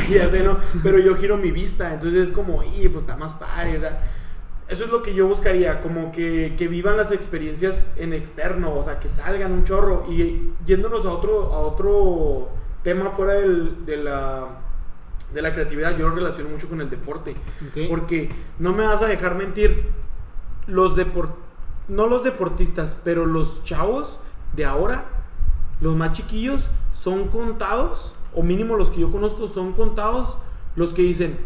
ya 0.09 0.27
sé, 0.29 0.43
no, 0.43 0.57
pero 0.83 0.99
yo 0.99 1.15
giro 1.15 1.37
mi 1.37 1.51
vista, 1.51 1.93
entonces 1.93 2.29
es 2.29 2.33
como, 2.33 2.63
y 2.63 2.87
pues 2.89 3.03
está 3.03 3.17
más 3.17 3.33
padre, 3.33 3.77
o 3.77 3.79
sea, 3.79 4.01
eso 4.69 4.85
es 4.85 4.91
lo 4.91 5.01
que 5.01 5.13
yo 5.13 5.27
buscaría, 5.27 5.81
como 5.81 6.11
que, 6.11 6.55
que 6.57 6.67
vivan 6.67 6.95
las 6.97 7.11
experiencias 7.11 7.93
en 7.97 8.13
externo, 8.13 8.75
o 8.75 8.83
sea, 8.83 8.99
que 8.99 9.09
salgan 9.09 9.51
un 9.51 9.63
chorro, 9.63 10.05
y 10.09 10.51
yéndonos 10.65 11.05
a 11.05 11.11
otro, 11.11 11.53
a 11.53 11.59
otro 11.59 12.49
tema 12.83 13.09
fuera 13.09 13.33
del, 13.33 13.85
de 13.85 13.97
la 13.97 14.47
de 15.33 15.41
la 15.41 15.53
creatividad, 15.53 15.97
yo 15.97 16.07
lo 16.07 16.15
relaciono 16.15 16.49
mucho 16.49 16.69
con 16.69 16.81
el 16.81 16.89
deporte. 16.89 17.35
Porque 17.89 18.29
no 18.59 18.73
me 18.73 18.85
vas 18.85 19.01
a 19.01 19.07
dejar 19.07 19.35
mentir, 19.35 19.85
los 20.67 20.95
depor 20.95 21.47
no 21.87 22.07
los 22.07 22.23
deportistas, 22.23 22.99
pero 23.03 23.25
los 23.25 23.63
chavos 23.63 24.19
de 24.55 24.65
ahora, 24.65 25.05
los 25.79 25.95
más 25.95 26.11
chiquillos, 26.13 26.69
son 26.93 27.27
contados, 27.27 28.15
o 28.33 28.43
mínimo 28.43 28.75
los 28.75 28.89
que 28.89 29.01
yo 29.01 29.11
conozco 29.11 29.47
son 29.47 29.73
contados, 29.73 30.37
los 30.75 30.91
que 30.91 31.01
dicen, 31.01 31.37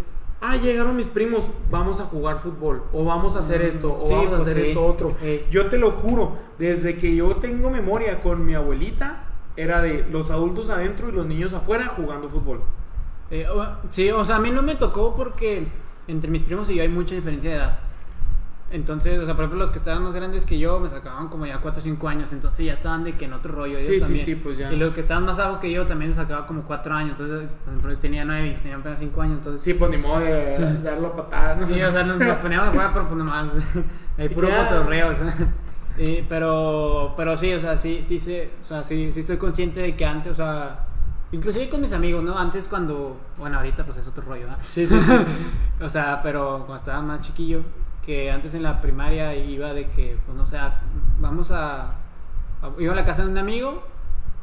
ah, 0.42 0.58
llegaron 0.58 0.96
mis 0.96 1.08
primos, 1.08 1.46
vamos 1.70 2.00
a 2.00 2.06
jugar 2.06 2.42
fútbol, 2.42 2.84
o 2.92 3.06
vamos 3.06 3.36
a 3.36 3.40
hacer 3.40 3.62
Mm, 3.62 3.68
esto, 3.68 4.00
o 4.00 4.08
sí, 4.08 4.14
vamos 4.14 4.28
a 4.28 4.30
pues 4.38 4.42
hacer 4.42 4.64
sí. 4.64 4.70
esto 4.70 4.86
otro. 4.86 5.16
Sí. 5.22 5.42
Yo 5.52 5.68
te 5.68 5.78
lo 5.78 5.92
juro, 5.92 6.38
desde 6.58 6.98
que 6.98 7.16
yo 7.16 7.36
tengo 7.36 7.70
memoria 7.70 8.22
con 8.22 8.44
mi 8.46 8.56
abuelita, 8.56 9.26
era 9.58 9.82
de 9.82 10.06
los 10.10 10.32
adultos 10.32 10.70
adentro 10.70 11.10
y 11.10 11.12
los 11.12 11.26
niños 11.26 11.54
afuera 11.54 11.88
jugando 11.96 12.30
fútbol. 12.30 12.62
Eh, 13.32 13.48
o- 13.48 13.66
sí, 13.90 14.10
o 14.12 14.24
sea, 14.26 14.36
a 14.36 14.40
mí 14.40 14.52
no 14.52 14.62
me 14.62 14.76
tocó 14.76 15.16
porque 15.16 15.68
entre 16.08 16.30
mis 16.30 16.44
primos 16.44 16.70
y 16.70 16.76
yo 16.76 16.82
hay 16.84 16.90
mucha 16.90 17.16
diferencia 17.16 17.50
de 17.50 17.56
edad. 17.56 17.80
Entonces, 18.74 19.20
o 19.20 19.26
sea, 19.26 19.34
por 19.36 19.44
ejemplo, 19.44 19.60
los 19.60 19.70
que 19.72 19.80
estaban 19.80 20.02
más 20.04 20.14
grandes 20.14 20.46
que 20.46 20.58
yo 20.58 20.80
me 20.80 20.90
sacaban 20.90 21.28
como 21.28 21.46
ya 21.46 21.60
4 21.60 21.80
o 21.80 21.84
5 21.84 22.08
años, 22.08 22.32
entonces 22.32 22.66
ya 22.66 22.72
estaban 22.74 23.04
de 23.04 23.18
que 23.18 23.26
en 23.26 23.34
otro 23.34 23.54
rollo. 23.54 23.78
ellos 23.78 23.88
Sí, 23.88 23.96
sí, 23.96 24.00
también. 24.00 24.26
sí, 24.26 24.36
pues 24.36 24.58
ya. 24.58 24.72
Y 24.72 24.78
los 24.78 24.94
que 24.94 25.02
estaban 25.02 25.26
más 25.26 25.38
abajo 25.40 25.60
que 25.60 25.70
yo 25.70 25.86
también 25.86 26.12
les 26.12 26.18
sacaba 26.18 26.48
como 26.48 26.64
4 26.64 26.94
años, 26.94 27.20
entonces, 27.20 27.50
por 27.66 27.74
ejemplo, 27.74 27.92
yo 27.92 28.00
tenía 28.00 28.24
9 28.24 28.58
y 28.64 28.70
apenas 28.72 28.98
5 29.00 29.22
años, 29.22 29.38
entonces. 29.40 29.62
Sí, 29.62 29.74
pues 29.74 29.92
ni 29.92 29.98
modo 29.98 30.22
de 30.22 30.80
darlo 30.84 31.08
a 31.10 31.16
patadas. 31.18 31.58
¿no? 31.70 31.76
Sí, 31.76 31.82
o 31.82 31.92
sea, 31.92 32.04
nos, 32.04 32.18
nos 32.18 32.38
poníamos 32.38 32.70
a 32.70 32.72
jugar, 32.72 32.90
pero 32.94 33.06
pues 33.08 33.18
nomás. 33.18 33.52
Hay 34.18 34.30
puro 34.30 34.48
cotorreo, 34.50 35.10
o 35.12 35.16
sea. 35.16 35.34
Y, 35.98 36.22
pero, 36.30 37.14
pero 37.18 37.36
sí, 37.36 37.54
o 37.54 37.60
sea, 37.60 37.78
sí, 37.78 38.02
sí, 38.06 38.18
sí, 38.22 38.38
o 38.62 38.64
sea, 38.64 38.82
sí, 38.86 39.12
sí 39.12 39.20
estoy 39.20 39.36
consciente 39.36 39.82
de 39.82 39.96
que 39.98 40.06
antes, 40.06 40.32
o 40.32 40.36
sea, 40.36 40.86
inclusive 41.32 41.70
con 41.70 41.82
mis 41.82 41.94
amigos, 41.94 42.24
¿no? 42.24 42.38
Antes 42.38 42.68
cuando, 42.68 43.18
bueno, 43.38 43.58
ahorita 43.58 43.86
pues 43.86 43.98
es 43.98 44.08
otro 44.08 44.24
rollo, 44.24 44.42
¿verdad? 44.44 44.58
Sí, 44.62 44.86
sí, 44.86 44.98
sí, 45.00 45.12
sí. 45.18 45.26
O 45.84 45.90
sea, 45.90 46.22
pero 46.22 46.58
cuando 46.68 46.76
estaba 46.76 47.02
más 47.02 47.22
chiquillo, 47.22 47.62
que 48.06 48.32
antes 48.32 48.54
en 48.54 48.64
la 48.64 48.82
primaria 48.82 49.36
iba 49.36 49.74
de 49.74 49.90
que, 49.90 50.18
pues 50.26 50.38
no 50.38 50.46
sé, 50.46 50.58
a- 50.58 50.82
vamos 51.20 51.52
a, 51.52 51.82
a- 52.62 52.72
Iba 52.80 52.94
a 52.94 52.96
la 52.96 53.06
casa 53.06 53.24
de 53.26 53.32
un 53.32 53.38
amigo, 53.38 53.82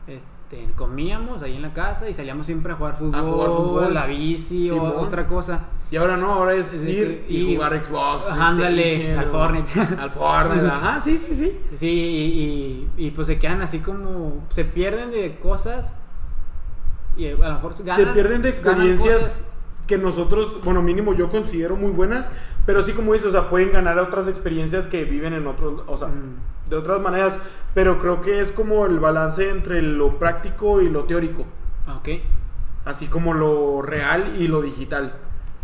este, 0.06 0.68
comíamos 0.76 1.42
ahí 1.42 1.54
en 1.56 1.62
la 1.62 1.72
casa 1.72 2.08
y 2.08 2.14
salíamos 2.14 2.46
siempre 2.46 2.72
a 2.72 2.76
jugar 2.76 2.96
fútbol, 2.96 3.20
jugar 3.30 3.48
fútbol. 3.50 3.94
la 3.94 4.06
bici 4.06 4.70
o 4.70 4.82
otra 5.00 5.26
cosa. 5.26 5.60
Y 5.90 5.96
ahora 5.96 6.16
no, 6.16 6.32
ahora 6.34 6.54
es 6.54 6.74
ir 6.86 7.24
que- 7.26 7.32
y, 7.32 7.36
y- 7.52 7.54
jugar 7.56 7.82
Xbox. 7.84 8.26
Ándale, 8.28 9.16
al 9.16 9.26
Fortnite. 9.28 9.80
Al 10.00 10.10
Fortnite, 10.10 10.66
ajá, 10.72 11.00
sí, 11.00 11.16
sí, 11.16 11.34
sí. 11.34 11.60
Sí, 11.78 11.86
y, 11.86 12.98
y- 12.98 13.06
y, 13.06 13.10
pues 13.12 13.26
se 13.28 13.38
quedan 13.38 13.62
así 13.62 13.78
como, 13.78 14.44
se 14.50 14.64
pierden 14.64 15.10
de 15.10 15.36
cosas 15.38 15.92
y 17.18 17.28
a 17.28 17.32
lo 17.36 17.54
mejor 17.54 17.74
ganan, 17.84 17.96
Se 17.96 18.06
pierden 18.12 18.40
de 18.42 18.48
experiencias 18.48 19.50
que 19.86 19.98
nosotros, 19.98 20.60
bueno, 20.64 20.82
mínimo 20.82 21.14
yo 21.14 21.28
considero 21.30 21.74
muy 21.76 21.90
buenas, 21.90 22.30
pero 22.66 22.82
sí 22.84 22.92
como 22.92 23.12
dices, 23.14 23.28
o 23.28 23.32
sea, 23.32 23.50
pueden 23.50 23.72
ganar 23.72 23.98
otras 23.98 24.28
experiencias 24.28 24.86
que 24.86 25.04
viven 25.04 25.32
en 25.34 25.46
otros, 25.46 25.82
o 25.86 25.96
sea, 25.96 26.08
Mm. 26.08 26.68
de 26.70 26.76
otras 26.76 27.00
maneras, 27.00 27.38
pero 27.74 27.98
creo 27.98 28.20
que 28.20 28.40
es 28.40 28.50
como 28.52 28.84
el 28.86 28.98
balance 29.00 29.48
entre 29.48 29.80
lo 29.82 30.18
práctico 30.18 30.80
y 30.82 30.88
lo 30.88 31.04
teórico, 31.04 31.44
Ah, 31.86 31.96
Ok, 31.96 32.08
así 32.84 33.06
como 33.06 33.32
lo 33.34 33.80
real 33.82 34.34
y 34.38 34.46
lo 34.48 34.60
digital. 34.60 35.14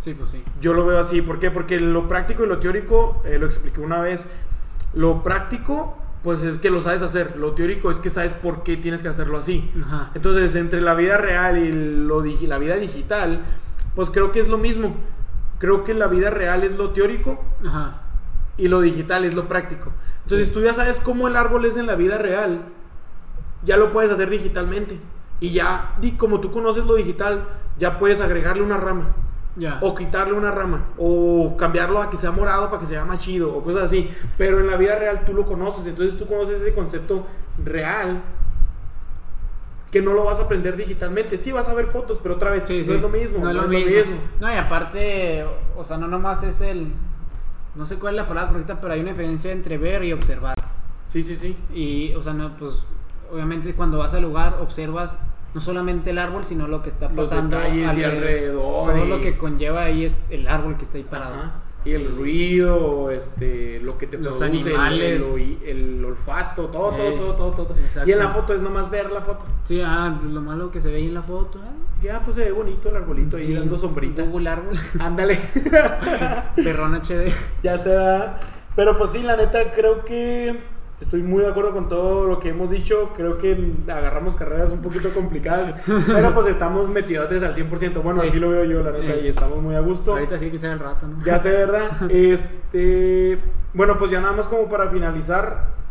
sí, 0.00 0.14
pues 0.14 0.30
sí. 0.30 0.42
Yo 0.60 0.72
lo 0.72 0.86
veo 0.86 0.98
así, 0.98 1.20
¿por 1.22 1.38
qué? 1.38 1.50
Porque 1.50 1.78
lo 1.78 2.08
práctico 2.08 2.44
y 2.44 2.48
lo 2.48 2.58
teórico, 2.58 3.22
eh, 3.26 3.38
lo 3.38 3.44
expliqué 3.46 3.80
una 3.82 4.00
vez, 4.00 4.26
lo 4.94 5.22
práctico, 5.22 5.98
pues 6.24 6.42
es 6.42 6.58
que 6.58 6.70
lo 6.70 6.80
sabes 6.80 7.02
hacer, 7.02 7.36
lo 7.36 7.52
teórico 7.52 7.90
es 7.90 7.98
que 7.98 8.08
sabes 8.08 8.32
por 8.32 8.62
qué 8.62 8.78
tienes 8.78 9.02
que 9.02 9.08
hacerlo 9.08 9.36
así. 9.36 9.70
Ajá. 9.84 10.10
Entonces, 10.14 10.54
entre 10.54 10.80
la 10.80 10.94
vida 10.94 11.18
real 11.18 11.58
y 11.58 11.70
lo 11.70 12.22
la 12.22 12.58
vida 12.58 12.76
digital, 12.76 13.42
pues 13.94 14.08
creo 14.08 14.32
que 14.32 14.40
es 14.40 14.48
lo 14.48 14.56
mismo. 14.56 14.96
Creo 15.58 15.84
que 15.84 15.92
la 15.92 16.06
vida 16.06 16.30
real 16.30 16.64
es 16.64 16.78
lo 16.78 16.90
teórico 16.90 17.44
Ajá. 17.64 18.00
y 18.56 18.68
lo 18.68 18.80
digital 18.80 19.26
es 19.26 19.34
lo 19.34 19.48
práctico. 19.48 19.92
Entonces, 20.22 20.50
tú 20.50 20.62
ya 20.62 20.72
sabes 20.72 21.00
cómo 21.00 21.28
el 21.28 21.36
árbol 21.36 21.66
es 21.66 21.76
en 21.76 21.86
la 21.86 21.94
vida 21.94 22.16
real, 22.16 22.62
ya 23.62 23.76
lo 23.76 23.92
puedes 23.92 24.10
hacer 24.10 24.30
digitalmente. 24.30 24.98
Y 25.40 25.50
ya, 25.50 25.98
como 26.16 26.40
tú 26.40 26.50
conoces 26.50 26.86
lo 26.86 26.94
digital, 26.94 27.46
ya 27.78 27.98
puedes 27.98 28.22
agregarle 28.22 28.62
una 28.62 28.78
rama. 28.78 29.14
O 29.80 29.94
quitarle 29.94 30.34
una 30.34 30.50
rama. 30.50 30.86
O 30.98 31.56
cambiarlo 31.56 32.00
a 32.02 32.10
que 32.10 32.16
sea 32.16 32.30
morado 32.30 32.68
para 32.70 32.80
que 32.80 32.86
sea 32.86 33.04
más 33.04 33.18
chido. 33.20 33.54
O 33.56 33.62
cosas 33.62 33.84
así. 33.84 34.10
Pero 34.36 34.60
en 34.60 34.66
la 34.66 34.76
vida 34.76 34.96
real 34.96 35.24
tú 35.24 35.32
lo 35.32 35.46
conoces. 35.46 35.86
Entonces 35.86 36.18
tú 36.18 36.26
conoces 36.26 36.60
ese 36.60 36.74
concepto 36.74 37.26
real. 37.64 38.22
Que 39.90 40.02
no 40.02 40.12
lo 40.12 40.24
vas 40.24 40.40
a 40.40 40.42
aprender 40.44 40.76
digitalmente. 40.76 41.36
Sí 41.36 41.52
vas 41.52 41.68
a 41.68 41.74
ver 41.74 41.86
fotos, 41.86 42.18
pero 42.20 42.34
otra 42.34 42.50
vez 42.50 42.64
Sí, 42.64 42.78
no 42.80 42.84
sí. 42.84 42.92
es 42.94 43.00
lo 43.00 43.08
mismo. 43.08 43.38
No 43.38 43.50
es 43.50 43.56
lo 43.56 43.68
mismo. 43.68 44.16
No, 44.40 44.52
y 44.52 44.56
aparte, 44.56 45.44
o 45.76 45.84
sea, 45.84 45.98
no 45.98 46.08
nomás 46.08 46.42
es 46.42 46.60
el. 46.60 46.92
No 47.76 47.86
sé 47.86 47.96
cuál 47.96 48.14
es 48.14 48.22
la 48.22 48.26
palabra 48.26 48.50
correcta, 48.50 48.80
pero 48.80 48.92
hay 48.92 49.00
una 49.00 49.10
diferencia 49.10 49.52
entre 49.52 49.78
ver 49.78 50.02
y 50.04 50.12
observar. 50.12 50.54
Sí, 51.04 51.22
sí, 51.22 51.36
sí. 51.36 51.56
Y, 51.72 52.12
o 52.14 52.22
sea, 52.22 52.32
no, 52.32 52.56
pues, 52.56 52.84
obviamente 53.32 53.72
cuando 53.74 53.98
vas 53.98 54.14
al 54.14 54.22
lugar 54.22 54.56
observas 54.60 55.16
no 55.54 55.60
solamente 55.60 56.10
el 56.10 56.18
árbol, 56.18 56.44
sino 56.44 56.66
lo 56.68 56.82
que 56.82 56.90
está 56.90 57.08
Los 57.10 57.28
pasando 57.28 57.56
detalles 57.56 57.96
y 57.96 58.02
alrededor 58.04 58.92
Todo 58.92 59.04
y- 59.04 59.08
lo 59.08 59.20
que 59.20 59.36
conlleva 59.38 59.84
ahí 59.84 60.04
es 60.04 60.18
el 60.30 60.48
árbol 60.48 60.76
que 60.76 60.84
está 60.84 60.98
ahí 60.98 61.04
parado. 61.04 61.34
Ajá. 61.34 61.52
Y 61.86 61.92
el 61.92 62.16
ruido, 62.16 63.10
este, 63.10 63.78
lo 63.80 63.98
que 63.98 64.06
te 64.06 64.16
Los 64.16 64.38
produce, 64.38 64.70
animales. 64.70 65.22
el, 65.66 66.02
olfato, 66.02 66.68
todo, 66.68 66.92
todo, 66.92 67.08
Eh, 67.08 67.14
todo, 67.18 67.34
todo, 67.34 67.50
todo. 67.52 67.76
exacto. 67.76 68.08
Y 68.08 68.12
en 68.14 68.18
la 68.20 68.30
foto 68.30 68.54
es 68.54 68.62
nomás 68.62 68.90
ver 68.90 69.12
la 69.12 69.20
foto. 69.20 69.44
Sí, 69.64 69.82
ah, 69.84 70.18
lo 70.26 70.40
malo 70.40 70.70
que 70.70 70.80
se 70.80 70.88
ve 70.88 70.96
ahí 70.96 71.08
en 71.08 71.14
la 71.14 71.20
foto. 71.22 71.58
¿eh? 71.58 72.02
Ya, 72.02 72.20
pues 72.24 72.36
se 72.36 72.44
ve 72.46 72.52
bonito 72.52 72.88
el 72.88 72.96
arbolito 72.96 73.36
ahí 73.36 73.52
dando 73.52 73.76
sombrita. 73.76 74.22
Google 74.22 74.48
árbol. 74.48 74.74
Ándale. 74.98 75.38
Perrón 76.56 76.94
HD. 76.94 77.30
ya 77.62 77.78
se 77.78 77.90
da. 77.92 78.40
Pero 78.76 78.96
pues 78.98 79.10
sí, 79.10 79.22
la 79.22 79.36
neta, 79.36 79.70
creo 79.72 80.04
que 80.06 80.58
estoy 81.04 81.22
muy 81.22 81.42
de 81.42 81.50
acuerdo 81.50 81.72
con 81.72 81.88
todo 81.88 82.26
lo 82.26 82.40
que 82.40 82.48
hemos 82.48 82.70
dicho. 82.70 83.10
Creo 83.16 83.38
que 83.38 83.72
agarramos 83.88 84.34
carreras 84.34 84.70
un 84.72 84.80
poquito 84.82 85.10
complicadas. 85.10 85.74
pero 86.06 86.34
pues 86.34 86.46
estamos 86.48 86.88
metidotes 86.88 87.42
al 87.42 87.54
100%. 87.54 88.02
Bueno, 88.02 88.22
Sí. 88.22 88.28
así 88.28 88.40
lo 88.40 88.48
veo 88.50 88.64
yo, 88.64 88.82
la 88.82 88.90
neta, 88.92 89.14
Sí. 89.14 89.20
y 89.24 89.28
estamos 89.28 89.62
muy 89.62 89.74
a 89.74 89.80
gusto. 89.80 90.12
Ahorita 90.12 90.38
sí 90.38 90.50
que 90.50 90.58
sea 90.58 90.72
el 90.72 90.78
rato, 90.80 91.06
¿no? 91.06 91.22
Ya 91.24 91.38
sé, 91.38 91.50
¿verdad? 91.50 91.90
Este. 92.10 93.38
Bueno, 93.74 93.98
pues 93.98 94.10
ya 94.10 94.20
nada 94.20 94.32
más 94.32 94.46
como 94.48 94.68
para 94.68 94.88
finalizar. 94.88 95.83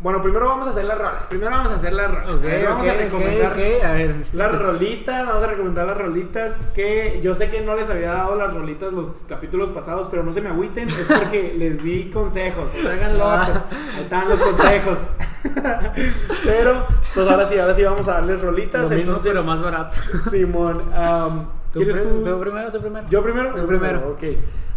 Bueno, 0.00 0.22
primero 0.22 0.46
vamos 0.46 0.68
a 0.68 0.70
hacer 0.70 0.84
las 0.84 0.96
rolas. 0.96 1.24
Primero 1.28 1.50
vamos 1.50 1.72
a 1.72 1.74
hacer 1.76 1.92
las 1.92 2.08
rolas. 2.08 2.28
Ok, 2.28 2.44
A 2.44 2.46
ver, 2.46 2.68
vamos 2.68 2.86
a 2.86 2.92
recomendar 2.92 3.52
ok, 3.52 3.58
ok, 3.58 3.84
A 3.84 3.92
ver. 3.92 4.16
las 4.32 4.58
rolitas. 4.58 5.26
Vamos 5.26 5.42
a 5.42 5.46
recomendar 5.48 5.86
las 5.88 5.98
rolitas. 5.98 6.68
Que 6.72 7.20
yo 7.20 7.34
sé 7.34 7.50
que 7.50 7.62
no 7.62 7.74
les 7.74 7.90
había 7.90 8.12
dado 8.12 8.36
las 8.36 8.54
rolitas 8.54 8.92
los 8.92 9.08
capítulos 9.28 9.70
pasados, 9.70 10.06
pero 10.08 10.22
no 10.22 10.30
se 10.30 10.40
me 10.40 10.50
agüiten. 10.50 10.88
Es 10.88 11.06
porque 11.08 11.52
les 11.58 11.82
di 11.82 12.10
consejos. 12.10 12.70
Hagan 12.86 13.18
locos. 13.18 13.48
Ahí 13.96 14.02
están 14.02 14.28
los 14.28 14.38
consejos. 14.40 14.98
pero, 16.44 16.86
pues 17.14 17.28
ahora 17.28 17.46
sí, 17.46 17.58
ahora 17.58 17.74
sí 17.74 17.82
vamos 17.82 18.06
a 18.06 18.12
darles 18.14 18.40
rolitas. 18.40 18.82
Lo 18.82 18.88
mismo, 18.90 19.00
entonces, 19.02 19.32
pero 19.32 19.44
más 19.44 19.60
barato. 19.62 19.98
Simón, 20.30 20.82
am, 20.94 21.46
¿Tú, 21.72 21.80
¿quieres 21.80 22.02
tú? 22.02 22.24
tú 22.24 22.40
primero, 22.40 22.70
tú 22.72 22.80
primero. 22.80 23.06
Yo 23.10 23.22
primero. 23.22 23.54
Tú 23.54 23.66
primero. 23.66 24.10
Ok. 24.10 24.22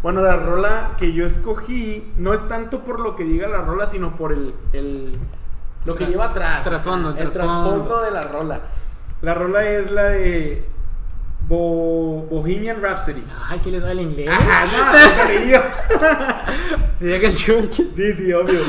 Bueno, 0.04 0.22
la 0.22 0.36
rola 0.36 0.92
que 0.98 1.14
yo 1.14 1.26
escogí 1.26 2.12
no 2.18 2.34
es 2.34 2.48
tanto 2.48 2.80
por 2.80 3.00
lo 3.00 3.16
que 3.16 3.24
diga 3.24 3.48
la 3.48 3.62
rola, 3.62 3.86
sino 3.86 4.16
por 4.16 4.32
el. 4.34 4.54
el 4.74 5.12
lo 5.86 5.96
que 5.96 6.06
Tras- 6.06 6.10
lleva 6.10 6.26
atrás. 6.26 6.64
trasfondo, 6.64 7.10
el 7.12 7.18
El 7.18 7.30
trasfondo. 7.30 8.02
de 8.02 8.12
la 8.12 8.22
rola. 8.22 8.62
La 9.22 9.34
rola 9.34 9.68
es 9.68 9.92
la 9.92 10.04
de. 10.06 10.66
Bo- 11.48 12.28
Bohemian 12.30 12.82
Rhapsody. 12.82 13.24
Ay, 13.50 13.60
sí 13.60 13.72
les 13.72 13.82
da 13.82 13.92
el 13.92 14.00
inglés. 14.02 14.30
Ajá, 14.30 14.66
no. 14.66 16.52
Sí, 16.96 17.06
llega 17.08 17.28
el 17.30 17.36
chunche. 17.36 17.86
Sí, 17.96 18.14
sí, 18.14 18.32
obvio. 18.32 18.62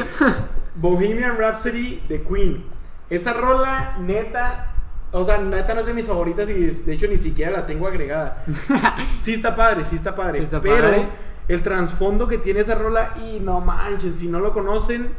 Bohemian 0.77 1.37
Rhapsody 1.37 2.03
de 2.09 2.23
Queen. 2.23 2.65
Esa 3.11 3.35
rola, 3.35 3.97
neta. 4.01 4.72
O 5.13 5.23
sea, 5.23 5.39
neta 5.39 5.75
no 5.75 5.81
es 5.81 5.87
de 5.87 5.95
mis 5.95 6.07
favoritas 6.07 6.49
y 6.49 6.55
de 6.55 6.93
hecho 6.93 7.07
ni 7.07 7.19
siquiera 7.19 7.51
la 7.51 7.67
tengo 7.67 7.87
agregada. 7.87 8.45
Sí 9.23 9.35
está 9.35 9.55
padre, 9.55 9.85
sí 9.85 9.97
está 9.97 10.15
padre. 10.15 10.39
Sí 10.39 10.45
está 10.45 10.61
pero 10.61 10.89
padre. 10.89 11.09
el 11.49 11.63
trasfondo 11.63 12.27
que 12.27 12.39
tiene 12.39 12.61
esa 12.61 12.75
rola, 12.75 13.15
y 13.23 13.39
no 13.41 13.61
manchen, 13.61 14.15
si 14.15 14.29
no 14.29 14.41
lo 14.41 14.53
conocen, 14.53 15.11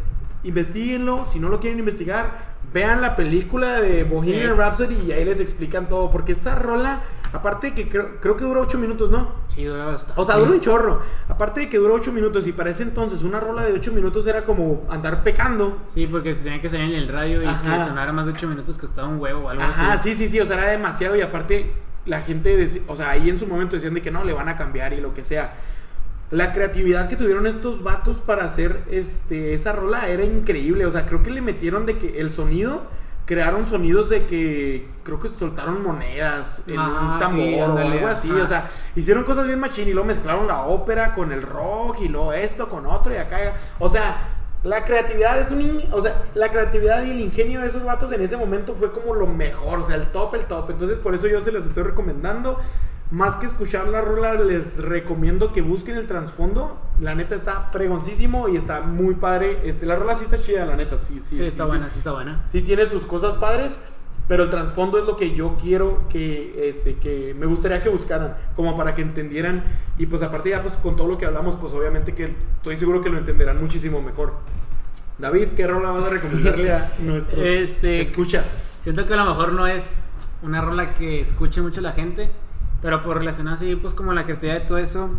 investiguenlo. 0.43 1.25
Si 1.25 1.39
no 1.39 1.49
lo 1.49 1.59
quieren 1.59 1.79
investigar, 1.79 2.53
vean 2.73 3.01
la 3.01 3.15
película 3.15 3.79
de 3.81 4.03
Bohemian 4.03 4.41
Sí. 4.51 4.57
Rhapsody 4.57 4.95
y 5.07 5.11
ahí 5.11 5.25
les 5.25 5.39
explican 5.39 5.87
todo. 5.89 6.09
Porque 6.11 6.31
esa 6.33 6.55
rola, 6.55 7.01
aparte 7.31 7.67
de 7.71 7.73
que 7.75 7.89
creo, 7.89 8.17
creo 8.19 8.35
que 8.37 8.43
dura 8.45 8.61
8 8.61 8.77
minutos, 8.77 9.09
¿no? 9.11 9.31
Sí, 9.47 9.63
dura 9.63 9.85
bastante. 9.85 10.19
O 10.21 10.25
sea, 10.25 10.37
dura 10.37 10.51
un 10.51 10.59
chorro. 10.61 11.01
Aparte 11.29 11.61
de 11.61 11.69
que 11.69 11.77
dura 11.77 11.93
8 11.93 12.11
minutos 12.11 12.47
y 12.47 12.51
para 12.51 12.69
ese 12.71 12.83
entonces 12.83 13.21
una 13.23 13.39
rola 13.39 13.63
de 13.63 13.73
8 13.73 13.91
minutos 13.91 14.25
era 14.27 14.43
como 14.43 14.83
andar 14.89 15.23
pecando. 15.23 15.77
Sí, 15.93 16.07
porque 16.07 16.35
se 16.35 16.43
tenía 16.43 16.61
que 16.61 16.69
salir 16.69 16.93
en 16.93 17.01
el 17.01 17.07
radio 17.07 17.41
y 17.41 17.45
Ajá. 17.45 17.77
que 17.79 17.83
sonara 17.85 18.11
más 18.11 18.25
de 18.25 18.33
8 18.33 18.47
minutos 18.47 18.77
costaba 18.77 19.07
un 19.07 19.19
huevo 19.19 19.45
o 19.45 19.49
algo 19.49 19.63
Ajá, 19.63 19.93
así. 19.93 20.09
sí, 20.15 20.23
sí, 20.25 20.29
sí, 20.29 20.39
o 20.39 20.45
sea, 20.45 20.57
era 20.57 20.71
demasiado 20.71 21.15
y 21.15 21.21
aparte 21.21 21.71
la 22.05 22.21
gente, 22.21 22.69
o 22.87 22.95
sea, 22.97 23.11
ahí 23.11 23.29
en 23.29 23.39
su 23.39 23.47
momento 23.47 23.75
decían 23.77 23.93
de 23.93 24.01
que 24.01 24.11
no, 24.11 24.23
le 24.25 24.33
van 24.33 24.49
a 24.49 24.57
cambiar 24.57 24.91
y 24.93 24.99
lo 24.99 25.13
que 25.13 25.23
sea. 25.23 25.53
La 26.33 26.51
creatividad 26.53 27.07
que 27.09 27.15
tuvieron 27.15 27.45
estos 27.47 27.83
vatos 27.83 28.17
para 28.17 28.43
hacer 28.45 28.83
este, 28.89 29.53
esa 29.53 29.71
rola 29.71 30.07
era 30.09 30.23
increíble, 30.23 30.85
o 30.85 30.91
sea, 30.91 31.05
creo 31.05 31.21
que 31.23 31.29
le 31.29 31.41
metieron 31.41 31.85
de 31.85 31.97
que 31.99 32.19
el 32.19 32.31
sonido 32.31 32.83
crearon 33.25 33.65
sonidos 33.65 34.09
de 34.09 34.25
que 34.25 34.85
creo 35.03 35.19
que 35.21 35.29
soltaron 35.29 35.81
monedas 35.81 36.61
en 36.67 36.77
Ah, 36.77 37.13
un 37.13 37.19
tambor 37.19 37.45
sí, 37.45 37.55
o 37.59 37.77
algo 37.77 38.07
así. 38.07 38.29
ajá. 38.31 38.43
O 38.43 38.47
sea, 38.47 38.69
hicieron 38.95 39.23
cosas 39.23 39.47
bien 39.47 39.59
machín 39.59 39.87
y 39.87 39.93
luego 39.93 40.07
mezclaron 40.07 40.47
la 40.47 40.63
ópera 40.63 41.13
con 41.15 41.31
el 41.31 41.41
rock 41.43 42.01
y 42.01 42.09
luego 42.09 42.33
esto 42.33 42.67
con 42.67 42.85
otro 42.85 43.13
y 43.13 43.17
acá. 43.17 43.53
O 43.79 43.87
sea, 43.87 44.17
la 44.63 44.83
creatividad 44.85 45.39
es 45.39 45.51
un. 45.51 45.83
O 45.91 46.01
sea, 46.01 46.21
la 46.35 46.49
creatividad 46.51 47.03
y 47.05 47.11
el 47.11 47.19
ingenio 47.21 47.61
de 47.61 47.67
esos 47.67 47.83
vatos 47.85 48.11
en 48.11 48.21
ese 48.21 48.35
momento 48.37 48.73
fue 48.75 48.91
como 48.91 49.13
lo 49.15 49.27
mejor. 49.27 49.79
O 49.79 49.83
sea, 49.85 49.95
el 49.95 50.07
top, 50.07 50.35
el 50.35 50.45
top. 50.45 50.71
Entonces, 50.71 50.97
por 50.97 51.13
eso 51.15 51.27
yo 51.27 51.39
se 51.41 51.51
les 51.53 51.65
estoy 51.65 51.83
recomendando. 51.83 52.59
Más 53.11 53.35
que 53.35 53.45
escuchar 53.45 53.87
la 53.89 54.01
rola, 54.01 54.33
les 54.35 54.77
recomiendo 54.83 55.53
que 55.53 55.61
busquen 55.61 55.97
el 55.97 56.07
trasfondo. 56.07 56.79
La 56.99 57.13
neta 57.13 57.35
está 57.35 57.61
fregoncísimo 57.61 58.49
y 58.49 58.55
está 58.57 58.81
muy 58.81 59.13
padre. 59.15 59.59
Este, 59.65 59.85
la 59.85 59.95
rola 59.95 60.15
sí 60.15 60.23
está 60.25 60.41
chida, 60.41 60.65
la 60.65 60.75
neta. 60.75 60.99
Sí, 60.99 61.19
sí. 61.19 61.37
Sí, 61.37 61.43
está 61.43 61.65
buena, 61.65 61.89
sí 61.89 61.99
está 61.99 62.11
buena. 62.11 62.41
Sí 62.47 62.63
tiene 62.63 62.87
sus 62.87 63.03
cosas 63.03 63.35
padres, 63.35 63.79
pero 64.27 64.43
el 64.45 64.49
trasfondo 64.49 64.97
es 64.97 65.05
lo 65.05 65.15
que 65.15 65.35
yo 65.35 65.57
quiero 65.61 66.07
que, 66.09 66.69
este, 66.69 66.95
que 66.95 67.35
me 67.37 67.45
gustaría 67.45 67.83
que 67.83 67.89
buscaran, 67.89 68.35
como 68.55 68.75
para 68.75 68.95
que 68.95 69.03
entendieran. 69.03 69.63
Y 69.99 70.07
pues 70.07 70.23
aparte 70.23 70.49
ya 70.49 70.63
pues 70.63 70.73
con 70.75 70.95
todo 70.95 71.07
lo 71.07 71.17
que 71.19 71.25
hablamos, 71.27 71.55
pues 71.57 71.71
obviamente 71.73 72.15
que 72.15 72.33
estoy 72.57 72.77
seguro 72.77 73.03
que 73.03 73.09
lo 73.09 73.19
entenderán 73.19 73.61
muchísimo 73.61 74.01
mejor. 74.01 74.33
David, 75.19 75.49
¿qué 75.55 75.67
rola 75.67 75.91
vas 75.91 76.05
a 76.05 76.09
recomendarle 76.09 76.71
a 76.73 76.93
nuestros 76.99 77.45
Este- 77.45 78.01
escuchas? 78.01 78.79
Siento 78.81 79.05
que 79.05 79.13
a 79.13 79.17
lo 79.17 79.25
mejor 79.25 79.53
no 79.53 79.67
es 79.67 79.97
una 80.41 80.61
rola 80.61 80.95
que 80.95 81.21
escuche 81.21 81.61
mucho 81.61 81.79
la 81.81 81.91
gente, 81.91 82.31
pero 82.83 83.01
por 83.01 83.17
relacionar 83.17 83.55
así, 83.55 83.75
pues 83.75 83.95
como 83.95 84.13
la 84.13 84.23
creatividad 84.25 84.59
de 84.59 84.65
todo 84.67 84.77
eso, 84.77 85.09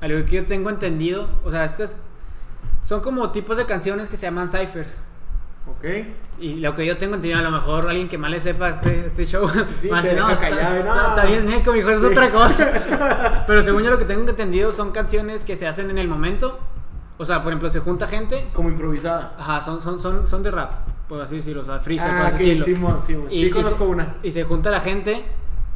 algo 0.00 0.24
que 0.26 0.36
yo 0.36 0.46
tengo 0.46 0.70
entendido, 0.70 1.26
o 1.44 1.50
sea, 1.50 1.64
estas 1.64 1.98
son 2.84 3.00
como 3.00 3.30
tipos 3.32 3.56
de 3.56 3.66
canciones 3.66 4.08
que 4.08 4.16
se 4.16 4.26
llaman 4.26 4.48
ciphers. 4.48 4.94
Ok. 5.66 5.84
Y 6.40 6.54
lo 6.60 6.74
que 6.74 6.86
yo 6.86 6.96
tengo 6.96 7.16
entendido, 7.16 7.38
a 7.40 7.42
lo 7.42 7.50
mejor 7.50 7.88
alguien 7.88 8.08
que 8.08 8.16
más 8.16 8.30
le 8.30 8.40
sepa 8.40 8.70
este, 8.70 9.06
este 9.06 9.26
show, 9.26 9.46
Sí, 9.78 9.88
más 9.90 10.02
te 10.02 10.14
deja 10.14 10.32
está- 10.32 10.48
callado, 10.48 10.76
está, 10.76 10.94
no". 10.94 11.08
está 11.08 11.24
bien, 11.26 11.46
Neco, 11.46 11.74
eso 11.74 11.90
Sí. 12.00 12.06
es 12.06 12.10
otra 12.12 12.30
cosa. 12.30 13.44
Pero 13.46 13.62
según 13.62 13.82
yo 13.82 13.90
lo 13.90 13.98
que 13.98 14.04
tengo 14.06 14.26
entendido 14.28 14.72
son 14.72 14.92
canciones 14.92 15.44
que 15.44 15.56
se 15.56 15.66
hacen 15.66 15.90
en 15.90 15.98
el 15.98 16.08
momento. 16.08 16.58
O 17.18 17.26
sea, 17.26 17.42
por 17.42 17.52
ejemplo, 17.52 17.68
se 17.68 17.80
junta 17.80 18.06
gente, 18.06 18.48
Como 18.54 18.68
improvisada. 18.70 19.34
ajá, 19.38 19.62
son, 19.64 19.82
son, 19.82 19.98
son, 19.98 20.28
son 20.28 20.42
de 20.44 20.52
rap, 20.52 20.72
por 21.08 21.20
así 21.20 21.36
decirlo, 21.36 21.62
o 21.62 21.64
sea, 21.64 21.80
freestyle, 21.80 22.12
por 22.16 22.22
Ah, 22.22 22.28
así 22.28 22.34
ok, 22.52 22.58
decirlo. 22.58 22.64
Simón. 23.02 23.26
Y- 23.30 23.40
Sí, 23.40 23.46
y 23.46 23.50
conozco 23.50 23.84
se- 23.84 23.90
una. 23.90 24.14
Y 24.22 24.30
se 24.30 24.44
junta 24.44 24.70
la 24.70 24.80
gente 24.80 25.24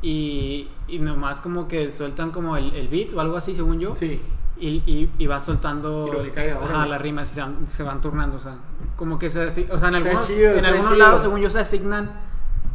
y, 0.02 0.68
y 0.88 0.98
nomás 0.98 1.40
como 1.40 1.68
que 1.68 1.92
sueltan 1.92 2.30
como 2.32 2.56
el, 2.56 2.74
el 2.74 2.88
beat 2.88 3.14
o 3.14 3.20
algo 3.20 3.36
así, 3.36 3.54
según 3.54 3.78
yo. 3.80 3.94
Sí. 3.94 4.20
Y, 4.58 4.82
y, 4.86 5.10
y 5.18 5.26
van 5.26 5.42
soltando 5.42 6.04
órale. 6.04 6.88
las 6.90 7.00
rimas 7.00 7.30
y 7.30 7.34
se 7.34 7.40
van, 7.40 7.68
se 7.68 7.82
van 7.82 8.00
turnando. 8.00 8.36
O 8.36 8.40
sea, 8.40 8.56
como 8.96 9.18
que 9.18 9.30
se, 9.30 9.46
o 9.72 9.78
sea, 9.78 9.88
en 9.88 9.94
algunos, 9.96 10.26
chido, 10.26 10.52
en 10.54 10.64
algunos 10.64 10.96
lados, 10.98 11.22
según 11.22 11.40
yo, 11.40 11.50
se 11.50 11.58
asignan. 11.60 12.12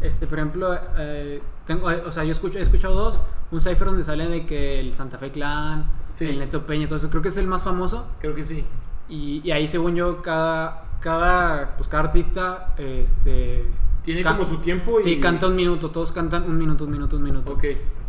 Este, 0.02 0.28
por 0.28 0.38
ejemplo, 0.40 0.78
eh, 0.98 1.42
tengo, 1.66 1.88
o 1.88 2.12
sea, 2.12 2.24
yo 2.24 2.32
escucho, 2.32 2.58
he 2.58 2.62
escuchado 2.62 2.94
dos. 2.96 3.20
Un 3.52 3.62
cipher 3.62 3.88
donde 3.88 4.04
sale 4.04 4.28
de 4.28 4.46
que 4.46 4.80
el 4.80 4.92
Santa 4.94 5.18
Fe 5.18 5.32
Clan, 5.32 5.86
Sí. 6.12 6.26
el 6.26 6.40
Neto 6.40 6.66
Peña, 6.66 6.88
todo 6.88 6.98
eso. 6.98 7.10
Creo 7.10 7.22
que 7.22 7.30
es 7.30 7.38
el 7.38 7.48
más 7.48 7.62
famoso. 7.62 8.06
Creo 8.20 8.36
que 8.36 8.44
sí. 8.44 8.66
Y, 9.08 9.42
y 9.44 9.52
ahí, 9.52 9.68
según 9.68 9.96
yo, 9.96 10.22
cada, 10.22 10.84
cada, 11.00 11.78
pues, 11.78 11.88
cada 11.88 12.04
artista 12.06 12.74
este, 12.78 13.66
Tiene 14.08 14.24
can- 14.24 14.38
como 14.38 14.48
su 14.50 14.58
tiempo 14.60 15.00
y... 15.00 15.04
Sí, 15.04 15.20
canta 15.20 15.48
un 15.48 15.56
minuto, 15.56 15.92
todos 15.92 16.12
cantan 16.12 16.44
un 16.44 16.58
minuto, 16.58 16.86
un 16.86 16.92
minuto, 16.92 17.18
un 17.18 17.24
minuto. 17.24 17.52
Ok. 17.54 17.66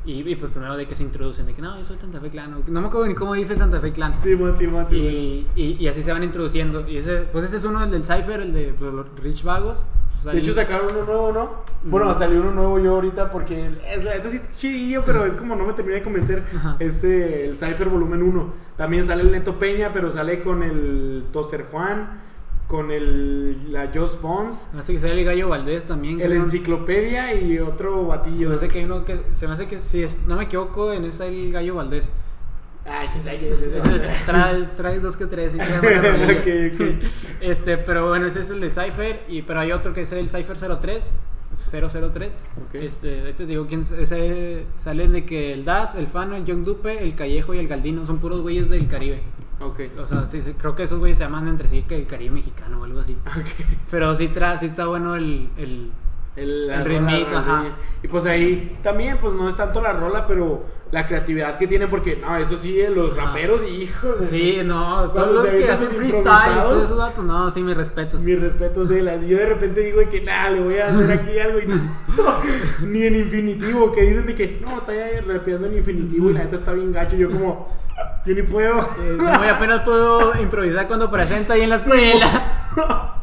Y, 0.07 0.20
y, 0.31 0.37
pues 0.37 0.53
primero 0.53 0.77
de 0.77 0.87
que 0.87 0.95
se 0.95 1.03
introducen, 1.03 1.45
de 1.45 1.53
que 1.55 1.61
no, 1.61 1.77
yo 1.77 1.85
soy 1.85 1.95
el 1.97 2.01
Santa 2.01 2.20
Fe 2.20 2.31
Clan. 2.31 2.55
No 2.69 2.81
me 2.81 2.87
acuerdo 2.87 3.07
ni 3.09 3.15
cómo 3.15 3.35
dice 3.35 3.55
el 3.55 3.59
Santa 3.59 3.81
Fe 3.81 3.91
Clan. 3.93 4.15
Simón, 4.23 4.57
Simón, 4.57 4.87
Simón. 4.89 5.05
Y, 5.05 5.47
y, 5.57 5.77
y 5.81 5.89
así 5.89 6.03
se 6.03 6.12
van 6.12 6.23
introduciendo. 6.25 6.89
Y 6.89 6.99
ese, 6.99 7.23
pues 7.33 7.45
ese 7.45 7.57
es 7.59 7.65
uno, 7.65 7.83
el 7.83 7.91
del 7.91 8.05
Cypher, 8.05 8.41
el 8.41 8.53
de 8.55 8.75
pues, 8.79 8.93
los 8.95 9.07
Rich 9.23 9.43
Vagos. 9.43 9.85
Pues, 10.23 10.35
De 10.35 10.41
hecho 10.41 10.55
sacaron 10.55 10.87
uno 10.91 11.05
nuevo, 11.05 11.33
¿no? 11.33 11.51
Bueno, 11.85 12.07
No. 12.07 12.15
salió 12.15 12.41
uno 12.41 12.53
nuevo 12.53 12.79
yo 12.79 12.95
ahorita 12.95 13.31
porque 13.31 13.66
es 13.93 14.03
la 14.05 14.15
neta 14.15 14.31
sí 14.31 14.41
chidillo, 14.57 15.05
pero 15.05 15.27
es 15.27 15.35
como 15.37 15.55
no 15.57 15.66
me 15.66 15.75
terminé 15.75 15.97
de 15.97 16.03
convencer. 16.05 16.43
Ajá. 16.57 16.77
Este, 16.79 17.49
el 17.49 17.57
Cypher 17.57 17.89
volumen 17.89 18.23
1. 18.23 18.53
También 18.77 19.05
sale 19.05 19.23
el 19.23 19.31
Neto 19.33 19.59
Peña, 19.59 19.93
pero 19.93 20.11
sale 20.11 20.43
con 20.43 20.62
el 20.62 21.25
Toaster 21.33 21.66
Juan, 21.70 22.20
con 22.69 22.90
el 22.90 23.73
la 23.73 23.90
Joss 23.93 24.20
Bones, 24.20 24.69
hace 24.78 24.93
que 24.93 25.01
sea 25.01 25.11
el 25.11 25.24
Gallo 25.24 25.49
Valdés 25.49 25.85
también. 25.85 26.20
el. 26.20 26.32
Enciclopedia 26.32 27.35
y 27.35 27.59
otro 27.59 28.03
Se 28.03 28.09
batillo. 28.09 28.49
me 28.51 28.55
hace 28.57 28.69
que 28.69 28.85
uno 28.85 29.05
que. 29.05 29.23
Se 29.32 29.49
me 29.49 29.55
hace 29.55 29.66
que, 29.66 29.81
si 29.81 30.03
es, 30.03 30.19
no 30.27 30.36
me 30.36 30.45
equivoco, 30.45 30.93
en 30.93 31.05
ese 31.07 31.24
hay 31.24 31.47
el 31.47 31.53
Gallo 31.53 31.74
Valdés. 31.77 32.12
Ay, 32.85 33.09
quién 33.11 33.24
sabe 33.24 33.39
quién 33.39 33.53
es 33.55 33.62
ese. 33.62 33.81
trae, 34.27 34.62
trae 34.77 35.01
dos 35.01 35.16
que 35.16 35.27
tres. 35.27 35.55
y 35.55 35.59
trae 35.59 35.81
buenas 35.81 36.07
rolillas. 36.07 36.36
Ok, 36.39 36.74
ok. 36.74 37.11
Este, 37.40 37.78
pero 37.78 38.09
bueno, 38.09 38.27
ese 38.27 38.40
es 38.43 38.51
el 38.51 38.61
de 38.61 38.70
Cypher. 38.70 39.23
Y, 39.28 39.43
pero 39.43 39.61
hay 39.61 39.73
otro 39.73 39.93
que 39.95 40.03
es 40.03 40.12
el 40.12 40.28
Cypher 40.28 40.57
03. 40.78 41.12
003. 41.59 42.39
Ok. 42.66 42.74
Este, 42.74 43.22
ahí 43.22 43.32
te 43.35 43.47
digo 43.47 43.66
quién 43.66 43.80
ese 43.80 44.66
salen 44.76 45.12
de 45.12 45.24
que 45.24 45.52
el 45.52 45.64
Das, 45.64 45.94
el 45.94 46.06
Fano, 46.06 46.36
el 46.36 46.44
Young 46.44 46.64
Dupe, 46.64 47.02
el 47.02 47.14
Callejo 47.14 47.55
y 47.55 47.59
el 47.59 47.68
Galdino 47.68 48.06
son 48.06 48.18
puros 48.18 48.40
güeyes 48.40 48.70
del 48.70 48.89
Caribe. 48.89 49.22
Ok. 49.60 49.80
O 49.98 50.06
sea, 50.06 50.26
sí, 50.26 50.40
sí, 50.43 50.52
creo 50.52 50.74
que 50.74 50.85
esos 50.85 50.98
güeyes 50.98 51.18
se 51.18 51.24
llaman 51.24 51.48
entre 51.48 51.68
sí 51.68 51.82
que 51.82 51.97
el 51.97 52.06
Caribe 52.06 52.35
mexicano 52.35 52.80
o 52.80 52.85
algo 52.85 53.01
así. 53.01 53.16
Ok. 53.26 53.66
Pero 53.90 54.14
sí, 54.16 54.28
tra 54.28 54.59
sí 54.59 54.66
está 54.66 54.86
bueno 54.86 55.16
el, 55.16 55.48
el 55.56 55.90
El, 56.39 56.70
El 56.70 57.27
ajá. 57.35 57.65
Y 58.02 58.09
pues 58.09 58.27
ahí 58.27 58.78
también, 58.82 59.19
pues 59.19 59.35
no 59.35 59.48
es 59.48 59.56
tanto 59.56 59.81
la 59.82 59.93
rola, 59.93 60.27
pero 60.27 60.65
la 60.93 61.06
creatividad 61.06 61.59
que 61.59 61.66
tiene, 61.66 61.89
porque 61.89 62.16
no, 62.16 62.36
eso 62.36 62.56
sí, 62.56 62.81
eh, 62.81 62.90
los 62.90 63.15
raperos, 63.16 63.62
hijos. 63.69 64.20
de 64.20 64.27
Sí, 64.27 64.59
su- 64.60 64.66
no, 64.66 65.10
todos 65.10 65.32
los 65.35 65.44
que 65.47 65.70
hacen 65.70 65.89
freestyle, 65.89 66.62
todos 66.62 66.85
esos 66.85 66.97
datos, 66.97 67.24
no, 67.24 67.51
sí, 67.51 67.60
mis 67.62 67.77
respetos. 67.77 68.20
Mis 68.20 68.40
respetos 68.40 68.89
de 68.89 69.02
las. 69.02 69.20
Yo 69.27 69.36
de 69.36 69.47
repente 69.47 69.81
digo 69.81 69.98
de 70.01 70.09
que 70.09 70.20
nada, 70.20 70.51
le 70.51 70.60
voy 70.60 70.78
a 70.78 70.86
hacer 70.86 71.10
aquí 71.19 71.39
algo 71.44 71.59
y 71.59 71.66
no, 71.66 71.77
ni 72.86 73.02
en 73.02 73.16
infinitivo, 73.16 73.93
que 73.93 74.02
dicen 74.02 74.27
de 74.27 74.35
que 74.35 74.60
no, 74.62 74.78
está 74.78 74.94
ya 74.94 75.20
rapeando 75.27 75.66
en 75.66 75.78
infinitivo 75.78 76.31
y 76.31 76.35
la 76.35 76.40
neta 76.44 76.55
está 76.56 76.73
bien 76.73 76.93
gacho. 76.93 77.16
Yo 77.16 77.28
como, 77.31 77.69
yo 78.24 78.35
ni 78.35 78.43
puedo. 78.43 78.78
Eh, 78.78 79.19
sí, 79.20 79.27
muy 79.39 79.48
apenas 79.48 79.81
puedo 79.81 80.40
improvisar 80.40 80.86
cuando 80.86 81.10
presenta 81.10 81.55
ahí 81.55 81.62
en 81.62 81.70
la 81.70 81.77
escuela. 81.77 82.27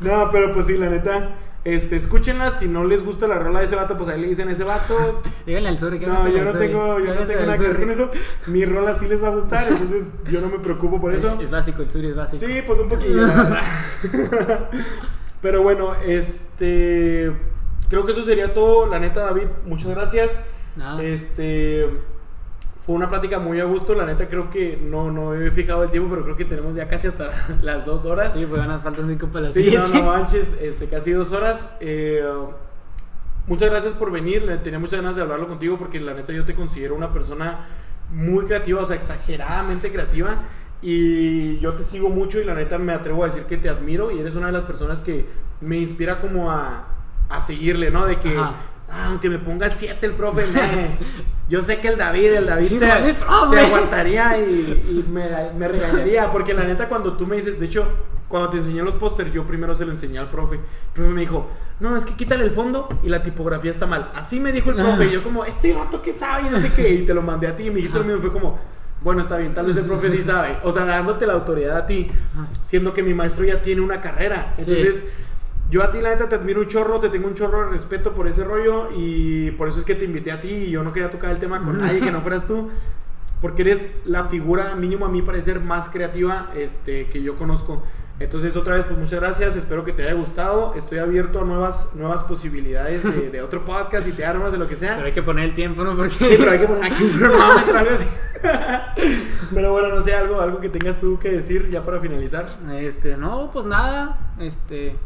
No, 0.00 0.30
pero 0.30 0.52
pues 0.52 0.66
sí, 0.66 0.76
la 0.78 0.88
neta. 0.90 1.30
Este, 1.62 1.96
escúchenla, 1.96 2.52
si 2.52 2.68
no 2.68 2.84
les 2.84 3.04
gusta 3.04 3.26
la 3.26 3.38
rola 3.38 3.60
de 3.60 3.66
ese 3.66 3.76
vato, 3.76 3.96
pues 3.96 4.08
ahí 4.08 4.18
le 4.20 4.28
dicen 4.28 4.48
a 4.48 4.52
ese 4.52 4.64
vato. 4.64 5.22
Díganle 5.46 5.68
al 5.68 5.78
sur 5.78 5.98
que 5.98 6.06
No, 6.06 6.26
yo 6.26 6.42
no 6.42 6.52
tengo, 6.54 6.98
yo 7.00 7.14
no 7.14 7.26
tengo 7.26 7.40
nada 7.42 7.58
que 7.58 7.62
ver 7.64 7.80
con 7.80 7.90
eso. 7.90 8.10
Mi 8.46 8.64
rola 8.64 8.94
sí 8.94 9.06
les 9.06 9.22
va 9.22 9.28
a 9.28 9.32
gustar, 9.32 9.68
entonces 9.68 10.12
yo 10.30 10.40
no 10.40 10.48
me 10.48 10.58
preocupo 10.58 11.00
por 11.00 11.12
eso. 11.14 11.38
Es 11.40 11.50
básico, 11.50 11.82
el 11.82 11.90
sur 11.90 12.04
es 12.04 12.16
básico. 12.16 12.46
Sí, 12.46 12.62
pues 12.66 12.80
un 12.80 12.88
poquillo. 12.88 13.20
Pero 15.42 15.62
bueno, 15.62 15.94
este. 15.96 17.32
Creo 17.90 18.06
que 18.06 18.12
eso 18.12 18.24
sería 18.24 18.54
todo. 18.54 18.86
La 18.86 18.98
neta, 18.98 19.20
David, 19.20 19.48
muchas 19.66 19.88
gracias. 19.88 20.44
Nada. 20.76 21.02
Este. 21.02 21.88
Fue 22.84 22.94
una 22.94 23.08
plática 23.08 23.38
muy 23.38 23.60
a 23.60 23.64
gusto. 23.64 23.94
La 23.94 24.06
neta, 24.06 24.28
creo 24.28 24.48
que 24.50 24.76
no, 24.82 25.10
no 25.12 25.34
he 25.34 25.50
fijado 25.50 25.82
el 25.84 25.90
tiempo, 25.90 26.08
pero 26.10 26.22
creo 26.24 26.36
que 26.36 26.44
tenemos 26.46 26.74
ya 26.74 26.88
casi 26.88 27.08
hasta 27.08 27.30
las 27.62 27.84
dos 27.84 28.06
horas. 28.06 28.32
Sí, 28.32 28.46
pues 28.48 28.60
van 28.60 28.70
a 28.70 28.78
faltar 28.80 29.04
cinco 29.06 29.26
para 29.28 29.46
las 29.46 29.54
Sí, 29.54 29.62
siete. 29.64 29.78
no, 29.78 29.88
no 29.88 30.02
manches, 30.12 30.54
este, 30.60 30.88
casi 30.88 31.12
dos 31.12 31.32
horas. 31.32 31.76
Eh, 31.80 32.24
muchas 33.46 33.70
gracias 33.70 33.94
por 33.94 34.10
venir. 34.10 34.44
Tenía 34.62 34.78
muchas 34.78 35.00
ganas 35.00 35.16
de 35.16 35.22
hablarlo 35.22 35.46
contigo 35.48 35.76
porque 35.78 36.00
la 36.00 36.14
neta 36.14 36.32
yo 36.32 36.44
te 36.44 36.54
considero 36.54 36.94
una 36.94 37.12
persona 37.12 37.66
muy 38.12 38.46
creativa, 38.46 38.80
o 38.80 38.86
sea, 38.86 38.96
exageradamente 38.96 39.92
creativa. 39.92 40.38
Y 40.82 41.58
yo 41.58 41.74
te 41.74 41.84
sigo 41.84 42.08
mucho 42.08 42.40
y 42.40 42.44
la 42.44 42.54
neta 42.54 42.78
me 42.78 42.94
atrevo 42.94 43.24
a 43.24 43.26
decir 43.26 43.42
que 43.44 43.58
te 43.58 43.68
admiro 43.68 44.10
y 44.10 44.18
eres 44.20 44.34
una 44.34 44.46
de 44.46 44.52
las 44.52 44.62
personas 44.62 45.02
que 45.02 45.26
me 45.60 45.76
inspira 45.76 46.22
como 46.22 46.50
a, 46.50 46.86
a 47.28 47.40
seguirle, 47.42 47.90
¿no? 47.90 48.06
De 48.06 48.18
que, 48.18 48.34
Ajá. 48.38 48.54
Ah, 48.90 49.06
aunque 49.08 49.28
me 49.30 49.38
ponga 49.38 49.66
el 49.66 49.72
7 49.72 50.04
el 50.06 50.12
profe, 50.12 50.46
me- 50.46 50.98
yo 51.48 51.62
sé 51.62 51.78
que 51.78 51.88
el 51.88 51.96
David, 51.98 52.32
el 52.32 52.46
David 52.46 52.68
Sí, 52.68 52.78
se, 52.78 52.86
vale, 52.86 53.14
se 53.50 53.60
aguantaría 53.60 54.38
y, 54.38 55.04
y 55.06 55.10
me, 55.10 55.24
me 55.56 55.68
regañaría. 55.68 56.30
Porque 56.30 56.54
la 56.54 56.64
neta, 56.64 56.88
cuando 56.88 57.14
tú 57.16 57.26
me 57.26 57.36
dices, 57.36 57.58
de 57.58 57.66
hecho, 57.66 57.86
cuando 58.28 58.50
te 58.50 58.58
enseñé 58.58 58.82
los 58.82 58.94
pósters, 58.94 59.32
yo 59.32 59.44
primero 59.44 59.74
se 59.74 59.84
lo 59.84 59.90
enseñé 59.92 60.18
al 60.18 60.30
profe. 60.30 60.56
El 60.56 60.60
profe 60.92 61.10
me 61.10 61.20
dijo, 61.22 61.48
no, 61.80 61.96
es 61.96 62.04
que 62.04 62.14
quítale 62.14 62.44
el 62.44 62.52
fondo 62.52 62.88
y 63.02 63.08
la 63.08 63.22
tipografía 63.22 63.70
está 63.72 63.86
mal. 63.86 64.10
Así 64.14 64.38
me 64.38 64.52
dijo 64.52 64.70
el 64.70 64.76
profe. 64.76 65.06
Y 65.06 65.10
yo, 65.12 65.22
como, 65.24 65.44
este 65.44 65.72
vato 65.74 66.00
que 66.02 66.12
sabe, 66.12 66.46
y 66.48 66.50
no 66.50 66.60
sé 66.60 66.72
qué. 66.72 66.88
Y 66.90 67.06
te 67.06 67.14
lo 67.14 67.22
mandé 67.22 67.48
a 67.48 67.56
ti 67.56 67.64
y 67.64 67.70
me 67.70 67.76
dijiste 67.76 67.98
lo 67.98 68.04
mismo. 68.04 68.20
Fue 68.20 68.32
como, 68.32 68.60
bueno, 69.00 69.22
está 69.22 69.36
bien, 69.38 69.52
tal 69.54 69.66
vez 69.66 69.76
el 69.76 69.84
profe 69.84 70.10
sí 70.10 70.22
sabe. 70.22 70.58
O 70.62 70.70
sea, 70.70 70.84
dándote 70.84 71.26
la 71.26 71.32
autoridad 71.32 71.76
a 71.76 71.86
ti, 71.86 72.08
siendo 72.62 72.94
que 72.94 73.02
mi 73.02 73.14
maestro 73.14 73.44
ya 73.44 73.60
tiene 73.62 73.80
una 73.80 74.00
carrera. 74.00 74.54
Sí. 74.64 74.74
Yo 75.70 75.84
a 75.84 75.92
ti, 75.92 76.00
la 76.00 76.10
neta, 76.10 76.28
te 76.28 76.34
admiro 76.34 76.62
un 76.62 76.66
chorro, 76.66 76.98
te 76.98 77.10
tengo 77.10 77.28
un 77.28 77.34
chorro 77.34 77.64
de 77.64 77.70
respeto 77.70 78.12
por 78.12 78.26
ese 78.26 78.42
rollo 78.42 78.88
y 78.92 79.52
por 79.52 79.68
eso 79.68 79.78
es 79.78 79.84
que 79.84 79.94
te 79.94 80.04
invité 80.04 80.32
a 80.32 80.40
ti 80.40 80.48
y 80.48 80.70
yo 80.70 80.82
no 80.82 80.92
quería 80.92 81.12
tocar 81.12 81.30
el 81.30 81.38
tema 81.38 81.64
con 81.64 81.78
nadie 81.78 82.00
que 82.00 82.10
no 82.10 82.20
fueras 82.22 82.44
tú, 82.44 82.70
porque 83.40 83.62
eres 83.62 83.92
la 84.04 84.24
figura, 84.24 84.74
mínimo 84.74 85.06
a 85.06 85.08
mí 85.08 85.22
parecer, 85.22 85.60
más 85.60 85.88
creativa 85.88 86.50
este, 86.56 87.06
que 87.06 87.22
yo 87.22 87.36
conozco. 87.36 87.84
Entonces, 88.18 88.54
otra 88.54 88.74
vez, 88.74 88.84
pues 88.84 88.98
muchas 88.98 89.20
gracias, 89.20 89.56
espero 89.56 89.82
que 89.82 89.92
te 89.92 90.02
haya 90.02 90.12
gustado, 90.12 90.74
estoy 90.74 90.98
abierto 90.98 91.40
a 91.40 91.44
nuevas, 91.44 91.94
nuevas 91.94 92.24
posibilidades 92.24 93.02
de, 93.02 93.30
de 93.30 93.40
otro 93.40 93.64
podcast 93.64 94.06
y 94.08 94.12
te 94.12 94.26
armas 94.26 94.52
de 94.52 94.58
lo 94.58 94.68
que 94.68 94.76
sea. 94.76 94.96
Pero 94.96 95.06
hay 95.06 95.12
que 95.12 95.22
poner 95.22 95.44
el 95.44 95.54
tiempo, 95.54 95.84
¿no? 95.84 95.96
Porque. 95.96 96.10
Sí, 96.10 96.34
pero 96.36 96.50
hay 96.50 96.58
que 96.58 96.66
poner 96.66 96.92
aquí 96.92 97.02
un 97.02 97.18
cronómetro, 97.18 97.78
algo 97.78 97.94
así. 97.94 98.06
Pero 99.54 99.72
bueno, 99.72 99.88
no 99.88 100.02
sé, 100.02 100.14
algo, 100.14 100.40
algo 100.40 100.60
que 100.60 100.68
tengas 100.68 100.98
tú 100.98 101.18
que 101.18 101.30
decir 101.30 101.70
ya 101.70 101.82
para 101.82 101.98
finalizar. 102.00 102.44
Este, 102.72 103.16
no, 103.16 103.50
pues 103.52 103.64
nada. 103.64 104.34
Este. 104.38 104.96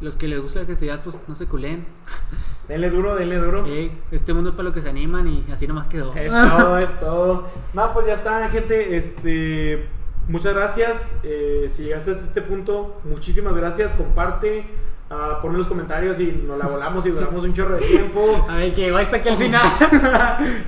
Los 0.00 0.14
que 0.14 0.28
les 0.28 0.40
gusta 0.40 0.60
la 0.60 0.66
creatividad, 0.66 1.02
pues 1.02 1.18
no 1.26 1.34
se 1.34 1.46
culen. 1.46 1.86
Denle 2.68 2.90
duro, 2.90 3.16
denle 3.16 3.36
duro. 3.38 3.64
Ey, 3.64 3.98
este 4.10 4.34
mundo 4.34 4.50
es 4.50 4.56
para 4.56 4.64
los 4.64 4.74
que 4.74 4.82
se 4.82 4.90
animan 4.90 5.26
y 5.26 5.46
así 5.50 5.66
nomás 5.66 5.86
quedó. 5.86 6.14
Es 6.14 6.30
todo, 6.56 6.78
es 6.78 7.00
todo. 7.00 7.48
No, 7.72 7.92
pues 7.94 8.06
ya 8.06 8.14
está, 8.14 8.46
gente. 8.50 8.96
Este, 8.96 9.88
muchas 10.28 10.54
gracias. 10.54 11.18
Eh, 11.24 11.68
si 11.70 11.84
llegaste 11.84 12.10
hasta 12.10 12.24
este 12.24 12.42
punto, 12.42 13.00
muchísimas 13.04 13.54
gracias. 13.54 13.92
Comparte, 13.92 14.66
ah, 15.08 15.38
pon 15.40 15.52
en 15.52 15.58
los 15.58 15.66
comentarios 15.66 16.20
y 16.20 16.44
nos 16.46 16.58
la 16.58 16.66
volamos 16.66 17.06
y 17.06 17.10
duramos 17.10 17.42
un 17.44 17.54
chorro 17.54 17.76
de 17.76 17.86
tiempo. 17.86 18.46
A 18.50 18.56
ver, 18.56 18.74
que 18.74 18.82
llegó 18.82 18.98
hasta 18.98 19.16
aquí 19.16 19.30
al 19.30 19.38
final. 19.38 19.66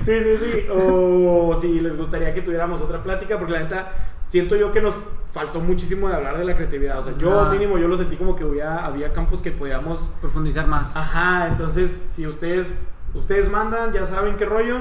sí, 0.03 0.23
sí, 0.23 0.37
sí. 0.37 0.67
O 0.71 1.55
si 1.61 1.81
les 1.81 1.95
gustaría 1.95 2.33
que 2.33 2.41
tuviéramos 2.41 2.81
otra 2.81 3.03
plática, 3.03 3.37
porque 3.37 3.53
la 3.53 3.59
neta 3.59 3.91
siento 4.31 4.55
yo 4.55 4.71
que 4.71 4.79
nos 4.81 4.95
faltó 5.33 5.59
muchísimo 5.59 6.07
de 6.07 6.15
hablar 6.15 6.37
de 6.37 6.45
la 6.45 6.55
creatividad. 6.55 6.99
O 6.99 7.03
sea, 7.03 7.13
yo 7.17 7.41
Ah. 7.41 7.49
mínimo 7.51 7.77
yo 7.77 7.87
lo 7.89 7.97
sentí 7.97 8.15
como 8.15 8.35
que 8.35 8.43
había, 8.45 8.85
había 8.85 9.11
campos 9.13 9.41
que 9.41 9.51
podíamos 9.51 10.13
Profundizar 10.21 10.67
más. 10.67 10.95
Ajá, 10.95 11.47
entonces 11.47 11.91
si 11.91 12.25
ustedes 12.25 12.79
ustedes 13.13 13.51
mandan, 13.51 13.91
ya 13.93 14.05
saben 14.05 14.37
qué 14.37 14.45
rollo. 14.45 14.77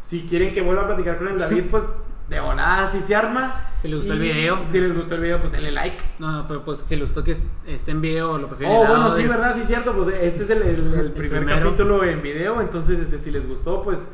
Si 0.00 0.22
quieren 0.22 0.52
que 0.54 0.62
vuelva 0.62 0.82
a 0.84 0.86
platicar 0.86 1.18
con 1.18 1.28
el 1.28 1.38
David, 1.38 1.64
pues 1.70 1.84
de 2.28 2.40
volada 2.40 2.90
si 2.90 3.02
se 3.02 3.14
arma. 3.14 3.54
Si 3.80 3.88
les 3.88 3.98
gustó 3.98 4.14
el 4.14 4.20
video. 4.20 4.60
Si 4.66 4.80
les 4.80 4.94
gustó 4.96 5.14
el 5.16 5.20
video, 5.20 5.38
pues 5.40 5.52
denle 5.52 5.70
like. 5.70 6.02
No, 6.18 6.32
no, 6.32 6.48
pero 6.48 6.64
pues 6.64 6.80
que 6.82 6.96
les 6.96 7.04
gustó 7.08 7.22
que 7.22 7.32
est- 7.32 7.44
esté 7.66 7.90
en 7.90 8.00
video, 8.00 8.38
lo 8.38 8.48
prefieren 8.48 8.74
Oh, 8.74 8.82
en 8.84 8.88
bueno, 8.88 9.14
sí, 9.14 9.26
¿verdad? 9.26 9.54
Sí, 9.54 9.62
cierto. 9.66 9.92
Pues 9.94 10.08
este 10.08 10.42
es 10.44 10.48
el, 10.50 10.62
el- 10.62 10.94
el 11.00 11.12
primer 11.12 11.40
primero. 11.44 11.66
capítulo 11.66 12.02
en 12.04 12.22
video. 12.22 12.60
Entonces, 12.62 12.98
este, 12.98 13.18
si 13.18 13.30
les 13.30 13.46
gustó, 13.46 13.82
pues 13.82 14.08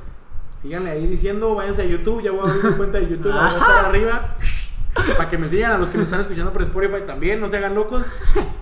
síganle 0.59 0.91
ahí 0.91 1.07
diciendo, 1.07 1.55
váyanse 1.55 1.83
a 1.83 1.87
YouTube. 1.87 2.21
Ya 2.23 2.33
voy 2.33 2.41
a 2.41 2.53
abrir 2.53 2.65
mi 2.65 2.77
cuenta 2.77 2.99
de 2.99 3.09
YouTube, 3.09 3.33
a 3.33 3.49
estar 3.49 3.85
arriba. 3.87 4.37
Para 4.95 5.29
que 5.29 5.39
me 5.39 5.49
sigan, 5.49 5.73
a 5.73 5.79
los 5.79 5.89
que 5.89 5.99
me 5.99 6.05
están 6.05 6.21
escuchando 6.21 6.53
por 6.53 6.62
Spotify 6.62 7.03
también, 7.07 7.41
no 7.41 7.49
se 7.49 7.57
hagan 7.57 7.75
locos. 7.75 8.07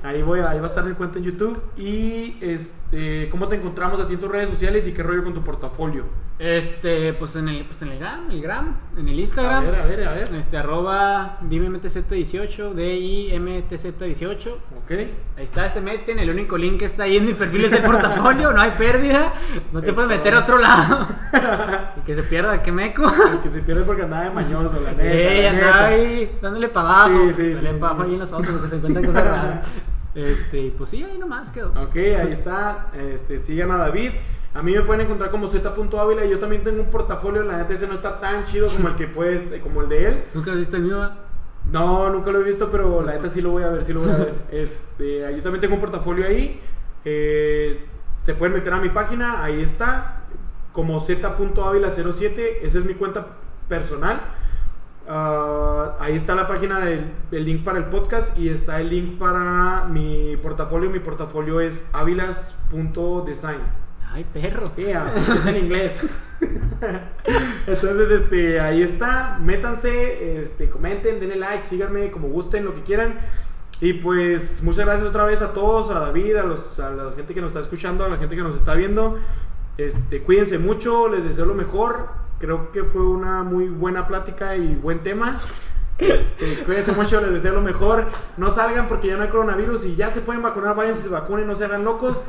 Ahí, 0.02 0.22
voy, 0.22 0.40
ahí 0.40 0.58
va 0.58 0.66
a 0.66 0.68
estar 0.68 0.84
mi 0.84 0.92
cuenta 0.92 1.18
en 1.18 1.24
YouTube. 1.24 1.60
Y 1.76 2.36
este, 2.40 3.28
¿cómo 3.30 3.48
te 3.48 3.56
encontramos 3.56 4.00
a 4.00 4.06
ti 4.06 4.14
en 4.14 4.20
tus 4.20 4.30
redes 4.30 4.48
sociales 4.50 4.86
y 4.86 4.92
qué 4.92 5.02
rollo 5.02 5.24
con 5.24 5.34
tu 5.34 5.42
portafolio? 5.42 6.04
Este, 6.38 7.12
pues 7.14 7.34
en 7.34 7.48
el, 7.48 7.64
pues 7.64 7.82
en 7.82 7.88
el 7.88 7.98
gram, 7.98 8.30
el 8.30 8.40
gram, 8.40 8.76
en 8.96 9.08
el 9.08 9.18
A 9.18 9.20
Instagram. 9.20 9.64
ver, 9.64 9.74
a 9.74 9.84
ver, 9.86 10.08
a 10.08 10.12
ver. 10.12 10.22
Este, 10.38 10.56
arroba 10.56 11.38
DIMTZ18, 11.42 12.74
D-I-M-T-Z18. 12.74 14.52
Ok. 14.52 14.90
Ahí 15.36 15.44
está, 15.44 15.68
se 15.68 15.80
meten. 15.80 16.20
El 16.20 16.30
único 16.30 16.56
link 16.56 16.78
que 16.78 16.84
está 16.84 17.04
ahí 17.04 17.16
en 17.16 17.26
mi 17.26 17.34
perfil 17.34 17.64
es 17.64 17.72
el 17.72 17.82
portafolio. 17.82 18.52
No 18.52 18.60
hay 18.60 18.70
pérdida. 18.72 19.32
No 19.72 19.80
te 19.80 19.88
Es 19.88 19.94
puedes 19.94 20.10
meter 20.10 20.34
a 20.34 20.40
otro 20.40 20.58
lado. 20.58 21.08
Y 21.96 22.00
que 22.02 22.14
se 22.14 22.22
pierda, 22.22 22.62
que 22.62 22.70
meco. 22.70 23.02
El 23.32 23.40
que 23.40 23.50
se 23.50 23.60
pierde 23.62 23.82
porque 23.82 24.02
andaba 24.02 24.24
de 24.24 24.30
mañoso, 24.30 24.80
la 24.80 24.92
neta. 24.92 25.12
Ey, 25.12 25.46
andaba 25.46 25.84
ahí 25.86 26.38
dándole 26.40 26.68
para 26.68 26.88
abajo. 26.88 27.26
Sí, 27.28 27.34
sí, 27.34 27.42
Dándole 27.54 27.72
sí, 27.72 27.78
para 27.80 27.92
abajo 27.92 28.02
ahí 28.04 28.14
en 28.14 28.20
los 28.20 28.32
otros 28.32 28.52
porque 28.52 28.68
se 28.68 28.76
encuentran 28.76 29.04
cosas 29.06 29.24
raras. 29.24 29.66
Este, 30.14 30.74
pues 30.76 30.90
sí, 30.90 31.04
ahí 31.04 31.16
nomás 31.16 31.50
quedó. 31.52 31.68
Ok, 31.80 31.94
ahí 31.94 32.32
está. 32.32 32.86
Este, 32.94 33.38
sigan 33.38 33.70
a 33.70 33.76
David. 33.76 34.10
A 34.58 34.62
mí 34.62 34.72
me 34.74 34.82
pueden 34.82 35.02
encontrar 35.02 35.30
como 35.30 35.46
Z.ávila. 35.46 36.24
y 36.24 36.30
Yo 36.30 36.40
también 36.40 36.64
tengo 36.64 36.82
un 36.82 36.90
portafolio. 36.90 37.44
La 37.44 37.58
neta, 37.58 37.74
este 37.74 37.86
no 37.86 37.94
está 37.94 38.18
tan 38.18 38.42
chido 38.42 38.66
como 38.68 38.88
el 38.88 38.96
que 38.96 39.06
puedes, 39.06 39.62
como 39.62 39.82
el 39.82 39.88
de 39.88 40.08
él. 40.08 40.24
¿Nunca 40.34 40.52
viste 40.52 40.78
el 40.78 40.82
mío? 40.82 41.08
No, 41.70 42.10
nunca 42.10 42.32
lo 42.32 42.40
he 42.40 42.44
visto, 42.44 42.68
pero 42.68 43.02
la 43.02 43.12
neta 43.12 43.28
sí 43.28 43.40
lo 43.40 43.52
voy 43.52 43.62
a 43.62 43.68
ver, 43.68 43.84
sí 43.84 43.92
lo 43.92 44.00
voy 44.00 44.10
a 44.10 44.16
ver. 44.16 44.34
Este, 44.50 45.20
yo 45.20 45.42
también 45.44 45.60
tengo 45.60 45.74
un 45.74 45.80
portafolio 45.80 46.26
ahí. 46.26 46.60
Eh, 47.04 47.86
se 48.24 48.34
pueden 48.34 48.54
meter 48.54 48.72
a 48.72 48.80
mi 48.80 48.88
página, 48.88 49.44
ahí 49.44 49.60
está. 49.60 50.24
Como 50.72 51.00
Z.ávila07. 51.00 52.58
Esa 52.62 52.78
es 52.78 52.84
mi 52.84 52.94
cuenta 52.94 53.28
personal. 53.68 54.20
Ah, 55.08 55.96
ahí 56.00 56.16
está 56.16 56.34
la 56.34 56.48
página 56.48 56.80
del 56.80 57.12
el 57.30 57.44
link 57.44 57.62
para 57.62 57.78
el 57.78 57.84
podcast 57.84 58.36
y 58.36 58.48
está 58.48 58.80
el 58.80 58.90
link 58.90 59.18
para 59.18 59.84
mi 59.84 60.36
portafolio. 60.36 60.90
Mi 60.90 60.98
portafolio 60.98 61.60
es 61.60 61.88
avilas.design. 61.92 63.87
Ay, 64.12 64.26
perro. 64.32 64.70
Sí, 64.74 64.84
es 64.86 65.46
en 65.46 65.56
inglés. 65.56 66.00
Entonces, 67.66 68.10
este, 68.10 68.60
ahí 68.60 68.82
está. 68.82 69.38
Métanse, 69.40 70.42
este, 70.42 70.70
comenten, 70.70 71.20
denle 71.20 71.36
like, 71.36 71.66
síganme 71.66 72.10
como 72.10 72.28
gusten, 72.28 72.64
lo 72.64 72.74
que 72.74 72.82
quieran. 72.82 73.18
Y 73.80 73.94
pues, 73.94 74.62
muchas 74.62 74.86
gracias 74.86 75.08
otra 75.08 75.24
vez 75.24 75.40
a 75.40 75.52
todos, 75.52 75.90
a 75.90 76.00
David, 76.00 76.36
a, 76.36 76.42
los, 76.44 76.80
a 76.80 76.90
la 76.90 77.12
gente 77.12 77.34
que 77.34 77.40
nos 77.40 77.50
está 77.50 77.60
escuchando, 77.60 78.04
a 78.04 78.08
la 78.08 78.16
gente 78.16 78.34
que 78.34 78.42
nos 78.42 78.56
está 78.56 78.74
viendo. 78.74 79.18
Este, 79.76 80.22
cuídense 80.22 80.58
mucho, 80.58 81.08
les 81.08 81.22
deseo 81.22 81.46
lo 81.46 81.54
mejor. 81.54 82.08
Creo 82.40 82.72
que 82.72 82.84
fue 82.84 83.02
una 83.02 83.44
muy 83.44 83.68
buena 83.68 84.06
plática 84.06 84.56
y 84.56 84.74
buen 84.74 85.02
tema. 85.02 85.40
Este, 85.98 86.62
cuídense 86.64 86.92
mucho, 86.92 87.20
les 87.20 87.32
deseo 87.32 87.54
lo 87.54 87.60
mejor. 87.60 88.06
No 88.36 88.50
salgan 88.50 88.88
porque 88.88 89.08
ya 89.08 89.16
no 89.16 89.24
hay 89.24 89.28
coronavirus 89.28 89.84
y 89.86 89.96
ya 89.96 90.10
se 90.10 90.20
pueden 90.20 90.42
vacunar, 90.42 90.76
váyanse, 90.76 91.02
se 91.02 91.08
vacunen, 91.08 91.46
no 91.46 91.54
se 91.54 91.64
hagan 91.64 91.84
locos. 91.84 92.22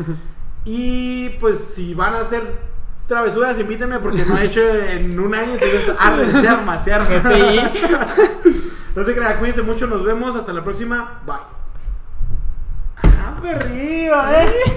Y 0.66 1.30
pues 1.40 1.60
si 1.74 1.94
van 1.94 2.16
a 2.16 2.22
hacer 2.22 2.44
travesuras, 3.08 3.58
invítenme 3.58 4.00
porque 4.00 4.24
no 4.26 4.38
he 4.38 4.46
hecho 4.46 4.62
en 4.62 5.20
un 5.20 5.34
año, 5.34 5.54
entonces 5.54 5.92
arre, 5.98 6.26
se 6.26 6.48
arma, 6.48 6.80
se 6.80 6.94
arma. 6.94 7.10
No 8.96 9.06
se 9.06 9.16
crean, 9.16 9.38
cuídense 9.38 9.62
mucho, 9.62 9.86
nos 9.88 10.04
vemos, 10.04 10.36
hasta 10.36 10.52
la 10.52 10.64
próxima, 10.64 11.22
bye. 11.26 11.36
Ah, 13.04 13.40
perrillo, 13.42 14.16
eh. 14.30 14.60